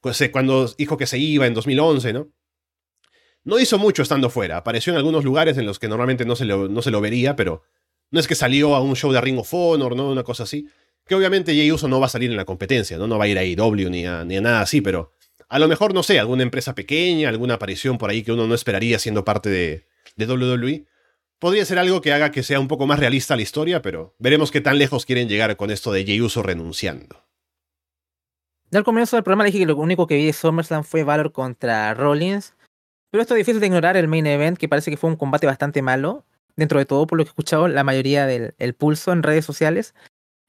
pues, 0.00 0.22
cuando 0.32 0.66
dijo 0.78 0.96
que 0.96 1.06
se 1.06 1.18
iba 1.18 1.46
en 1.46 1.54
2011, 1.54 2.12
¿no? 2.12 2.28
No 3.48 3.58
hizo 3.58 3.78
mucho 3.78 4.02
estando 4.02 4.28
fuera, 4.28 4.58
apareció 4.58 4.92
en 4.92 4.98
algunos 4.98 5.24
lugares 5.24 5.56
en 5.56 5.64
los 5.64 5.78
que 5.78 5.88
normalmente 5.88 6.26
no 6.26 6.36
se 6.36 6.44
lo, 6.44 6.68
no 6.68 6.82
se 6.82 6.90
lo 6.90 7.00
vería, 7.00 7.34
pero 7.34 7.62
no 8.10 8.20
es 8.20 8.26
que 8.26 8.34
salió 8.34 8.74
a 8.74 8.82
un 8.82 8.94
show 8.94 9.10
de 9.10 9.22
Ring 9.22 9.38
of 9.38 9.48
Honor, 9.54 9.96
¿no? 9.96 10.10
Una 10.10 10.22
cosa 10.22 10.42
así. 10.42 10.68
Que 11.06 11.14
obviamente 11.14 11.56
Jay 11.56 11.72
Uso 11.72 11.88
no 11.88 11.98
va 11.98 12.04
a 12.04 12.10
salir 12.10 12.30
en 12.30 12.36
la 12.36 12.44
competencia, 12.44 12.98
¿no? 12.98 13.06
No 13.06 13.16
va 13.16 13.24
a 13.24 13.28
ir 13.28 13.38
a 13.38 13.44
IW 13.44 13.88
ni 13.88 14.04
a, 14.04 14.22
ni 14.26 14.36
a 14.36 14.42
nada 14.42 14.60
así, 14.60 14.82
pero 14.82 15.12
a 15.48 15.58
lo 15.58 15.66
mejor, 15.66 15.94
no 15.94 16.02
sé, 16.02 16.18
alguna 16.18 16.42
empresa 16.42 16.74
pequeña, 16.74 17.30
alguna 17.30 17.54
aparición 17.54 17.96
por 17.96 18.10
ahí 18.10 18.22
que 18.22 18.32
uno 18.32 18.46
no 18.46 18.54
esperaría 18.54 18.98
siendo 18.98 19.24
parte 19.24 19.48
de, 19.48 19.86
de 20.16 20.26
WWE. 20.26 20.84
Podría 21.38 21.64
ser 21.64 21.78
algo 21.78 22.02
que 22.02 22.12
haga 22.12 22.30
que 22.30 22.42
sea 22.42 22.60
un 22.60 22.68
poco 22.68 22.86
más 22.86 22.98
realista 22.98 23.34
la 23.34 23.40
historia, 23.40 23.80
pero 23.80 24.14
veremos 24.18 24.50
qué 24.50 24.60
tan 24.60 24.76
lejos 24.76 25.06
quieren 25.06 25.26
llegar 25.26 25.56
con 25.56 25.70
esto 25.70 25.90
de 25.90 26.04
Jey 26.04 26.20
Uso 26.20 26.42
renunciando. 26.42 27.24
al 28.74 28.84
comienzo 28.84 29.16
del 29.16 29.24
programa 29.24 29.44
dije 29.44 29.60
que 29.60 29.64
lo 29.64 29.78
único 29.78 30.06
que 30.06 30.16
vi 30.16 30.26
de 30.26 30.34
SummerSlam 30.34 30.84
fue 30.84 31.02
Valor 31.02 31.32
contra 31.32 31.94
Rollins. 31.94 32.57
Pero 33.10 33.22
esto 33.22 33.34
es 33.34 33.38
difícil 33.38 33.60
de 33.60 33.66
ignorar 33.66 33.96
el 33.96 34.08
main 34.08 34.26
event, 34.26 34.58
que 34.58 34.68
parece 34.68 34.90
que 34.90 34.96
fue 34.96 35.10
un 35.10 35.16
combate 35.16 35.46
bastante 35.46 35.82
malo. 35.82 36.24
Dentro 36.56 36.78
de 36.78 36.86
todo, 36.86 37.06
por 37.06 37.18
lo 37.18 37.24
que 37.24 37.28
he 37.28 37.30
escuchado, 37.30 37.68
la 37.68 37.84
mayoría 37.84 38.26
del 38.26 38.74
pulso 38.74 39.12
en 39.12 39.22
redes 39.22 39.44
sociales. 39.44 39.94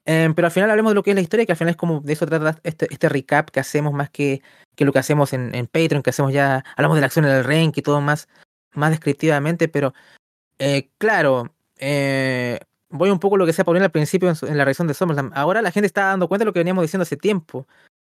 Em, 0.06 0.34
pero 0.34 0.46
al 0.46 0.52
final 0.52 0.70
hablemos 0.70 0.90
de 0.90 0.94
lo 0.94 1.02
que 1.02 1.10
es 1.10 1.14
la 1.14 1.20
historia, 1.20 1.46
que 1.46 1.52
al 1.52 1.58
final 1.58 1.70
es 1.70 1.76
como 1.76 2.00
de 2.00 2.12
eso 2.12 2.26
trata 2.26 2.58
este, 2.64 2.88
este 2.90 3.08
recap 3.08 3.50
que 3.50 3.60
hacemos 3.60 3.92
más 3.92 4.10
que, 4.10 4.42
que 4.74 4.84
lo 4.84 4.92
que 4.92 4.98
hacemos 4.98 5.32
en, 5.32 5.52
Patreon, 5.66 6.02
que 6.02 6.10
hacemos 6.10 6.32
ya, 6.32 6.64
hablamos 6.76 6.96
de 6.96 7.00
la 7.00 7.06
acción 7.06 7.26
en 7.26 7.32
el 7.32 7.44
rank 7.44 7.76
y 7.76 7.82
todo 7.82 8.00
más, 8.00 8.28
más 8.72 8.90
descriptivamente, 8.90 9.68
pero 9.68 9.94
eh, 10.58 10.90
claro, 10.98 11.54
eh, 11.78 12.60
voy 12.88 13.10
un 13.10 13.20
poco 13.20 13.36
lo 13.36 13.46
que 13.46 13.52
sea 13.52 13.64
Paulina 13.64 13.86
al 13.86 13.92
principio 13.92 14.30
en, 14.30 14.56
la 14.56 14.64
reacción 14.64 14.88
de 14.88 14.94
SummerSlam. 14.94 15.32
Ahora 15.34 15.62
la 15.62 15.70
gente 15.70 15.86
está 15.86 16.06
dando 16.06 16.28
cuenta 16.28 16.44
de 16.44 16.46
lo 16.46 16.52
que 16.52 16.60
veníamos 16.60 16.82
diciendo 16.82 17.02
hace 17.02 17.16
tiempo. 17.16 17.66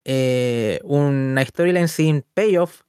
Eh, 0.04 0.80
una 0.84 1.44
storyline 1.44 1.88
sin 1.88 2.22
payoff 2.34 2.82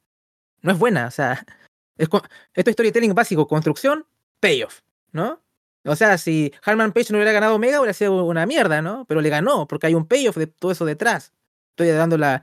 no 0.65 0.71
es 0.71 0.79
buena, 0.79 1.07
o 1.07 1.11
sea, 1.11 1.45
es, 1.97 2.09
esto 2.53 2.69
es 2.69 2.73
storytelling 2.73 3.13
básico, 3.13 3.47
construcción, 3.47 4.05
payoff, 4.39 4.81
¿no? 5.11 5.41
O 5.87 5.95
sea, 5.95 6.17
si 6.17 6.51
Harman 6.63 6.91
Page 6.91 7.11
no 7.11 7.17
hubiera 7.19 7.31
ganado 7.31 7.55
Omega, 7.55 7.79
hubiera 7.79 7.93
sido 7.93 8.25
una 8.25 8.45
mierda, 8.47 8.81
¿no? 8.81 9.05
Pero 9.05 9.21
le 9.21 9.29
ganó, 9.29 9.67
porque 9.67 9.87
hay 9.87 9.93
un 9.93 10.07
payoff 10.07 10.35
de 10.35 10.47
todo 10.47 10.71
eso 10.71 10.83
detrás. 10.83 11.31
Estoy 11.69 11.89
dando 11.89 12.17
la, 12.17 12.41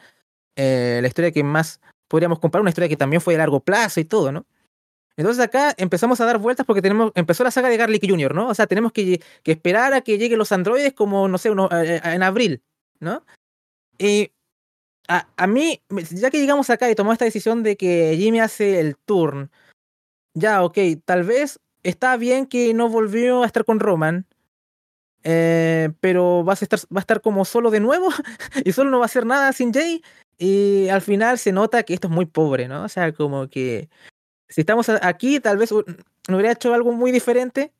eh, 0.55 1.01
la 1.03 1.09
historia 1.09 1.33
que 1.33 1.43
más 1.43 1.81
podríamos 2.07 2.39
comparar, 2.39 2.61
una 2.61 2.71
historia 2.71 2.89
que 2.89 2.97
también 2.97 3.21
fue 3.21 3.35
de 3.35 3.39
largo 3.39 3.61
plazo 3.61 3.99
y 3.99 4.05
todo, 4.05 4.31
¿no? 4.31 4.47
Entonces 5.17 5.45
acá 5.45 5.75
empezamos 5.77 6.21
a 6.21 6.25
dar 6.25 6.39
vueltas 6.39 6.65
porque 6.65 6.83
tenemos, 6.83 7.13
empezó 7.15 7.45
la 7.45 7.51
saga 7.51 7.69
de 7.69 7.77
Garlic 7.77 8.09
Jr., 8.09 8.35
¿no? 8.35 8.49
O 8.49 8.55
sea, 8.55 8.67
tenemos 8.67 8.93
que, 8.93 9.21
que 9.43 9.53
esperar 9.53 9.93
a 9.93 10.01
que 10.03 10.19
lleguen 10.19 10.39
los 10.39 10.53
androides 10.53 10.95
como, 10.95 11.29
no 11.29 11.39
sé, 11.39 11.51
uno, 11.51 11.69
eh, 11.73 11.97
eh, 11.97 12.01
en 12.05 12.23
abril, 12.23 12.63
¿no? 13.01 13.25
Y 13.99 14.33
a, 15.09 15.47
mí, 15.47 15.83
ya 16.11 16.31
que 16.31 16.39
llegamos 16.39 16.71
acá 16.71 16.91
y 16.91 16.95
tomamos 16.95 17.15
esta 17.15 17.25
decisión 17.25 17.63
de 17.63 17.77
que 17.77 18.17
Jimmy 18.17 18.41
hace 18.41 18.81
el 18.81 18.97
turn, 18.97 19.51
ya, 20.35 20.65
ok, 20.65 20.79
tal 21.05 21.25
vez 21.25 21.61
está 21.83 22.17
bien 22.17 22.47
que 22.47 22.73
no 22.75 22.89
volvió 22.89 23.43
a 23.43 23.47
estar 23.47 23.65
con 23.65 23.81
Roman, 23.81 24.27
eh, 25.25 25.91
pero 26.01 26.45
va 26.45 26.53
a, 26.53 26.55
estar, 26.55 26.79
va 26.81 26.99
a 26.99 27.01
estar 27.01 27.21
como 27.21 27.45
solo 27.45 27.71
de 27.71 27.81
nuevo 27.81 28.09
y 28.65 28.73
solo 28.73 28.91
no 28.91 28.99
va 28.99 29.05
a 29.05 29.07
hacer 29.07 29.27
nada 29.27 29.53
sin 29.53 29.73
Jay. 29.73 30.03
Y 30.39 30.89
al 30.89 31.03
final 31.03 31.39
se 31.39 31.53
nota 31.53 31.83
que 31.83 31.95
esto 31.95 32.09
es 32.09 32.13
muy 32.13 32.27
pobre, 32.27 32.67
¿no? 32.67 32.85
O 32.85 32.89
sea, 32.89 33.13
como 33.13 33.49
que 33.49 33.89
si 34.49 34.63
estamos 34.63 34.89
aquí, 34.89 35.39
tal 35.41 35.59
vez 35.59 35.71
no 35.73 35.85
hubiera 36.37 36.53
hecho 36.53 36.75
algo 36.75 36.93
muy 36.93 37.13
diferente 37.13 37.73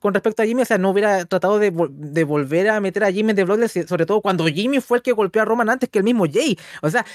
con 0.00 0.12
respecto 0.14 0.42
a 0.42 0.46
Jimmy. 0.46 0.62
O 0.62 0.64
sea, 0.64 0.78
no 0.78 0.90
hubiera 0.90 1.24
tratado 1.26 1.58
de, 1.60 1.72
de 1.90 2.24
volver 2.24 2.68
a 2.68 2.80
meter 2.80 3.04
a 3.04 3.12
Jimmy 3.12 3.32
de 3.32 3.44
Bloodless, 3.44 3.86
sobre 3.86 4.06
todo 4.06 4.20
cuando 4.20 4.46
Jimmy 4.46 4.80
fue 4.80 4.98
el 4.98 5.02
que 5.02 5.12
golpeó 5.12 5.42
a 5.42 5.44
Roman 5.44 5.70
antes 5.70 5.88
que 5.88 5.98
el 5.98 6.04
mismo 6.04 6.24
Jay. 6.30 6.58
O 6.82 6.90
sea, 6.90 7.06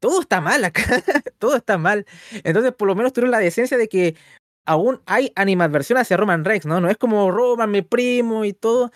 todo 0.00 0.20
está 0.20 0.40
mal 0.42 0.62
acá, 0.64 0.82
todo 1.38 1.56
está 1.56 1.78
mal. 1.78 2.04
Entonces, 2.44 2.72
por 2.74 2.88
lo 2.88 2.94
menos 2.94 3.12
tuvieron 3.14 3.30
la 3.30 3.38
decencia 3.38 3.78
de 3.78 3.88
que 3.88 4.16
aún 4.66 5.00
hay 5.06 5.32
animadversión 5.36 5.98
hacia 5.98 6.16
Roman 6.16 6.44
Reigns, 6.44 6.66
¿no? 6.66 6.80
No 6.80 6.90
es 6.90 6.98
como 6.98 7.30
Roman, 7.30 7.70
mi 7.70 7.82
primo 7.82 8.44
y 8.44 8.52
todo. 8.52 8.90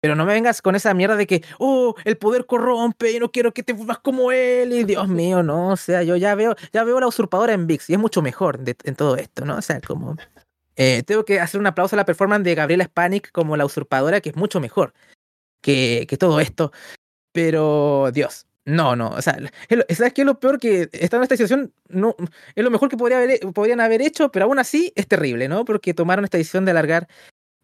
Pero 0.00 0.16
no 0.16 0.26
me 0.26 0.34
vengas 0.34 0.60
con 0.60 0.76
esa 0.76 0.92
mierda 0.92 1.16
de 1.16 1.26
que, 1.26 1.42
oh, 1.58 1.94
el 2.04 2.18
poder 2.18 2.44
corrompe 2.44 3.12
y 3.12 3.18
no 3.18 3.30
quiero 3.32 3.54
que 3.54 3.62
te 3.62 3.72
vuelvas 3.72 3.98
como 4.00 4.32
él. 4.32 4.72
Y 4.74 4.84
Dios 4.84 5.08
mío, 5.08 5.42
no. 5.42 5.70
O 5.70 5.76
sea, 5.78 6.02
yo 6.02 6.16
ya 6.16 6.34
veo, 6.34 6.54
ya 6.74 6.84
veo 6.84 7.00
la 7.00 7.06
usurpadora 7.06 7.54
en 7.54 7.66
VIX 7.66 7.88
y 7.88 7.92
es 7.94 7.98
mucho 7.98 8.20
mejor 8.20 8.60
en 8.66 8.96
todo 8.96 9.16
esto, 9.16 9.46
¿no? 9.46 9.56
O 9.56 9.62
sea, 9.62 9.80
como. 9.80 10.16
Eh, 10.76 11.02
tengo 11.04 11.24
que 11.24 11.40
hacer 11.40 11.60
un 11.60 11.66
aplauso 11.66 11.96
a 11.96 11.98
la 11.98 12.04
performance 12.04 12.44
de 12.44 12.54
Gabriela 12.54 12.84
Spanik 12.84 13.30
como 13.32 13.56
la 13.56 13.64
usurpadora, 13.64 14.20
que 14.20 14.30
es 14.30 14.36
mucho 14.36 14.60
mejor 14.60 14.92
que, 15.60 16.06
que 16.08 16.16
todo 16.16 16.40
esto. 16.40 16.72
Pero, 17.32 18.10
Dios, 18.12 18.46
no, 18.66 18.96
no, 18.96 19.10
o 19.10 19.20
sea, 19.20 19.36
¿sabes 19.90 20.12
qué 20.14 20.22
es 20.22 20.26
lo 20.26 20.40
peor? 20.40 20.58
Que 20.58 20.88
estar 20.92 21.18
en 21.18 21.24
esta 21.24 21.36
situación 21.36 21.74
no, 21.88 22.16
es 22.54 22.64
lo 22.64 22.70
mejor 22.70 22.88
que 22.88 22.96
podría 22.96 23.18
haber, 23.18 23.40
podrían 23.52 23.80
haber 23.80 24.00
hecho, 24.00 24.30
pero 24.32 24.46
aún 24.46 24.58
así 24.58 24.92
es 24.96 25.06
terrible, 25.06 25.48
¿no? 25.48 25.64
Porque 25.66 25.92
tomaron 25.92 26.24
esta 26.24 26.38
decisión 26.38 26.64
de 26.64 26.70
alargar 26.70 27.08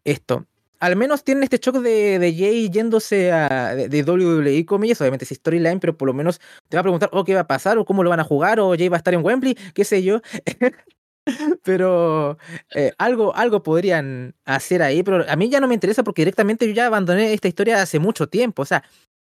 esto. 0.05 0.45
Al 0.79 0.95
menos 0.95 1.23
tienen 1.23 1.43
este 1.43 1.57
shock 1.57 1.77
de, 1.77 2.19
de 2.19 2.35
Jay 2.35 2.69
yéndose 2.69 3.31
a, 3.31 3.75
de, 3.75 4.03
WWE, 4.03 4.65
comillas, 4.65 5.01
obviamente 5.01 5.25
es 5.25 5.31
storyline, 5.31 5.79
pero 5.79 5.97
por 5.97 6.07
lo 6.07 6.13
menos 6.13 6.39
te 6.69 6.77
va 6.77 6.81
a 6.81 6.83
preguntar, 6.83 7.09
oh, 7.13 7.23
¿qué 7.23 7.35
va 7.35 7.41
a 7.41 7.47
pasar? 7.47 7.77
¿O 7.77 7.85
cómo 7.85 8.03
lo 8.03 8.09
van 8.09 8.19
a 8.19 8.23
jugar? 8.23 8.59
¿O 8.59 8.71
Jay 8.71 8.89
va 8.89 8.97
a 8.97 8.99
estar 8.99 9.13
en 9.13 9.23
Wembley? 9.23 9.55
¿Qué 9.73 9.85
sé 9.85 10.03
yo? 10.03 10.21
pero 11.63 12.37
eh, 12.73 12.91
algo, 12.97 13.35
algo 13.35 13.63
podrían 13.63 14.35
hacer 14.45 14.81
ahí, 14.81 15.03
pero 15.03 15.25
a 15.29 15.35
mí 15.35 15.49
ya 15.49 15.59
no 15.59 15.67
me 15.67 15.73
interesa 15.73 16.03
porque 16.03 16.21
directamente 16.21 16.67
yo 16.67 16.73
ya 16.73 16.87
abandoné 16.87 17.33
esta 17.33 17.47
historia 17.47 17.81
hace 17.81 17.99
mucho 17.99 18.27
tiempo. 18.27 18.63
O 18.63 18.65
sea, 18.65 18.83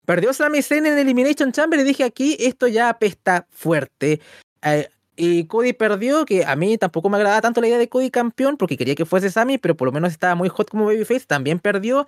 Perdió 0.06 0.34
Sami 0.34 0.62
Zayn 0.62 0.86
en 0.86 0.98
Elimination 0.98 1.52
Chamber 1.52 1.80
y 1.80 1.84
dije 1.84 2.04
aquí 2.04 2.36
esto 2.40 2.68
ya 2.68 2.90
apesta 2.90 3.48
fuerte. 3.52 4.20
Eh, 4.64 4.90
y 5.16 5.46
Cody 5.46 5.74
perdió, 5.74 6.26
que 6.26 6.46
a 6.46 6.56
mí 6.56 6.78
tampoco 6.78 7.10
me 7.10 7.18
agrada 7.18 7.42
tanto 7.42 7.62
la 7.62 7.68
idea 7.68 7.78
de 7.78 7.90
Cody 7.90 8.10
campeón, 8.10 8.58
porque 8.58 8.78
quería 8.78 8.96
que 8.96 9.06
fuese 9.06 9.30
Sami, 9.30 9.58
pero 9.58 9.78
por 9.78 9.88
lo 9.88 9.92
menos 9.92 10.12
estaba 10.12 10.34
muy 10.34 10.50
hot 10.50 10.70
como 10.70 10.86
Babyface, 10.86 11.26
también 11.28 11.60
perdió. 11.60 12.08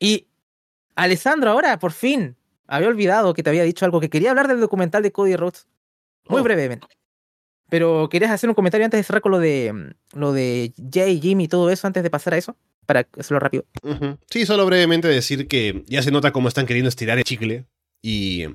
Y 0.00 0.26
Alessandro 0.96 1.50
ahora, 1.50 1.78
por 1.78 1.92
fin, 1.92 2.36
había 2.66 2.88
olvidado 2.88 3.34
que 3.34 3.42
te 3.42 3.50
había 3.50 3.62
dicho 3.62 3.84
algo, 3.84 4.00
que 4.00 4.10
quería 4.10 4.30
hablar 4.30 4.48
del 4.48 4.60
documental 4.60 5.02
de 5.02 5.12
Cody 5.12 5.36
Rhodes. 5.36 5.68
Muy 6.28 6.40
oh. 6.40 6.44
brevemente. 6.44 6.88
Pero 7.70 8.08
querías 8.10 8.32
hacer 8.32 8.50
un 8.50 8.54
comentario 8.54 8.84
antes 8.84 8.98
de 8.98 9.04
cerrar 9.04 9.22
con 9.22 9.32
lo 9.32 9.38
de 9.38 9.72
mm, 9.72 10.18
lo 10.18 10.32
de 10.32 10.74
Jay, 10.92 11.20
Jimmy 11.20 11.44
y 11.44 11.48
todo 11.48 11.70
eso, 11.70 11.86
antes 11.86 12.02
de 12.02 12.10
pasar 12.10 12.34
a 12.34 12.36
eso 12.36 12.56
para 12.90 13.06
hacerlo 13.16 13.38
rápido. 13.38 13.64
Sí, 14.28 14.44
solo 14.44 14.66
brevemente 14.66 15.06
decir 15.06 15.46
que 15.46 15.84
ya 15.86 16.02
se 16.02 16.10
nota 16.10 16.32
cómo 16.32 16.48
están 16.48 16.66
queriendo 16.66 16.88
estirar 16.88 17.18
el 17.18 17.24
chicle. 17.24 17.66
Y. 18.02 18.46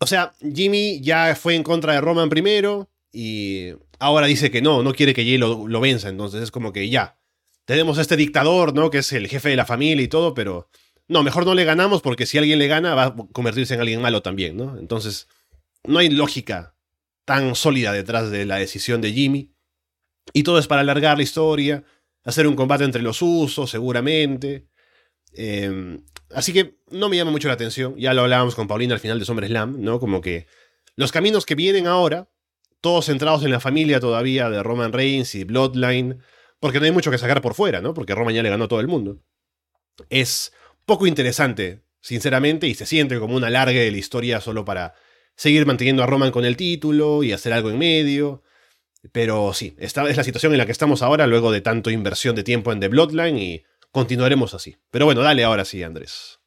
O 0.00 0.06
sea, 0.06 0.34
Jimmy 0.40 1.00
ya 1.00 1.36
fue 1.36 1.54
en 1.54 1.62
contra 1.62 1.92
de 1.92 2.00
Roman 2.00 2.28
primero. 2.28 2.90
Y 3.12 3.68
ahora 4.00 4.26
dice 4.26 4.50
que 4.50 4.60
no, 4.60 4.82
no 4.82 4.92
quiere 4.94 5.14
que 5.14 5.22
Jay 5.22 5.38
lo, 5.38 5.68
lo 5.68 5.80
venza. 5.80 6.08
Entonces 6.08 6.42
es 6.42 6.50
como 6.50 6.72
que 6.72 6.88
ya. 6.88 7.18
Tenemos 7.66 7.98
a 7.98 8.00
este 8.00 8.16
dictador, 8.16 8.74
¿no? 8.74 8.90
Que 8.90 8.98
es 8.98 9.12
el 9.12 9.28
jefe 9.28 9.50
de 9.50 9.56
la 9.56 9.64
familia 9.64 10.02
y 10.02 10.08
todo, 10.08 10.34
pero. 10.34 10.68
No, 11.06 11.22
mejor 11.22 11.46
no 11.46 11.54
le 11.54 11.64
ganamos 11.64 12.02
porque 12.02 12.26
si 12.26 12.36
alguien 12.36 12.58
le 12.58 12.66
gana 12.66 12.96
va 12.96 13.04
a 13.04 13.16
convertirse 13.32 13.74
en 13.74 13.80
alguien 13.80 14.02
malo 14.02 14.22
también, 14.22 14.56
¿no? 14.56 14.76
Entonces, 14.76 15.28
no 15.84 16.00
hay 16.00 16.10
lógica 16.10 16.74
tan 17.28 17.54
sólida 17.54 17.92
detrás 17.92 18.30
de 18.30 18.46
la 18.46 18.56
decisión 18.56 19.02
de 19.02 19.12
Jimmy. 19.12 19.52
Y 20.32 20.44
todo 20.44 20.58
es 20.58 20.66
para 20.66 20.80
alargar 20.80 21.18
la 21.18 21.22
historia 21.22 21.84
hacer 22.24 22.46
un 22.46 22.56
combate 22.56 22.84
entre 22.84 23.02
los 23.02 23.20
usos, 23.20 23.70
seguramente. 23.70 24.66
Em, 25.34 26.02
así 26.34 26.54
que 26.54 26.78
no 26.90 27.10
me 27.10 27.16
llama 27.16 27.30
mucho 27.30 27.48
la 27.48 27.54
atención. 27.54 27.94
Ya 27.98 28.14
lo 28.14 28.22
hablábamos 28.22 28.54
con 28.54 28.66
Paulina 28.66 28.94
al 28.94 29.00
final 29.00 29.18
de 29.18 29.26
SummerSlam, 29.26 29.80
¿no? 29.82 30.00
Como 30.00 30.22
que 30.22 30.46
los 30.96 31.12
caminos 31.12 31.44
que 31.44 31.54
vienen 31.54 31.86
ahora, 31.86 32.30
todos 32.80 33.06
centrados 33.06 33.44
en 33.44 33.50
la 33.50 33.60
familia 33.60 34.00
todavía 34.00 34.48
de 34.48 34.62
Roman 34.62 34.94
Reigns 34.94 35.34
y 35.34 35.44
Bloodline, 35.44 36.18
porque 36.60 36.80
no 36.80 36.86
hay 36.86 36.92
mucho 36.92 37.10
que 37.10 37.18
sacar 37.18 37.42
por 37.42 37.54
fuera, 37.54 37.82
¿no? 37.82 37.92
Porque 37.92 38.14
Roman 38.14 38.34
ya 38.34 38.42
le 38.42 38.50
ganó 38.50 38.64
a 38.64 38.68
todo 38.68 38.80
el 38.80 38.88
mundo. 38.88 39.20
Es 40.08 40.54
poco 40.86 41.06
interesante, 41.06 41.82
sinceramente, 42.00 42.68
y 42.68 42.74
se 42.74 42.86
siente 42.86 43.18
como 43.18 43.36
una 43.36 43.50
larga 43.50 43.80
de 43.80 43.90
la 43.90 43.98
historia 43.98 44.40
solo 44.40 44.64
para 44.64 44.94
seguir 45.38 45.64
manteniendo 45.64 46.02
a 46.02 46.06
Roman 46.06 46.32
con 46.32 46.44
el 46.44 46.56
título 46.56 47.22
y 47.22 47.32
hacer 47.32 47.52
algo 47.54 47.70
en 47.70 47.78
medio. 47.78 48.42
Pero 49.12 49.54
sí, 49.54 49.74
esta 49.78 50.06
es 50.10 50.16
la 50.16 50.24
situación 50.24 50.52
en 50.52 50.58
la 50.58 50.66
que 50.66 50.72
estamos 50.72 51.00
ahora, 51.00 51.26
luego 51.26 51.52
de 51.52 51.60
tanto 51.60 51.90
inversión 51.90 52.34
de 52.34 52.42
tiempo 52.42 52.72
en 52.72 52.80
The 52.80 52.88
Bloodline, 52.88 53.38
y 53.38 53.64
continuaremos 53.92 54.52
así. 54.52 54.76
Pero 54.90 55.04
bueno, 55.04 55.22
dale 55.22 55.44
ahora 55.44 55.64
sí, 55.64 55.82
Andrés. 55.82 56.40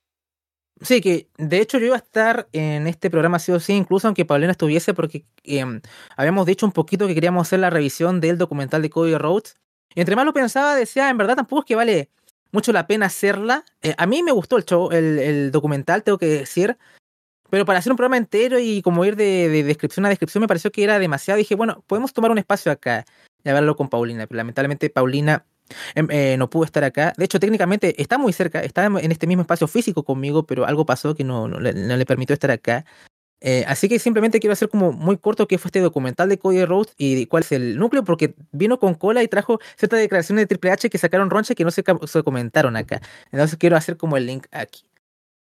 Sí, 0.82 1.00
que 1.00 1.30
de 1.38 1.60
hecho 1.62 1.78
yo 1.80 1.86
iba 1.86 1.96
a 1.96 2.00
estar 2.00 2.50
en 2.52 2.88
este 2.88 3.10
programa 3.10 3.40
sí 3.40 3.52
o 3.52 3.60
sí, 3.60 3.74
incluso 3.74 4.08
aunque 4.08 4.26
Paulina 4.26 4.52
estuviese, 4.52 4.94
porque 4.94 5.26
em, 5.44 5.80
habíamos 6.18 6.46
dicho 6.46 6.66
un 6.66 6.72
poquito 6.74 7.08
que 7.08 7.14
queríamos 7.14 7.48
hacer 7.48 7.60
la 7.60 7.70
revisión 7.70 8.20
del 8.20 8.38
documental 8.38 8.82
de 8.82 8.90
Cody 8.90 9.16
Rhodes. 9.16 9.56
Y 9.96 10.02
entre 10.02 10.16
más 10.16 10.26
lo 10.26 10.34
pensaba, 10.34 10.76
decía, 10.76 11.10
en 11.10 11.18
verdad 11.18 11.36
tampoco 11.36 11.62
es 11.62 11.66
que 11.68 11.76
vale 11.76 12.10
mucho 12.52 12.74
la 12.74 12.88
pena 12.88 13.06
hacerla. 13.06 13.64
Eh, 13.82 13.96
a 13.98 14.06
mí 14.06 14.24
me 14.24 14.32
gustó 14.32 14.58
el 14.58 14.66
show, 14.66 14.92
el, 14.92 15.52
documental, 15.52 16.04
tengo 16.04 16.18
que 16.18 16.28
decir. 16.28 16.78
Pero 17.52 17.66
para 17.66 17.78
hacer 17.78 17.92
un 17.92 17.98
programa 17.98 18.18
entero 18.18 18.58
y 18.58 18.82
como 18.82 19.06
ir 19.06 19.16
de, 19.16 19.64
descripción 19.64 20.08
a 20.08 20.10
descripción 20.10 20.42
me 20.42 20.48
pareció 20.48 20.72
que 20.72 20.84
era 20.84 20.98
demasiado. 20.98 21.38
Dije, 21.38 21.54
bueno, 21.54 21.84
podemos 21.86 22.14
tomar 22.14 22.32
un 22.32 22.40
espacio 22.40 22.72
acá 22.72 23.06
y 23.44 23.50
hablarlo 23.50 23.76
con 23.76 23.90
Paulina. 23.90 24.26
Pero 24.26 24.38
lamentablemente 24.38 24.90
Paulina 24.90 25.46
Em, 25.96 26.08
eh, 26.10 26.36
no 26.38 26.50
pudo 26.50 26.66
estar 26.66 26.84
acá. 26.84 27.14
De 27.18 27.26
hecho, 27.26 27.40
técnicamente 27.40 28.02
está 28.02 28.18
muy 28.18 28.34
cerca, 28.34 28.62
está 28.62 28.86
en 28.86 29.12
este 29.12 29.28
mismo 29.28 29.42
espacio 29.42 29.68
físico 29.68 30.04
conmigo, 30.04 30.46
pero 30.46 30.66
algo 30.66 30.86
pasó 30.86 31.16
que 31.16 31.24
no, 31.24 31.48
le, 31.48 32.06
permitió 32.06 32.34
estar 32.34 32.52
acá. 32.52 32.86
Eh, 33.44 33.64
así 33.68 33.90
que 33.90 33.98
simplemente 33.98 34.40
quiero 34.40 34.54
hacer 34.54 34.70
como 34.70 34.92
muy 34.92 35.18
corto 35.18 35.48
qué 35.48 35.58
fue 35.58 35.70
este 35.70 35.80
documental 35.80 36.30
de 36.30 36.38
Cody 36.38 36.64
Rhodes 36.64 36.94
y 36.98 37.26
cuál 37.26 37.42
es 37.42 37.52
el 37.52 37.78
núcleo, 37.78 38.04
porque 38.04 38.36
vino 38.52 38.80
con 38.80 38.94
cola 38.94 39.24
y 39.24 39.28
trajo 39.28 39.60
ciertas 39.78 40.00
declaraciones 40.00 40.44
de 40.44 40.48
Triple 40.48 40.72
H 40.72 40.90
que 40.90 40.98
sacaron 41.00 41.30
roncha 41.30 41.56
que 41.56 41.64
no 41.64 41.72
se 41.72 41.84
comentaron 42.24 42.76
acá. 42.76 43.02
Entonces 43.32 43.58
quiero 43.58 43.76
hacer 43.78 43.98
como 43.98 44.16
el 44.18 44.28
link 44.28 44.46
aquí. 44.52 44.84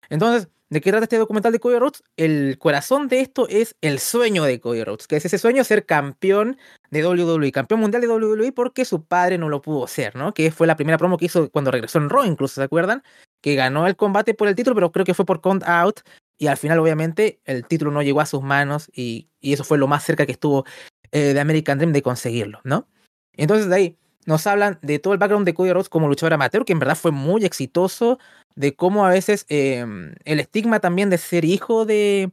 Entonces, 0.10 0.48
¿De 0.72 0.82
qué 0.82 0.92
trata 0.92 1.06
este 1.06 1.18
documental 1.18 1.52
de 1.52 1.60
Cody 1.60 1.80
Rhodes? 1.80 2.04
El 2.16 2.60
corazón 2.60 3.08
de 3.08 3.22
esto 3.22 3.48
es 3.50 3.76
el 3.82 3.98
sueño 3.98 4.44
de 4.44 4.60
Cody 4.60 4.84
Rhodes, 4.84 5.08
que 5.08 5.16
es 5.16 5.26
ese 5.26 5.40
sueño 5.40 5.64
ser 5.64 5.88
campeón 5.88 6.58
de 6.92 7.04
WWE, 7.04 7.52
campeón 7.52 7.80
mundial 7.80 8.04
de 8.04 8.08
WWE 8.08 8.52
porque 8.52 8.86
su 8.86 9.04
padre 9.04 9.40
no 9.40 9.50
lo 9.50 9.64
pudo 9.64 9.88
ser, 9.88 10.16
¿no? 10.16 10.32
Que 10.36 10.52
fue 10.52 10.68
la 10.68 10.76
primera 10.76 11.00
promo 11.00 11.18
que 11.18 11.26
hizo 11.26 11.50
cuando 11.50 11.72
regresó 11.72 11.98
en 11.98 12.12
Raw, 12.12 12.24
incluso, 12.24 12.56
¿se 12.56 12.64
acuerdan? 12.64 13.02
Que 13.42 13.56
ganó 13.56 13.88
el 13.88 13.96
combate 13.96 14.36
por 14.36 14.48
el 14.48 14.54
título, 14.54 14.76
pero 14.76 14.92
creo 14.92 15.06
que 15.06 15.16
fue 15.16 15.26
por 15.26 15.42
count 15.42 15.64
out 15.64 16.02
y 16.38 16.48
al 16.48 16.58
final 16.58 16.78
obviamente 16.78 17.42
el 17.46 17.66
título 17.66 17.90
no 17.90 18.04
llegó 18.04 18.22
a 18.22 18.28
sus 18.28 18.44
manos 18.44 18.92
y, 18.94 19.28
eso 19.42 19.64
fue 19.64 19.80
lo 19.80 19.88
más 19.88 20.04
cerca 20.04 20.28
que 20.28 20.34
estuvo 20.34 20.66
eh, 21.12 21.34
de 21.34 21.40
American 21.40 21.80
Dream 21.80 21.94
de 21.94 22.04
conseguirlo, 22.04 22.62
¿no? 22.64 22.88
Entonces 23.34 23.70
de 23.70 23.76
ahí 23.76 23.98
nos 24.28 24.46
hablan 24.46 24.78
de 24.84 25.00
todo 25.00 25.14
el 25.14 25.20
background 25.20 25.48
de 25.48 25.56
Cody 25.56 25.74
Rhodes 25.74 25.90
como 25.90 26.08
luchador 26.08 26.34
amateur, 26.34 26.64
que 26.64 26.74
en 26.74 26.80
verdad 26.80 26.96
fue 26.96 27.12
muy 27.12 27.46
exitoso, 27.46 28.20
de 28.56 28.76
cómo 28.76 29.06
a 29.06 29.10
veces 29.10 29.46
em, 29.50 30.14
el 30.26 30.40
estigma 30.40 30.80
también 30.80 31.10
de 31.10 31.18
ser 31.18 31.46
hijo 31.46 31.86
de, 31.86 32.32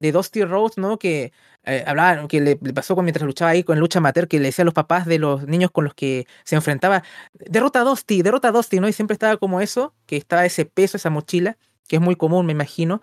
de 0.00 0.12
Dusty 0.12 0.44
Rhodes, 0.44 0.78
¿no? 0.78 0.98
Que 0.98 1.32
eh, 1.64 1.84
hablaba, 1.86 2.26
que 2.28 2.40
le, 2.40 2.56
pasó 2.56 2.96
mientras 2.96 3.26
luchaba 3.26 3.50
ahí 3.50 3.62
con 3.62 3.78
lucha 3.78 3.98
amateur, 3.98 4.28
que 4.28 4.38
le 4.38 4.46
decía 4.46 4.62
a 4.62 4.66
los 4.66 4.74
papás 4.74 5.06
de 5.06 5.18
los 5.18 5.46
niños 5.46 5.70
con 5.70 5.84
los 5.84 5.94
que 5.94 6.26
se 6.44 6.56
enfrentaba, 6.56 7.02
derrota 7.34 7.80
a 7.80 7.84
Dusty, 7.84 8.22
derrota 8.22 8.48
a 8.48 8.52
Dusty, 8.52 8.80
¿no? 8.80 8.88
Y 8.88 8.92
siempre 8.92 9.12
estaba 9.14 9.36
como 9.36 9.60
eso, 9.60 9.94
que 10.06 10.16
estaba 10.16 10.46
ese 10.46 10.64
peso, 10.64 10.96
esa 10.96 11.10
mochila, 11.10 11.58
que 11.86 11.96
es 11.96 12.02
muy 12.02 12.16
común, 12.16 12.46
me 12.46 12.52
imagino. 12.52 13.00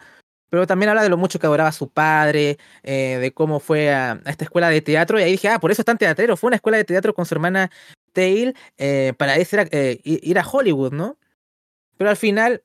Pero 0.50 0.68
también 0.68 0.90
habla 0.90 1.04
de 1.04 1.10
lo 1.10 1.18
mucho 1.18 1.40
que 1.40 1.48
adoraba 1.48 1.70
a 1.70 1.74
su 1.74 1.90
padre, 1.90 2.58
eh, 2.84 3.18
de 3.20 3.34
cómo 3.34 3.60
fue 3.60 3.94
a, 3.94 4.22
esta 4.26 4.46
escuela 4.46 4.70
de 4.70 4.82
teatro. 4.82 5.20
Y 5.20 5.24
ahí 5.24 5.32
dije, 5.32 5.50
ah, 5.50 5.60
por 5.60 5.72
eso 5.72 5.82
es 5.82 5.86
tan 5.86 5.98
teatrero. 5.98 6.38
Fue 6.38 6.48
una 6.48 6.56
escuela 6.56 6.78
de 6.78 6.86
teatro 6.86 7.14
con 7.14 7.26
su 7.26 7.36
hermana 7.36 7.72
Tail 8.14 8.56
eh, 8.78 9.14
para 9.18 9.36
ir 9.38 10.40
a 10.40 10.48
Hollywood, 10.48 10.94
¿no? 10.94 11.18
Pero 11.98 12.10
al 12.10 12.18
final, 12.18 12.64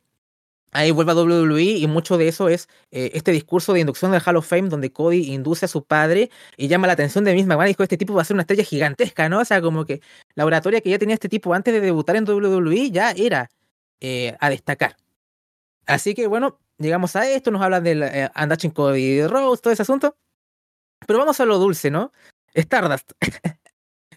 ahí 0.72 0.90
vuelve 0.90 1.12
a 1.12 1.14
WWE 1.14 1.62
y 1.62 1.86
mucho 1.86 2.18
de 2.18 2.28
eso 2.28 2.48
es 2.48 2.68
eh, 2.90 3.10
este 3.14 3.32
discurso 3.32 3.72
de 3.72 3.80
inducción 3.80 4.12
del 4.12 4.22
Hall 4.24 4.36
of 4.36 4.46
Fame 4.46 4.68
donde 4.68 4.92
Cody 4.92 5.32
induce 5.32 5.66
a 5.66 5.68
su 5.68 5.84
padre 5.84 6.30
y 6.56 6.68
llama 6.68 6.86
la 6.86 6.94
atención 6.94 7.24
de 7.24 7.34
misma 7.34 7.62
y 7.64 7.68
dijo, 7.68 7.82
este 7.82 7.96
tipo 7.96 8.14
va 8.14 8.22
a 8.22 8.24
ser 8.24 8.34
una 8.34 8.42
estrella 8.42 8.64
gigantesca, 8.64 9.28
¿no? 9.28 9.40
O 9.40 9.44
sea, 9.44 9.60
como 9.60 9.84
que 9.84 10.00
la 10.34 10.44
oratoria 10.44 10.80
que 10.80 10.90
ya 10.90 10.98
tenía 10.98 11.14
este 11.14 11.28
tipo 11.28 11.54
antes 11.54 11.74
de 11.74 11.80
debutar 11.80 12.16
en 12.16 12.28
WWE 12.28 12.90
ya 12.90 13.10
era 13.12 13.50
eh, 14.00 14.36
a 14.40 14.50
destacar. 14.50 14.96
Así 15.86 16.14
que 16.14 16.26
bueno, 16.26 16.60
llegamos 16.78 17.16
a 17.16 17.28
esto, 17.28 17.50
nos 17.50 17.62
hablan 17.62 17.84
del 17.84 18.02
eh, 18.02 18.30
Andachin 18.34 18.70
Cody 18.70 19.26
Rose, 19.26 19.62
todo 19.62 19.72
ese 19.72 19.82
asunto. 19.82 20.16
Pero 21.06 21.18
vamos 21.18 21.40
a 21.40 21.46
lo 21.46 21.58
dulce, 21.58 21.90
¿no? 21.90 22.12
Stardust. 22.54 23.12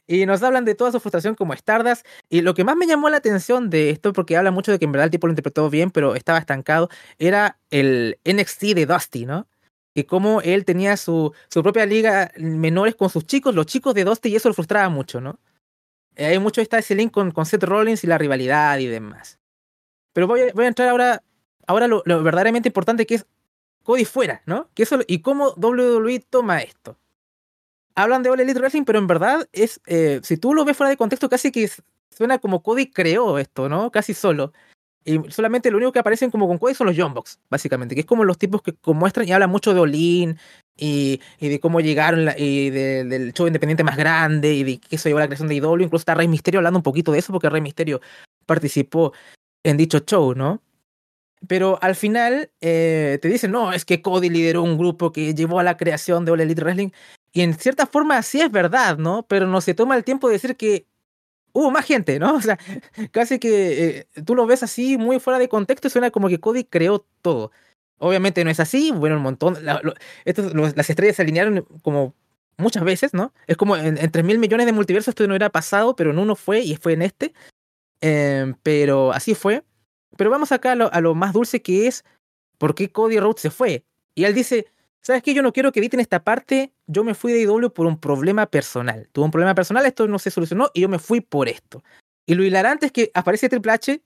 Y 0.06 0.26
nos 0.26 0.44
hablan 0.44 0.66
de 0.66 0.76
toda 0.76 0.92
su 0.92 1.00
frustración 1.00 1.36
como 1.36 1.54
Stardust. 1.54 2.06
Y 2.30 2.42
lo 2.42 2.54
que 2.54 2.64
más 2.64 2.76
me 2.76 2.88
llamó 2.88 3.10
la 3.10 3.18
atención 3.18 3.70
de 3.70 3.90
esto, 3.90 4.14
porque 4.14 4.36
habla 4.36 4.52
mucho 4.52 4.72
de 4.72 4.80
que 4.80 4.86
en 4.86 4.92
verdad 4.92 5.06
el 5.06 5.12
tipo 5.12 5.28
lo 5.28 5.32
interpretó 5.32 5.70
bien, 5.70 5.92
pero 5.92 6.16
estaba 6.16 6.40
estancado, 6.40 6.90
era 7.20 7.60
el 7.70 8.20
NXT 8.26 8.62
de 8.76 8.86
Dusty, 8.86 9.26
¿no? 9.26 9.48
Y 9.96 10.04
cómo 10.04 10.42
él 10.42 10.66
tenía 10.66 10.98
su, 10.98 11.34
su 11.50 11.64
propia 11.64 11.86
liga 11.86 12.32
menores 12.38 12.96
con 12.96 13.10
sus 13.10 13.26
chicos, 13.26 13.56
los 13.56 13.68
chicos 13.68 13.94
de 13.94 14.04
Dusty, 14.04 14.30
y 14.30 14.36
eso 14.36 14.50
lo 14.50 14.56
frustraba 14.56 14.90
mucho, 14.90 15.22
¿no? 15.22 15.40
Eh, 16.16 16.26
hay 16.26 16.40
mucho 16.40 16.62
está 16.62 16.80
ese 16.80 16.96
link 16.96 17.12
con, 17.12 17.32
con 17.32 17.46
Seth 17.46 17.64
Rollins 17.64 18.04
y 18.04 18.08
la 18.08 18.18
rivalidad 18.18 18.80
y 18.80 18.88
demás. 18.88 19.40
Pero 20.14 20.28
voy 20.28 20.42
a, 20.42 20.54
voy 20.54 20.66
a 20.66 20.68
entrar 20.68 20.90
ahora, 20.90 21.24
ahora 21.68 21.88
lo, 21.88 22.04
lo 22.06 22.24
verdaderamente 22.24 22.70
importante 22.70 23.06
que 23.06 23.16
es 23.16 23.26
Cody 23.84 24.06
fuera, 24.06 24.42
¿no? 24.46 24.70
Que 24.74 24.84
eso, 24.84 25.00
y 25.08 25.20
cómo 25.20 25.54
WWE 25.58 26.20
toma 26.20 26.60
esto 26.60 26.98
hablan 27.96 28.24
de 28.24 28.30
All 28.30 28.40
Elite 28.40 28.60
Wrestling, 28.60 28.86
pero 28.86 29.00
en 29.00 29.08
verdad 29.08 29.48
es, 29.52 29.82
eh, 29.86 30.20
si 30.24 30.38
tú 30.38 30.54
lo 30.54 30.66
ves 30.66 30.78
fuera 30.78 30.90
de 30.90 30.98
contexto, 30.98 31.30
casi 31.30 31.52
que 31.52 31.70
suena 32.16 32.40
como 32.40 32.64
Cody 32.64 32.92
creó 32.92 33.38
esto, 33.38 33.70
¿no? 33.70 33.92
Casi 33.92 34.14
solo. 34.14 34.54
Y 35.06 35.20
solamente 35.30 35.70
lo 35.70 35.78
único 35.78 35.92
que 35.92 36.00
aparecen 36.00 36.32
como 36.32 36.48
con 36.48 36.58
Cody 36.58 36.76
son 36.76 36.88
los 36.88 36.96
Young 36.96 37.14
Bucks, 37.14 37.40
básicamente, 37.50 37.94
que 37.94 38.02
es 38.02 38.08
como 38.08 38.24
los 38.24 38.38
tipos 38.38 38.62
que 38.62 38.74
muestran 38.94 39.28
y 39.28 39.34
hablan 39.34 39.50
mucho 39.50 39.74
de 39.74 39.82
Olin 39.82 40.38
y, 40.78 41.20
y 41.40 41.50
de 41.50 41.60
cómo 41.60 41.82
llegaron 41.82 42.30
y 42.38 42.70
del 42.70 43.34
show 43.34 43.48
independiente 43.48 43.84
más 43.84 43.98
grande 43.98 44.54
y 44.54 44.64
de 44.64 44.78
que 44.80 44.96
eso 44.96 45.10
llevó 45.10 45.20
a 45.20 45.24
la 45.24 45.28
creación 45.28 45.50
de 45.50 45.56
IW. 45.56 45.84
Incluso 45.84 46.02
está 46.02 46.16
Rey 46.16 46.28
Misterio 46.28 46.60
hablando 46.60 46.80
un 46.80 46.84
poquito 46.84 47.12
de 47.12 47.20
eso 47.20 47.34
porque 47.34 47.50
Rey 47.50 47.62
Misterio 47.62 48.00
participó 48.46 49.14
en 49.64 49.78
dicho 49.78 50.00
show, 50.00 50.34
¿no? 50.36 50.62
Pero 51.48 51.78
al 51.82 51.96
final 51.96 52.52
eh, 52.62 53.20
te 53.22 53.28
dicen, 53.28 53.52
no, 53.52 53.74
es 53.74 53.84
que 53.84 54.02
Cody 54.02 54.30
lideró 54.30 54.64
un 54.64 54.78
grupo 54.78 55.12
que 55.12 55.34
llevó 55.34 55.60
a 55.60 55.64
la 55.64 55.76
creación 55.76 56.24
de 56.24 56.32
All 56.32 56.40
Elite 56.40 56.62
Wrestling. 56.62 56.90
Y 57.34 57.42
en 57.42 57.56
cierta 57.56 57.88
forma 57.88 58.22
sí 58.22 58.40
es 58.40 58.52
verdad, 58.52 58.98
¿no? 58.98 59.26
Pero 59.28 59.48
no 59.48 59.60
se 59.60 59.74
toma 59.74 59.96
el 59.98 60.04
tiempo 60.04 60.28
de 60.28 60.34
decir 60.34 60.56
que 60.56 60.86
hubo 61.52 61.72
más 61.72 61.86
gente, 61.86 62.20
¿no? 62.20 62.36
O 62.36 62.42
sea, 62.42 62.60
casi 63.12 63.40
que 63.40 64.08
eh, 64.16 64.22
tú 64.24 64.36
lo 64.36 64.46
ves 64.46 64.64
así 64.64 64.98
muy 64.98 65.20
fuera 65.20 65.40
de 65.40 65.50
contexto 65.50 65.88
y 65.88 65.92
suena 65.92 66.12
como 66.12 66.30
que 66.30 66.40
Cody 66.40 66.64
creó 66.64 67.06
todo. 67.22 67.52
Obviamente 67.98 68.44
no 68.44 68.52
es 68.52 68.60
así, 68.60 68.92
bueno, 68.92 69.18
un 69.18 69.24
montón. 69.24 69.58
las 69.64 70.90
estrellas 70.90 71.16
se 71.16 71.22
alinearon 71.24 71.66
como 71.82 72.14
muchas 72.58 72.84
veces, 72.84 73.14
¿no? 73.14 73.34
Es 73.48 73.58
como 73.58 73.78
en, 73.78 73.96
tres 74.12 74.26
mil 74.26 74.40
millones 74.40 74.66
de 74.66 74.74
multiversos 74.74 75.10
esto 75.10 75.28
no 75.28 75.36
era 75.36 75.50
pasado, 75.50 75.96
pero 75.96 76.12
en 76.12 76.20
uno 76.20 76.36
fue 76.36 76.60
y 76.62 76.76
fue 76.76 76.94
en 76.94 77.02
este. 77.02 77.34
Em, 78.02 78.56
pero 78.62 79.14
así 79.14 79.36
fue. 79.36 79.64
Pero 80.18 80.30
vamos 80.30 80.52
acá 80.52 80.74
a 80.74 80.76
lo, 80.76 80.94
a 80.94 81.02
lo 81.02 81.16
más 81.16 81.34
dulce 81.34 81.62
que 81.62 81.88
es 81.88 82.04
por 82.58 82.76
qué 82.76 82.92
Cody 82.92 83.20
Rhodes 83.20 83.42
se 83.42 83.50
fue. 83.50 83.86
Y 84.16 84.26
él 84.26 84.34
dice, 84.34 84.68
¿sabes 85.04 85.22
qué? 85.22 85.34
Yo 85.34 85.44
no 85.44 85.54
quiero 85.54 85.72
que 85.72 85.80
editen 85.80 86.00
esta 86.00 86.24
parte. 86.24 86.74
Yo 86.88 87.04
me 87.04 87.14
fui 87.14 87.32
de 87.32 87.42
IW 87.42 87.72
por 87.72 87.86
un 87.86 88.00
problema 88.00 88.48
personal. 88.48 89.08
Tuve 89.12 89.26
un 89.26 89.32
problema 89.32 89.54
personal, 89.54 89.86
esto 89.86 90.08
no 90.08 90.18
se 90.18 90.32
solucionó 90.32 90.72
y 90.74 90.82
yo 90.82 90.90
me 90.90 91.00
fui 91.00 91.22
por 91.22 91.48
esto. 91.48 91.84
Y 92.26 92.36
lo 92.36 92.44
hilarante 92.44 92.88
es 92.88 92.92
que 92.92 93.12
aparece 93.14 93.50
Triple 93.50 93.74
H 93.74 94.02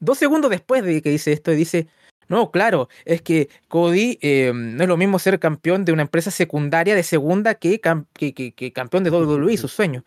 dos 0.00 0.18
segundos 0.18 0.50
después 0.50 0.82
de 0.82 1.00
que 1.02 1.10
dice 1.10 1.32
esto 1.32 1.52
y 1.52 1.56
dice, 1.56 1.86
no, 2.28 2.50
claro, 2.50 2.88
es 3.04 3.22
que 3.22 3.48
Cody 3.68 4.18
eh, 4.22 4.52
no 4.54 4.82
es 4.82 4.88
lo 4.88 4.96
mismo 4.96 5.18
ser 5.18 5.38
campeón 5.38 5.84
de 5.84 5.92
una 5.92 6.02
empresa 6.02 6.30
secundaria 6.30 6.94
de 6.94 7.02
segunda 7.02 7.54
que, 7.54 7.80
que, 8.14 8.34
que, 8.34 8.72
campeón 8.72 9.04
de 9.04 9.10
WWE, 9.10 9.56
su 9.56 9.68
sueño. 9.68 10.04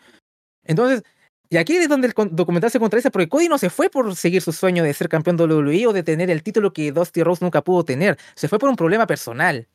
Entonces, 0.63 1.03
y 1.49 1.57
aquí 1.57 1.75
es 1.75 1.87
donde 1.87 2.07
el 2.07 2.13
documental 2.31 2.71
se 2.71 2.79
contradice, 2.79 3.11
porque 3.11 3.29
Cody 3.29 3.47
no 3.47 3.57
se 3.57 3.69
fue 3.69 3.89
por 3.89 4.15
seguir 4.15 4.41
su 4.41 4.51
sueño 4.51 4.83
de 4.83 4.93
ser 4.93 5.07
campeón 5.07 5.37
de 5.37 5.45
WWE 5.45 5.87
o 5.87 5.93
de 5.93 6.01
tener 6.01 6.29
el 6.31 6.41
título 6.41 6.73
que 6.73 6.91
Dusty 6.91 7.21
Rose 7.21 7.45
nunca 7.45 7.61
pudo 7.61 7.85
tener. 7.85 8.17
Se 8.35 8.47
fue 8.47 8.57
por 8.57 8.69
un 8.69 8.75
problema 8.75 9.05
personal. 9.05 9.67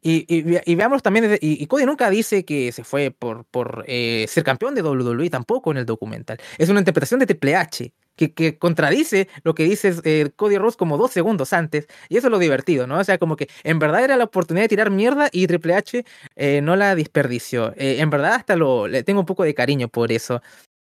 Y, 0.00 0.26
y, 0.28 0.74
veamos 0.76 1.02
también, 1.02 1.38
y, 1.40 1.66
Cody 1.66 1.84
nunca 1.84 2.08
dice 2.08 2.44
que 2.44 2.70
se 2.70 2.84
fue 2.84 3.10
por, 3.10 3.44
por 3.46 3.84
eh, 3.88 4.26
ser 4.28 4.44
campeón 4.44 4.76
de 4.76 4.82
WWE 4.82 5.28
tampoco 5.28 5.72
en 5.72 5.78
el 5.78 5.86
documental. 5.86 6.38
Es 6.56 6.68
una 6.68 6.78
interpretación 6.78 7.18
de 7.18 7.26
Triple 7.26 7.56
H 7.56 7.92
que, 8.14 8.32
que 8.32 8.58
contradice 8.58 9.28
lo 9.42 9.56
que 9.56 9.64
dice 9.64 9.94
eh, 10.04 10.30
Cody 10.36 10.56
Rhodes 10.56 10.76
como 10.76 10.98
dos 10.98 11.10
segundos 11.10 11.52
antes. 11.52 11.88
Y 12.08 12.16
eso 12.16 12.28
es 12.28 12.30
lo 12.30 12.38
divertido, 12.38 12.86
¿no? 12.86 12.98
O 12.98 13.04
sea, 13.04 13.18
como 13.18 13.34
que 13.34 13.48
en 13.64 13.80
verdad 13.80 14.04
era 14.04 14.16
la 14.16 14.24
oportunidad 14.24 14.64
de 14.64 14.68
tirar 14.68 14.90
mierda 14.90 15.30
y 15.32 15.48
Triple 15.48 15.74
H 15.74 16.04
eh, 16.36 16.60
no 16.62 16.76
la 16.76 16.94
desperdició. 16.94 17.72
en 17.76 18.10
verdad 18.10 18.34
hasta 18.34 18.54
lo, 18.54 18.86
le 18.86 19.02
tengo 19.02 19.20
un 19.20 19.26
poco 19.26 19.42
de 19.42 19.54
cariño 19.54 19.88
por 19.88 20.12
eso. 20.12 20.42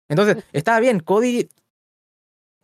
Entonces, 0.08 0.42
estaba 0.52 0.80
bien, 0.80 0.98
Cody 0.98 1.48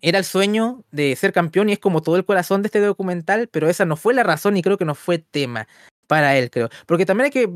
era 0.02 0.18
el 0.18 0.24
sueño 0.24 0.82
de 0.90 1.14
ser 1.14 1.32
campeón 1.32 1.68
y 1.68 1.72
es 1.74 1.78
como 1.78 2.02
todo 2.02 2.16
el 2.16 2.24
corazón 2.24 2.62
de 2.62 2.68
este 2.68 2.81
documental, 2.81 3.48
pero 3.48 3.68
esa 3.68 3.85
no 3.85 3.97
fue 3.97 4.14
la 4.14 4.22
razón 4.22 4.56
y 4.56 4.62
creo 4.62 4.78
que 4.78 4.85
no 4.85 4.94
fue 4.94 5.18
tema 5.18 5.68
para 6.10 6.36
él, 6.36 6.50
creo. 6.50 6.68
Porque 6.86 7.06
también 7.06 7.26
hay 7.26 7.30
que 7.30 7.48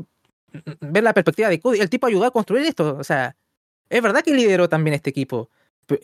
ver 0.79 1.03
la 1.03 1.13
perspectiva 1.13 1.49
de 1.49 1.59
Cody. 1.59 1.81
El 1.81 1.89
tipo 1.89 2.07
ayudó 2.07 2.23
a 2.23 2.31
construir 2.31 2.65
esto. 2.65 2.95
O 2.97 3.03
sea, 3.03 3.35
es 3.89 4.01
verdad 4.01 4.23
que 4.23 4.33
lideró 4.33 4.69
también 4.69 4.93
este 4.93 5.09
equipo. 5.09 5.49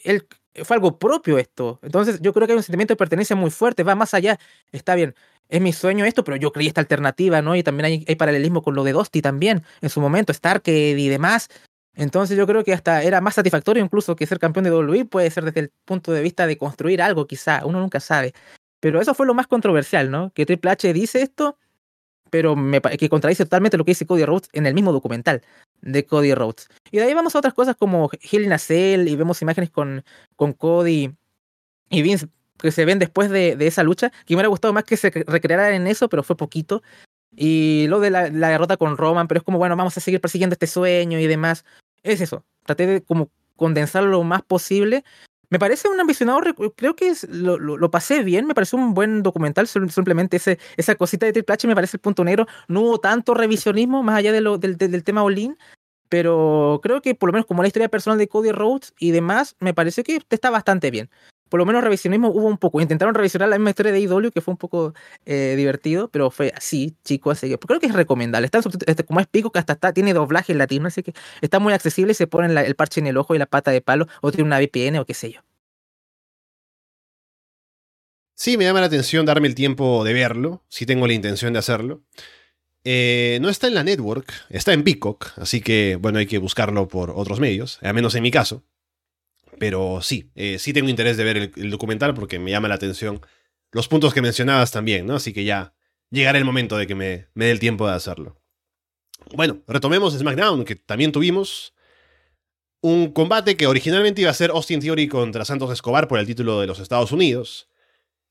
Él 0.03 0.27
fue 0.65 0.75
algo 0.75 0.99
propio 0.99 1.37
esto. 1.37 1.79
Entonces 1.81 2.19
yo 2.19 2.33
creo 2.33 2.47
que 2.47 2.51
hay 2.51 2.57
un 2.57 2.63
sentimiento 2.63 2.91
de 2.91 2.97
pertenencia 2.97 3.37
muy 3.37 3.51
fuerte. 3.51 3.83
Va 3.83 3.95
más 3.95 4.13
allá. 4.13 4.37
Está 4.73 4.95
bien. 4.95 5.15
Es 5.47 5.61
mi 5.61 5.71
sueño 5.71 6.03
esto, 6.03 6.25
pero 6.25 6.35
yo 6.35 6.51
creí 6.51 6.67
esta 6.67 6.81
alternativa, 6.81 7.41
¿no? 7.41 7.55
Y 7.55 7.63
también 7.63 7.85
hay, 7.85 8.05
hay 8.05 8.15
paralelismo 8.15 8.61
con 8.61 8.75
lo 8.75 8.83
de 8.83 8.91
Dusty 8.91 9.21
también. 9.21 9.63
En 9.79 9.89
su 9.89 10.01
momento, 10.01 10.33
Stark 10.33 10.63
y 10.65 11.07
demás. 11.07 11.47
Entonces 11.95 12.37
yo 12.37 12.45
creo 12.45 12.65
que 12.65 12.73
hasta 12.73 13.01
era 13.01 13.21
más 13.21 13.35
satisfactorio 13.35 13.81
incluso 13.81 14.17
que 14.17 14.27
ser 14.27 14.39
campeón 14.39 14.65
de 14.65 14.71
WWE. 14.71 15.05
Puede 15.05 15.31
ser 15.31 15.45
desde 15.45 15.61
el 15.61 15.71
punto 15.85 16.11
de 16.11 16.21
vista 16.21 16.47
de 16.47 16.57
construir 16.57 17.01
algo, 17.01 17.27
quizá. 17.27 17.65
Uno 17.65 17.79
nunca 17.79 18.01
sabe. 18.01 18.33
Pero 18.81 18.99
eso 18.99 19.13
fue 19.13 19.25
lo 19.25 19.33
más 19.33 19.47
controversial, 19.47 20.11
¿no? 20.11 20.33
Que 20.33 20.45
Triple 20.45 20.71
H 20.71 20.91
dice 20.91 21.21
esto 21.21 21.57
pero 22.31 22.55
me, 22.55 22.81
que 22.81 23.09
contradice 23.09 23.43
totalmente 23.43 23.77
lo 23.77 23.85
que 23.85 23.91
dice 23.91 24.07
Cody 24.07 24.25
Rhodes 24.25 24.49
en 24.53 24.65
el 24.65 24.73
mismo 24.73 24.91
documental 24.91 25.43
de 25.81 26.05
Cody 26.05 26.33
Rhodes. 26.33 26.69
Y 26.89 26.97
de 26.97 27.03
ahí 27.03 27.13
vamos 27.13 27.35
a 27.35 27.39
otras 27.39 27.53
cosas 27.53 27.75
como 27.75 28.09
Hell 28.31 28.45
in 28.45 28.57
Cell 28.57 29.07
y 29.07 29.15
vemos 29.15 29.41
imágenes 29.43 29.69
con, 29.69 30.03
con 30.35 30.53
Cody 30.53 31.11
y 31.89 32.01
Vince 32.01 32.27
que 32.57 32.71
se 32.71 32.85
ven 32.85 32.99
después 32.99 33.29
de, 33.29 33.55
de, 33.55 33.67
esa 33.67 33.83
lucha, 33.83 34.11
que 34.25 34.33
me 34.33 34.35
hubiera 34.35 34.49
gustado 34.49 34.73
más 34.73 34.83
que 34.83 34.95
se 34.95 35.09
recrearan 35.09 35.73
en 35.73 35.87
eso, 35.87 36.09
pero 36.09 36.23
fue 36.23 36.37
poquito. 36.37 36.83
Y 37.35 37.87
lo 37.87 37.99
de 37.99 38.11
la, 38.11 38.29
la, 38.29 38.49
derrota 38.49 38.77
con 38.77 38.97
Roman, 38.97 39.27
pero 39.27 39.39
es 39.39 39.43
como, 39.43 39.57
bueno, 39.57 39.75
vamos 39.75 39.97
a 39.97 39.99
seguir 39.99 40.21
persiguiendo 40.21 40.53
este 40.53 40.67
sueño 40.67 41.19
y 41.19 41.25
demás. 41.25 41.65
Es 42.03 42.21
eso, 42.21 42.45
traté 42.65 42.85
de 42.85 43.01
como 43.01 43.31
condensarlo 43.55 44.09
lo 44.11 44.23
más 44.23 44.43
posible, 44.43 45.03
me 45.51 45.59
parece 45.59 45.89
un 45.89 45.99
ambicionado, 45.99 46.39
creo 46.77 46.95
que 46.95 47.13
lo, 47.29 47.59
lo, 47.59 47.91
pasé 47.91 48.23
bien, 48.23 48.47
me 48.47 48.55
parece 48.55 48.77
un 48.77 48.93
buen 48.93 49.21
documental, 49.21 49.67
simplemente 49.67 50.37
ese, 50.37 50.57
esa 50.77 50.95
cosita 50.95 51.25
de 51.25 51.33
Triple 51.33 51.53
H 51.53 51.67
me 51.67 51.75
parece 51.75 51.97
el 51.97 52.01
punto 52.01 52.23
negro, 52.23 52.47
no 52.69 52.81
hubo 52.81 52.99
tanto 52.99 53.33
revisionismo 53.33 54.01
más 54.01 54.17
allá 54.17 54.31
del, 54.31 54.59
del, 54.59 55.03
tema 55.03 55.23
Olin, 55.23 55.57
pero 56.07 56.79
creo 56.81 57.01
que 57.01 57.15
por 57.15 57.27
lo 57.27 57.33
menos 57.33 57.45
como 57.45 57.63
la 57.63 57.67
historia 57.67 57.89
personal 57.89 58.17
de 58.17 58.29
Cody 58.29 58.53
Rhodes 58.53 58.93
y 58.97 59.11
demás, 59.11 59.57
me 59.59 59.73
parece 59.73 60.03
que 60.03 60.21
está 60.29 60.49
bastante 60.49 60.89
bien. 60.89 61.09
Por 61.51 61.59
lo 61.59 61.65
menos 61.65 61.83
revisionismo 61.83 62.29
hubo 62.29 62.47
un 62.47 62.57
poco. 62.57 62.79
Intentaron 62.79 63.13
revisionar 63.13 63.49
la 63.49 63.57
misma 63.57 63.71
historia 63.71 63.91
de 63.91 63.99
IW, 63.99 64.31
que 64.31 64.39
fue 64.39 64.53
un 64.53 64.57
poco 64.57 64.93
eh, 65.25 65.55
divertido, 65.57 66.07
pero 66.07 66.31
fue 66.31 66.53
así, 66.55 66.95
chicos. 67.03 67.37
Así 67.37 67.53
creo 67.57 67.77
que 67.81 67.87
es 67.87 67.93
recomendable. 67.93 68.45
Está 68.45 68.61
este, 68.87 69.03
como 69.03 69.19
es 69.19 69.27
pico, 69.27 69.51
que 69.51 69.59
hasta 69.59 69.73
está, 69.73 69.91
tiene 69.91 70.13
doblaje 70.13 70.53
en 70.53 70.59
latino, 70.59 70.87
así 70.87 71.03
que 71.03 71.13
está 71.41 71.59
muy 71.59 71.73
accesible 71.73 72.13
y 72.13 72.15
se 72.15 72.25
ponen 72.25 72.57
el 72.57 72.75
parche 72.75 73.01
en 73.01 73.07
el 73.07 73.17
ojo 73.17 73.35
y 73.35 73.37
la 73.37 73.47
pata 73.47 73.69
de 73.71 73.81
palo, 73.81 74.07
o 74.21 74.31
tiene 74.31 74.45
una 74.45 74.59
VPN 74.59 74.99
o 74.99 75.05
qué 75.05 75.13
sé 75.13 75.33
yo. 75.33 75.41
Sí, 78.33 78.55
me 78.55 78.63
llama 78.63 78.79
la 78.79 78.85
atención 78.85 79.25
darme 79.25 79.49
el 79.49 79.55
tiempo 79.55 80.05
de 80.05 80.13
verlo, 80.13 80.63
si 80.69 80.85
tengo 80.85 81.05
la 81.05 81.13
intención 81.13 81.51
de 81.51 81.59
hacerlo. 81.59 82.01
Eh, 82.85 83.39
no 83.41 83.49
está 83.49 83.67
en 83.67 83.73
la 83.73 83.83
network, 83.83 84.31
está 84.49 84.71
en 84.71 84.85
Peacock, 84.85 85.33
así 85.35 85.59
que 85.59 85.97
bueno, 85.99 86.19
hay 86.19 86.27
que 86.27 86.37
buscarlo 86.37 86.87
por 86.87 87.11
otros 87.11 87.41
medios, 87.41 87.77
al 87.81 87.93
menos 87.93 88.15
en 88.15 88.23
mi 88.23 88.31
caso. 88.31 88.63
Pero 89.61 90.01
sí, 90.01 90.31
eh, 90.33 90.57
sí 90.57 90.73
tengo 90.73 90.89
interés 90.89 91.17
de 91.17 91.23
ver 91.23 91.37
el, 91.55 91.69
documental 91.69 92.15
porque 92.15 92.39
me 92.39 92.49
llama 92.49 92.67
la 92.67 92.73
atención 92.73 93.21
los 93.71 93.87
puntos 93.87 94.11
que 94.11 94.23
mencionabas 94.23 94.71
también, 94.71 95.05
¿no? 95.05 95.17
Así 95.17 95.33
que 95.33 95.43
ya 95.43 95.75
llegará 96.09 96.39
el 96.39 96.45
momento 96.45 96.77
de 96.77 96.87
que 96.87 96.95
me, 96.95 97.27
me 97.35 97.45
dé 97.45 97.51
el 97.51 97.59
tiempo 97.59 97.87
de 97.87 97.93
hacerlo. 97.93 98.41
Bueno, 99.35 99.61
retomemos 99.67 100.17
SmackDown, 100.17 100.65
que 100.65 100.75
también 100.75 101.11
tuvimos 101.11 101.75
un 102.81 103.11
combate 103.11 103.55
que 103.55 103.67
originalmente 103.67 104.21
iba 104.21 104.31
a 104.31 104.33
ser 104.33 104.49
Austin 104.49 104.79
Theory 104.79 105.07
contra 105.07 105.45
Santos 105.45 105.71
Escobar 105.71 106.07
por 106.07 106.17
el 106.17 106.25
título 106.25 106.59
de 106.59 106.65
los 106.65 106.79
Estados 106.79 107.11
Unidos 107.11 107.69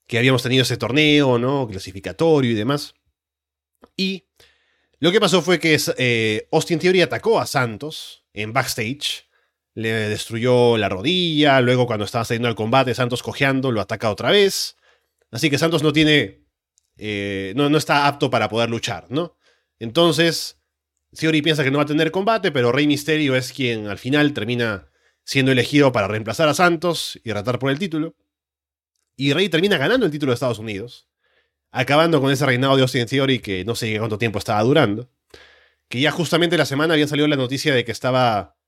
que 0.08 0.18
habíamos 0.18 0.42
tenido 0.42 0.62
ese 0.62 0.76
torneo, 0.76 1.38
¿no? 1.38 1.68
Clasificatorio 1.68 2.50
y 2.50 2.54
demás. 2.54 2.94
Y 3.96 4.24
lo 4.98 5.12
que 5.12 5.20
pasó 5.20 5.42
fue 5.42 5.60
que 5.60 5.78
eh, 5.96 6.48
Austin 6.50 6.80
Theory 6.80 7.02
atacó 7.02 7.38
a 7.38 7.46
Santos 7.46 8.24
en 8.32 8.52
backstage. 8.52 9.29
Le 9.80 10.10
destruyó 10.10 10.76
la 10.76 10.90
rodilla. 10.90 11.60
Luego, 11.62 11.86
cuando 11.86 12.04
estaba 12.04 12.26
saliendo 12.26 12.48
al 12.48 12.54
combate, 12.54 12.94
Santos 12.94 13.22
cojeando, 13.22 13.72
lo 13.72 13.80
ataca 13.80 14.10
otra 14.10 14.30
vez. 14.30 14.76
Así 15.30 15.48
que 15.48 15.56
Santos 15.56 15.82
no 15.82 15.92
tiene. 15.94 16.44
Eh, 16.98 17.54
no, 17.56 17.70
no, 17.70 17.78
está 17.78 18.06
apto 18.06 18.28
para 18.28 18.50
poder 18.50 18.68
luchar, 18.68 19.06
¿no? 19.08 19.38
Entonces, 19.78 20.60
Theory 21.18 21.40
piensa 21.40 21.64
que 21.64 21.70
no 21.70 21.78
va 21.78 21.84
a 21.84 21.86
tener 21.86 22.10
combate, 22.10 22.52
pero 22.52 22.72
Rey 22.72 22.86
Misterio 22.86 23.34
es 23.36 23.54
quien 23.54 23.86
al 23.86 23.96
final 23.96 24.34
termina 24.34 24.90
siendo 25.24 25.50
elegido 25.50 25.92
para 25.92 26.08
reemplazar 26.08 26.48
a 26.50 26.54
Santos 26.54 27.18
y 27.24 27.32
retar 27.32 27.58
por 27.58 27.70
el 27.70 27.78
título. 27.78 28.16
Y 29.16 29.32
Rey 29.32 29.48
termina 29.48 29.78
ganando 29.78 30.04
el 30.04 30.12
título 30.12 30.32
de 30.32 30.34
Estados 30.34 30.58
Unidos, 30.58 31.08
acabando 31.70 32.20
con 32.20 32.30
ese 32.30 32.44
reinado 32.44 32.76
de 32.76 32.82
Austin 32.82 33.06
Theory 33.06 33.38
que 33.38 33.64
no 33.64 33.74
sé 33.74 33.98
cuánto 33.98 34.18
tiempo 34.18 34.38
estaba 34.38 34.62
durando. 34.62 35.10
Que 35.88 36.00
ya 36.02 36.10
justamente 36.10 36.58
la 36.58 36.66
semana 36.66 36.94
había 36.94 37.08
salido 37.08 37.28
la 37.28 37.36
noticia 37.36 37.74
de 37.74 37.84
que 37.84 37.92
estaba 37.92 38.59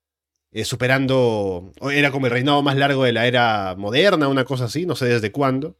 eh, 0.52 0.64
superando, 0.64 1.72
era 1.92 2.10
como 2.10 2.26
el 2.26 2.32
reinado 2.32 2.62
más 2.62 2.76
largo 2.76 3.04
de 3.04 3.12
la 3.12 3.26
era 3.26 3.74
moderna, 3.76 4.28
una 4.28 4.44
cosa 4.44 4.66
así, 4.66 4.86
no 4.86 4.94
sé 4.96 5.06
desde 5.06 5.32
cuándo, 5.32 5.78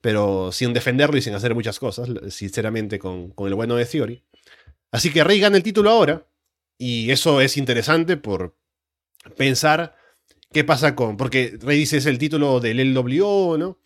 pero 0.00 0.52
sin 0.52 0.72
defenderlo 0.72 1.16
y 1.16 1.22
sin 1.22 1.34
hacer 1.34 1.54
muchas 1.54 1.78
cosas, 1.78 2.08
sinceramente, 2.28 2.98
con, 2.98 3.30
con 3.30 3.48
el 3.48 3.54
bueno 3.54 3.76
de 3.76 3.84
Theory. 3.84 4.24
Así 4.90 5.12
que 5.12 5.24
Rey 5.24 5.40
gana 5.40 5.56
el 5.56 5.62
título 5.62 5.90
ahora, 5.90 6.26
y 6.78 7.10
eso 7.10 7.40
es 7.40 7.56
interesante 7.56 8.16
por 8.16 8.56
pensar 9.36 9.96
qué 10.52 10.64
pasa 10.64 10.94
con, 10.94 11.16
porque 11.16 11.58
Rey 11.60 11.78
dice 11.78 11.96
es 11.96 12.06
el 12.06 12.18
título 12.18 12.60
del 12.60 12.94
LWO, 12.94 13.56
¿no? 13.58 13.78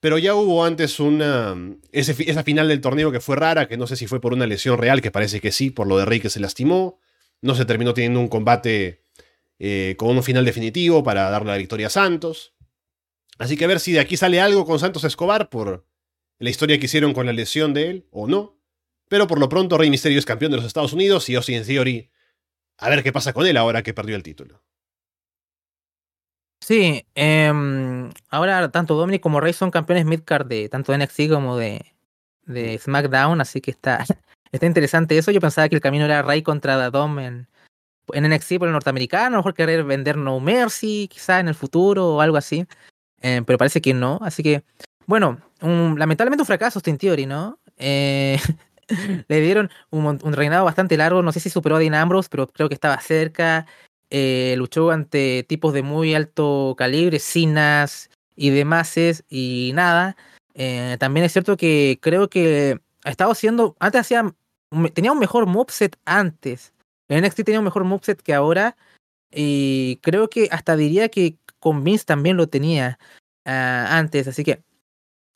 Pero 0.00 0.18
ya 0.18 0.34
hubo 0.34 0.64
antes 0.64 1.00
una. 1.00 1.56
esa 1.90 2.44
final 2.44 2.68
del 2.68 2.80
torneo 2.80 3.10
que 3.10 3.20
fue 3.20 3.36
rara, 3.36 3.66
que 3.66 3.76
no 3.76 3.86
sé 3.86 3.96
si 3.96 4.06
fue 4.06 4.20
por 4.20 4.32
una 4.32 4.46
lesión 4.46 4.78
real, 4.78 5.02
que 5.02 5.10
parece 5.10 5.40
que 5.40 5.50
sí, 5.50 5.70
por 5.70 5.88
lo 5.88 5.98
de 5.98 6.04
Rey 6.04 6.20
que 6.20 6.30
se 6.30 6.40
lastimó. 6.40 7.00
No 7.40 7.54
se 7.54 7.64
terminó 7.64 7.94
teniendo 7.94 8.20
un 8.20 8.28
combate 8.28 9.02
eh, 9.58 9.96
con 9.98 10.16
un 10.16 10.22
final 10.22 10.44
definitivo 10.44 11.02
para 11.02 11.30
darle 11.30 11.50
la 11.50 11.56
victoria 11.56 11.88
a 11.88 11.90
Santos. 11.90 12.54
Así 13.38 13.56
que 13.56 13.64
a 13.64 13.68
ver 13.68 13.80
si 13.80 13.92
de 13.92 14.00
aquí 14.00 14.16
sale 14.16 14.40
algo 14.40 14.64
con 14.64 14.78
Santos 14.78 15.04
Escobar 15.04 15.48
por 15.48 15.86
la 16.38 16.50
historia 16.50 16.78
que 16.78 16.86
hicieron 16.86 17.12
con 17.12 17.26
la 17.26 17.32
lesión 17.32 17.74
de 17.74 17.90
él 17.90 18.06
o 18.10 18.26
no. 18.26 18.56
Pero 19.08 19.26
por 19.26 19.40
lo 19.40 19.48
pronto 19.48 19.78
Rey 19.78 19.90
Misterio 19.90 20.18
es 20.18 20.26
campeón 20.26 20.50
de 20.52 20.58
los 20.58 20.66
Estados 20.66 20.92
Unidos 20.92 21.28
y 21.28 21.34
Austin 21.34 21.64
Theory. 21.64 22.10
A 22.78 22.90
ver 22.90 23.02
qué 23.02 23.12
pasa 23.12 23.32
con 23.32 23.46
él 23.46 23.56
ahora 23.56 23.82
que 23.82 23.94
perdió 23.94 24.14
el 24.16 24.22
título. 24.22 24.62
Sí, 26.60 27.06
em, 27.14 28.10
ahora 28.28 28.70
tanto 28.70 28.94
Dominic 28.94 29.22
como 29.22 29.40
Rey 29.40 29.52
son 29.52 29.70
campeones 29.70 30.04
midcard 30.04 30.46
de 30.46 30.68
tanto 30.68 30.96
NXT 30.96 31.28
como 31.30 31.56
de, 31.56 31.94
de 32.44 32.78
SmackDown, 32.78 33.40
así 33.40 33.60
que 33.60 33.70
está, 33.70 34.04
está 34.52 34.66
interesante 34.66 35.16
eso. 35.16 35.30
Yo 35.30 35.40
pensaba 35.40 35.68
que 35.68 35.76
el 35.76 35.80
camino 35.80 36.04
era 36.04 36.22
Rey 36.22 36.42
contra 36.42 36.90
Dom 36.90 37.18
en, 37.20 37.48
en 38.14 38.28
NXT 38.28 38.58
por 38.58 38.68
el 38.68 38.72
norteamericano, 38.72 39.26
a 39.26 39.30
lo 39.30 39.36
mejor 39.38 39.54
querer 39.54 39.84
vender 39.84 40.16
No 40.16 40.40
Mercy 40.40 41.08
quizá 41.08 41.40
en 41.40 41.48
el 41.48 41.54
futuro 41.54 42.14
o 42.14 42.20
algo 42.20 42.36
así, 42.36 42.66
em, 43.20 43.44
pero 43.44 43.58
parece 43.58 43.80
que 43.80 43.94
no. 43.94 44.18
Así 44.22 44.42
que, 44.42 44.64
bueno, 45.06 45.38
lamentablemente 45.60 46.42
un 46.42 46.46
fracaso 46.46 46.78
Austin 46.78 46.98
Theory, 46.98 47.26
¿no? 47.26 47.58
Eh, 47.76 48.38
le 49.28 49.40
dieron 49.40 49.70
un, 49.90 50.18
reinado 50.32 50.64
bastante 50.64 50.96
largo, 50.96 51.22
no 51.22 51.32
sé 51.32 51.40
si 51.40 51.50
superó 51.50 51.76
a 51.76 51.78
Dean 51.78 51.94
Ambrose, 51.94 52.28
pero 52.30 52.48
creo 52.48 52.68
que 52.68 52.74
estaba 52.74 53.00
cerca. 53.00 53.66
Eh, 54.10 54.54
luchó 54.56 54.90
ante 54.90 55.44
tipos 55.48 55.74
de 55.74 55.82
muy 55.82 56.14
alto 56.14 56.74
calibre, 56.78 57.18
Sinas 57.18 58.10
y 58.36 58.50
demás, 58.50 58.96
y 59.28 59.72
nada. 59.74 60.16
Eh, 60.54 60.96
también 60.98 61.24
es 61.24 61.32
cierto 61.32 61.56
que 61.56 61.98
creo 62.00 62.28
que 62.28 62.80
ha 63.04 63.10
estado 63.10 63.30
haciendo, 63.30 63.76
antes 63.78 64.00
hacía, 64.00 64.34
tenía 64.94 65.12
un 65.12 65.18
mejor 65.18 65.46
moveset 65.46 65.96
antes. 66.04 66.72
En 67.08 67.24
NXT 67.24 67.44
tenía 67.44 67.60
un 67.60 67.64
mejor 67.64 67.84
moveset 67.84 68.22
que 68.22 68.34
ahora. 68.34 68.76
Y 69.30 69.98
creo 70.02 70.28
que 70.30 70.48
hasta 70.50 70.76
diría 70.76 71.08
que 71.08 71.38
con 71.60 71.84
Vince 71.84 72.04
también 72.04 72.36
lo 72.36 72.48
tenía 72.48 72.98
ah, 73.44 73.98
antes. 73.98 74.28
Así 74.28 74.44
que 74.44 74.62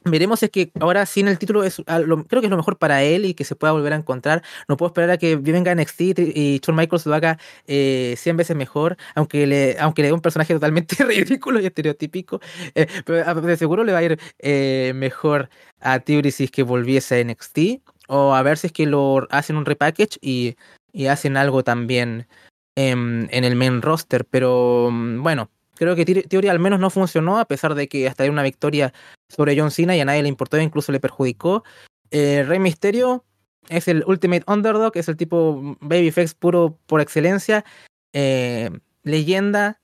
Veremos 0.05 0.43
es 0.43 0.51
que 0.51 0.73
ahora 0.81 1.07
sin 1.07 1.29
el 1.29 1.39
título 1.39 1.63
es 1.63 1.77
creo 1.87 2.41
que 2.41 2.47
es 2.47 2.51
lo 2.51 2.57
mejor 2.57 2.77
para 2.77 3.03
él 3.03 3.25
y 3.25 3.35
que 3.35 3.45
se 3.45 3.55
pueda 3.55 3.73
volver 3.73 3.93
a 3.93 3.97
encontrar. 3.97 4.43
No 4.69 4.77
puedo 4.77 4.89
esperar 4.89 5.11
a 5.11 5.17
que 5.19 5.37
venga 5.37 5.75
NXT 5.75 6.01
y 6.19 6.61
Shawn 6.61 6.77
Michaels 6.77 7.07
lo 7.07 7.15
haga 7.15 7.39
eh, 7.67 8.15
100 8.19 8.37
veces 8.37 8.57
mejor, 8.57 8.97
aunque 9.15 9.47
le, 9.47 9.77
aunque 9.79 10.03
le 10.03 10.09
dé 10.09 10.15
un 10.15 10.21
personaje 10.21 10.55
totalmente 10.55 10.97
ridículo 11.05 11.61
y 11.61 11.67
estereotípico. 11.67 12.41
Eh, 12.75 12.87
pero 13.05 13.41
de 13.41 13.57
seguro 13.57 13.85
le 13.85 13.93
va 13.93 13.99
a 13.99 14.03
ir 14.03 14.19
eh, 14.41 14.93
mejor 14.95 15.51
a 15.81 16.01
Theory 16.01 16.33
si 16.33 16.49
que 16.49 16.65
volviese 16.65 17.21
a 17.21 17.25
NXT. 17.25 17.83
O 18.09 18.35
a 18.35 18.43
ver 18.43 18.59
si 18.59 18.67
es 18.67 18.73
que 18.73 18.87
lo 18.87 19.27
hacen 19.31 19.57
un 19.57 19.65
repackage 19.65 20.19
y, 20.21 20.57
y 20.93 21.07
hacen 21.07 21.37
algo 21.37 21.65
también 21.65 22.29
en, 22.77 23.29
el 23.33 23.57
main 23.57 23.83
roster. 23.83 24.25
Pero 24.25 24.89
mm, 24.91 25.23
bueno, 25.23 25.51
Creo 25.75 25.97
que 25.97 26.05
Theory 26.05 26.49
al 26.49 26.61
menos 26.61 26.79
no 26.79 26.91
funcionó, 26.91 27.39
a 27.39 27.47
pesar 27.47 27.75
de 27.75 27.89
que 27.89 28.07
hasta 28.07 28.23
hay 28.23 28.29
una 28.29 28.45
victoria 28.45 28.93
sobre 29.29 29.59
John 29.59 29.73
Cena 29.73 29.97
y 29.97 30.01
a 30.01 30.05
nadie 30.05 30.23
le 30.23 30.29
importó, 30.29 30.57
incluso 30.61 30.93
le 30.93 31.01
perjudicó. 31.01 31.65
Eh, 32.13 32.45
Rey 32.47 32.61
Misterio 32.61 33.25
es 33.69 33.89
el 33.89 34.05
Ultimate 34.07 34.45
Underdog, 34.47 34.93
es 34.97 35.09
el 35.09 35.17
tipo 35.17 35.77
Babyface 35.81 36.35
puro 36.39 36.79
por 36.87 37.01
excelencia. 37.01 37.65
Eh, 38.13 38.71
leyenda, 39.03 39.81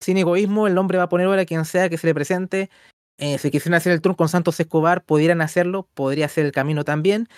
sin 0.00 0.18
egoísmo, 0.18 0.66
el 0.66 0.78
hombre 0.78 0.98
va 0.98 1.04
a 1.04 1.08
poner 1.08 1.26
ahora 1.26 1.42
a 1.42 1.46
quien 1.46 1.64
sea 1.64 1.88
que 1.88 1.98
se 1.98 2.06
le 2.06 2.14
presente. 2.14 2.70
Eh, 3.18 3.38
si 3.38 3.50
quisieran 3.50 3.78
hacer 3.78 3.92
el 3.92 4.00
turno 4.00 4.16
con 4.16 4.28
Santos 4.28 4.60
Escobar, 4.60 5.04
pudieran 5.04 5.40
hacerlo, 5.40 5.88
podría 5.94 6.28
ser 6.28 6.46
el 6.46 6.52
camino 6.52 6.84
también. 6.84 7.28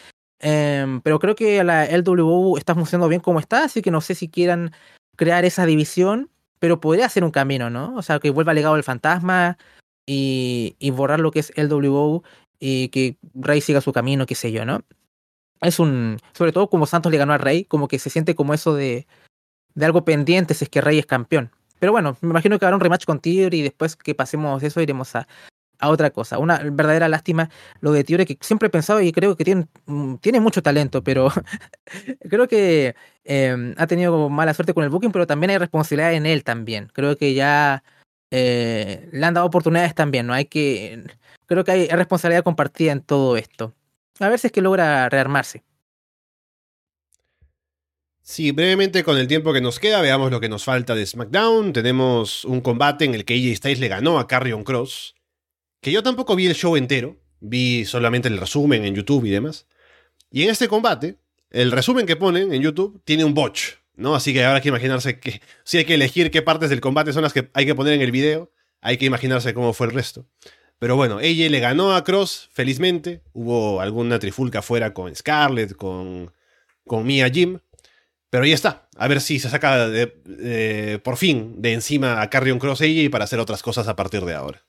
Em, 0.43 1.01
pero 1.01 1.19
creo 1.19 1.35
que 1.35 1.65
la 1.65 1.87
LWU 1.87 2.59
está 2.59 2.75
funcionando 2.75 3.09
bien 3.09 3.21
como 3.23 3.41
está, 3.41 3.65
así 3.65 3.81
que 3.81 3.91
no 3.91 4.01
sé 4.01 4.15
si 4.15 4.29
quieran 4.29 4.73
crear 5.17 5.45
esa 5.45 5.65
división 5.65 6.29
pero 6.63 6.79
podría 6.79 7.09
ser 7.09 7.25
un 7.25 7.33
camino, 7.33 7.71
¿no? 7.71 7.93
O 7.97 8.03
sea, 8.03 8.21
que 8.21 8.31
vuelva 8.31 8.55
legado 8.55 8.77
el 8.77 8.85
fantasma 8.85 9.59
y, 10.07 10.77
y 10.79 10.91
borrar 10.91 11.19
lo 11.19 11.33
que 11.33 11.41
es 11.41 11.53
el 11.57 11.67
WO 11.67 12.23
y 12.61 12.89
que 12.91 13.17
Rey 13.35 13.61
siga 13.61 13.81
su 13.81 13.93
camino, 13.93 14.27
qué 14.27 14.37
sé 14.37 14.53
yo, 14.53 14.65
¿no? 14.65 14.85
Es 15.61 15.81
un. 15.81 16.19
Sobre 16.35 16.53
todo 16.53 16.71
como 16.71 16.87
Santos 16.87 17.11
le 17.11 17.19
ganó 17.19 17.33
a 17.33 17.39
Rey, 17.39 17.65
como 17.65 17.89
que 17.89 17.99
se 17.99 18.11
siente 18.11 18.37
como 18.37 18.55
eso 18.55 18.77
de, 18.77 19.09
de 19.75 19.85
algo 19.85 20.05
pendiente 20.05 20.55
si 20.55 20.67
es 20.67 20.69
que 20.71 20.81
Rey 20.81 21.01
es 21.01 21.07
campeón. 21.07 21.51
Pero 21.81 21.91
bueno, 21.91 22.17
me 22.21 22.31
imagino 22.31 22.61
que 22.61 22.65
habrá 22.65 22.77
un 22.77 22.81
rematch 22.81 23.07
con 23.07 23.19
Tier 23.19 23.55
y 23.55 23.63
después 23.63 23.97
que 23.97 24.15
pasemos 24.15 24.63
eso 24.63 24.81
iremos 24.81 25.17
a, 25.17 25.27
a 25.83 25.89
otra 25.91 26.11
cosa. 26.11 26.39
Una 26.39 26.59
verdadera 26.59 27.09
lástima 27.09 27.51
lo 27.81 27.93
de 27.93 28.05
Tiore, 28.05 28.25
que 28.25 28.39
siempre 28.41 28.69
he 28.69 28.71
pensado 28.71 29.01
y 29.03 29.13
creo 29.13 29.37
que 29.37 29.45
tiene, 29.45 29.67
mm, 29.87 30.17
tiene 30.17 30.41
mucho 30.41 30.63
talento, 30.63 31.03
pero 31.03 31.29
creo 32.31 32.49
que 32.49 32.95
em, 33.25 33.75
ha 33.77 33.87
tenido 33.89 34.31
mala 34.31 34.55
suerte 34.55 34.75
con 34.75 34.85
el 34.85 34.91
booking, 34.91 35.13
pero 35.13 35.27
también 35.27 35.51
hay 35.51 35.59
responsabilidad 35.59 36.15
en 36.15 36.27
él 36.27 36.45
también. 36.45 36.89
Creo 36.95 37.17
que 37.17 37.35
ya 37.35 37.83
eh, 38.31 39.09
le 39.13 39.27
han 39.27 39.35
dado 39.35 39.47
oportunidades 39.47 39.95
también, 39.95 40.27
¿no? 40.27 40.35
Hay 40.35 40.47
que. 40.47 41.05
Creo 41.47 41.65
que 41.65 41.73
hay 41.73 41.89
responsabilidad 41.89 42.45
compartida 42.45 42.93
en 42.93 43.03
todo 43.03 43.37
esto. 43.37 43.75
A 44.21 44.29
ver 44.29 44.39
si 44.39 44.47
es 44.47 44.53
que 44.53 44.63
logra 44.63 45.09
rearmarse. 45.09 45.65
Sí, 48.25 48.53
brevemente 48.53 49.03
con 49.03 49.19
el 49.19 49.27
tiempo 49.27 49.53
que 49.53 49.61
nos 49.61 49.81
queda, 49.81 50.01
veamos 50.01 50.31
lo 50.31 50.41
que 50.41 50.49
nos 50.49 50.65
falta 50.65 50.95
de 50.95 51.05
SmackDown. 51.05 51.73
Tenemos 51.73 52.45
un 52.45 52.61
combate 52.61 53.05
en 53.05 53.15
el 53.15 53.25
que 53.25 53.35
AJ 53.35 53.57
Styles 53.57 53.81
le 53.81 53.89
ganó 53.89 54.21
a 54.21 54.29
Carrion 54.29 54.63
Cross, 54.63 55.17
que 55.83 55.93
yo 55.93 56.03
tampoco 56.03 56.37
vi 56.37 56.47
el 56.47 56.55
show 56.55 56.77
entero, 56.77 57.19
vi 57.41 57.85
solamente 57.85 58.29
el 58.29 58.39
resumen 58.39 58.85
en 58.85 58.95
YouTube 58.95 59.27
y 59.27 59.31
demás. 59.31 59.67
Y 60.31 60.45
en 60.45 60.51
este 60.51 60.69
combate, 60.69 61.17
el 61.51 61.73
resumen 61.73 62.07
que 62.07 62.17
ponen 62.17 62.55
en 62.55 62.63
YouTube 62.63 63.03
tiene 63.05 63.25
un 63.25 63.35
botch, 63.35 63.75
¿no? 63.97 64.15
Así 64.15 64.33
que 64.33 64.45
ahora 64.45 64.57
hay 64.57 64.63
que 64.63 64.69
imaginarse 64.69 65.19
que 65.19 65.43
si 65.65 65.79
hay 65.79 65.85
que 65.85 65.95
elegir 65.95 66.31
qué 66.31 66.41
partes 66.41 66.71
del 66.71 66.81
combate 66.81 67.13
son 67.13 67.25
las 67.25 67.33
que 67.33 67.51
hay 67.53 67.67
que 67.67 67.75
poner 67.75 67.95
en 67.95 68.01
el 68.01 68.13
video, 68.13 68.51
hay 68.81 68.97
que 68.97 69.07
imaginarse 69.07 69.53
cómo 69.53 69.73
fue 69.73 69.89
el 69.89 69.93
resto. 69.93 70.25
Pero 70.79 70.95
bueno, 70.95 71.19
AJ 71.19 71.51
le 71.51 71.61
ganó 71.61 71.95
a 71.95 72.05
Cross, 72.05 72.49
felizmente. 72.53 73.23
Hubo 73.33 73.81
alguna 73.81 74.19
trifulca 74.21 74.61
afuera 74.61 74.95
con 74.95 75.15
Scarlett, 75.15 75.75
con, 75.75 76.33
con 76.87 77.05
Mia 77.05 77.29
Jim. 77.29 77.59
Pero 78.31 78.45
ahí 78.45 78.53
está. 78.53 78.89
A 78.97 79.09
ver 79.09 79.21
si 79.21 79.39
se 79.39 79.51
saca 79.51 79.89
por 81.03 81.17
fin 81.17 81.61
de 81.61 81.73
encima 81.73 82.23
a 82.23 82.31
Carrion 82.31 82.59
Cross 82.59 82.83
AJ 82.83 83.11
para 83.11 83.25
hacer 83.25 83.41
otras 83.41 83.63
cosas 83.63 83.89
a 83.89 83.97
partir 83.97 84.25
de 84.25 84.35
ahora. 84.35 84.65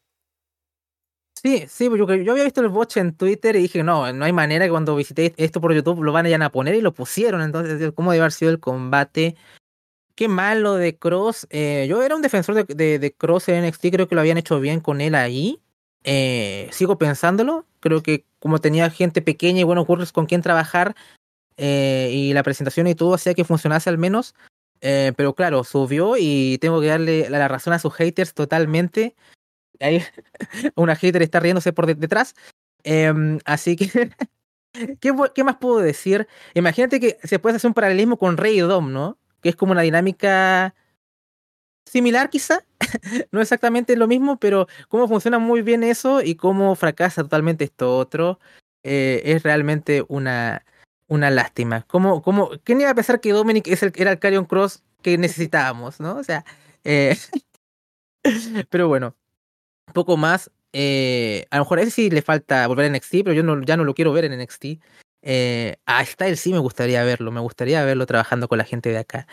Sí, 1.44 1.66
sí, 1.68 1.90
yo, 1.90 2.16
yo 2.16 2.32
había 2.32 2.44
visto 2.46 2.62
el 2.62 2.70
botch 2.70 2.98
en 2.98 3.16
Twitter 3.16 3.56
y 3.58 3.64
dije, 3.64 3.84
no, 3.84 4.12
no 4.14 4.26
hay 4.26 4.32
manera 4.32 4.66
que 4.66 4.72
cuando 4.72 4.96
visité 4.96 5.34
esto 5.36 5.60
por 5.60 5.74
YouTube 5.74 6.02
lo 6.02 6.14
van 6.14 6.42
a 6.42 6.50
poner 6.52 6.76
y 6.76 6.82
lo 6.82 6.94
pusieron. 6.94 7.42
Entonces, 7.42 7.92
¿cómo 7.94 8.12
debe 8.12 8.22
haber 8.22 8.32
sido 8.32 8.50
el 8.50 8.62
combate? 8.62 9.36
Qué 10.16 10.30
malo 10.30 10.76
de 10.76 10.98
Cross. 10.98 11.48
Eh, 11.50 11.86
yo 11.90 12.02
era 12.02 12.16
un 12.16 12.22
defensor 12.22 12.66
de, 12.66 13.00
de, 13.00 13.14
Cross 13.14 13.50
en 13.50 13.66
NXT, 13.66 13.88
creo 13.92 14.08
que 14.08 14.16
lo 14.16 14.22
habían 14.22 14.38
hecho 14.38 14.60
bien 14.62 14.80
con 14.80 15.02
él 15.02 15.16
ahí. 15.16 15.60
Eh, 16.06 16.70
sigo 16.72 16.98
pensándolo. 16.98 17.66
Creo 17.82 18.02
que 18.02 18.26
como 18.40 18.60
tenía 18.60 18.90
gente 18.90 19.22
pequeña 19.22 19.62
y 19.62 19.64
buenos 19.64 19.86
cursos 19.86 20.14
con 20.14 20.28
quien 20.28 20.42
trabajar, 20.42 20.96
eh, 21.58 22.10
y 22.12 22.34
la 22.34 22.44
presentación 22.44 22.88
y 22.88 22.96
todo 22.96 23.14
hacía 23.14 23.34
que 23.34 23.44
funcionase 23.44 23.90
al 23.90 23.98
menos. 23.98 24.36
Eh, 24.82 25.14
pero 25.16 25.34
claro, 25.34 25.64
subió 25.64 26.16
y 26.18 26.58
tengo 26.60 26.82
que 26.82 26.88
darle 26.88 27.30
la 27.30 27.48
razón 27.48 27.74
a 27.74 27.80
sus 27.80 27.94
haters 27.94 28.34
totalmente. 28.34 29.16
Ahí 29.80 30.04
una 30.76 30.96
hater 30.96 31.22
está 31.22 31.40
riéndose 31.40 31.74
por 31.74 31.86
detrás. 31.86 32.36
Em, 32.84 33.40
así 33.46 33.76
que, 33.76 34.12
¿qué, 35.00 35.14
¿qué, 35.34 35.44
más 35.44 35.58
puedo 35.58 35.80
decir? 35.80 36.28
Imagínate 36.54 37.00
que 37.00 37.18
se 37.24 37.40
puede 37.40 37.56
hacer 37.56 37.70
un 37.70 37.74
paralelismo 37.74 38.18
con 38.18 38.38
Rey 38.38 38.60
Dom, 38.60 38.92
¿no? 38.92 39.18
Que 39.42 39.50
es 39.50 39.56
como 39.56 39.72
una 39.72 39.82
dinámica 39.82 40.76
similar 41.86 42.30
quizá. 42.30 42.64
no 43.32 43.42
exactamente 43.42 43.96
lo 43.96 44.08
mismo, 44.08 44.38
pero 44.38 44.68
cómo 44.90 45.08
funciona 45.08 45.40
muy 45.40 45.62
bien 45.62 45.84
eso 45.84 46.22
y 46.22 46.36
cómo 46.36 46.76
fracasa 46.76 47.24
totalmente 47.24 47.64
esto 47.66 47.98
otro. 47.98 48.40
Eh, 48.84 49.22
es 49.26 49.44
realmente 49.44 50.04
una, 50.10 50.66
una 51.08 51.30
lástima. 51.30 51.84
¿Cómo, 51.88 52.22
¿Quién 52.64 52.82
iba 52.82 52.90
a 52.90 52.96
pensar 52.96 53.22
que 53.22 53.32
Dominic 53.32 53.68
es 53.68 53.84
el, 53.84 53.94
era 53.96 54.12
el 54.12 54.20
Carrion 54.20 54.46
Cross 54.46 54.84
que 55.02 55.18
necesitábamos, 55.18 56.00
no? 56.00 56.18
O 56.18 56.24
sea, 56.24 56.44
eh, 56.84 57.16
pero 58.70 58.88
bueno, 58.88 59.16
poco 59.94 60.18
más. 60.18 60.52
Eh, 60.72 61.46
a 61.52 61.58
lo 61.58 61.64
mejor 61.64 61.80
a 61.80 61.82
ese 61.84 61.92
sí 61.92 62.10
le 62.10 62.22
falta 62.22 62.68
volver 62.68 62.86
a 62.86 62.96
NXT, 62.96 63.12
pero 63.24 63.34
yo 63.34 63.44
no, 63.44 63.62
ya 63.64 63.78
no 63.78 63.84
lo 63.84 63.94
quiero 63.94 64.14
ver 64.14 64.26
en 64.26 64.40
NXT. 64.40 64.80
Eh, 65.22 65.78
a 65.86 66.06
Style 66.06 66.38
sí 66.38 66.52
me 66.52 66.60
gustaría 66.60 67.04
verlo, 67.04 67.32
me 67.32 67.40
gustaría 67.40 67.84
verlo 67.86 68.06
trabajando 68.06 68.48
con 68.48 68.58
la 68.58 68.66
gente 68.66 68.90
de 68.90 68.98
acá. 68.98 69.28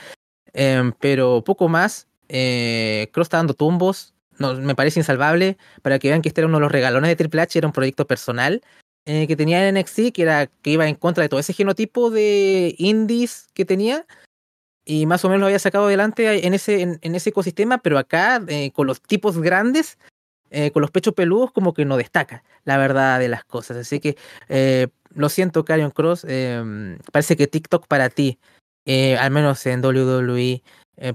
Em, 0.53 0.93
pero 0.93 1.43
poco 1.45 1.69
más. 1.69 2.09
Eh, 2.29 3.09
Cross 3.13 3.27
está 3.27 3.39
dando 3.39 3.55
tumbos. 3.55 4.15
No, 4.39 4.55
me 4.55 4.75
parece 4.75 5.01
insalvable. 5.01 5.59
Para 5.83 5.99
que 5.99 6.09
vean 6.09 6.23
que 6.23 6.29
este 6.29 6.41
era 6.41 6.49
uno 6.49 6.59
de 6.59 6.63
los 6.63 6.73
regalones 6.73 7.09
de 7.09 7.17
Triple 7.17 7.43
H, 7.43 7.59
era 7.59 7.69
un 7.69 7.73
proyecto 7.73 8.07
personal. 8.07 8.63
Eh, 9.07 9.27
que 9.27 9.37
tenía 9.37 9.67
en 9.67 9.77
NXT, 9.77 10.13
que 10.13 10.23
era 10.23 10.47
que 10.47 10.71
iba 10.71 10.87
en 10.87 10.95
contra 10.95 11.23
de 11.23 11.29
todo 11.29 11.41
ese 11.41 11.53
genotipo 11.53 12.11
de 12.11 12.75
indies 12.79 13.49
que 13.55 13.65
tenía. 13.65 14.07
Y 14.85 15.07
más 15.07 15.25
o 15.25 15.29
menos 15.29 15.41
lo 15.41 15.47
había 15.47 15.59
sacado 15.59 15.87
adelante 15.87 16.47
en 16.47 16.55
ese, 16.55 16.83
en, 16.83 17.15
ese 17.15 17.31
ecosistema, 17.31 17.79
pero 17.79 17.99
acá, 17.99 18.43
eh, 18.49 18.73
con 18.73 18.87
los 18.87 19.01
tipos 19.01 19.39
grandes, 19.41 19.99
eh, 20.51 20.71
con 20.71 20.83
los 20.83 20.91
pechos 20.91 21.15
peludos, 21.15 21.53
como 21.53 21.75
que 21.75 21.85
no 21.85 21.97
destaca 21.97 22.45
la 22.65 22.77
verdad 22.79 23.19
de 23.19 23.29
las 23.29 23.45
cosas. 23.45 23.77
Así 23.77 24.01
que 24.01 24.17
lo 25.15 25.29
siento, 25.29 25.65
Carion 25.65 25.91
Cross. 25.91 26.27
parece 27.13 27.37
que 27.37 27.47
TikTok 27.47 27.87
para 27.87 28.11
ti, 28.11 28.39
al 28.87 29.31
menos 29.31 29.65
en 29.67 29.85
WWE, 29.85 30.63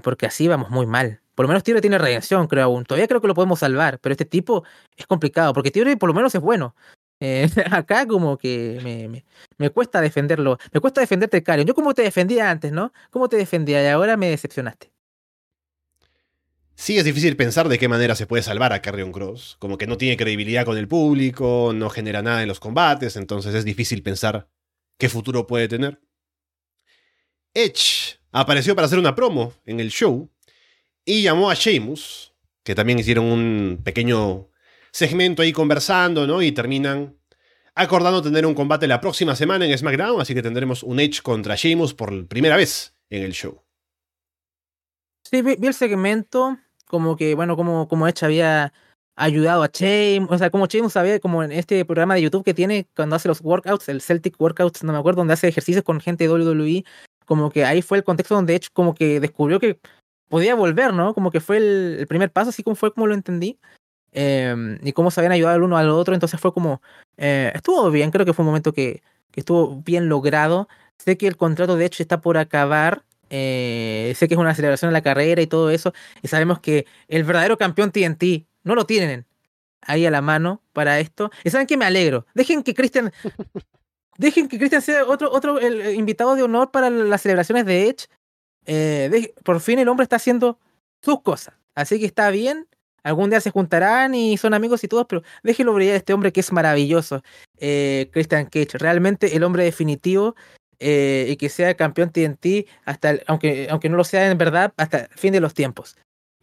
porque 0.02 0.26
así 0.26 0.48
vamos 0.48 0.70
muy 0.70 0.86
mal. 0.86 1.20
Por 1.36 1.44
lo 1.44 1.48
menos 1.48 1.62
Tibre 1.64 1.82
tiene 1.82 1.98
redención, 1.98 2.48
creo 2.48 2.64
aún. 2.64 2.84
Todavía 2.84 3.06
creo 3.06 3.20
que 3.20 3.28
lo 3.28 3.34
podemos 3.34 3.58
salvar, 3.58 3.98
pero 4.00 4.12
este 4.14 4.24
tipo 4.24 4.64
es 4.96 5.06
complicado, 5.06 5.52
porque 5.52 5.70
Tibre 5.70 5.96
por 5.98 6.08
lo 6.08 6.14
menos 6.14 6.34
es 6.34 6.40
bueno. 6.40 6.74
Eh, 7.20 7.48
acá 7.70 8.06
como 8.06 8.38
que 8.38 8.80
me, 8.82 9.08
me, 9.08 9.24
me, 9.58 9.70
cuesta 9.70 10.00
defenderlo. 10.00 10.58
Me 10.72 10.80
cuesta 10.80 11.00
defenderte, 11.02 11.42
Karen. 11.42 11.66
Yo 11.66 11.74
como 11.74 11.94
te 11.94 12.02
defendía 12.02 12.50
antes, 12.50 12.72
¿no? 12.72 12.92
¿Cómo 13.10 13.28
te 13.28 13.36
defendía? 13.36 13.82
Y 13.82 13.88
ahora 13.88 14.16
me 14.16 14.30
decepcionaste. 14.30 14.95
Sí, 16.78 16.98
es 16.98 17.04
difícil 17.04 17.36
pensar 17.36 17.68
de 17.68 17.78
qué 17.78 17.88
manera 17.88 18.14
se 18.14 18.26
puede 18.26 18.42
salvar 18.42 18.74
a 18.74 18.82
Carrion 18.82 19.10
Cross. 19.10 19.56
Como 19.58 19.78
que 19.78 19.86
no 19.86 19.96
tiene 19.96 20.18
credibilidad 20.18 20.66
con 20.66 20.76
el 20.76 20.86
público, 20.86 21.72
no 21.74 21.88
genera 21.88 22.20
nada 22.22 22.42
en 22.42 22.48
los 22.48 22.60
combates, 22.60 23.16
entonces 23.16 23.54
es 23.54 23.64
difícil 23.64 24.02
pensar 24.02 24.48
qué 24.98 25.08
futuro 25.08 25.46
puede 25.46 25.68
tener. 25.68 26.00
Edge 27.54 28.20
apareció 28.30 28.74
para 28.74 28.86
hacer 28.86 28.98
una 28.98 29.14
promo 29.14 29.54
en 29.64 29.80
el 29.80 29.90
show 29.90 30.30
y 31.02 31.22
llamó 31.22 31.50
a 31.50 31.54
Sheamus, 31.54 32.34
que 32.62 32.74
también 32.74 32.98
hicieron 32.98 33.24
un 33.24 33.80
pequeño 33.82 34.50
segmento 34.92 35.40
ahí 35.40 35.52
conversando, 35.52 36.26
¿no? 36.26 36.42
Y 36.42 36.52
terminan 36.52 37.16
acordando 37.74 38.20
tener 38.20 38.44
un 38.44 38.54
combate 38.54 38.86
la 38.86 39.00
próxima 39.00 39.34
semana 39.34 39.64
en 39.64 39.76
SmackDown, 39.76 40.20
así 40.20 40.34
que 40.34 40.42
tendremos 40.42 40.82
un 40.82 41.00
Edge 41.00 41.22
contra 41.22 41.56
Sheamus 41.56 41.94
por 41.94 42.26
primera 42.28 42.56
vez 42.56 42.94
en 43.08 43.22
el 43.22 43.32
show. 43.32 43.62
Sí, 45.30 45.42
vi, 45.42 45.56
el 45.60 45.74
segmento, 45.74 46.58
como 46.86 47.16
que, 47.16 47.34
bueno, 47.34 47.56
como, 47.56 47.88
como 47.88 48.08
Edge 48.08 48.24
había 48.24 48.72
ayudado 49.16 49.62
a 49.62 49.70
Sheamus, 49.72 50.30
o 50.30 50.38
sea, 50.38 50.50
como 50.50 50.66
Sheamus 50.66 50.92
sabía, 50.92 51.18
como 51.20 51.42
en 51.42 51.52
este 51.52 51.84
programa 51.84 52.14
de 52.14 52.22
YouTube 52.22 52.44
que 52.44 52.54
tiene 52.54 52.86
cuando 52.94 53.16
hace 53.16 53.28
los 53.28 53.40
workouts, 53.40 53.88
el 53.88 54.02
Celtic 54.02 54.40
Workouts, 54.40 54.84
no 54.84 54.92
me 54.92 54.98
acuerdo, 54.98 55.20
donde 55.20 55.34
hace 55.34 55.48
ejercicios 55.48 55.84
con 55.84 56.00
gente 56.00 56.28
de 56.28 56.34
WWE, 56.34 56.84
como 57.24 57.50
que 57.50 57.64
ahí 57.64 57.82
fue 57.82 57.98
el 57.98 58.04
contexto 58.04 58.34
donde 58.34 58.54
Edge 58.54 58.68
como 58.72 58.94
que 58.94 59.20
descubrió 59.20 59.58
que 59.58 59.80
podía 60.28 60.54
volver, 60.54 60.92
¿no? 60.92 61.14
Como 61.14 61.30
que 61.30 61.40
fue 61.40 61.56
el, 61.58 62.06
primer 62.08 62.30
paso, 62.30 62.50
así 62.50 62.62
como 62.62 62.76
fue 62.76 62.92
como 62.92 63.06
lo 63.06 63.14
entendí. 63.14 63.58
Em, 64.12 64.78
y 64.82 64.92
cómo 64.92 65.10
se 65.10 65.20
habían 65.20 65.32
ayudado 65.32 65.56
el 65.56 65.62
uno 65.62 65.76
al 65.76 65.90
otro. 65.90 66.14
Entonces 66.14 66.40
fue 66.40 66.52
como, 66.52 66.80
eh, 67.16 67.52
estuvo 67.54 67.90
bien, 67.90 68.10
creo 68.10 68.24
que 68.24 68.32
fue 68.32 68.44
un 68.44 68.48
momento 68.48 68.72
que, 68.72 69.02
que, 69.30 69.40
estuvo 69.40 69.82
bien 69.82 70.08
logrado. 70.08 70.68
Sé 70.98 71.18
que 71.18 71.26
el 71.26 71.36
contrato 71.36 71.76
de 71.76 71.84
hecho 71.86 72.02
está 72.02 72.20
por 72.20 72.38
acabar. 72.38 73.04
Eh, 73.30 74.14
sé 74.16 74.28
que 74.28 74.34
es 74.34 74.40
una 74.40 74.54
celebración 74.54 74.88
en 74.88 74.92
la 74.92 75.02
carrera 75.02 75.42
y 75.42 75.46
todo 75.46 75.70
eso. 75.70 75.92
Y 76.22 76.28
sabemos 76.28 76.60
que 76.60 76.86
el 77.08 77.24
verdadero 77.24 77.58
campeón 77.58 77.92
TNT 77.92 78.46
no 78.64 78.74
lo 78.74 78.86
tienen 78.86 79.26
ahí 79.82 80.06
a 80.06 80.10
la 80.10 80.22
mano 80.22 80.62
para 80.72 81.00
esto. 81.00 81.30
Y 81.44 81.50
saben 81.50 81.66
que 81.66 81.76
me 81.76 81.84
alegro. 81.84 82.26
Dejen 82.34 82.62
que 82.62 82.74
Christian. 82.74 83.12
dejen 84.18 84.48
que 84.48 84.58
Christian 84.58 84.82
sea 84.82 85.04
otro, 85.04 85.30
otro 85.30 85.58
el 85.58 85.94
invitado 85.94 86.34
de 86.34 86.42
honor 86.42 86.70
para 86.70 86.90
las 86.90 87.22
celebraciones 87.22 87.66
de 87.66 87.88
Edge. 87.88 88.06
Eh, 88.66 89.32
por 89.44 89.60
fin 89.60 89.78
el 89.78 89.88
hombre 89.88 90.04
está 90.04 90.16
haciendo 90.16 90.58
sus 91.02 91.22
cosas. 91.22 91.54
Así 91.74 92.00
que 92.00 92.06
está 92.06 92.30
bien 92.30 92.66
algún 93.06 93.30
día 93.30 93.40
se 93.40 93.52
juntarán 93.52 94.16
y 94.16 94.36
son 94.36 94.52
amigos 94.52 94.82
y 94.82 94.88
todos, 94.88 95.06
pero 95.08 95.22
déjelo 95.44 95.72
brillar 95.72 95.94
a 95.94 95.98
este 95.98 96.12
hombre 96.12 96.32
que 96.32 96.40
es 96.40 96.50
maravilloso, 96.50 97.22
eh, 97.58 98.10
Christian 98.12 98.46
Cage, 98.46 98.78
realmente 98.78 99.36
el 99.36 99.44
hombre 99.44 99.62
definitivo 99.62 100.34
eh, 100.80 101.26
y 101.28 101.36
que 101.36 101.48
sea 101.48 101.74
campeón 101.74 102.10
TNT 102.10 102.66
hasta, 102.84 103.16
aunque, 103.26 103.68
aunque 103.70 103.88
no 103.88 103.96
lo 103.96 104.04
sea 104.04 104.30
en 104.30 104.38
verdad, 104.38 104.72
hasta 104.76 105.00
el 105.00 105.08
fin 105.08 105.32
de 105.32 105.40
los 105.40 105.54
tiempos. 105.54 105.96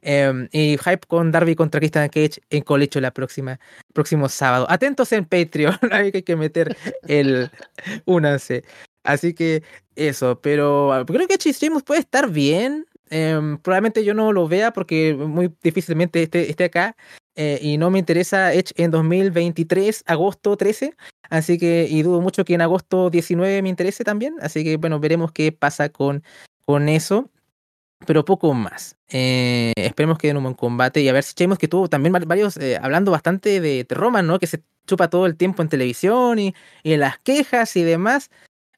Em, 0.06 0.50
y 0.52 0.78
hype 0.78 1.08
con 1.08 1.32
Darby 1.32 1.56
contra 1.56 1.80
Christian 1.80 2.10
Cage 2.10 2.42
en 2.50 2.62
Colecho 2.64 3.00
la 3.00 3.12
próxima, 3.12 3.60
próximo 3.94 4.28
sábado. 4.28 4.66
Atentos 4.70 5.12
en 5.14 5.26
Patreon, 5.26 5.78
hay 5.92 6.12
que 6.12 6.36
meter 6.36 6.76
el 7.08 7.50
únanse. 8.06 8.64
Así 9.04 9.34
que 9.34 9.64
eso, 9.96 10.40
pero 10.42 10.92
ah, 10.94 11.06
creo 11.06 11.28
que 11.28 11.38
Sheamus 11.38 11.84
puede 11.84 12.02
estar 12.02 12.30
bien. 12.30 12.86
Em, 13.10 13.58
probablemente 13.58 14.04
yo 14.04 14.14
no 14.14 14.34
lo 14.34 14.48
vea 14.48 14.74
porque 14.74 15.14
muy 15.14 15.54
difícilmente 15.62 16.24
esté, 16.24 16.50
esté 16.50 16.66
acá. 16.66 16.96
Eh, 17.36 17.60
y 17.62 17.78
no 17.78 17.90
me 17.90 18.00
interesa 18.00 18.54
Edge 18.54 18.74
en 18.76 18.92
2023, 18.92 20.04
agosto 20.06 20.56
13. 20.58 20.96
Así 21.30 21.58
que, 21.58 21.88
y 21.90 22.04
dudo 22.04 22.22
mucho 22.22 22.46
que 22.46 22.54
en 22.54 22.62
agosto 22.62 23.10
19 23.10 23.62
me 23.62 23.70
interese 23.70 24.04
también. 24.04 24.36
Así 24.42 24.64
que, 24.64 24.78
bueno, 24.78 25.00
veremos 25.00 25.32
qué 25.32 25.52
pasa 25.52 25.90
con, 25.90 26.24
con 26.66 26.90
eso. 26.90 27.30
Pero 28.06 28.26
poco 28.26 28.54
más. 28.54 28.98
Eh, 29.10 29.74
esperemos 29.78 30.18
que 30.18 30.28
den 30.28 30.38
un 30.38 30.44
buen 30.44 30.56
combate. 30.56 31.02
Y 31.02 31.10
a 31.10 31.14
ver 31.14 31.24
si 31.24 31.32
echemos 31.32 31.58
que 31.58 31.68
tuvo 31.68 31.88
también 31.88 32.14
varios, 32.14 32.58
eh, 32.58 32.78
hablando 32.82 33.12
bastante 33.12 33.62
de, 33.62 33.86
de 33.86 33.96
Roman, 33.96 34.28
¿no? 34.28 34.40
Que 34.40 34.48
se 34.48 34.62
chupa 34.86 35.10
todo 35.10 35.26
el 35.26 35.38
tiempo 35.38 35.62
en 35.62 35.70
televisión 35.70 36.40
y, 36.40 36.54
y 36.84 36.94
en 36.94 37.00
las 37.00 37.18
quejas 37.20 37.76
y 37.78 37.84
demás. 37.84 38.30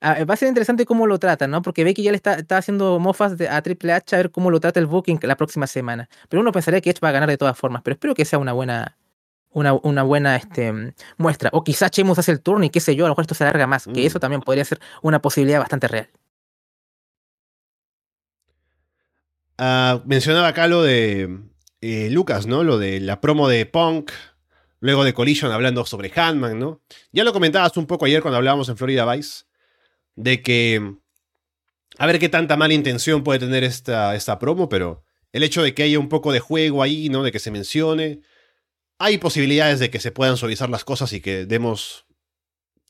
Ah, 0.07 0.23
va 0.23 0.35
a 0.35 0.37
ser 0.37 0.47
interesante 0.49 0.85
cómo 0.85 1.07
lo 1.07 1.17
tratan, 1.17 1.49
¿no? 1.49 1.63
Porque 1.63 1.83
Becky 1.83 2.03
ya 2.03 2.11
le 2.11 2.17
está, 2.17 2.35
está 2.35 2.59
haciendo 2.59 2.99
mofas 2.99 3.41
a 3.49 3.61
Triple 3.63 3.91
H 3.91 4.15
a 4.15 4.19
ver 4.19 4.29
cómo 4.29 4.51
lo 4.51 4.59
trata 4.59 4.79
el 4.79 4.85
booking 4.85 5.17
la 5.23 5.35
próxima 5.35 5.65
semana. 5.65 6.09
Pero 6.29 6.41
uno 6.41 6.51
pensaría 6.51 6.79
que 6.79 6.91
Edge 6.91 6.99
va 7.03 7.09
a 7.09 7.11
ganar 7.11 7.27
de 7.27 7.39
todas 7.39 7.57
formas, 7.57 7.81
pero 7.83 7.95
espero 7.95 8.13
que 8.13 8.23
sea 8.23 8.37
una 8.37 8.53
buena 8.53 8.95
una, 9.49 9.73
una 9.73 10.03
buena 10.03 10.35
este, 10.35 10.93
muestra. 11.17 11.49
O 11.53 11.63
quizás 11.63 11.89
Sheamus 11.89 12.19
hace 12.19 12.31
el 12.33 12.41
turno 12.41 12.63
y 12.65 12.69
qué 12.69 12.81
sé 12.81 12.95
yo, 12.95 13.05
a 13.05 13.07
lo 13.07 13.13
mejor 13.13 13.23
esto 13.23 13.33
se 13.33 13.45
alarga 13.45 13.65
más, 13.65 13.85
que 13.85 14.03
mm. 14.03 14.05
eso 14.05 14.19
también 14.19 14.41
podría 14.41 14.63
ser 14.63 14.79
una 15.01 15.19
posibilidad 15.23 15.57
bastante 15.57 15.87
real. 15.87 16.07
Ah, 19.57 20.03
mencionaba 20.05 20.49
acá 20.49 20.67
lo 20.67 20.83
de 20.83 21.39
eh, 21.81 22.09
Lucas, 22.11 22.45
¿no? 22.45 22.63
Lo 22.63 22.77
de 22.77 22.99
la 22.99 23.21
promo 23.21 23.49
de 23.49 23.65
Punk, 23.65 24.11
luego 24.81 25.03
de 25.03 25.15
Collision 25.15 25.51
hablando 25.51 25.83
sobre 25.83 26.11
Handman, 26.15 26.59
¿no? 26.59 26.81
Ya 27.11 27.23
lo 27.23 27.33
comentabas 27.33 27.75
un 27.77 27.87
poco 27.87 28.05
ayer 28.05 28.21
cuando 28.21 28.37
hablábamos 28.37 28.69
en 28.69 28.77
Florida 28.77 29.11
Vice, 29.11 29.45
de 30.15 30.41
que 30.41 30.95
a 31.97 32.05
ver 32.07 32.19
qué 32.19 32.29
tanta 32.29 32.57
mala 32.57 32.73
intención 32.73 33.23
puede 33.23 33.39
tener 33.39 33.63
esta, 33.63 34.15
esta 34.15 34.39
promo, 34.39 34.69
pero 34.69 35.03
el 35.31 35.43
hecho 35.43 35.61
de 35.63 35.73
que 35.73 35.83
haya 35.83 35.99
un 35.99 36.09
poco 36.09 36.31
de 36.31 36.39
juego 36.39 36.81
ahí, 36.81 37.09
¿no? 37.09 37.23
De 37.23 37.31
que 37.31 37.39
se 37.39 37.51
mencione, 37.51 38.21
hay 38.97 39.17
posibilidades 39.17 39.79
de 39.79 39.89
que 39.89 39.99
se 39.99 40.11
puedan 40.11 40.37
suavizar 40.37 40.69
las 40.69 40.85
cosas 40.85 41.11
y 41.13 41.21
que 41.21 41.45
demos 41.45 42.05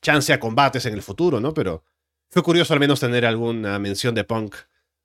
chance 0.00 0.32
a 0.32 0.40
combates 0.40 0.86
en 0.86 0.94
el 0.94 1.02
futuro, 1.02 1.40
¿no? 1.40 1.54
Pero 1.54 1.84
fue 2.28 2.42
curioso 2.42 2.72
al 2.72 2.80
menos 2.80 3.00
tener 3.00 3.24
alguna 3.24 3.78
mención 3.78 4.14
de 4.14 4.24
Punk 4.24 4.54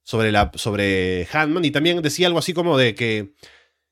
sobre, 0.04 0.32
la, 0.32 0.52
sobre 0.56 1.28
Handman 1.32 1.66
y 1.66 1.72
también 1.72 2.02
decía 2.02 2.28
algo 2.28 2.40
así 2.40 2.54
como 2.54 2.78
de 2.78 2.96
que 2.96 3.34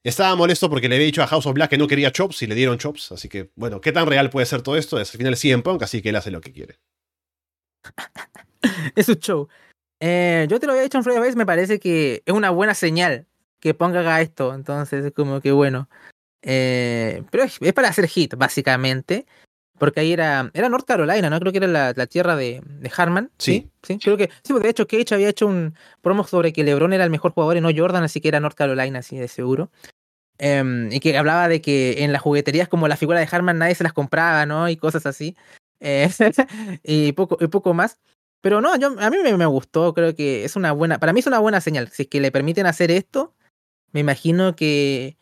estaba 0.04 0.36
molesto 0.36 0.70
porque 0.70 0.90
le 0.90 0.96
había 0.96 1.06
dicho 1.06 1.24
a 1.24 1.28
House 1.28 1.46
of 1.46 1.54
Black 1.54 1.72
que 1.72 1.78
no 1.78 1.88
quería 1.88 2.12
chops 2.12 2.42
y 2.42 2.48
le 2.48 2.56
dieron 2.56 2.78
chops, 2.78 3.12
así 3.12 3.30
que 3.30 3.52
bueno, 3.56 3.82
¿qué 3.82 3.92
tan 3.92 4.08
real 4.08 4.30
puede 4.30 4.46
ser 4.46 4.62
todo 4.62 4.78
esto? 4.78 5.00
Es 5.00 5.12
al 5.12 5.18
final 5.18 5.36
sí 5.38 5.52
en 5.52 5.62
Punk, 5.62 5.84
así 5.84 6.02
que 6.02 6.10
él 6.10 6.16
hace 6.16 6.32
lo 6.32 6.42
que 6.42 6.52
quiere. 6.52 6.80
es 8.96 9.10
un 9.10 9.16
show. 9.16 9.48
Eh, 10.00 10.48
yo 10.50 10.60
te 10.60 10.66
lo 10.66 10.74
había 10.74 10.84
dicho 10.84 10.98
en 10.98 11.04
Florida 11.04 11.22
Base, 11.22 11.36
me 11.36 11.46
parece 11.46 11.80
que 11.80 12.24
es 12.26 12.34
una 12.34 12.50
buena 12.50 12.74
señal 12.74 13.28
que 13.60 13.74
Punk 13.74 13.96
haga 13.96 14.22
esto, 14.22 14.54
entonces 14.54 15.06
es 15.06 15.12
como 15.12 15.42
que 15.42 15.52
bueno. 15.52 15.90
Eh, 16.42 17.24
pero 17.32 17.44
es, 17.44 17.60
para 17.74 17.90
hacer 17.90 18.08
hit, 18.08 18.36
básicamente. 18.36 19.26
Porque 19.78 20.02
ahí 20.02 20.12
era, 20.12 20.52
era 20.54 20.68
North 20.68 20.86
Carolina, 20.86 21.30
¿no? 21.30 21.40
Creo 21.40 21.54
que 21.54 21.60
era 21.60 21.94
la, 21.94 22.08
tierra 22.08 22.36
de, 22.36 22.62
de, 22.66 22.92
Harman. 22.96 23.32
Sí. 23.38 23.70
sí. 23.82 23.98
creo 23.98 24.18
que. 24.18 24.30
Sí, 24.44 24.52
porque 24.52 24.68
de 24.68 24.72
hecho 24.72 24.88
Cage 24.88 25.16
había 25.16 25.30
hecho 25.30 25.48
un 25.48 25.74
promo 26.02 26.26
sobre 26.26 26.52
que 26.52 26.66
LeBron 26.66 26.92
era 26.92 27.06
el 27.06 27.10
mejor 27.10 27.32
jugador 27.32 27.56
y 27.56 27.62
no 27.62 27.70
Jordan, 27.74 28.04
así 28.04 28.20
que 28.20 28.28
era 28.28 28.42
North 28.42 28.58
Carolina, 28.58 29.00
así 29.00 29.18
de 29.18 29.30
seguro. 29.30 29.72
Em, 30.38 30.92
y 30.92 31.00
que 31.00 31.18
hablaba 31.18 31.48
de 31.48 31.62
que 31.62 32.04
en 32.04 32.12
las 32.12 32.22
jugueterías 32.22 32.68
como 32.68 32.90
la 32.90 32.98
figura 32.98 33.20
de 33.20 33.28
Harman 33.32 33.58
nadie 33.58 33.76
se 33.76 33.84
las 33.84 33.94
compraba, 33.94 34.46
¿no? 34.46 34.68
Y 34.68 34.76
cosas 34.76 35.06
así. 35.06 35.38
Eh, 35.80 36.10
y, 36.84 37.12
poco, 37.14 37.38
y 37.40 37.48
poco 37.48 37.74
más. 37.74 38.00
Pero 38.42 38.62
no, 38.62 38.72
a 38.72 39.10
mí 39.10 39.18
me, 39.38 39.46
gustó, 39.46 39.94
creo 39.94 40.16
que 40.16 40.46
es 40.46 40.56
una 40.56 40.72
buena, 40.72 40.98
para 40.98 41.12
mí 41.12 41.20
es 41.20 41.28
una 41.28 41.40
buena 41.40 41.60
señal. 41.60 41.90
Si 41.90 42.04
es 42.04 42.10
que 42.10 42.22
le 42.22 42.32
permiten 42.32 42.66
hacer 42.66 42.90
esto, 42.90 43.36
me 43.92 44.00
imagino 44.00 44.56
que, 44.56 45.18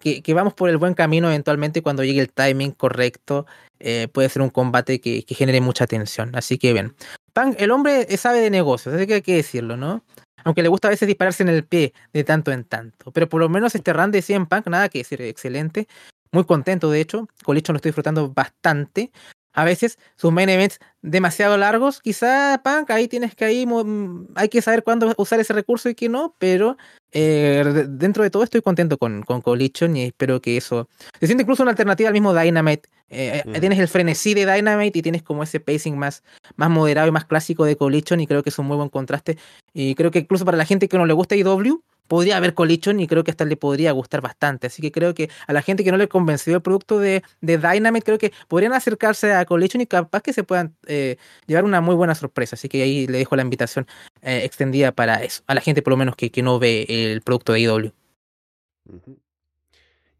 que, 0.00 0.34
vamos 0.34 0.52
por 0.52 0.68
el 0.68 0.76
buen 0.76 0.92
camino 0.92 1.28
eventualmente 1.28 1.82
cuando 1.82 2.04
llegue 2.04 2.20
el 2.20 2.30
timing 2.30 2.72
correcto. 2.72 3.46
Eh, 3.80 4.08
puede 4.12 4.28
ser 4.28 4.42
un 4.42 4.50
combate 4.50 5.00
que, 5.00 5.22
que, 5.24 5.34
genere 5.34 5.62
mucha 5.62 5.86
tensión. 5.86 6.36
Así 6.36 6.58
que 6.58 6.74
bien. 6.74 6.94
Punk, 7.32 7.56
el 7.58 7.70
hombre 7.70 8.04
sabe 8.18 8.40
de 8.40 8.50
negocios, 8.50 8.94
así 8.94 9.06
que 9.06 9.14
hay 9.14 9.22
que 9.22 9.36
decirlo, 9.36 9.76
¿no? 9.76 10.04
Aunque 10.44 10.62
le 10.62 10.68
gusta 10.68 10.88
a 10.88 10.90
veces 10.90 11.06
dispararse 11.06 11.42
en 11.42 11.48
el 11.48 11.64
pie 11.64 11.94
de 12.12 12.24
tanto 12.24 12.52
en 12.52 12.64
tanto. 12.64 13.12
Pero 13.12 13.28
por 13.28 13.40
lo 13.40 13.48
menos 13.48 13.74
este 13.74 13.92
run 13.92 14.10
de 14.10 14.20
100 14.20 14.46
Punk, 14.46 14.66
nada 14.66 14.88
que 14.88 14.98
decir, 14.98 15.22
excelente. 15.22 15.88
Muy 16.32 16.44
contento, 16.44 16.90
de 16.90 17.00
hecho. 17.00 17.28
Colicho 17.44 17.72
lo 17.72 17.76
estoy 17.76 17.90
disfrutando 17.90 18.30
bastante 18.30 19.10
a 19.52 19.64
veces 19.64 19.98
sus 20.16 20.32
main 20.32 20.48
events 20.48 20.78
demasiado 21.02 21.56
largos, 21.56 22.00
quizá 22.00 22.60
Punk, 22.62 22.90
ahí 22.90 23.08
tienes 23.08 23.34
que 23.34 23.44
ahí, 23.44 23.66
mm, 23.66 24.28
hay 24.34 24.48
que 24.48 24.62
saber 24.62 24.84
cuándo 24.84 25.14
usar 25.16 25.40
ese 25.40 25.52
recurso 25.52 25.88
y 25.88 25.94
qué 25.94 26.08
no, 26.08 26.34
pero 26.38 26.76
eh, 27.12 27.86
dentro 27.88 28.22
de 28.22 28.30
todo 28.30 28.42
estoy 28.42 28.60
contento 28.60 28.98
con, 28.98 29.22
con 29.22 29.40
Collision 29.40 29.96
y 29.96 30.04
espero 30.04 30.40
que 30.40 30.56
eso 30.56 30.88
se 31.18 31.26
siente 31.26 31.42
incluso 31.42 31.62
una 31.62 31.70
alternativa 31.70 32.08
al 32.08 32.12
mismo 32.12 32.34
Dynamite. 32.34 32.88
Eh, 33.10 33.42
eh, 33.46 33.60
tienes 33.60 33.78
el 33.78 33.88
frenesí 33.88 34.34
de 34.34 34.44
Dynamite 34.44 34.98
y 34.98 35.02
tienes 35.02 35.22
como 35.22 35.42
ese 35.42 35.60
pacing 35.60 35.96
más, 35.96 36.22
más 36.56 36.68
moderado 36.68 37.08
y 37.08 37.10
más 37.10 37.24
clásico 37.24 37.64
de 37.64 37.76
Collision 37.76 38.20
y 38.20 38.26
creo 38.26 38.42
que 38.42 38.50
es 38.50 38.58
un 38.58 38.66
muy 38.66 38.76
buen 38.76 38.90
contraste. 38.90 39.38
Y 39.72 39.94
creo 39.94 40.10
que 40.10 40.20
incluso 40.20 40.44
para 40.44 40.58
la 40.58 40.66
gente 40.66 40.88
que 40.88 40.98
no 40.98 41.06
le 41.06 41.14
gusta 41.14 41.34
IW, 41.34 41.82
podría 42.08 42.38
haber 42.38 42.54
Collision 42.54 42.98
y 43.00 43.06
creo 43.06 43.22
que 43.22 43.30
hasta 43.30 43.44
le 43.44 43.56
podría 43.56 43.92
gustar 43.92 44.20
bastante. 44.20 44.66
Así 44.66 44.82
que 44.82 44.90
creo 44.90 45.14
que 45.14 45.30
a 45.46 45.52
la 45.52 45.62
gente 45.62 45.84
que 45.84 45.92
no 45.92 45.96
le 45.96 46.08
convenció 46.08 46.56
el 46.56 46.62
producto 46.62 46.98
de, 46.98 47.22
de 47.40 47.58
Dynamite, 47.58 48.04
creo 48.04 48.18
que 48.18 48.32
podrían 48.48 48.72
acercarse 48.72 49.32
a 49.32 49.44
Collision 49.44 49.80
y 49.80 49.86
capaz 49.86 50.22
que 50.22 50.32
se 50.32 50.42
puedan 50.42 50.74
eh, 50.86 51.16
llevar 51.46 51.64
una 51.64 51.80
muy 51.80 51.94
buena 51.94 52.14
sorpresa. 52.14 52.56
Así 52.56 52.68
que 52.68 52.82
ahí 52.82 53.06
le 53.06 53.18
dejo 53.18 53.36
la 53.36 53.42
invitación 53.42 53.86
eh, 54.22 54.40
extendida 54.44 54.92
para 54.92 55.22
eso, 55.22 55.42
a 55.46 55.54
la 55.54 55.60
gente 55.60 55.82
por 55.82 55.92
lo 55.92 55.98
menos 55.98 56.16
que, 56.16 56.30
que 56.30 56.42
no 56.42 56.58
ve 56.58 56.86
el 56.88 57.20
producto 57.20 57.52
de 57.52 57.60
IW. 57.60 57.92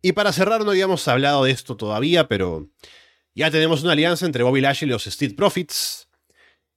Y 0.02 0.12
para 0.12 0.32
cerrar, 0.32 0.65
no 0.65 0.70
habíamos 0.70 1.09
hablado 1.09 1.44
de 1.44 1.51
esto 1.51 1.77
todavía, 1.77 2.28
pero 2.28 2.69
ya 3.35 3.51
tenemos 3.51 3.82
una 3.82 3.93
alianza 3.93 4.27
entre 4.27 4.43
Bobby 4.43 4.60
Lashley 4.60 4.89
y 4.89 4.93
los 4.93 5.06
Street 5.06 5.35
Profits, 5.35 6.09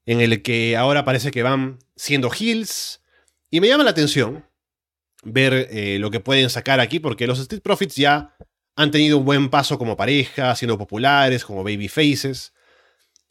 en 0.05 0.21
el 0.21 0.41
que 0.41 0.77
ahora 0.77 1.05
parece 1.05 1.31
que 1.31 1.43
van 1.43 1.79
siendo 1.95 2.31
heels. 2.31 3.01
Y 3.49 3.59
me 3.59 3.67
llama 3.67 3.83
la 3.83 3.91
atención 3.91 4.45
ver 5.23 5.67
eh, 5.71 5.97
lo 5.99 6.11
que 6.11 6.19
pueden 6.19 6.49
sacar 6.49 6.79
aquí, 6.79 6.99
porque 6.99 7.27
los 7.27 7.39
Street 7.39 7.61
Profits 7.61 7.95
ya 7.95 8.35
han 8.75 8.91
tenido 8.91 9.17
un 9.17 9.25
buen 9.25 9.49
paso 9.49 9.77
como 9.77 9.97
pareja, 9.97 10.55
siendo 10.55 10.77
populares, 10.77 11.45
como 11.45 11.63
baby 11.63 11.87
faces. 11.87 12.53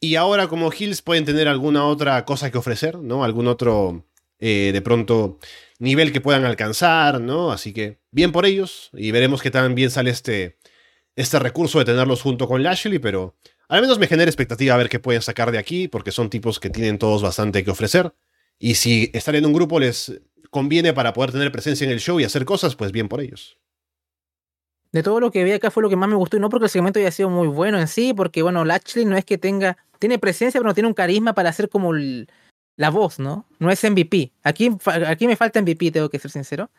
Y 0.00 0.14
ahora 0.16 0.48
como 0.48 0.72
Hills 0.72 1.02
pueden 1.02 1.24
tener 1.24 1.48
alguna 1.48 1.84
otra 1.84 2.24
cosa 2.24 2.50
que 2.50 2.58
ofrecer, 2.58 2.98
¿no? 2.98 3.24
Algún 3.24 3.46
otro, 3.48 4.06
eh, 4.38 4.70
de 4.72 4.80
pronto, 4.82 5.38
nivel 5.78 6.12
que 6.12 6.20
puedan 6.20 6.44
alcanzar, 6.44 7.20
¿no? 7.20 7.52
Así 7.52 7.72
que 7.72 8.00
bien 8.10 8.32
por 8.32 8.46
ellos 8.46 8.90
y 8.94 9.10
veremos 9.10 9.42
qué 9.42 9.50
tan 9.50 9.74
bien 9.74 9.90
sale 9.90 10.10
este, 10.10 10.58
este 11.16 11.38
recurso 11.38 11.78
de 11.78 11.84
tenerlos 11.84 12.22
junto 12.22 12.46
con 12.48 12.62
Lashley, 12.62 12.98
pero 12.98 13.36
al 13.68 13.82
menos 13.82 13.98
me 13.98 14.06
genera 14.06 14.30
expectativa 14.30 14.74
a 14.74 14.78
ver 14.78 14.88
qué 14.88 14.98
pueden 15.00 15.22
sacar 15.22 15.52
de 15.52 15.58
aquí, 15.58 15.88
porque 15.88 16.12
son 16.12 16.30
tipos 16.30 16.60
que 16.60 16.70
tienen 16.70 16.98
todos 16.98 17.22
bastante 17.22 17.64
que 17.64 17.70
ofrecer. 17.70 18.14
Y 18.58 18.74
si 18.74 19.10
estar 19.14 19.34
en 19.36 19.46
un 19.46 19.52
grupo 19.52 19.80
les 19.80 20.20
conviene 20.50 20.92
para 20.92 21.12
poder 21.12 21.32
tener 21.32 21.52
presencia 21.52 21.84
en 21.84 21.90
el 21.90 22.00
show 22.00 22.20
y 22.20 22.24
hacer 22.24 22.44
cosas, 22.44 22.76
pues 22.76 22.92
bien 22.92 23.08
por 23.08 23.20
ellos. 23.20 23.58
De 24.92 25.02
todo 25.02 25.20
lo 25.20 25.30
que 25.30 25.44
vi 25.44 25.52
acá 25.52 25.70
fue 25.70 25.82
lo 25.82 25.88
que 25.88 25.96
más 25.96 26.08
me 26.08 26.16
gustó, 26.16 26.36
y 26.36 26.40
no 26.40 26.48
porque 26.48 26.64
el 26.64 26.70
segmento 26.70 26.98
haya 26.98 27.12
sido 27.12 27.30
muy 27.30 27.46
bueno 27.46 27.78
en 27.78 27.86
sí, 27.86 28.12
porque 28.12 28.42
bueno, 28.42 28.64
Lashley 28.64 29.04
no 29.04 29.16
es 29.16 29.24
que 29.24 29.38
tenga, 29.38 29.76
tiene 30.00 30.18
presencia, 30.18 30.58
pero 30.58 30.68
no 30.68 30.74
tiene 30.74 30.88
un 30.88 30.94
carisma 30.94 31.32
para 31.32 31.50
hacer 31.50 31.68
como 31.68 31.92
la 31.94 32.90
voz, 32.90 33.20
¿no? 33.20 33.46
No 33.60 33.70
es 33.70 33.84
MVP. 33.84 34.32
Aquí, 34.42 34.70
aquí 35.06 35.26
me 35.28 35.36
falta 35.36 35.62
MVP, 35.62 35.92
tengo 35.92 36.08
que 36.08 36.18
ser 36.18 36.30
sincero. 36.30 36.70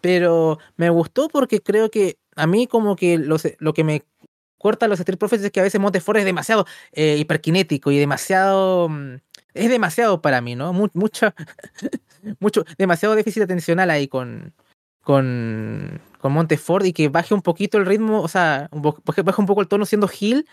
Pero 0.00 0.58
me 0.76 0.90
gustó 0.90 1.28
porque 1.28 1.60
creo 1.60 1.90
que 1.90 2.18
a 2.36 2.46
mí 2.46 2.68
como 2.68 2.94
que 2.94 3.18
lo 3.18 3.74
que 3.74 3.82
me 3.84 4.04
corta 4.58 4.88
los 4.88 5.00
Street 5.00 5.18
Profits 5.18 5.44
es 5.44 5.50
que 5.50 5.60
a 5.60 5.64
veces 5.64 5.80
Montefort 5.80 6.18
es 6.18 6.24
demasiado 6.24 6.66
eh, 6.92 7.16
hiperkinético 7.18 7.90
y 7.90 7.98
demasiado... 7.98 8.88
Mm, 8.88 9.16
es 9.58 9.70
demasiado 9.70 10.22
para 10.22 10.40
mí, 10.40 10.54
¿no? 10.54 10.72
mucho, 10.72 10.90
mucho, 12.40 12.64
demasiado 12.78 13.14
déficit 13.14 13.42
atencional 13.42 13.90
ahí 13.90 14.08
con, 14.08 14.54
con, 15.02 16.00
con 16.20 16.32
Montefort 16.32 16.86
y 16.86 16.92
que 16.92 17.08
baje 17.08 17.34
un 17.34 17.42
poquito 17.42 17.78
el 17.78 17.86
ritmo, 17.86 18.22
o 18.22 18.28
sea, 18.28 18.68
baje 18.72 19.40
un 19.40 19.46
poco 19.46 19.60
el 19.60 19.68
tono 19.68 19.84
siendo 19.84 20.08
Hill, 20.08 20.46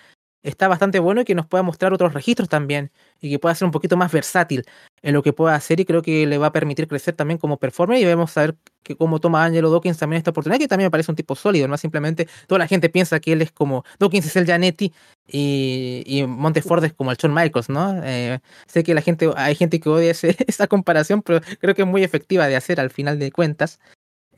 está 0.46 0.68
bastante 0.68 1.00
bueno 1.00 1.22
y 1.22 1.26
que 1.26 1.36
nos 1.36 1.48
pueda 1.48 1.64
mostrar 1.64 1.92
otros 1.94 2.14
registros 2.14 2.48
también 2.48 2.92
y 3.20 3.30
que 3.30 3.40
pueda 3.40 3.56
ser 3.56 3.66
un 3.66 3.72
poquito 3.72 3.98
más 3.98 4.12
versátil 4.12 4.64
en 5.02 5.14
lo 5.14 5.24
que 5.24 5.34
pueda 5.34 5.56
hacer 5.56 5.80
y 5.80 5.86
creo 5.86 6.02
que 6.02 6.26
le 6.26 6.38
va 6.38 6.48
a 6.48 6.52
permitir 6.52 6.88
crecer 6.88 7.16
también 7.16 7.38
como 7.38 7.58
performer 7.58 8.00
y 8.00 8.06
vamos 8.06 8.38
a 8.38 8.42
ver 8.42 8.56
que 8.84 8.96
cómo 8.96 9.20
toma 9.20 9.44
Angelo 9.44 9.72
Dawkins 9.72 9.98
también 9.98 10.20
esta 10.20 10.32
oportunidad 10.32 10.60
que 10.60 10.68
también 10.68 10.88
me 10.88 10.92
parece 10.92 11.12
un 11.12 11.16
tipo 11.16 11.36
sólido, 11.36 11.68
no 11.68 11.78
simplemente 11.78 12.28
toda 12.48 12.60
la 12.60 12.68
gente 12.68 12.90
piensa 12.90 13.20
que 13.20 13.34
él 13.34 13.42
es 13.42 13.52
como 13.52 13.84
Dawkins 14.00 14.28
es 14.28 14.36
el 14.36 14.46
Janetti 14.46 14.94
y, 15.28 16.04
y 16.06 16.26
Monteford 16.28 16.86
es 16.86 16.94
como 16.94 17.12
el 17.12 17.18
Shawn 17.18 17.34
Michaels, 17.34 17.70
¿no? 17.70 18.02
Eh, 18.04 18.40
sé 18.68 18.84
que 18.84 18.94
la 18.94 19.02
gente 19.02 19.30
hay 19.36 19.56
gente 19.56 19.80
que 19.80 19.90
odia 19.90 20.12
esa 20.48 20.68
comparación, 20.68 21.22
pero 21.24 21.42
creo 21.60 21.74
que 21.74 21.82
es 21.82 21.88
muy 21.88 22.04
efectiva 22.04 22.48
de 22.48 22.56
hacer 22.56 22.80
al 22.80 22.92
final 22.92 23.18
de 23.18 23.32
cuentas. 23.32 23.80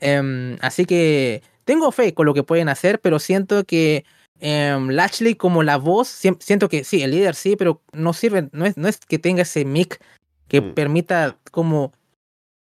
Em, 0.00 0.56
así 0.60 0.86
que 0.86 1.42
tengo 1.64 1.92
fe 1.92 2.14
con 2.14 2.26
lo 2.26 2.34
que 2.34 2.42
pueden 2.42 2.68
hacer, 2.68 3.00
pero 3.00 3.18
siento 3.18 3.64
que 3.64 4.04
Um, 4.40 4.90
Lashley 4.90 5.34
como 5.34 5.64
la 5.64 5.76
voz, 5.78 6.08
siento 6.08 6.68
que 6.68 6.84
sí, 6.84 7.02
el 7.02 7.10
líder 7.10 7.34
sí, 7.34 7.56
pero 7.56 7.82
no 7.92 8.12
sirve, 8.12 8.48
no 8.52 8.66
es, 8.66 8.76
no 8.76 8.86
es 8.86 8.98
que 8.98 9.18
tenga 9.18 9.42
ese 9.42 9.64
mic 9.64 10.00
que 10.46 10.60
mm. 10.60 10.74
permita 10.74 11.38
como 11.50 11.92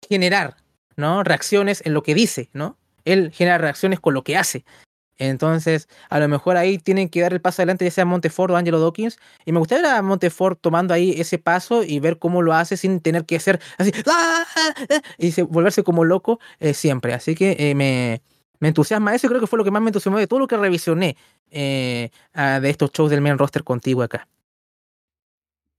generar, 0.08 0.58
¿no? 0.96 1.24
Reacciones 1.24 1.84
en 1.86 1.94
lo 1.94 2.02
que 2.02 2.16
dice, 2.16 2.50
¿no? 2.54 2.78
Él 3.06 3.32
genera 3.32 3.60
reacciones 3.60 4.00
con 4.00 4.14
lo 4.14 4.24
que 4.24 4.38
hace. 4.38 4.66
Entonces, 5.18 5.88
a 6.10 6.20
lo 6.20 6.28
mejor 6.28 6.58
ahí 6.58 6.80
tienen 6.80 7.08
que 7.08 7.22
dar 7.22 7.32
el 7.32 7.42
paso 7.42 7.62
adelante, 7.62 7.86
ya 7.86 7.92
sea 7.92 8.06
Montefort 8.06 8.52
o 8.52 8.58
Angelo 8.58 8.80
Dawkins. 8.80 9.20
Y 9.46 9.52
me 9.52 9.60
gustaría 9.60 9.84
ver 9.84 9.92
a 9.98 10.02
Montefort 10.02 10.60
tomando 10.60 10.96
ahí 10.96 11.14
ese 11.22 11.38
paso 11.38 11.84
y 11.84 12.00
ver 12.00 12.18
cómo 12.18 12.42
lo 12.42 12.54
hace 12.54 12.76
sin 12.76 13.00
tener 13.02 13.26
que 13.26 13.36
hacer 13.36 13.60
así, 13.78 13.92
ah" 14.08 14.46
y 15.20 15.40
volverse 15.44 15.84
como 15.84 16.06
loco 16.06 16.40
eh, 16.60 16.74
siempre. 16.74 17.14
Así 17.14 17.36
que 17.36 17.56
eh, 17.60 17.76
me, 17.76 18.24
me 18.62 18.70
entusiasma 18.70 19.14
eso 19.14 19.28
creo 19.28 19.42
que 19.42 19.48
fue 19.48 19.58
lo 19.58 19.66
que 19.66 19.72
más 19.72 19.82
me 19.82 19.90
entusiasmó 19.90 20.18
de 20.18 20.28
todo 20.28 20.40
lo 20.40 20.48
que 20.48 20.56
revisioné 20.56 21.18
eh, 21.50 22.10
de 22.34 22.70
estos 22.70 22.92
shows 22.92 23.12
del 23.12 23.20
main 23.20 23.38
roster 23.38 23.64
contigo 23.64 24.02
acá. 24.04 24.28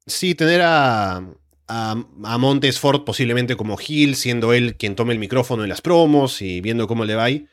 Sí, 0.04 0.34
tener 0.34 0.60
a, 0.62 1.22
a, 1.68 2.38
Montes 2.38 2.80
Ford 2.80 3.04
posiblemente 3.04 3.56
como 3.56 3.78
Hill, 3.80 4.16
siendo 4.16 4.52
él 4.52 4.76
quien 4.76 4.96
tome 4.96 5.12
el 5.12 5.18
micrófono 5.18 5.62
en 5.62 5.68
las 5.68 5.80
promos 5.80 6.42
y 6.42 6.60
viendo 6.60 6.86
cómo 6.88 7.04
le 7.04 7.14
va 7.14 7.24
ahí, 7.24 7.46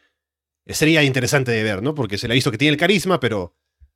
eh, 0.65 0.73
sería 0.73 1.03
interesante 1.03 1.51
de 1.51 1.63
ver, 1.63 1.83
¿no? 1.83 1.93
Porque 1.93 2.17
se 2.17 2.27
le 2.27 2.33
ha 2.33 2.35
visto 2.35 2.51
que 2.51 2.57
tiene 2.57 2.73
el 2.73 2.79
carisma, 2.79 3.19
pero 3.19 3.53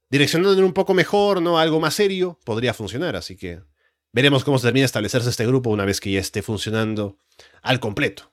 direccionándolo 0.09 0.65
un 0.65 0.73
poco 0.73 0.93
mejor, 0.93 1.41
¿no? 1.41 1.57
Algo 1.57 1.79
más 1.79 1.95
serio, 1.95 2.39
podría 2.45 2.75
funcionar, 2.75 3.15
así 3.15 3.35
que 3.35 3.61
veremos 4.11 4.43
cómo 4.43 4.59
se 4.59 4.67
termina 4.67 4.83
de 4.83 4.85
establecerse 4.85 5.29
este 5.29 5.47
grupo 5.47 5.71
una 5.71 5.85
vez 5.85 5.99
que 5.99 6.11
ya 6.11 6.19
esté 6.19 6.43
funcionando 6.43 7.17
al 7.63 7.79
completo. 7.79 8.32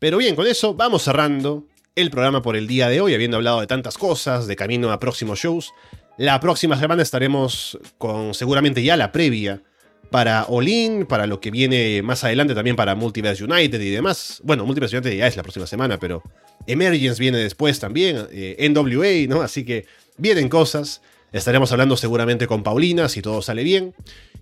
Pero 0.00 0.16
bien, 0.16 0.34
con 0.34 0.46
eso 0.46 0.74
vamos 0.74 1.02
cerrando 1.02 1.66
el 1.94 2.10
programa 2.10 2.40
por 2.40 2.56
el 2.56 2.66
día 2.66 2.88
de 2.88 3.02
hoy, 3.02 3.12
habiendo 3.12 3.36
hablado 3.36 3.60
de 3.60 3.66
tantas 3.66 3.98
cosas, 3.98 4.46
de 4.46 4.56
camino 4.56 4.90
a 4.90 4.98
próximos 4.98 5.38
shows. 5.38 5.74
La 6.16 6.40
próxima 6.40 6.80
semana 6.80 7.02
estaremos 7.02 7.78
con 7.98 8.32
seguramente 8.32 8.82
ya 8.82 8.96
la 8.96 9.12
previa 9.12 9.62
para 10.10 10.44
All 10.44 11.06
para 11.06 11.26
lo 11.26 11.38
que 11.38 11.50
viene 11.50 12.00
más 12.02 12.24
adelante 12.24 12.54
también 12.54 12.76
para 12.76 12.94
Multiverse 12.94 13.44
United 13.44 13.78
y 13.78 13.90
demás. 13.90 14.40
Bueno, 14.42 14.64
Multiverse 14.64 14.96
United 14.96 15.18
ya 15.18 15.26
es 15.26 15.36
la 15.36 15.42
próxima 15.42 15.66
semana, 15.66 15.98
pero 15.98 16.22
Emergence 16.66 17.20
viene 17.20 17.36
después 17.36 17.78
también, 17.78 18.26
eh, 18.32 18.70
NWA, 18.70 19.28
¿no? 19.28 19.42
Así 19.42 19.66
que 19.66 19.84
vienen 20.16 20.48
cosas. 20.48 21.02
Estaremos 21.30 21.72
hablando 21.72 21.98
seguramente 21.98 22.46
con 22.46 22.62
Paulina, 22.62 23.10
si 23.10 23.20
todo 23.20 23.42
sale 23.42 23.62
bien. 23.64 23.94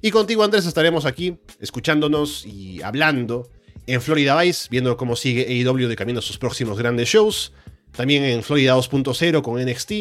Y 0.02 0.12
contigo, 0.12 0.44
Andrés, 0.44 0.66
estaremos 0.66 1.04
aquí 1.04 1.36
escuchándonos 1.58 2.46
y 2.46 2.80
hablando 2.82 3.50
en 3.88 4.02
Florida 4.02 4.40
Vice, 4.40 4.68
viendo 4.70 4.96
cómo 4.98 5.16
sigue 5.16 5.46
AEW 5.48 5.88
de 5.88 5.96
camino 5.96 6.18
a 6.18 6.22
sus 6.22 6.36
próximos 6.36 6.78
grandes 6.78 7.08
shows. 7.08 7.54
También 7.92 8.22
en 8.22 8.42
Florida 8.42 8.76
2.0 8.76 9.42
con 9.42 9.64
NXT. 9.64 9.92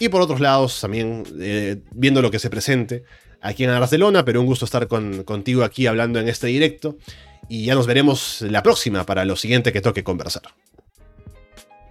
Y 0.00 0.08
por 0.10 0.20
otros 0.20 0.40
lados, 0.40 0.80
también 0.80 1.24
eh, 1.40 1.78
viendo 1.92 2.20
lo 2.20 2.30
que 2.30 2.38
se 2.38 2.50
presente 2.50 3.04
aquí 3.40 3.64
en 3.64 3.70
Barcelona, 3.70 4.24
pero 4.24 4.40
un 4.40 4.46
gusto 4.46 4.66
estar 4.66 4.86
contigo 4.86 5.64
aquí 5.64 5.86
hablando 5.86 6.20
en 6.20 6.28
este 6.28 6.48
directo. 6.48 6.98
Y 7.48 7.64
ya 7.64 7.74
nos 7.74 7.86
veremos 7.86 8.42
la 8.42 8.62
próxima 8.62 9.04
para 9.04 9.24
lo 9.24 9.34
siguiente 9.36 9.72
que 9.72 9.80
toque 9.80 10.04
conversar. 10.04 10.42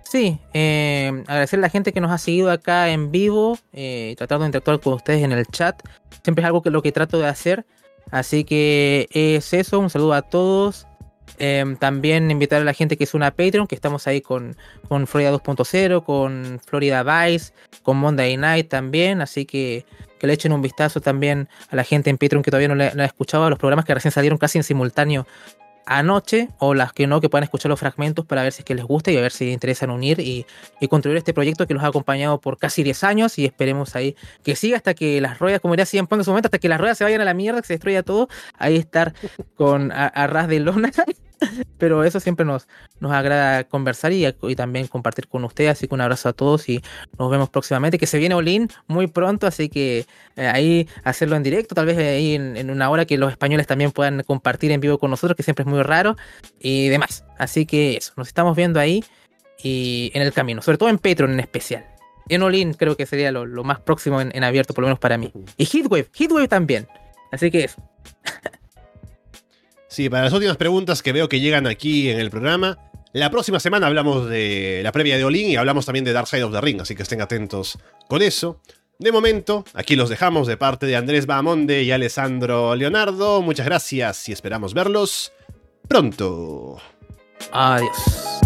Sí, 0.03 0.37
eh, 0.53 1.23
agradecer 1.25 1.57
a 1.57 1.61
la 1.61 1.69
gente 1.69 1.91
que 1.91 2.01
nos 2.01 2.11
ha 2.11 2.19
seguido 2.19 2.51
acá 2.51 2.89
en 2.89 3.11
vivo, 3.11 3.57
eh, 3.73 4.13
tratar 4.17 4.39
de 4.39 4.45
interactuar 4.45 4.79
con 4.79 4.93
ustedes 4.93 5.23
en 5.23 5.31
el 5.31 5.47
chat. 5.47 5.81
Siempre 6.23 6.43
es 6.43 6.45
algo 6.45 6.61
que 6.61 6.69
lo 6.69 6.83
que 6.83 6.91
trato 6.91 7.17
de 7.17 7.27
hacer. 7.27 7.65
Así 8.11 8.43
que 8.43 9.07
es 9.11 9.53
eso, 9.53 9.79
un 9.79 9.89
saludo 9.89 10.13
a 10.13 10.21
todos. 10.21 10.85
Em, 11.43 11.75
también 11.75 12.29
invitar 12.29 12.61
a 12.61 12.63
la 12.63 12.73
gente 12.75 12.97
que 12.97 13.03
es 13.03 13.15
una 13.15 13.31
Patreon, 13.31 13.65
que 13.65 13.73
estamos 13.73 14.05
ahí 14.05 14.21
con, 14.21 14.55
con 14.87 15.07
Florida 15.07 15.31
2.0, 15.31 16.03
con 16.03 16.61
Florida 16.63 17.01
Vice, 17.01 17.51
con 17.81 17.97
Monday 17.97 18.37
Night 18.37 18.69
también. 18.69 19.21
Así 19.21 19.47
que 19.47 19.83
que 20.19 20.27
le 20.27 20.33
echen 20.33 20.53
un 20.53 20.61
vistazo 20.61 21.01
también 21.01 21.49
a 21.71 21.75
la 21.75 21.83
gente 21.83 22.11
en 22.11 22.19
Patreon 22.19 22.43
que 22.43 22.51
todavía 22.51 22.67
no 22.67 22.75
le, 22.75 22.93
no 22.93 23.01
ha 23.01 23.07
escuchado, 23.07 23.45
a 23.45 23.49
los 23.49 23.57
programas 23.57 23.85
que 23.85 23.93
recién 23.95 24.11
salieron 24.11 24.37
casi 24.37 24.59
en 24.59 24.63
simultáneo 24.63 25.25
anoche 25.87 26.49
o 26.59 26.75
las 26.75 26.93
que 26.93 27.07
no, 27.07 27.19
que 27.21 27.27
puedan 27.27 27.43
escuchar 27.43 27.69
los 27.69 27.79
fragmentos 27.79 28.23
para 28.27 28.43
ver 28.43 28.53
si 28.53 28.61
es 28.61 28.65
que 28.65 28.75
les 28.75 28.85
gusta 28.85 29.09
y 29.09 29.17
a 29.17 29.21
ver 29.21 29.31
si 29.31 29.51
interesan 29.51 29.89
unir 29.89 30.19
y, 30.19 30.45
y 30.79 30.87
contribuir 30.89 31.17
este 31.17 31.33
proyecto 31.33 31.65
que 31.65 31.73
los 31.73 31.81
ha 31.81 31.87
acompañado 31.87 32.39
por 32.39 32.59
casi 32.59 32.83
10 32.83 33.03
años 33.03 33.39
y 33.39 33.45
esperemos 33.45 33.95
ahí 33.95 34.15
que 34.43 34.55
siga 34.55 34.77
hasta 34.77 34.93
que 34.93 35.19
las 35.21 35.39
ruedas, 35.39 35.59
como 35.59 35.73
diría 35.73 35.87
Cien 35.87 36.07
en 36.07 36.23
su 36.23 36.29
momento, 36.29 36.49
hasta 36.49 36.59
que 36.59 36.69
las 36.69 36.79
ruedas 36.79 36.99
se 36.99 37.03
vayan 37.03 37.21
a 37.21 37.25
la 37.25 37.33
mierda, 37.33 37.59
que 37.61 37.65
se 37.65 37.73
destruya 37.73 38.03
todo, 38.03 38.29
ahí 38.59 38.75
estar 38.75 39.15
con 39.55 39.91
a 39.91 40.27
ras 40.27 40.47
de 40.47 40.59
lona 40.59 40.91
Pero 41.77 42.03
eso 42.03 42.19
siempre 42.19 42.45
nos, 42.45 42.67
nos 42.99 43.11
agrada 43.11 43.63
conversar 43.65 44.11
y, 44.11 44.25
también 44.55 44.87
compartir 44.87 45.27
con 45.27 45.43
ustedes. 45.43 45.71
Así 45.71 45.87
que 45.87 45.95
un 45.95 46.01
abrazo 46.01 46.29
a 46.29 46.33
todos 46.33 46.69
y 46.69 46.81
nos 47.17 47.31
vemos 47.31 47.49
próximamente. 47.49 47.97
Que 47.97 48.07
se 48.07 48.17
viene 48.17 48.35
Olin 48.35 48.69
muy 48.87 49.07
pronto, 49.07 49.47
así 49.47 49.69
que 49.69 50.05
eh, 50.35 50.47
ahí 50.47 50.87
hacerlo 51.03 51.35
en 51.35 51.43
directo, 51.43 51.75
tal 51.75 51.85
vez 51.85 51.97
ahí 51.97 52.35
en, 52.35 52.69
una 52.69 52.89
hora 52.89 53.05
que 53.05 53.17
los 53.17 53.31
españoles 53.31 53.67
también 53.67 53.91
puedan 53.91 54.23
compartir 54.23 54.71
en 54.71 54.79
vivo 54.79 54.97
con 54.97 55.09
nosotros, 55.09 55.35
que 55.35 55.43
siempre 55.43 55.63
es 55.63 55.69
muy 55.69 55.81
raro 55.81 56.15
y 56.59 56.89
demás. 56.89 57.25
Así 57.37 57.65
que 57.65 57.97
eso, 57.97 58.13
nos 58.17 58.27
estamos 58.27 58.55
viendo 58.55 58.79
ahí 58.79 59.03
y 59.63 60.11
en 60.13 60.21
el 60.21 60.33
camino, 60.33 60.61
sobre 60.61 60.77
todo 60.77 60.89
en 60.89 60.97
Patreon 60.97 61.33
en 61.33 61.39
especial. 61.39 61.85
En 62.29 62.43
Olin 62.43 62.73
creo 62.73 62.95
que 62.95 63.05
sería 63.05 63.31
lo, 63.31 63.63
más 63.63 63.79
próximo 63.79 64.21
en, 64.21 64.31
en, 64.33 64.43
abierto, 64.43 64.73
por 64.73 64.83
lo 64.83 64.87
menos 64.87 64.99
para 64.99 65.17
mí. 65.17 65.33
Y 65.57 65.65
Heatwave, 65.65 66.07
Heatwave 66.13 66.47
también. 66.47 66.87
Así 67.31 67.51
que 67.51 67.65
eso. 67.65 67.81
Sí, 69.91 70.09
para 70.09 70.23
las 70.23 70.31
últimas 70.31 70.55
preguntas 70.55 71.03
que 71.03 71.11
veo 71.11 71.27
que 71.27 71.41
llegan 71.41 71.67
aquí 71.67 72.09
en 72.09 72.17
el 72.17 72.29
programa, 72.29 72.77
la 73.11 73.29
próxima 73.29 73.59
semana 73.59 73.87
hablamos 73.87 74.29
de 74.29 74.79
la 74.85 74.93
previa 74.93 75.17
de 75.17 75.25
Olin 75.25 75.49
y 75.49 75.57
hablamos 75.57 75.85
también 75.85 76.05
de 76.05 76.13
Dark 76.13 76.29
Side 76.29 76.45
of 76.45 76.53
the 76.53 76.61
Ring, 76.61 76.79
así 76.79 76.95
que 76.95 77.03
estén 77.03 77.19
atentos 77.19 77.77
con 78.07 78.21
eso. 78.21 78.61
De 78.99 79.11
momento, 79.11 79.65
aquí 79.73 79.97
los 79.97 80.07
dejamos 80.07 80.47
de 80.47 80.55
parte 80.55 80.85
de 80.85 80.95
Andrés 80.95 81.25
Bahamonde 81.25 81.83
y 81.83 81.91
Alessandro 81.91 82.73
Leonardo. 82.73 83.41
Muchas 83.41 83.65
gracias 83.65 84.29
y 84.29 84.31
esperamos 84.31 84.73
verlos 84.73 85.33
pronto. 85.89 86.77
Adiós. 87.51 88.40